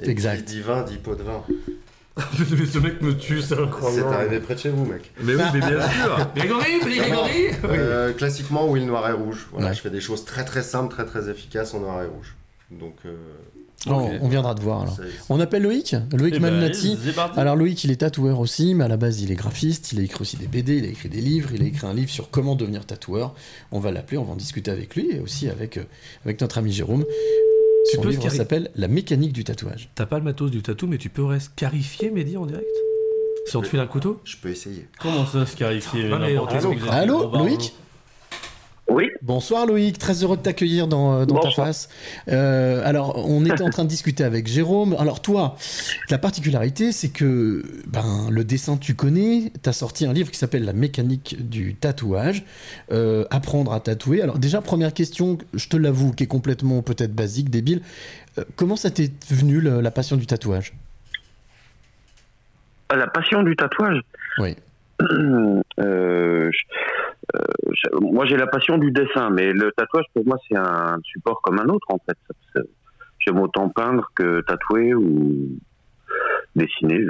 [0.00, 0.36] Et Exact.
[0.38, 1.42] Qui dit vin dit pot de vin.
[2.16, 4.14] Mais ce mec me tue, c'est C'est incroyable.
[4.14, 5.10] arrivé près de chez vous, mec.
[5.22, 9.48] Mais oui, mais bien sûr Grégory, Grégory Euh, Classiquement, oui, le noir et rouge.
[9.52, 9.74] Voilà, Ouais.
[9.74, 12.34] Je fais des choses très très simples, très très efficaces en noir et rouge.
[12.70, 12.94] Donc.
[13.06, 13.14] euh,
[13.86, 14.96] Oh, on viendra te voir alors.
[14.96, 17.38] c'est- On appelle Loïc Loïc Eh ben, c'est parti.
[17.38, 19.92] Alors Loïc, il est tatoueur aussi, mais à la base, il est graphiste.
[19.92, 21.50] Il a écrit aussi des BD, il a écrit des livres.
[21.52, 23.34] Il a écrit un livre sur comment devenir tatoueur.
[23.72, 25.82] On va l'appeler, on va en discuter avec lui et aussi avec, euh,
[26.24, 27.04] avec notre ami Jérôme.
[27.90, 29.90] Tu Son peux livre s'appelle La mécanique du tatouage.
[29.94, 32.66] T'as pas le matos du tatou, mais tu peux scarifier Mehdi en direct?
[33.46, 34.20] Si on te file un couteau?
[34.24, 34.88] Je peux essayer.
[35.00, 36.10] Comment ça, scarifier.
[36.90, 37.74] Allô, Loïc?
[38.86, 39.10] Oui.
[39.22, 41.88] Bonsoir Loïc, très heureux de t'accueillir dans, euh, dans ta face.
[42.28, 44.94] Euh, alors, on était en train de discuter avec Jérôme.
[44.98, 45.56] Alors toi,
[46.10, 49.50] la particularité, c'est que ben, le dessin, tu connais.
[49.62, 52.44] Tu as sorti un livre qui s'appelle La mécanique du tatouage.
[52.92, 54.20] Euh, apprendre à tatouer.
[54.20, 57.80] Alors déjà, première question, je te l'avoue, qui est complètement peut-être basique, débile.
[58.38, 60.74] Euh, comment ça t'est venu le- la passion du tatouage?
[62.94, 64.02] La passion du tatouage?
[64.38, 64.56] Oui.
[65.00, 65.60] Je-
[68.00, 71.58] moi, j'ai la passion du dessin, mais le tatouage, pour moi, c'est un support comme
[71.58, 72.16] un autre, en fait.
[73.18, 75.58] J'aime autant peindre que tatouer ou
[76.54, 77.06] dessiner.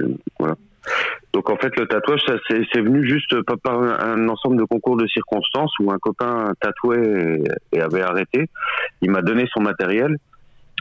[1.33, 5.73] Donc, en fait, le tatouage, c'est venu juste par un, ensemble de concours de circonstances
[5.81, 8.49] où un copain tatouait et avait arrêté.
[9.03, 10.17] Il m'a donné son matériel.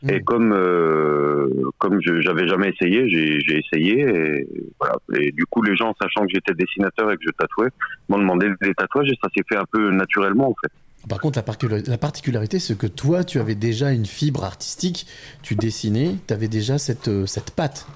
[0.10, 1.48] Et comme euh,
[1.78, 4.48] comme je j'avais jamais essayé, j'ai essayé et
[4.80, 4.96] voilà.
[5.18, 7.70] Et du coup, les gens, sachant que j'étais dessinateur et que je tatouais,
[8.10, 10.72] m'ont demandé des tatouages et ça s'est fait un peu naturellement en fait.
[11.08, 15.06] Par contre, la, particula- la particularité, c'est que toi, tu avais déjà une fibre artistique.
[15.42, 17.88] Tu dessinais, tu avais déjà cette, euh, cette patte.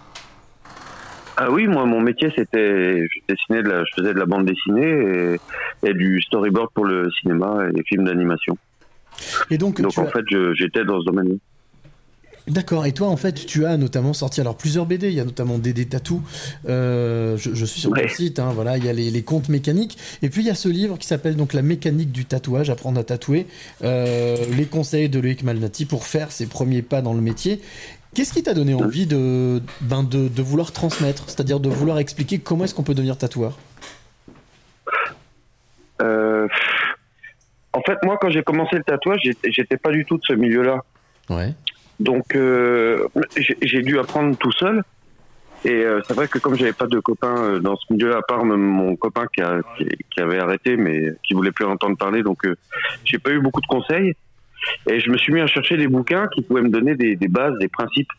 [1.40, 4.45] Ah oui, moi mon métier c'était je dessinais de la, je faisais de la bande
[4.45, 5.35] dessinée
[5.84, 8.58] et, et du storyboard pour le cinéma et les films d'animation.
[9.51, 11.35] Et donc, Donc en as- fait, j'étais dans ce domaine-là.
[12.48, 15.26] D'accord, et toi en fait tu as notamment sorti alors plusieurs BD, il y a
[15.26, 16.24] notamment Dédé Tatou,
[16.69, 19.50] euh, je, je suis sur ton site, hein, voilà, il y a les, les contes
[19.50, 22.69] mécaniques, et puis il y a ce livre qui s'appelle donc La mécanique du tatouage,
[22.69, 23.48] apprendre à tatouer,
[23.84, 27.61] euh, les conseils de Loïc Malnati pour faire ses premiers pas dans le métier.
[28.16, 32.40] Qu'est-ce qui t'a donné envie de, ben de, de vouloir transmettre, c'est-à-dire de vouloir expliquer
[32.40, 33.59] comment est-ce qu'on peut devenir tatoueur?
[36.01, 36.48] Euh,
[37.74, 39.19] en fait, moi, quand j'ai commencé le tatouage,
[39.50, 40.84] j'étais pas du tout de ce milieu-là.
[41.30, 41.53] Ouais.
[42.00, 44.84] Donc, euh, j'ai dû apprendre tout seul.
[45.66, 48.22] Et euh, c'est vrai que comme j'avais pas de copains euh, dans ce milieu, à
[48.22, 51.98] part mon copain qui, a, qui, qui avait arrêté, mais qui voulait plus en entendre
[51.98, 52.56] parler, donc euh,
[53.03, 54.14] j'ai pas eu beaucoup de conseils.
[54.88, 57.27] Et je me suis mis à chercher des bouquins qui pouvaient me donner des, des
[57.27, 58.11] bases, des principes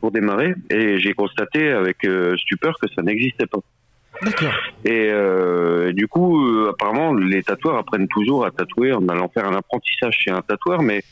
[0.00, 0.54] pour démarrer.
[0.70, 1.98] Et j'ai constaté avec
[2.36, 3.58] stupeur que ça n'existait pas.
[4.22, 4.54] D'accord.
[4.84, 9.46] Et euh, du coup, euh, apparemment, les tatoueurs apprennent toujours à tatouer en allant faire
[9.46, 11.02] un apprentissage chez un tatoueur, mais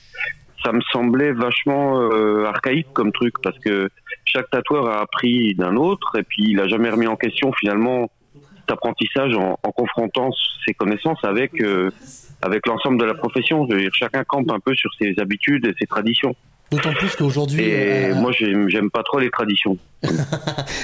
[0.64, 3.88] ça me semblait vachement euh, archaïque comme truc parce que
[4.24, 8.10] chaque tatoueur a appris d'un autre et puis il a jamais remis en question finalement
[8.60, 10.30] cet apprentissage en, en confrontant
[10.66, 11.90] ses connaissances avec euh,
[12.44, 13.66] avec l'ensemble de la profession.
[13.68, 16.34] Je veux dire, chacun campe un peu sur ses habitudes et ses traditions.
[16.70, 17.62] D'autant plus qu'aujourd'hui...
[17.62, 19.78] Et euh, moi, j'aime pas trop les traditions.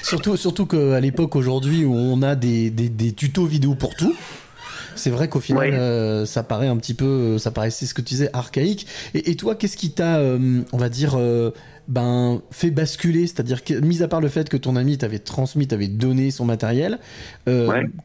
[0.02, 4.14] Surtout, surtout qu'à l'époque aujourd'hui où on a des, des, des tutos vidéo pour tout,
[4.94, 8.00] C'est vrai qu'au final, euh, ça paraît un petit peu, euh, ça paraissait ce que
[8.00, 8.86] tu disais archaïque.
[9.14, 11.50] Et, et toi, qu'est-ce qui t'a, euh, on va dire, euh,
[11.88, 13.26] ben fait basculer?
[13.26, 16.44] C'est-à-dire que, mis à part le fait que ton ami t'avait transmis, t'avait donné son
[16.44, 16.98] matériel,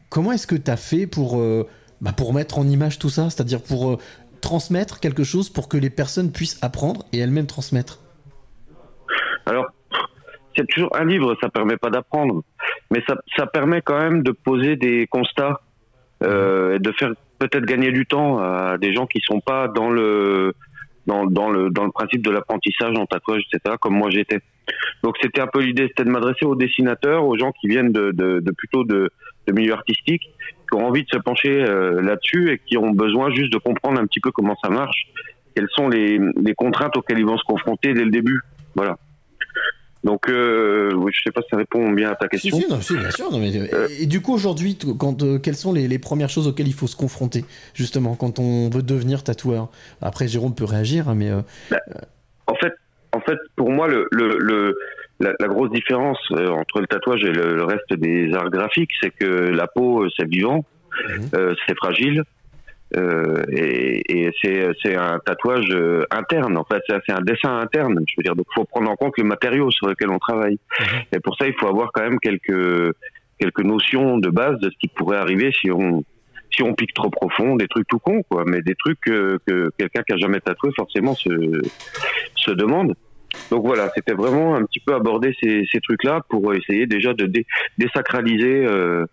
[0.08, 1.42] comment est-ce que t'as fait pour,
[2.00, 3.30] bah, pour mettre en image tout ça?
[3.30, 3.98] C'est-à-dire pour
[4.40, 8.00] transmettre quelque chose pour que les personnes puissent apprendre et elles-mêmes transmettre?
[9.44, 9.66] Alors,
[10.56, 12.42] c'est toujours un livre, ça permet pas d'apprendre,
[12.90, 15.60] mais ça, ça permet quand même de poser des constats
[16.22, 19.90] euh, et de faire peut-être gagner du temps à des gens qui sont pas dans
[19.90, 20.54] le
[21.06, 23.76] dans, le dans le principe de l'apprentissage en tatouage, etc.
[23.80, 24.40] Comme moi j'étais.
[25.04, 28.10] Donc c'était un peu l'idée, c'était de m'adresser aux dessinateurs, aux gens qui viennent de,
[28.10, 29.10] de, de plutôt de,
[29.46, 30.28] de milieux artistiques,
[30.68, 34.00] qui ont envie de se pencher euh, là-dessus et qui ont besoin juste de comprendre
[34.00, 35.06] un petit peu comment ça marche,
[35.54, 38.40] quelles sont les, les contraintes auxquelles ils vont se confronter dès le début.
[38.74, 38.98] Voilà.
[40.06, 42.56] Donc, euh, je sais pas si ça répond bien à ta question.
[42.58, 43.30] si, non, si, bien sûr.
[43.30, 46.30] non, mais, euh, et, et du coup, aujourd'hui, quand, euh, quelles sont les, les premières
[46.30, 47.44] choses auxquelles il faut se confronter,
[47.74, 49.68] justement, quand on veut devenir tatoueur?
[50.00, 51.30] Après, Jérôme peut réagir, hein, mais.
[51.30, 51.42] euh,
[52.46, 52.72] En fait,
[53.12, 54.74] en fait, pour moi, le, le, le-
[55.18, 58.90] la, la grosse différence euh, entre le tatouage et le, le reste des arts graphiques,
[59.02, 60.64] c'est que la peau, c'est vivant,
[61.34, 62.22] euh, c'est fragile,
[62.94, 64.30] euh, et, et
[64.82, 66.56] c'est un tatouage euh, interne.
[66.56, 67.98] En fait, c'est un dessin interne.
[68.06, 70.58] Je veux dire, donc, faut prendre en compte le matériau sur lequel on travaille.
[71.12, 72.94] Et pour ça, il faut avoir quand même quelques
[73.38, 76.04] quelques notions de base de ce qui pourrait arriver si on
[76.50, 79.68] si on pique trop profond, des trucs tout cons, quoi, mais des trucs que, que
[79.76, 81.28] quelqu'un qui a jamais tatoué forcément se,
[82.36, 82.94] se demande.
[83.50, 87.26] Donc voilà, c'était vraiment un petit peu aborder ces, ces trucs-là pour essayer déjà de
[87.26, 87.44] dé-
[87.76, 89.04] désacraliser euh,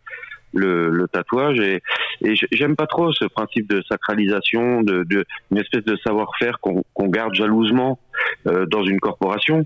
[0.53, 1.59] le, le tatouage.
[1.59, 1.81] Et,
[2.23, 6.83] et j'aime pas trop ce principe de sacralisation, de, de une espèce de savoir-faire qu'on
[6.93, 7.99] qu'on garde jalousement
[8.47, 9.65] euh, dans une corporation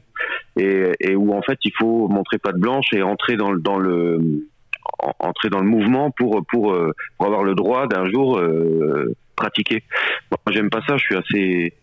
[0.58, 3.78] et, et où en fait il faut montrer patte blanche et entrer dans le dans
[3.78, 4.20] le
[5.00, 9.14] en- entrer dans le mouvement pour pour euh, pour avoir le droit d'un jour euh,
[9.36, 9.84] pratiquer.
[10.32, 10.98] Moi, j'aime pas ça.
[10.98, 11.74] Je suis assez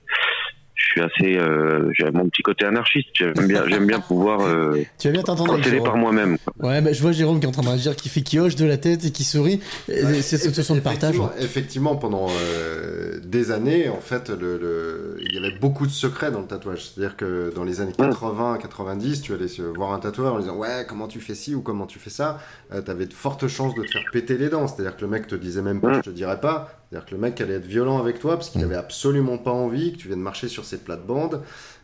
[0.74, 3.08] je suis assez euh, j'ai mon petit côté anarchiste.
[3.14, 5.86] J'aime bien j'aime bien pouvoir euh, Tu vas bien t'entendre procéder Jérôme.
[5.88, 6.36] par moi-même.
[6.60, 8.56] Ouais, bah, je vois Jérôme qui est en train de réagir, qui fait qui hoche
[8.56, 9.60] de la tête et qui sourit.
[9.88, 11.14] Ouais, c'est cette situation de partage.
[11.14, 15.92] Effectivement, effectivement, pendant euh, des années, en fait, le, le- il y avait beaucoup de
[15.92, 16.84] secrets dans le tatouage.
[16.86, 19.46] C'est-à-dire que dans les années 80, 90, tu allais
[19.76, 22.38] voir un tatoueur en disant ouais, comment tu fais ci ou comment tu fais ça.
[22.84, 24.66] tu avais de fortes chances de te faire péter les dents.
[24.66, 26.80] C'est-à-dire que le mec te disait même pas, je te dirais pas.
[26.94, 29.92] C'est-à-dire que le mec allait être violent avec toi parce qu'il avait absolument pas envie
[29.94, 31.42] que tu viennes marcher sur ses plates-bandes.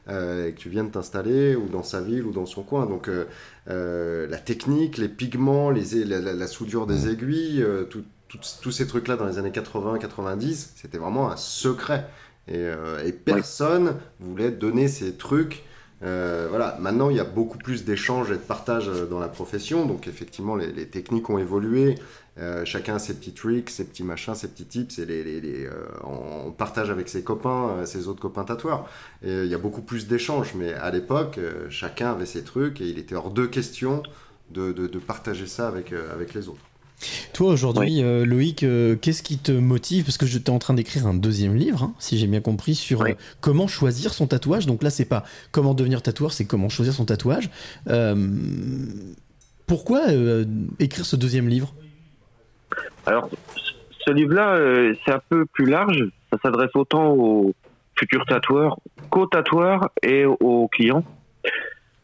[0.09, 2.87] euh, et que tu viennes t'installer ou dans sa ville ou dans son coin.
[2.87, 3.27] Donc euh,
[3.69, 8.71] euh, la technique, les pigments, les, la, la- la soudure des aiguilles, tout- tout- tous
[8.71, 12.07] ces trucs-là dans les années 80-90, c'était vraiment un secret.
[12.49, 12.67] Et,
[13.05, 15.65] et personne voulait donner ces trucs.
[16.01, 20.09] Voilà, maintenant il y a beaucoup plus d'échanges et de partage dans la profession, donc
[20.09, 21.97] effectivement les, les techniques ont évolué,
[22.41, 25.41] Euh, chacun a ses petits tricks, ses petits machins, ses petits tips, et les, les-
[25.41, 25.71] les, euh,
[26.05, 28.89] on partage avec ses copains, euh, ses autres copains tatoueurs.
[29.23, 32.43] Et euh, il y a beaucoup plus d'échanges, mais à l'époque, euh, chacun avait ses
[32.43, 34.03] trucs et il était hors de question
[34.51, 36.63] de, de- de partager ça avec, euh, avec les autres.
[37.33, 40.05] Toi aujourd'hui, euh, Loïc, euh, qu'est-ce qui te motive?
[40.05, 42.75] Parce que je t'es en train d'écrire un deuxième livre, hein, si j'ai bien compris,
[42.75, 44.67] sur euh, comment choisir son tatouage.
[44.67, 47.49] Donc là, c'est pas comment devenir tatoueur, c'est comment choisir son tatouage.
[47.89, 48.15] Euh,
[49.67, 50.45] pourquoi euh,
[50.79, 51.73] écrire ce deuxième livre?
[53.07, 53.31] Alors,
[54.07, 56.05] ce livre-là, euh, c'est un peu plus large.
[56.33, 57.55] Ça s'adresse autant aux
[57.99, 58.79] futurs tatoueurs
[59.11, 61.05] qu'aux tatoueurs et aux clients.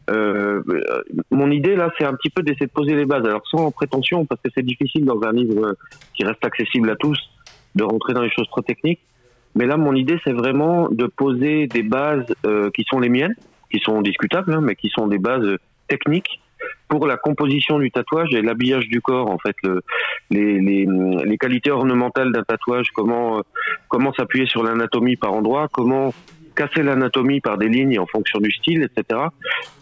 [0.09, 0.63] Euh,
[1.31, 3.25] mon idée là, c'est un petit peu d'essayer de poser les bases.
[3.25, 5.75] Alors sans prétention, parce que c'est difficile dans un livre
[6.15, 7.19] qui reste accessible à tous
[7.75, 9.01] de rentrer dans les choses trop techniques.
[9.55, 13.35] Mais là, mon idée, c'est vraiment de poser des bases euh, qui sont les miennes,
[13.71, 15.57] qui sont discutables, hein, mais qui sont des bases
[15.89, 16.41] techniques
[16.89, 19.31] pour la composition du tatouage et l'habillage du corps.
[19.31, 19.83] En fait, le,
[20.31, 20.87] les, les,
[21.25, 23.43] les qualités ornementales d'un tatouage, comment euh,
[23.89, 26.13] comment s'appuyer sur l'anatomie par endroit, comment
[26.57, 29.21] casser l'anatomie par des lignes en fonction du style, etc.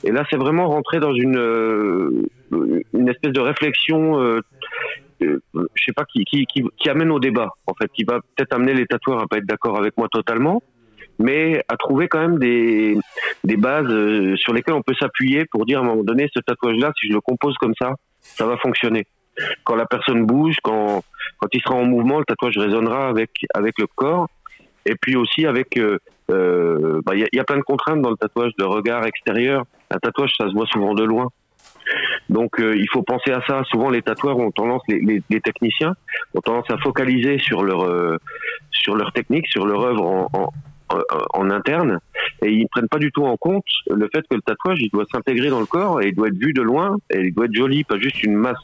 [0.02, 2.28] Et là, c'est vraiment rentrer dans une euh,
[2.92, 4.40] une espèce de réflexion, euh,
[5.22, 8.20] euh, je sais pas, qui, qui, qui, qui amène au débat, en fait, qui va
[8.20, 10.62] peut-être amener les tatoueurs à pas être d'accord avec moi totalement,
[11.18, 12.96] mais à trouver quand même des,
[13.56, 16.92] bases euh, sur lesquelles on peut s'appuyer pour dire à un moment donné, ce tatouage-là,
[16.98, 19.06] si je le compose comme ça, ça va fonctionner.
[19.64, 21.02] Quand la personne bouge, quand,
[21.38, 24.28] quand il sera en mouvement, le tatouage résonnera avec, avec le corps.
[24.86, 25.98] Et puis aussi avec, euh,
[26.30, 28.64] euh, bah, il y, a, il y a plein de contraintes dans le tatouage de
[28.64, 29.64] regard extérieur.
[29.90, 31.28] Un tatouage, ça se voit souvent de loin.
[32.30, 33.62] Donc il faut penser à ça.
[33.64, 35.94] Souvent les tatoueurs ont tendance, les, les, techniciens
[36.34, 38.18] ont tendance à focaliser sur leur
[38.70, 40.48] sur leur technique, sur leur œuvre en,
[41.34, 41.98] en, en interne,
[42.42, 44.90] et ils ne prennent pas du tout en compte le fait que le tatouage il
[44.90, 47.47] doit s'intégrer dans le corps et il doit être vu de loin et il doit
[47.47, 48.58] être joli, pas juste une masse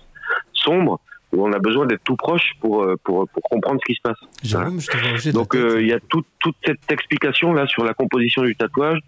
[0.52, 1.00] sombre
[1.32, 4.00] où on a besoin d'être tout proche pour, euh, pour, pour comprendre ce qui se
[4.02, 4.18] passe.
[4.42, 8.42] Jérôme, je Donc euh, il y a tout- toute cette explication là sur la composition
[8.42, 8.98] du tatouage,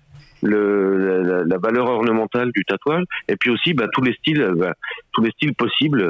[0.42, 4.54] le, la, la valeur ornementale du tatouage, et puis aussi bah, tous les styles, euh,
[4.54, 4.74] bah,
[5.12, 6.02] tous les styles possibles.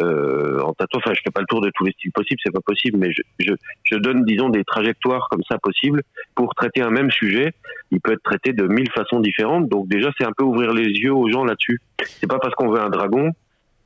[0.00, 2.52] Euh, en tatouage, enfin je fais pas le tour de tous les styles possibles, c'est
[2.52, 3.52] pas possible, mais je, je,
[3.84, 6.02] je donne disons des trajectoires comme ça possibles
[6.34, 7.52] pour traiter un même sujet.
[7.90, 10.88] Il peut être traité de mille façons différentes, donc déjà c'est un peu ouvrir les
[10.88, 11.80] yeux aux gens là-dessus.
[12.02, 13.30] C'est pas parce qu'on veut un dragon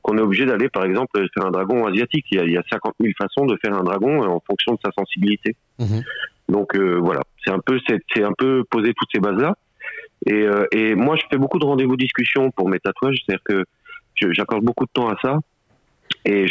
[0.01, 2.25] qu'on est obligé d'aller, par exemple, faire un dragon asiatique.
[2.31, 4.73] Il y, a, il y a 50 000 façons de faire un dragon en fonction
[4.73, 5.55] de sa sensibilité.
[6.47, 9.55] Donc euh, voilà, c'est un peu c'est un peu poser toutes ces bases là.
[10.25, 13.63] Et, euh, et moi, je fais beaucoup de rendez-vous discussions pour mes tatouages, c'est-à-dire que
[14.33, 15.37] j'accorde beaucoup de temps à ça
[16.33, 16.47] et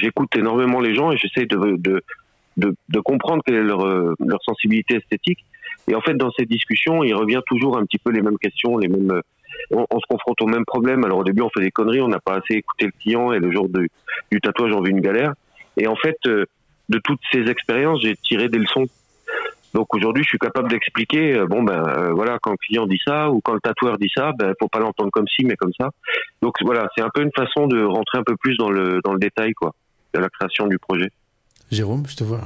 [0.00, 1.94] j'écoute énormément les gens et j'essaie de, de
[2.58, 5.42] de de comprendre quelle est leur euh, leur sensibilité esthétique.
[5.88, 8.72] Et en fait, dans ces discussions, il revient toujours un petit peu les mêmes questions,
[8.78, 9.10] les mêmes.
[9.10, 9.20] euh,
[9.78, 11.02] On, on se confronte aux mêmes problèmes.
[11.04, 13.38] Alors au début, on fait des conneries, on n'a pas assez écouté le client et
[13.38, 13.88] le jour de-
[14.32, 15.32] du tatouage, on vit une galère.
[15.76, 16.44] Et en fait, euh,
[16.88, 18.86] de toutes ces expériences, j'ai tiré des leçons.
[19.74, 23.00] Donc aujourd'hui, je suis capable d'expliquer, euh, bon ben euh, voilà, quand le client dit
[23.04, 25.72] ça ou quand le tatoueur dit ça, ben faut pas l'entendre comme ci mais comme
[25.78, 25.90] ça.
[26.42, 29.12] Donc voilà, c'est un peu une façon de rentrer un peu plus dans le dans
[29.12, 29.72] le détail quoi,
[30.14, 31.08] de la création du projet.
[31.70, 32.40] Jérôme, je te vois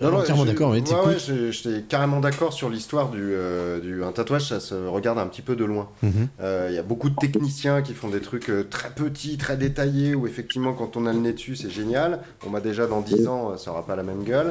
[0.00, 0.70] Non, non, entièrement d'accord.
[0.70, 5.18] Ouais, ouais, j'étais carrément d'accord sur l'histoire du, euh, du un tatouage, ça se regarde
[5.18, 5.88] un petit peu de loin.
[6.02, 6.28] Mhm.
[6.40, 9.56] Euh, Il y a beaucoup de techniciens qui font des trucs euh, très petits, très
[9.56, 12.20] détaillés, où effectivement, quand on a le nez dessus, c'est génial.
[12.46, 14.50] On m'a déjà dans 10 ans, ça aura pas la même gueule.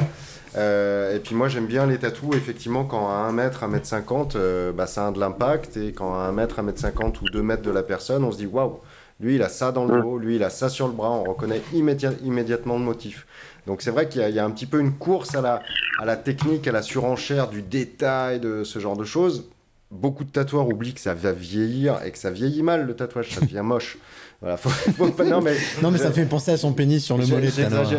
[0.55, 3.85] Euh, et puis moi, j'aime bien les tatous, effectivement, quand à 1 mètre, 1 mètre
[3.87, 5.77] 50, euh, bah, ça a de l'impact.
[5.77, 8.31] Et quand à 1 mètre, 1 mètre 50 ou 2 mètres de la personne, on
[8.31, 8.79] se dit waouh,
[9.19, 11.23] lui, il a ça dans le dos, lui, il a ça sur le bras, on
[11.23, 13.25] reconnaît immédiat- immédiatement le motif.
[13.65, 15.41] Donc c'est vrai qu'il y, a- il y a un petit peu une course à
[15.41, 15.61] la,
[15.99, 19.45] à la technique, à la surenchère du détail, de ce genre de choses.
[19.89, 23.31] Beaucoup de tatoueurs oublient que ça va vieillir et que ça vieillit mal le tatouage,
[23.33, 23.97] ça devient moche.
[24.39, 27.17] Voilà, faut, faut pas- non mais, Non, mais ça fait penser à son pénis sur
[27.17, 27.49] le mollet.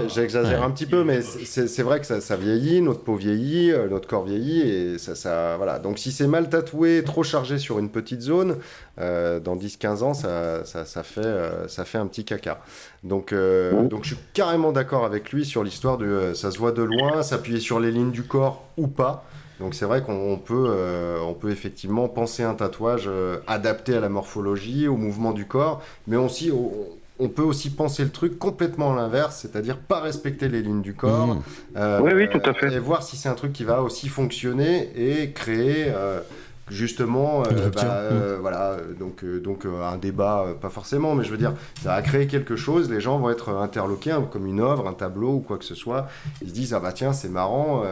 [0.08, 0.64] J'exagère Ouais.
[0.64, 4.06] un petit peu, mais c'est vrai que ça, ça vieillit, notre peau vieillit, euh, notre
[4.06, 5.80] corps vieillit, et ça, ça voilà.
[5.80, 8.56] Donc si c'est mal tatoué, trop chargé sur une petite zone,
[9.00, 12.60] euh, dans 10-15 ans, ça, ça, ça fait, euh, ça fait un petit caca.
[13.02, 16.72] Donc, euh, donc je suis carrément d'accord avec lui sur l'histoire de ça se voit
[16.72, 19.24] de loin, s'appuyer sur les lignes du corps ou pas.
[19.60, 23.96] Donc c'est vrai qu'on on peut, euh, on peut effectivement penser un tatouage euh, adapté
[23.96, 26.70] à la morphologie, au mouvement du corps, mais aussi on,
[27.18, 30.94] on peut aussi penser le truc complètement à l'inverse, c'est-à-dire pas respecter les lignes du
[30.94, 31.26] corps.
[31.26, 31.42] Mmh.
[32.02, 32.72] Oui, oui, tout à fait.
[32.72, 36.20] Et voir si c'est un truc qui va aussi fonctionner et créer euh,
[36.70, 41.14] justement, euh, bah, euh, voilà, euh, donc, euh, donc euh, un débat, euh, pas forcément,
[41.16, 44.28] mais je veux dire, ça va créer quelque chose, les gens vont être interloqués, hein,
[44.30, 46.06] comme une œuvre, un tableau ou quoi que ce soit.
[46.42, 47.82] Ils se disent, ah bah tiens, c'est marrant.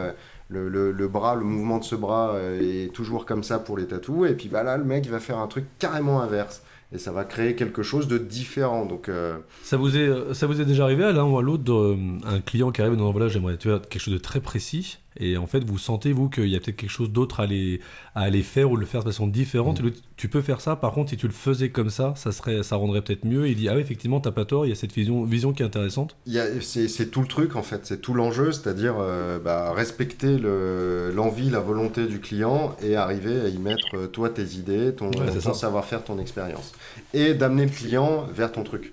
[0.53, 3.59] Euh, le, le- le bras, le mouvement de ce bras euh, est toujours comme ça
[3.59, 6.63] pour les tatous, et puis bah là, le mec va faire un truc carrément inverse,
[6.93, 8.87] et ça va créer quelque chose de différent.
[8.87, 11.65] Donc, euh, Ça vous est, ça vous est déjà arrivé à l'un ou à l'autre
[11.65, 14.99] de- un client qui arrive et dit voilà j'aimerais tu quelque chose de très précis
[15.19, 17.81] et en fait vous sentez vous qu'il y a peut-être quelque chose d'autre à aller,
[18.15, 19.81] à aller faire ou le faire de façon différente.
[19.81, 20.77] L'autre, tu peux faire ça.
[20.77, 23.47] Par contre si tu le faisais comme ça ça serait ça rendrait peut-être mieux.
[23.47, 24.67] Et il dit ah ouais effectivement t'as pas tort.
[24.67, 26.17] Il y a cette vision, vision qui est intéressante.
[26.61, 31.51] C'est tout le truc en fait, c'est tout l'enjeu, c'est-à-dire euh, bah, respecter le- l'envie,
[31.51, 35.27] la volonté du client et arriver à y mettre euh, toi tes idées, ton, Ouais,
[35.43, 36.73] ton savoir-faire, ton expérience.
[37.15, 38.93] Et d'amener le client vers ton truc.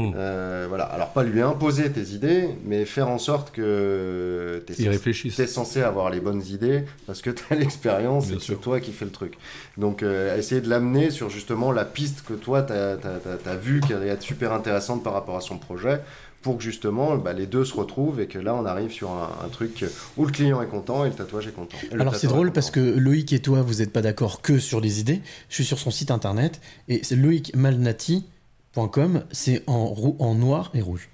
[0.00, 0.12] Hmm.
[0.16, 0.84] Euh, voilà.
[0.84, 4.72] Alors pas lui imposer tes idées, mais faire en sorte que tu
[5.42, 8.92] es censé avoir les bonnes idées parce que tu as l'expérience et c'est toi qui
[8.92, 9.34] fais le truc.
[9.76, 13.92] Donc euh, essayer de l'amener sur justement la piste que toi tu as, vu qui
[13.92, 16.00] allait être super intéressante par rapport à son projet
[16.42, 19.30] pour que justement bah, les deux se retrouvent et que là on arrive sur un,
[19.44, 19.84] un truc
[20.16, 21.76] où le client est content et le tatouage est content.
[21.92, 24.58] Le Alors c'est drôle est parce que Loïc et toi, vous n'êtes pas d'accord que
[24.58, 25.20] sur les idées.
[25.48, 27.16] Je suis sur son site internet et c'est
[29.32, 31.08] c'est en, noir et rouge.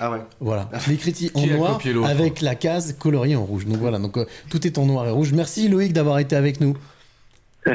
[0.00, 0.18] Ah ouais.
[0.40, 3.66] Voilà, je l'ai écrit en noir avec la case coloriée en rouge.
[3.66, 5.32] Donc voilà, donc euh, tout est en noir et rouge.
[5.32, 6.76] Merci Loïc d'avoir été avec nous.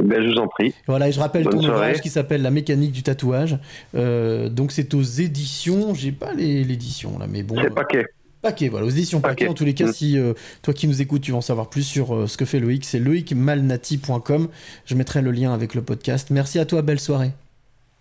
[0.00, 0.72] Ben, je vous en prie.
[0.86, 1.74] Voilà, et je rappelle Bonne ton soirée.
[1.74, 3.58] ouvrage qui s'appelle La mécanique du tatouage.
[3.96, 7.56] Euh, donc c'est aux éditions, j'ai pas les- l'édition là, mais bon.
[7.56, 8.06] C'est euh, paquet.
[8.40, 9.34] Paquet, voilà, aux éditions Paquet.
[9.46, 9.48] Paquet.
[9.48, 9.92] En tous les cas, Mm.
[9.92, 12.44] si euh, toi qui nous écoutes, tu veux en savoir plus sur euh, ce que
[12.44, 14.48] fait Loïc, c'est loïcmalnati.com.
[14.84, 16.28] Je mettrai le lien avec le podcast.
[16.30, 17.32] Merci à toi, belle soirée.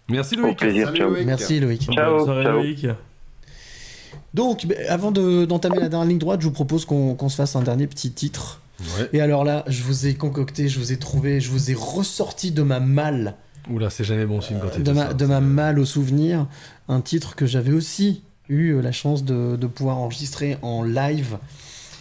[0.10, 1.12] Merci Au plaisir, ciao.
[1.26, 1.82] Merci Loïc.
[1.92, 2.54] Ciao, Bonne soirée, ciao.
[2.58, 2.88] Loïc.
[4.34, 7.56] Donc, ben, avant de- d'entamer la dernière ligne droite, je vous propose qu'on se fasse
[7.56, 8.62] un dernier petit titre.
[9.12, 12.52] Et alors là, je vous ai concocté, je vous ai trouvé, je vous ai ressorti
[12.52, 13.34] de ma malle,
[13.72, 15.14] Oula c'est jamais bon signe quand il de ma, ça.
[15.14, 16.46] de ma malle au souvenir,
[16.88, 21.38] un titre que j'avais aussi eu euh, la chance de, de pouvoir enregistrer en live.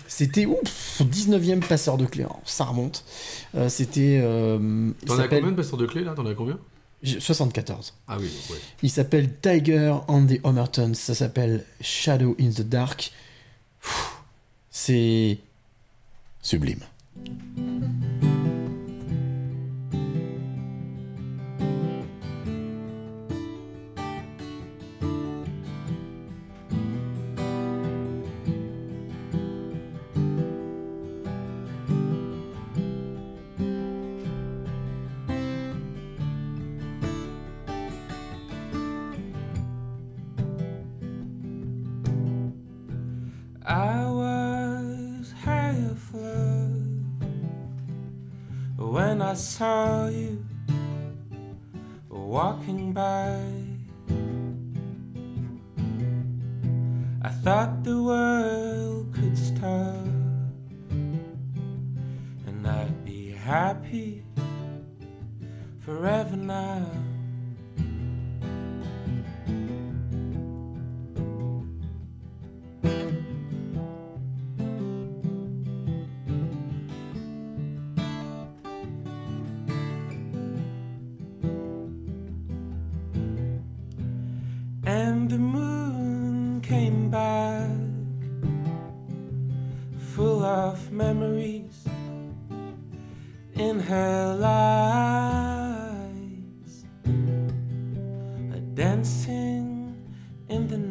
[0.07, 3.05] C'était ouf, 19e passeur de clé, Alors, ça remonte.
[3.57, 4.20] Euh, C'était.
[4.23, 6.12] euh, T'en as combien de passeurs de clés là?
[6.15, 6.59] T'en as combien?
[7.05, 7.94] 74.
[8.08, 8.57] Ah oui, ouais.
[8.83, 10.94] Il s'appelle Tiger on the Homerton.
[10.94, 13.12] Ça s'appelle Shadow in the Dark.
[14.70, 15.39] C'est
[16.42, 16.81] sublime.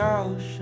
[0.00, 0.59] Ocean.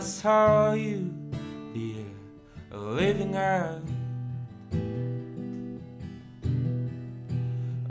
[0.00, 1.12] I saw you,
[1.74, 2.06] dear,
[2.72, 3.82] living out.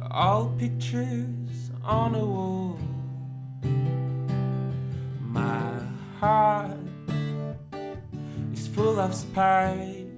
[0.09, 2.79] All pictures on a wall.
[5.21, 5.83] My
[6.19, 6.79] heart
[8.53, 10.08] is full of spikes.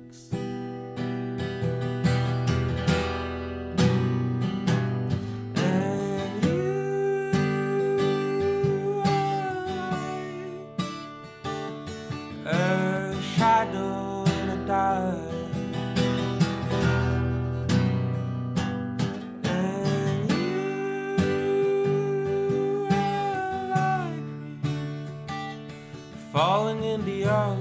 [26.83, 27.60] In the ocean.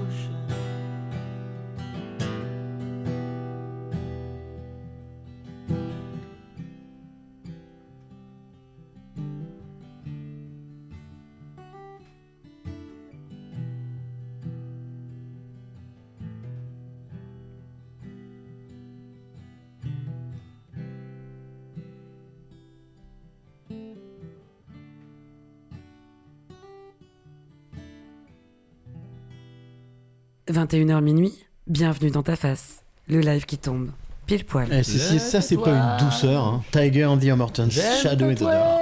[30.51, 31.33] 21h minuit,
[31.67, 32.83] bienvenue dans ta face.
[33.07, 33.89] Le live qui tombe.
[34.25, 34.67] Pile poil.
[34.71, 36.43] Eh, ça, c'est pas une douceur.
[36.43, 36.61] hein.
[36.71, 37.69] Tiger on the Homerton.
[37.69, 38.81] Shadow in the Dark.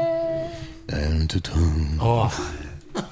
[0.92, 2.00] And turn.
[2.04, 2.26] Oh.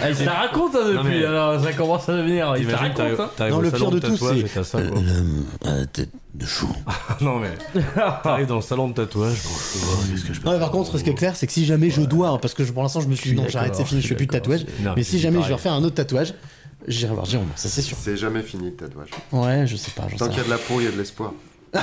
[0.00, 2.54] Ah, il te la raconte hein, Non, depuis, mais- alors ça commence à devenir.
[2.56, 2.96] Il te la raconte.
[2.96, 3.30] t'arrives- hein.
[3.36, 5.00] t'arrives Non, au le salon pire de tout, tatouage c'est et t'as ça, quoi.
[5.00, 6.68] l'homme à la tête de chou.
[7.20, 7.50] non mais
[8.22, 9.36] t'arrives dans le salon de tatouage.
[9.44, 11.46] oh, qu'est-ce que je peux Non, mais par faire contre, ce qui est clair, c'est
[11.46, 13.36] que si jamais je dois, hein, parce que je- pour l'instant, je me suis dit
[13.36, 14.60] non, j'arrête, c'est fini, je fais plus de tatouage.
[14.80, 15.48] non, Mais mais si jamais je pareil.
[15.48, 16.32] vais refaire un autre tatouage,
[16.88, 17.96] j'irai voir Jérôme, ça c'est sûr.
[18.00, 19.10] C'est jamais fini le tatouage.
[19.32, 20.98] Ouais, je sais pas, Tant qu'il y a de la peau, il y a de
[20.98, 21.32] l'espoir.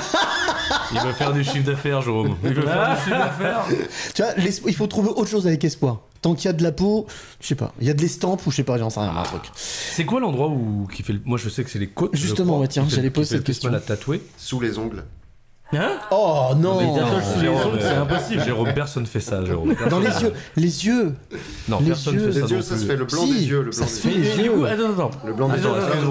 [0.92, 2.36] Il va faire du chiffre d'affaires, Jérôme.
[2.44, 3.64] Il veut faire du chiffre d'affaires.
[4.14, 4.32] Tu vois,
[4.66, 6.00] il faut trouver autre chose avec espoir.
[6.22, 7.06] Tant qu'il y a de la peau,
[7.40, 9.14] je sais pas, il y a de l'estampe ou je sais pas, j'en sais rien,
[9.16, 9.42] un truc.
[9.54, 11.20] C'est quoi l'endroit où qui fait le...
[11.24, 12.10] Moi, je sais que c'est les côtes.
[12.14, 13.72] je Justement, crois, ouais, tiens, j'allais poser cette question.
[13.72, 14.22] à tatouer.
[14.36, 15.04] Sous les ongles.
[15.72, 18.44] Hein Oh non c'est impossible.
[18.44, 19.74] Jérôme, personne fait ça, Jérôme.
[19.90, 21.14] Dans les yeux, les yeux.
[21.68, 22.30] Non, les personne yeux.
[22.30, 22.46] fait ça.
[22.46, 23.62] Les yeux, ça se fait le blanc Si, des yeux.
[23.62, 24.64] Le ça blanc se des fait du yeux.
[24.66, 25.10] attends, attends.
[25.26, 25.66] Le blanc des yeux.
[25.68, 26.04] on va- j'ai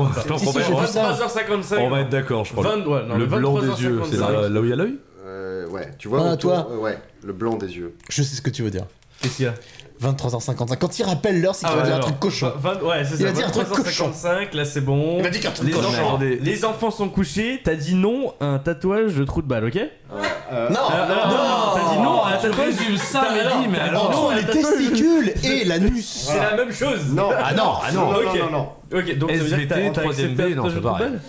[0.45, 1.11] on va- vu ça.
[1.14, 1.77] 23h55.
[1.80, 2.75] On va être d'accord, je crois.
[2.75, 4.06] Le blanc des yeux, 23h55.
[4.11, 4.17] c'est
[4.50, 6.32] là, où il y a l'œil Euh, ouais, tu vois.
[6.32, 6.67] Ah, toi.
[6.72, 7.95] euh, Ouais, le blanc des yeux.
[8.09, 8.85] Je sais ce que tu veux dire.
[9.22, 9.53] Qu'est-ce qu'il y a?
[10.02, 10.78] 23h55.
[10.78, 12.52] Quand il rappelle l'heure, c'est qu'il Ah va ouais, dire un truc cochon.
[12.62, 13.26] vingt- Ouais, c'est Il ça.
[13.26, 14.10] va dire un truc cochon.
[14.12, 15.16] 23h55, là c'est bon.
[15.18, 15.88] Il va dire qu'un truc les cochon.
[15.88, 19.66] enfants, les enfants sont couchés, t'as dit non à un tatouage de trou de balle,
[19.66, 19.78] ok?
[19.78, 23.28] Euh, Non, Ah, non, non, t'as dit non à un tu tatouage résumes ça,
[23.72, 26.06] mais alors- Entre les testicules et l'anus.
[26.30, 27.00] C'est la même chose.
[27.12, 28.12] Non, Ah non, ah non.
[28.12, 28.26] non, Ok.
[28.26, 28.70] non, non, non.
[29.00, 30.72] Ok, donc ça veut dire que SVT, t'as t'as troisième accepté B, un non, tatouage
[30.72, 31.10] c'est de trou de pareil.
[31.10, 31.22] balle?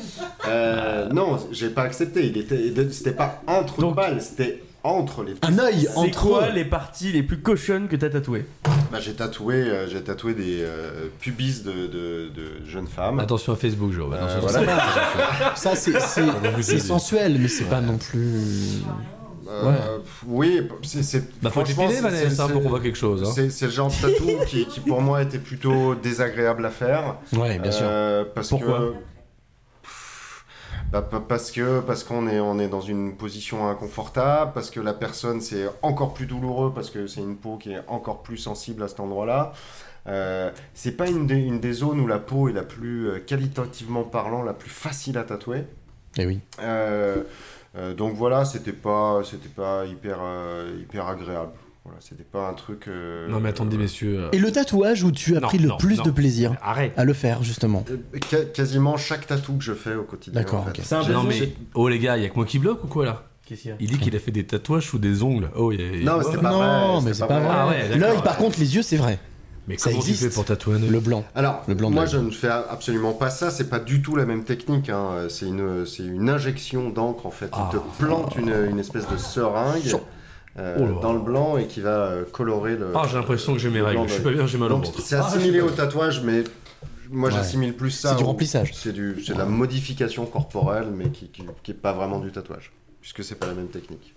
[0.48, 2.26] Euh, non, j'ai pas accepté.
[2.26, 5.34] Il était, c'était pas un trou de balle, c'était entre les.
[5.42, 6.52] Un œil C'est entre quoi eux.
[6.54, 8.46] les parties les plus cochonnes que t'as tatouées
[8.92, 13.18] Bah, j'ai tatoué, euh, j'ai tatoué des euh, pubis de, de, de jeunes femmes.
[13.20, 14.12] Attention à Facebook, Jérôme.
[14.14, 14.62] Euh, attention.
[14.62, 14.82] voilà.
[15.56, 16.22] Ça, c'est- c'est
[16.62, 18.82] c'est sensuel, mais c'est pas non plus.
[19.48, 23.22] Euh, Oui, c'est, c'est Bah, faut franchement, c'est- Vanessa, c'est- pour qu'on voit quelque chose.
[23.24, 23.30] hein.
[23.32, 27.16] C'est, c'est le genre de tatou qui, qui, pour moi était plutôt désagréable à faire.
[27.32, 27.86] Ouais, bien sûr.
[27.88, 28.92] Euh, parce Pourquoi que
[30.92, 34.80] bah, pa- parce que parce qu'on est on est dans une position inconfortable, parce que
[34.80, 38.36] la personne c'est encore plus douloureux parce que c'est une peau qui est encore plus
[38.38, 39.52] sensible à cet endroit-là.
[40.08, 43.18] Euh, c'est pas une des, une des zones où la peau est la plus euh,
[43.18, 45.64] qualitativement parlant la plus facile à tatouer.
[46.18, 46.40] Eh oui.
[46.60, 47.24] Euh,
[47.76, 50.18] euh, donc voilà, c'était pas c'était pas hyper
[50.80, 51.52] hyper agréable.
[51.86, 52.88] Voilà, c'était pas un truc.
[52.88, 54.24] euh, Non, mais attendez, messieurs.
[54.24, 56.02] euh, Et le tatouage où tu as Non, pris le non, plus non.
[56.04, 56.92] de plaisir Arrête.
[56.96, 57.84] à le faire, justement.
[57.90, 60.40] euh, quasiment chaque tatou que je fais au quotidien.
[60.40, 60.70] D'accord, en fait.
[60.70, 60.80] ok.
[60.82, 61.34] C'est un J'ai- Non, mais.
[61.34, 63.22] j'ai- Oh, les gars, il y a que moi qui bloque ou quoi là?
[63.78, 65.50] Il dit qu'il a fait des tatouages sous des ongles.
[65.56, 65.86] Oh, il y a.
[65.86, 66.58] il y a- Non, mais c'était pas non,
[66.98, 67.48] vrai, mais c'est pas pas vrai.
[67.48, 67.56] vrai.
[67.58, 67.96] Ah ouais.
[67.98, 69.20] L'œil, par contre, les yeux, c'est vrai.
[69.68, 70.28] Mais Ça comment tu existe.
[70.28, 71.24] fais pour tatouer Le blanc.
[71.34, 74.24] Alors, Le blanc moi je ne fais absolument pas ça, c'est pas du tout la
[74.24, 74.88] même technique.
[74.90, 75.26] hein.
[75.28, 77.48] C'est une, c'est une injection d'encre en fait.
[77.52, 77.68] Ah.
[77.72, 79.82] Il te plante une, une espèce de seringue
[80.58, 82.88] euh, Oh dans le blanc et qui va euh, colorer le.
[82.94, 84.08] Ah, j'ai l'impression que j'ai mes le règles.
[84.08, 85.00] Je suis pas bien, j'ai mal au ventre.
[85.00, 86.44] C'est Ah, assimilé au tatouage, mais
[87.10, 87.34] moi Ouais.
[87.34, 88.10] j'assimile plus ça.
[88.10, 88.72] C'est du remplissage.
[88.74, 92.32] C'est du, c'est de la modification corporelle, mais qui, qui, qui est pas vraiment du
[92.32, 94.14] tatouage, puisque c'est pas la même technique.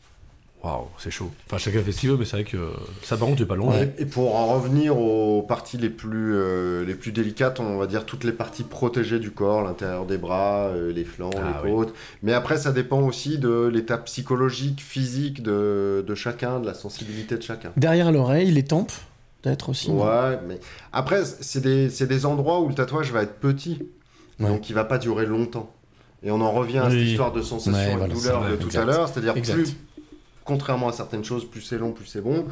[0.61, 1.31] Waouh, c'est chaud.
[1.47, 2.57] Enfin, chacun fait ce qu'il veut, mais c'est vrai que
[3.01, 3.69] ça, par contre, pas long.
[3.69, 3.95] Ouais.
[3.97, 8.05] Et, pour en revenir aux parties les plus, euh, les plus délicates, on va dire
[8.05, 11.75] toutes les parties protégées du corps, l'intérieur des bras, euh, les flancs, Ah les oui.
[11.77, 11.93] côtes.
[12.23, 17.37] Mais après, ça dépend aussi de l'état psychologique, physique de, de chacun, de la sensibilité
[17.37, 17.71] de chacun.
[17.77, 18.91] Derrière l'oreille, les tempes,
[19.41, 19.89] peut-être aussi.
[19.91, 20.59] Ouais, mais
[20.91, 23.79] après, c'est des, c'est des endroits où le tatouage va être petit,
[24.41, 24.47] Ouais.
[24.49, 25.73] donc il va pas durer longtemps.
[26.21, 28.55] Et on en revient à cette histoire de sensation Ouais, et voilà, de douleur de
[28.57, 28.81] tout exact.
[28.81, 29.73] à l'heure, c'est-à-dire plus,
[30.49, 32.45] contrairement à certaines choses, plus c'est long, plus c'est bon.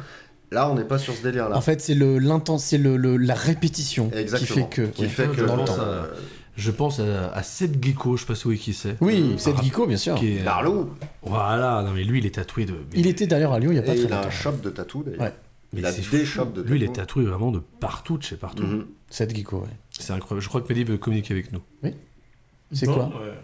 [0.50, 1.56] Là, on n'est pas sur ce délire-là.
[1.56, 2.18] En fait, c'est le,
[2.58, 4.46] c'est le, le- la répétition Exactement.
[4.48, 4.82] qui fait que.
[4.92, 5.74] Qui ouais, fait que dans le je temps.
[5.76, 6.08] pense à,
[6.56, 8.96] je pense à, à Seth Gecko, je sais pas si oui qui c'est.
[9.02, 10.14] Oui, Ah, c'est Guico, bien sûr.
[10.14, 10.88] Qui est, Darlou.
[11.22, 12.74] Voilà, non mais lui il est tatoué de.
[12.94, 14.28] Il était d'ailleurs à Lyon il y a pas Et très il a longtemps.
[14.28, 15.20] un shop de tatou d'ailleurs.
[15.20, 15.34] Ouais.
[15.74, 17.00] Mais Il a des shops de Lui il est tatou.
[17.00, 18.62] tatoué vraiment de partout, de chez partout.
[18.62, 18.86] Mhm.
[19.10, 19.66] C'est Guico, ouais.
[19.98, 20.42] C'est incroyable.
[20.42, 21.60] Je crois que Mehdi veut communiquer avec nous.
[22.72, 23.34] C'est Non, quoi ouais.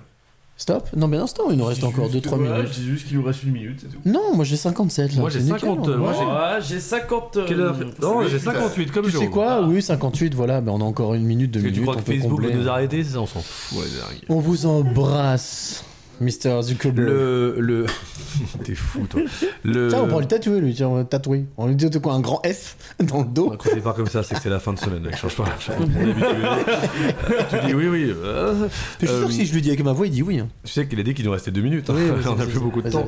[0.57, 2.73] Stop Non, mais instant, il nous reste encore juste- 2-3 voilà, minutes.
[2.74, 3.99] Je dis juste qu'il nous reste une minute, c'est tout.
[4.05, 5.20] Non, moi j'ai 57 là.
[5.20, 5.97] Moi, j'ai c'est nickel, 50, hein.
[5.97, 7.39] moi, j'ai- Ouais, j'ai 50.
[7.47, 9.31] Quelle heure euh, Non, j'ai tout à 58 comme Tu sais Jérôme.
[9.31, 11.91] quoi Oui, 58, voilà, ben on a encore une minute, deux Parce que tu minutes,
[11.91, 12.52] crois on que peut Facebook combler.
[12.55, 14.20] veut nous arrêter ça, on s'en fout, ouais, dingue.
[14.28, 15.84] On vous embrasse,
[16.20, 16.62] Mr.
[16.62, 17.08] Zuckerberg.
[17.08, 17.56] Le.
[17.58, 17.86] le...
[18.64, 19.20] T'es fou, toi.
[19.64, 19.88] Le...
[19.88, 21.46] Tiens, on prend le tatouer, lui, tiens, on va tatouer.
[21.56, 24.06] On lui dit de quoi Un grand F dans le dos Quand il part comme
[24.08, 25.16] ça, c'est que c'est la fin de semaine, mec.
[25.16, 25.44] Change pas.
[25.44, 25.58] Pas.
[27.60, 28.12] Tu dis oui, oui.
[28.14, 28.68] euh,
[29.00, 30.38] Je suis sûr euh, que si je lui dis avec ma voix, il dit oui.
[30.38, 30.48] hein.
[30.64, 31.90] Tu sais qu'il a dit qu'il nous restait deux minutes.
[31.90, 31.94] hein.
[31.96, 33.06] Oui, on a plus beaucoup de temps.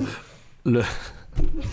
[0.64, 0.82] Le...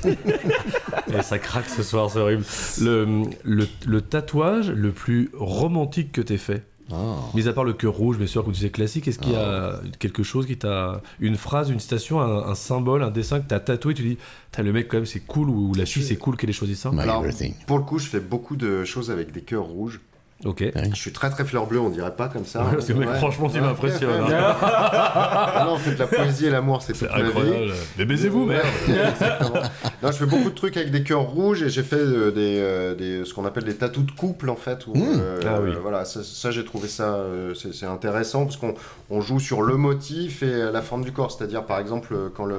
[0.05, 2.43] Et ça craque ce soir, c'est horrible.
[2.81, 6.63] Le, le, le tatouage le plus romantique que t'aies fait?
[6.91, 7.15] Ah.
[7.33, 9.35] Mis à part le cœur rouge, bien sûr, que tu sais classique, est-ce qu'il y
[9.35, 11.01] a quelque chose qui t'a.
[11.19, 14.17] Une phrase, une citation, un, un symbole, un dessin que t'as tatoué, tu dis,
[14.51, 16.75] t'as le mec quand même c'est cool, ou la fille c'est cool qu'elle ait choisi
[16.75, 16.91] ça?
[16.97, 17.23] Alors,
[17.67, 20.01] pour le coup, je fais beaucoup de choses avec des cœurs rouges.
[20.45, 20.63] Ok.
[20.91, 22.63] Je suis très très fleur bleue, on dirait pas comme ça.
[22.63, 24.55] Ouais, parce que, mec, franchement, tu m'impressionnes, hein.
[24.61, 27.27] Ah non, en fait, la poésie et l'amour, c'est toute ma vie.
[27.27, 27.73] incroyable.
[27.97, 28.65] Mais baisez-vous, merde.
[28.87, 29.61] Exactement.
[30.01, 32.59] Non, je fais beaucoup de trucs avec des cœurs rouges et j'ai fait euh, des,
[32.59, 34.85] euh, des- ce qu'on appelle des tatous de couple en fait.
[34.87, 35.01] Où, Mmh.
[35.19, 35.71] euh, Ah oui.
[35.71, 38.73] euh, voilà, ça, ça, j'ai trouvé ça euh, c'est intéressant parce qu'on
[39.09, 41.31] on joue sur le motif et la forme du corps.
[41.31, 42.57] C'est-à-dire par exemple quand le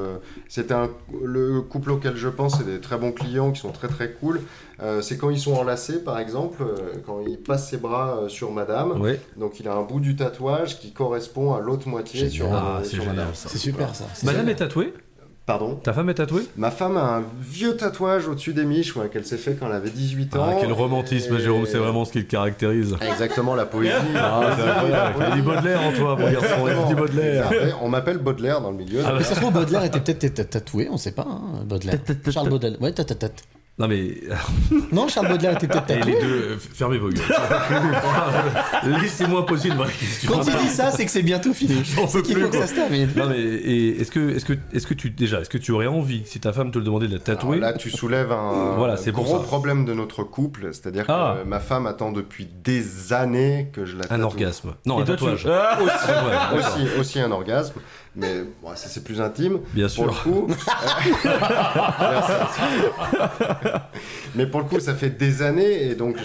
[0.48, 0.88] c'était un
[1.22, 4.40] le couple auquel je pense, c'est des très bons clients qui sont très très cool.
[4.82, 6.64] Euh, c'est quand ils sont enlacés par exemple,
[7.06, 9.00] quand il passe ses bras euh, sur Madame.
[9.00, 9.20] Ouais.
[9.36, 12.80] Donc il a un bout du tatouage qui correspond à l'autre moitié sur, Ah, euh,
[12.82, 13.34] c'est sur génial, Madame.
[13.34, 13.48] ça.
[13.48, 14.04] C'est super ça.
[14.14, 14.54] C'est Madame génial.
[14.54, 14.94] est tatouée?
[15.46, 15.74] Pardon?
[15.74, 16.48] Ta femme est tatouée?
[16.56, 19.74] Ma femme a un vieux tatouage au-dessus des miches ouais, qu'elle s'est fait quand elle
[19.74, 20.46] avait 18 ans.
[20.48, 22.96] Ah, quel romantisme, Et- Jérôme, c'est vraiment ce qui te caractérise.
[23.02, 23.92] Exactement, la poésie.
[24.16, 25.14] Ah, c'est incroyable.
[25.18, 27.44] Il y a du Baudelaire en toi, mon garçon, il y a du Baudelaire.
[27.44, 29.00] Après, On m'appelle Baudelaire dans le milieu.
[29.04, 31.42] Ah, bah, Mais ça se trouve, Baudelaire était peut-être ta- tatoué, on sait pas, hein,
[31.66, 31.98] Baudelaire.
[32.30, 32.80] Charles Baudelaire.
[32.80, 33.28] Ouais, ta, ta, ta.
[33.76, 34.14] Non mais.
[34.92, 37.24] Non, Charles Baudelaire était peut-être Et les deux, euh, fermez vos gueules.
[39.02, 40.30] Laissez-moi poser une vraie question.
[40.32, 41.82] Quand il dit ça, c'est que c'est bientôt fini.
[41.96, 42.42] J'en qu'il plus.
[42.42, 43.08] faut que ça se termine.
[43.16, 46.22] Non mais est-ce que est-ce que est-ce que tu déjà est-ce que tu aurais envie
[46.24, 48.96] si ta femme te le demandait de la tatouer Alors là, tu soulèves un Voilà,
[48.96, 51.38] c'est pour gros problème de notre couple, c'est-à-dire Ah.
[51.42, 54.22] que ma femme attend depuis des années que je la Un tatoue.
[54.24, 54.74] orgasme.
[54.86, 55.46] Non, Et un tu- tatouage.
[55.50, 56.58] Ah, aussi, Ouais, d'accord.
[56.58, 57.74] aussi, aussi un orgasme,
[58.16, 59.58] mais bon, ça c'est plus intime.
[59.72, 60.06] Bien Pour sûr.
[60.06, 60.46] le coup,
[64.34, 66.16] mais pour le coup, ça fait des années et donc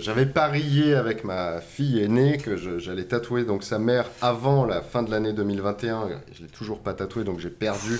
[0.00, 5.02] j'avais parié avec ma fille aînée que j'allais tatouer donc sa mère avant la fin
[5.02, 6.08] de l'année 2021.
[6.32, 7.98] Je l'ai toujours pas tatoué donc j'ai perdu.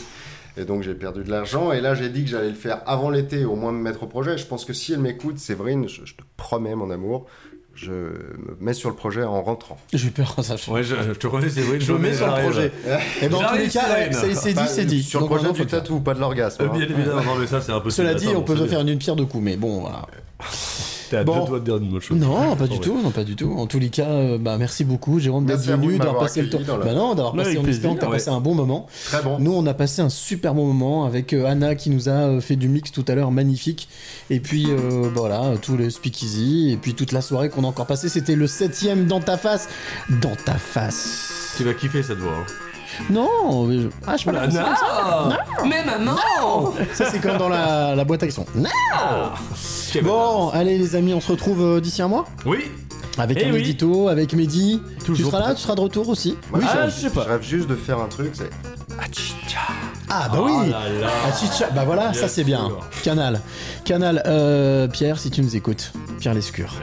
[0.56, 1.72] Et donc j'ai perdu de l'argent.
[1.72, 4.06] Et là j'ai dit que j'allais le faire avant l'été, au moins me mettre au
[4.06, 4.36] projet.
[4.36, 7.26] Je pense que si elle m'écoute, Séverine, je, je te promets mon amour,
[7.80, 9.78] je me mets sur le projet en rentrant.
[9.92, 10.56] J'ai peur, ça.
[10.68, 11.78] Ouais, je, je te reconnais, c'est vrai.
[11.80, 12.72] Je me mets sur le projet.
[13.22, 15.02] Et en tous les cas, c'est c'est dit, c'est dit.
[15.02, 16.62] Sur le projet du tatou, pas de l'orgasme.
[16.62, 16.72] Euh, hein.
[16.76, 18.08] Bien évidemment, non mais ça c'est impossible.
[18.08, 20.06] Cela dit, on peut c'est- faire une pierre deux coups, mais bon, voilà.
[21.10, 21.40] T'es à Bon.
[21.40, 22.18] deux doigts de dire une autre chose.
[22.18, 23.54] Non, pas du tout, non, pas du tout.
[23.56, 26.58] En tous les cas, euh, bah, merci beaucoup, Jérôme, d'être venu, d'avoir passé le temps.
[26.66, 28.12] la- Bah non, d'avoir passé en plaisir, espérant que t'as ouais.
[28.18, 28.86] passé un bon moment.
[29.06, 29.38] Très bon.
[29.38, 32.40] Nous, on a passé un super bon moment avec euh, Anna qui nous a euh,
[32.42, 33.88] fait du mix tout à l'heure, magnifique.
[34.28, 36.70] Et puis, bah, voilà, tout le speakeasy.
[36.72, 39.68] Et puis, toute la soirée qu'on a encore passé, c'était le septième dans ta face.
[40.20, 41.54] Dans ta face.
[41.56, 42.32] Tu vas kiffer cette voix.
[42.38, 42.52] hein.
[43.10, 44.38] Non, mais je- ah, je sais pas.
[44.42, 45.28] Ah, c'est comme ça.
[45.62, 45.68] non.
[45.68, 46.16] Mais maman
[46.94, 48.44] Ça, c'est comme dans la, la boîte à son.
[48.54, 48.68] Non
[50.02, 52.70] Bon, allez, les amis, on se retrouve euh, d'ici un mois Oui
[53.16, 53.60] Avec Eh un oui.
[53.60, 54.82] édito, avec Mehdi.
[54.98, 55.54] tu Toujours seras là.
[55.54, 58.06] Tu seras de retour aussi Moi, Oui, je, je- je rêve juste de faire un
[58.08, 58.50] truc, c'est.
[60.10, 61.08] Ah bah Oh oui là là.
[61.26, 61.70] Ah.
[61.74, 62.70] Bah voilà, Bien ça c'est bien.
[63.02, 63.40] Canal.
[63.84, 65.92] Canal, euh, Pierre, si tu nous écoutes.
[66.18, 66.74] Pierre Lescure.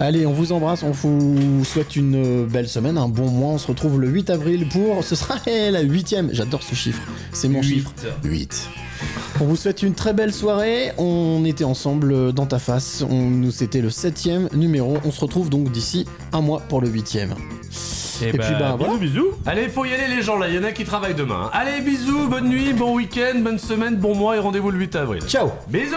[0.00, 3.52] Eh Allez, on vous embrasse, on vous souhaite une euh, belle semaine, un bon mois.
[3.52, 5.04] On se retrouve le 8 avril pour...
[5.04, 6.30] Ce sera la huitième.
[6.32, 7.02] J'adore ce chiffre.
[7.32, 7.92] C'est mon chiffre.
[8.24, 8.68] 8.
[9.40, 10.92] On vous souhaite une très belle soirée.
[10.98, 13.04] On était ensemble euh, dans ta face.
[13.08, 14.96] On, nous, c'était le septième numéro.
[15.04, 17.34] On se retrouve donc d'ici un mois pour le huitième.
[18.22, 18.96] Et, puis, bah, voilà.
[18.96, 19.32] bisous.
[19.46, 21.50] Allez, faut y aller les gens là, il y en a qui travaillent demain.
[21.52, 25.22] Allez, bisous, bonne nuit, bon week-end, bonne semaine, bon mois et rendez-vous le 8 avril.
[25.22, 25.96] Ciao Bisous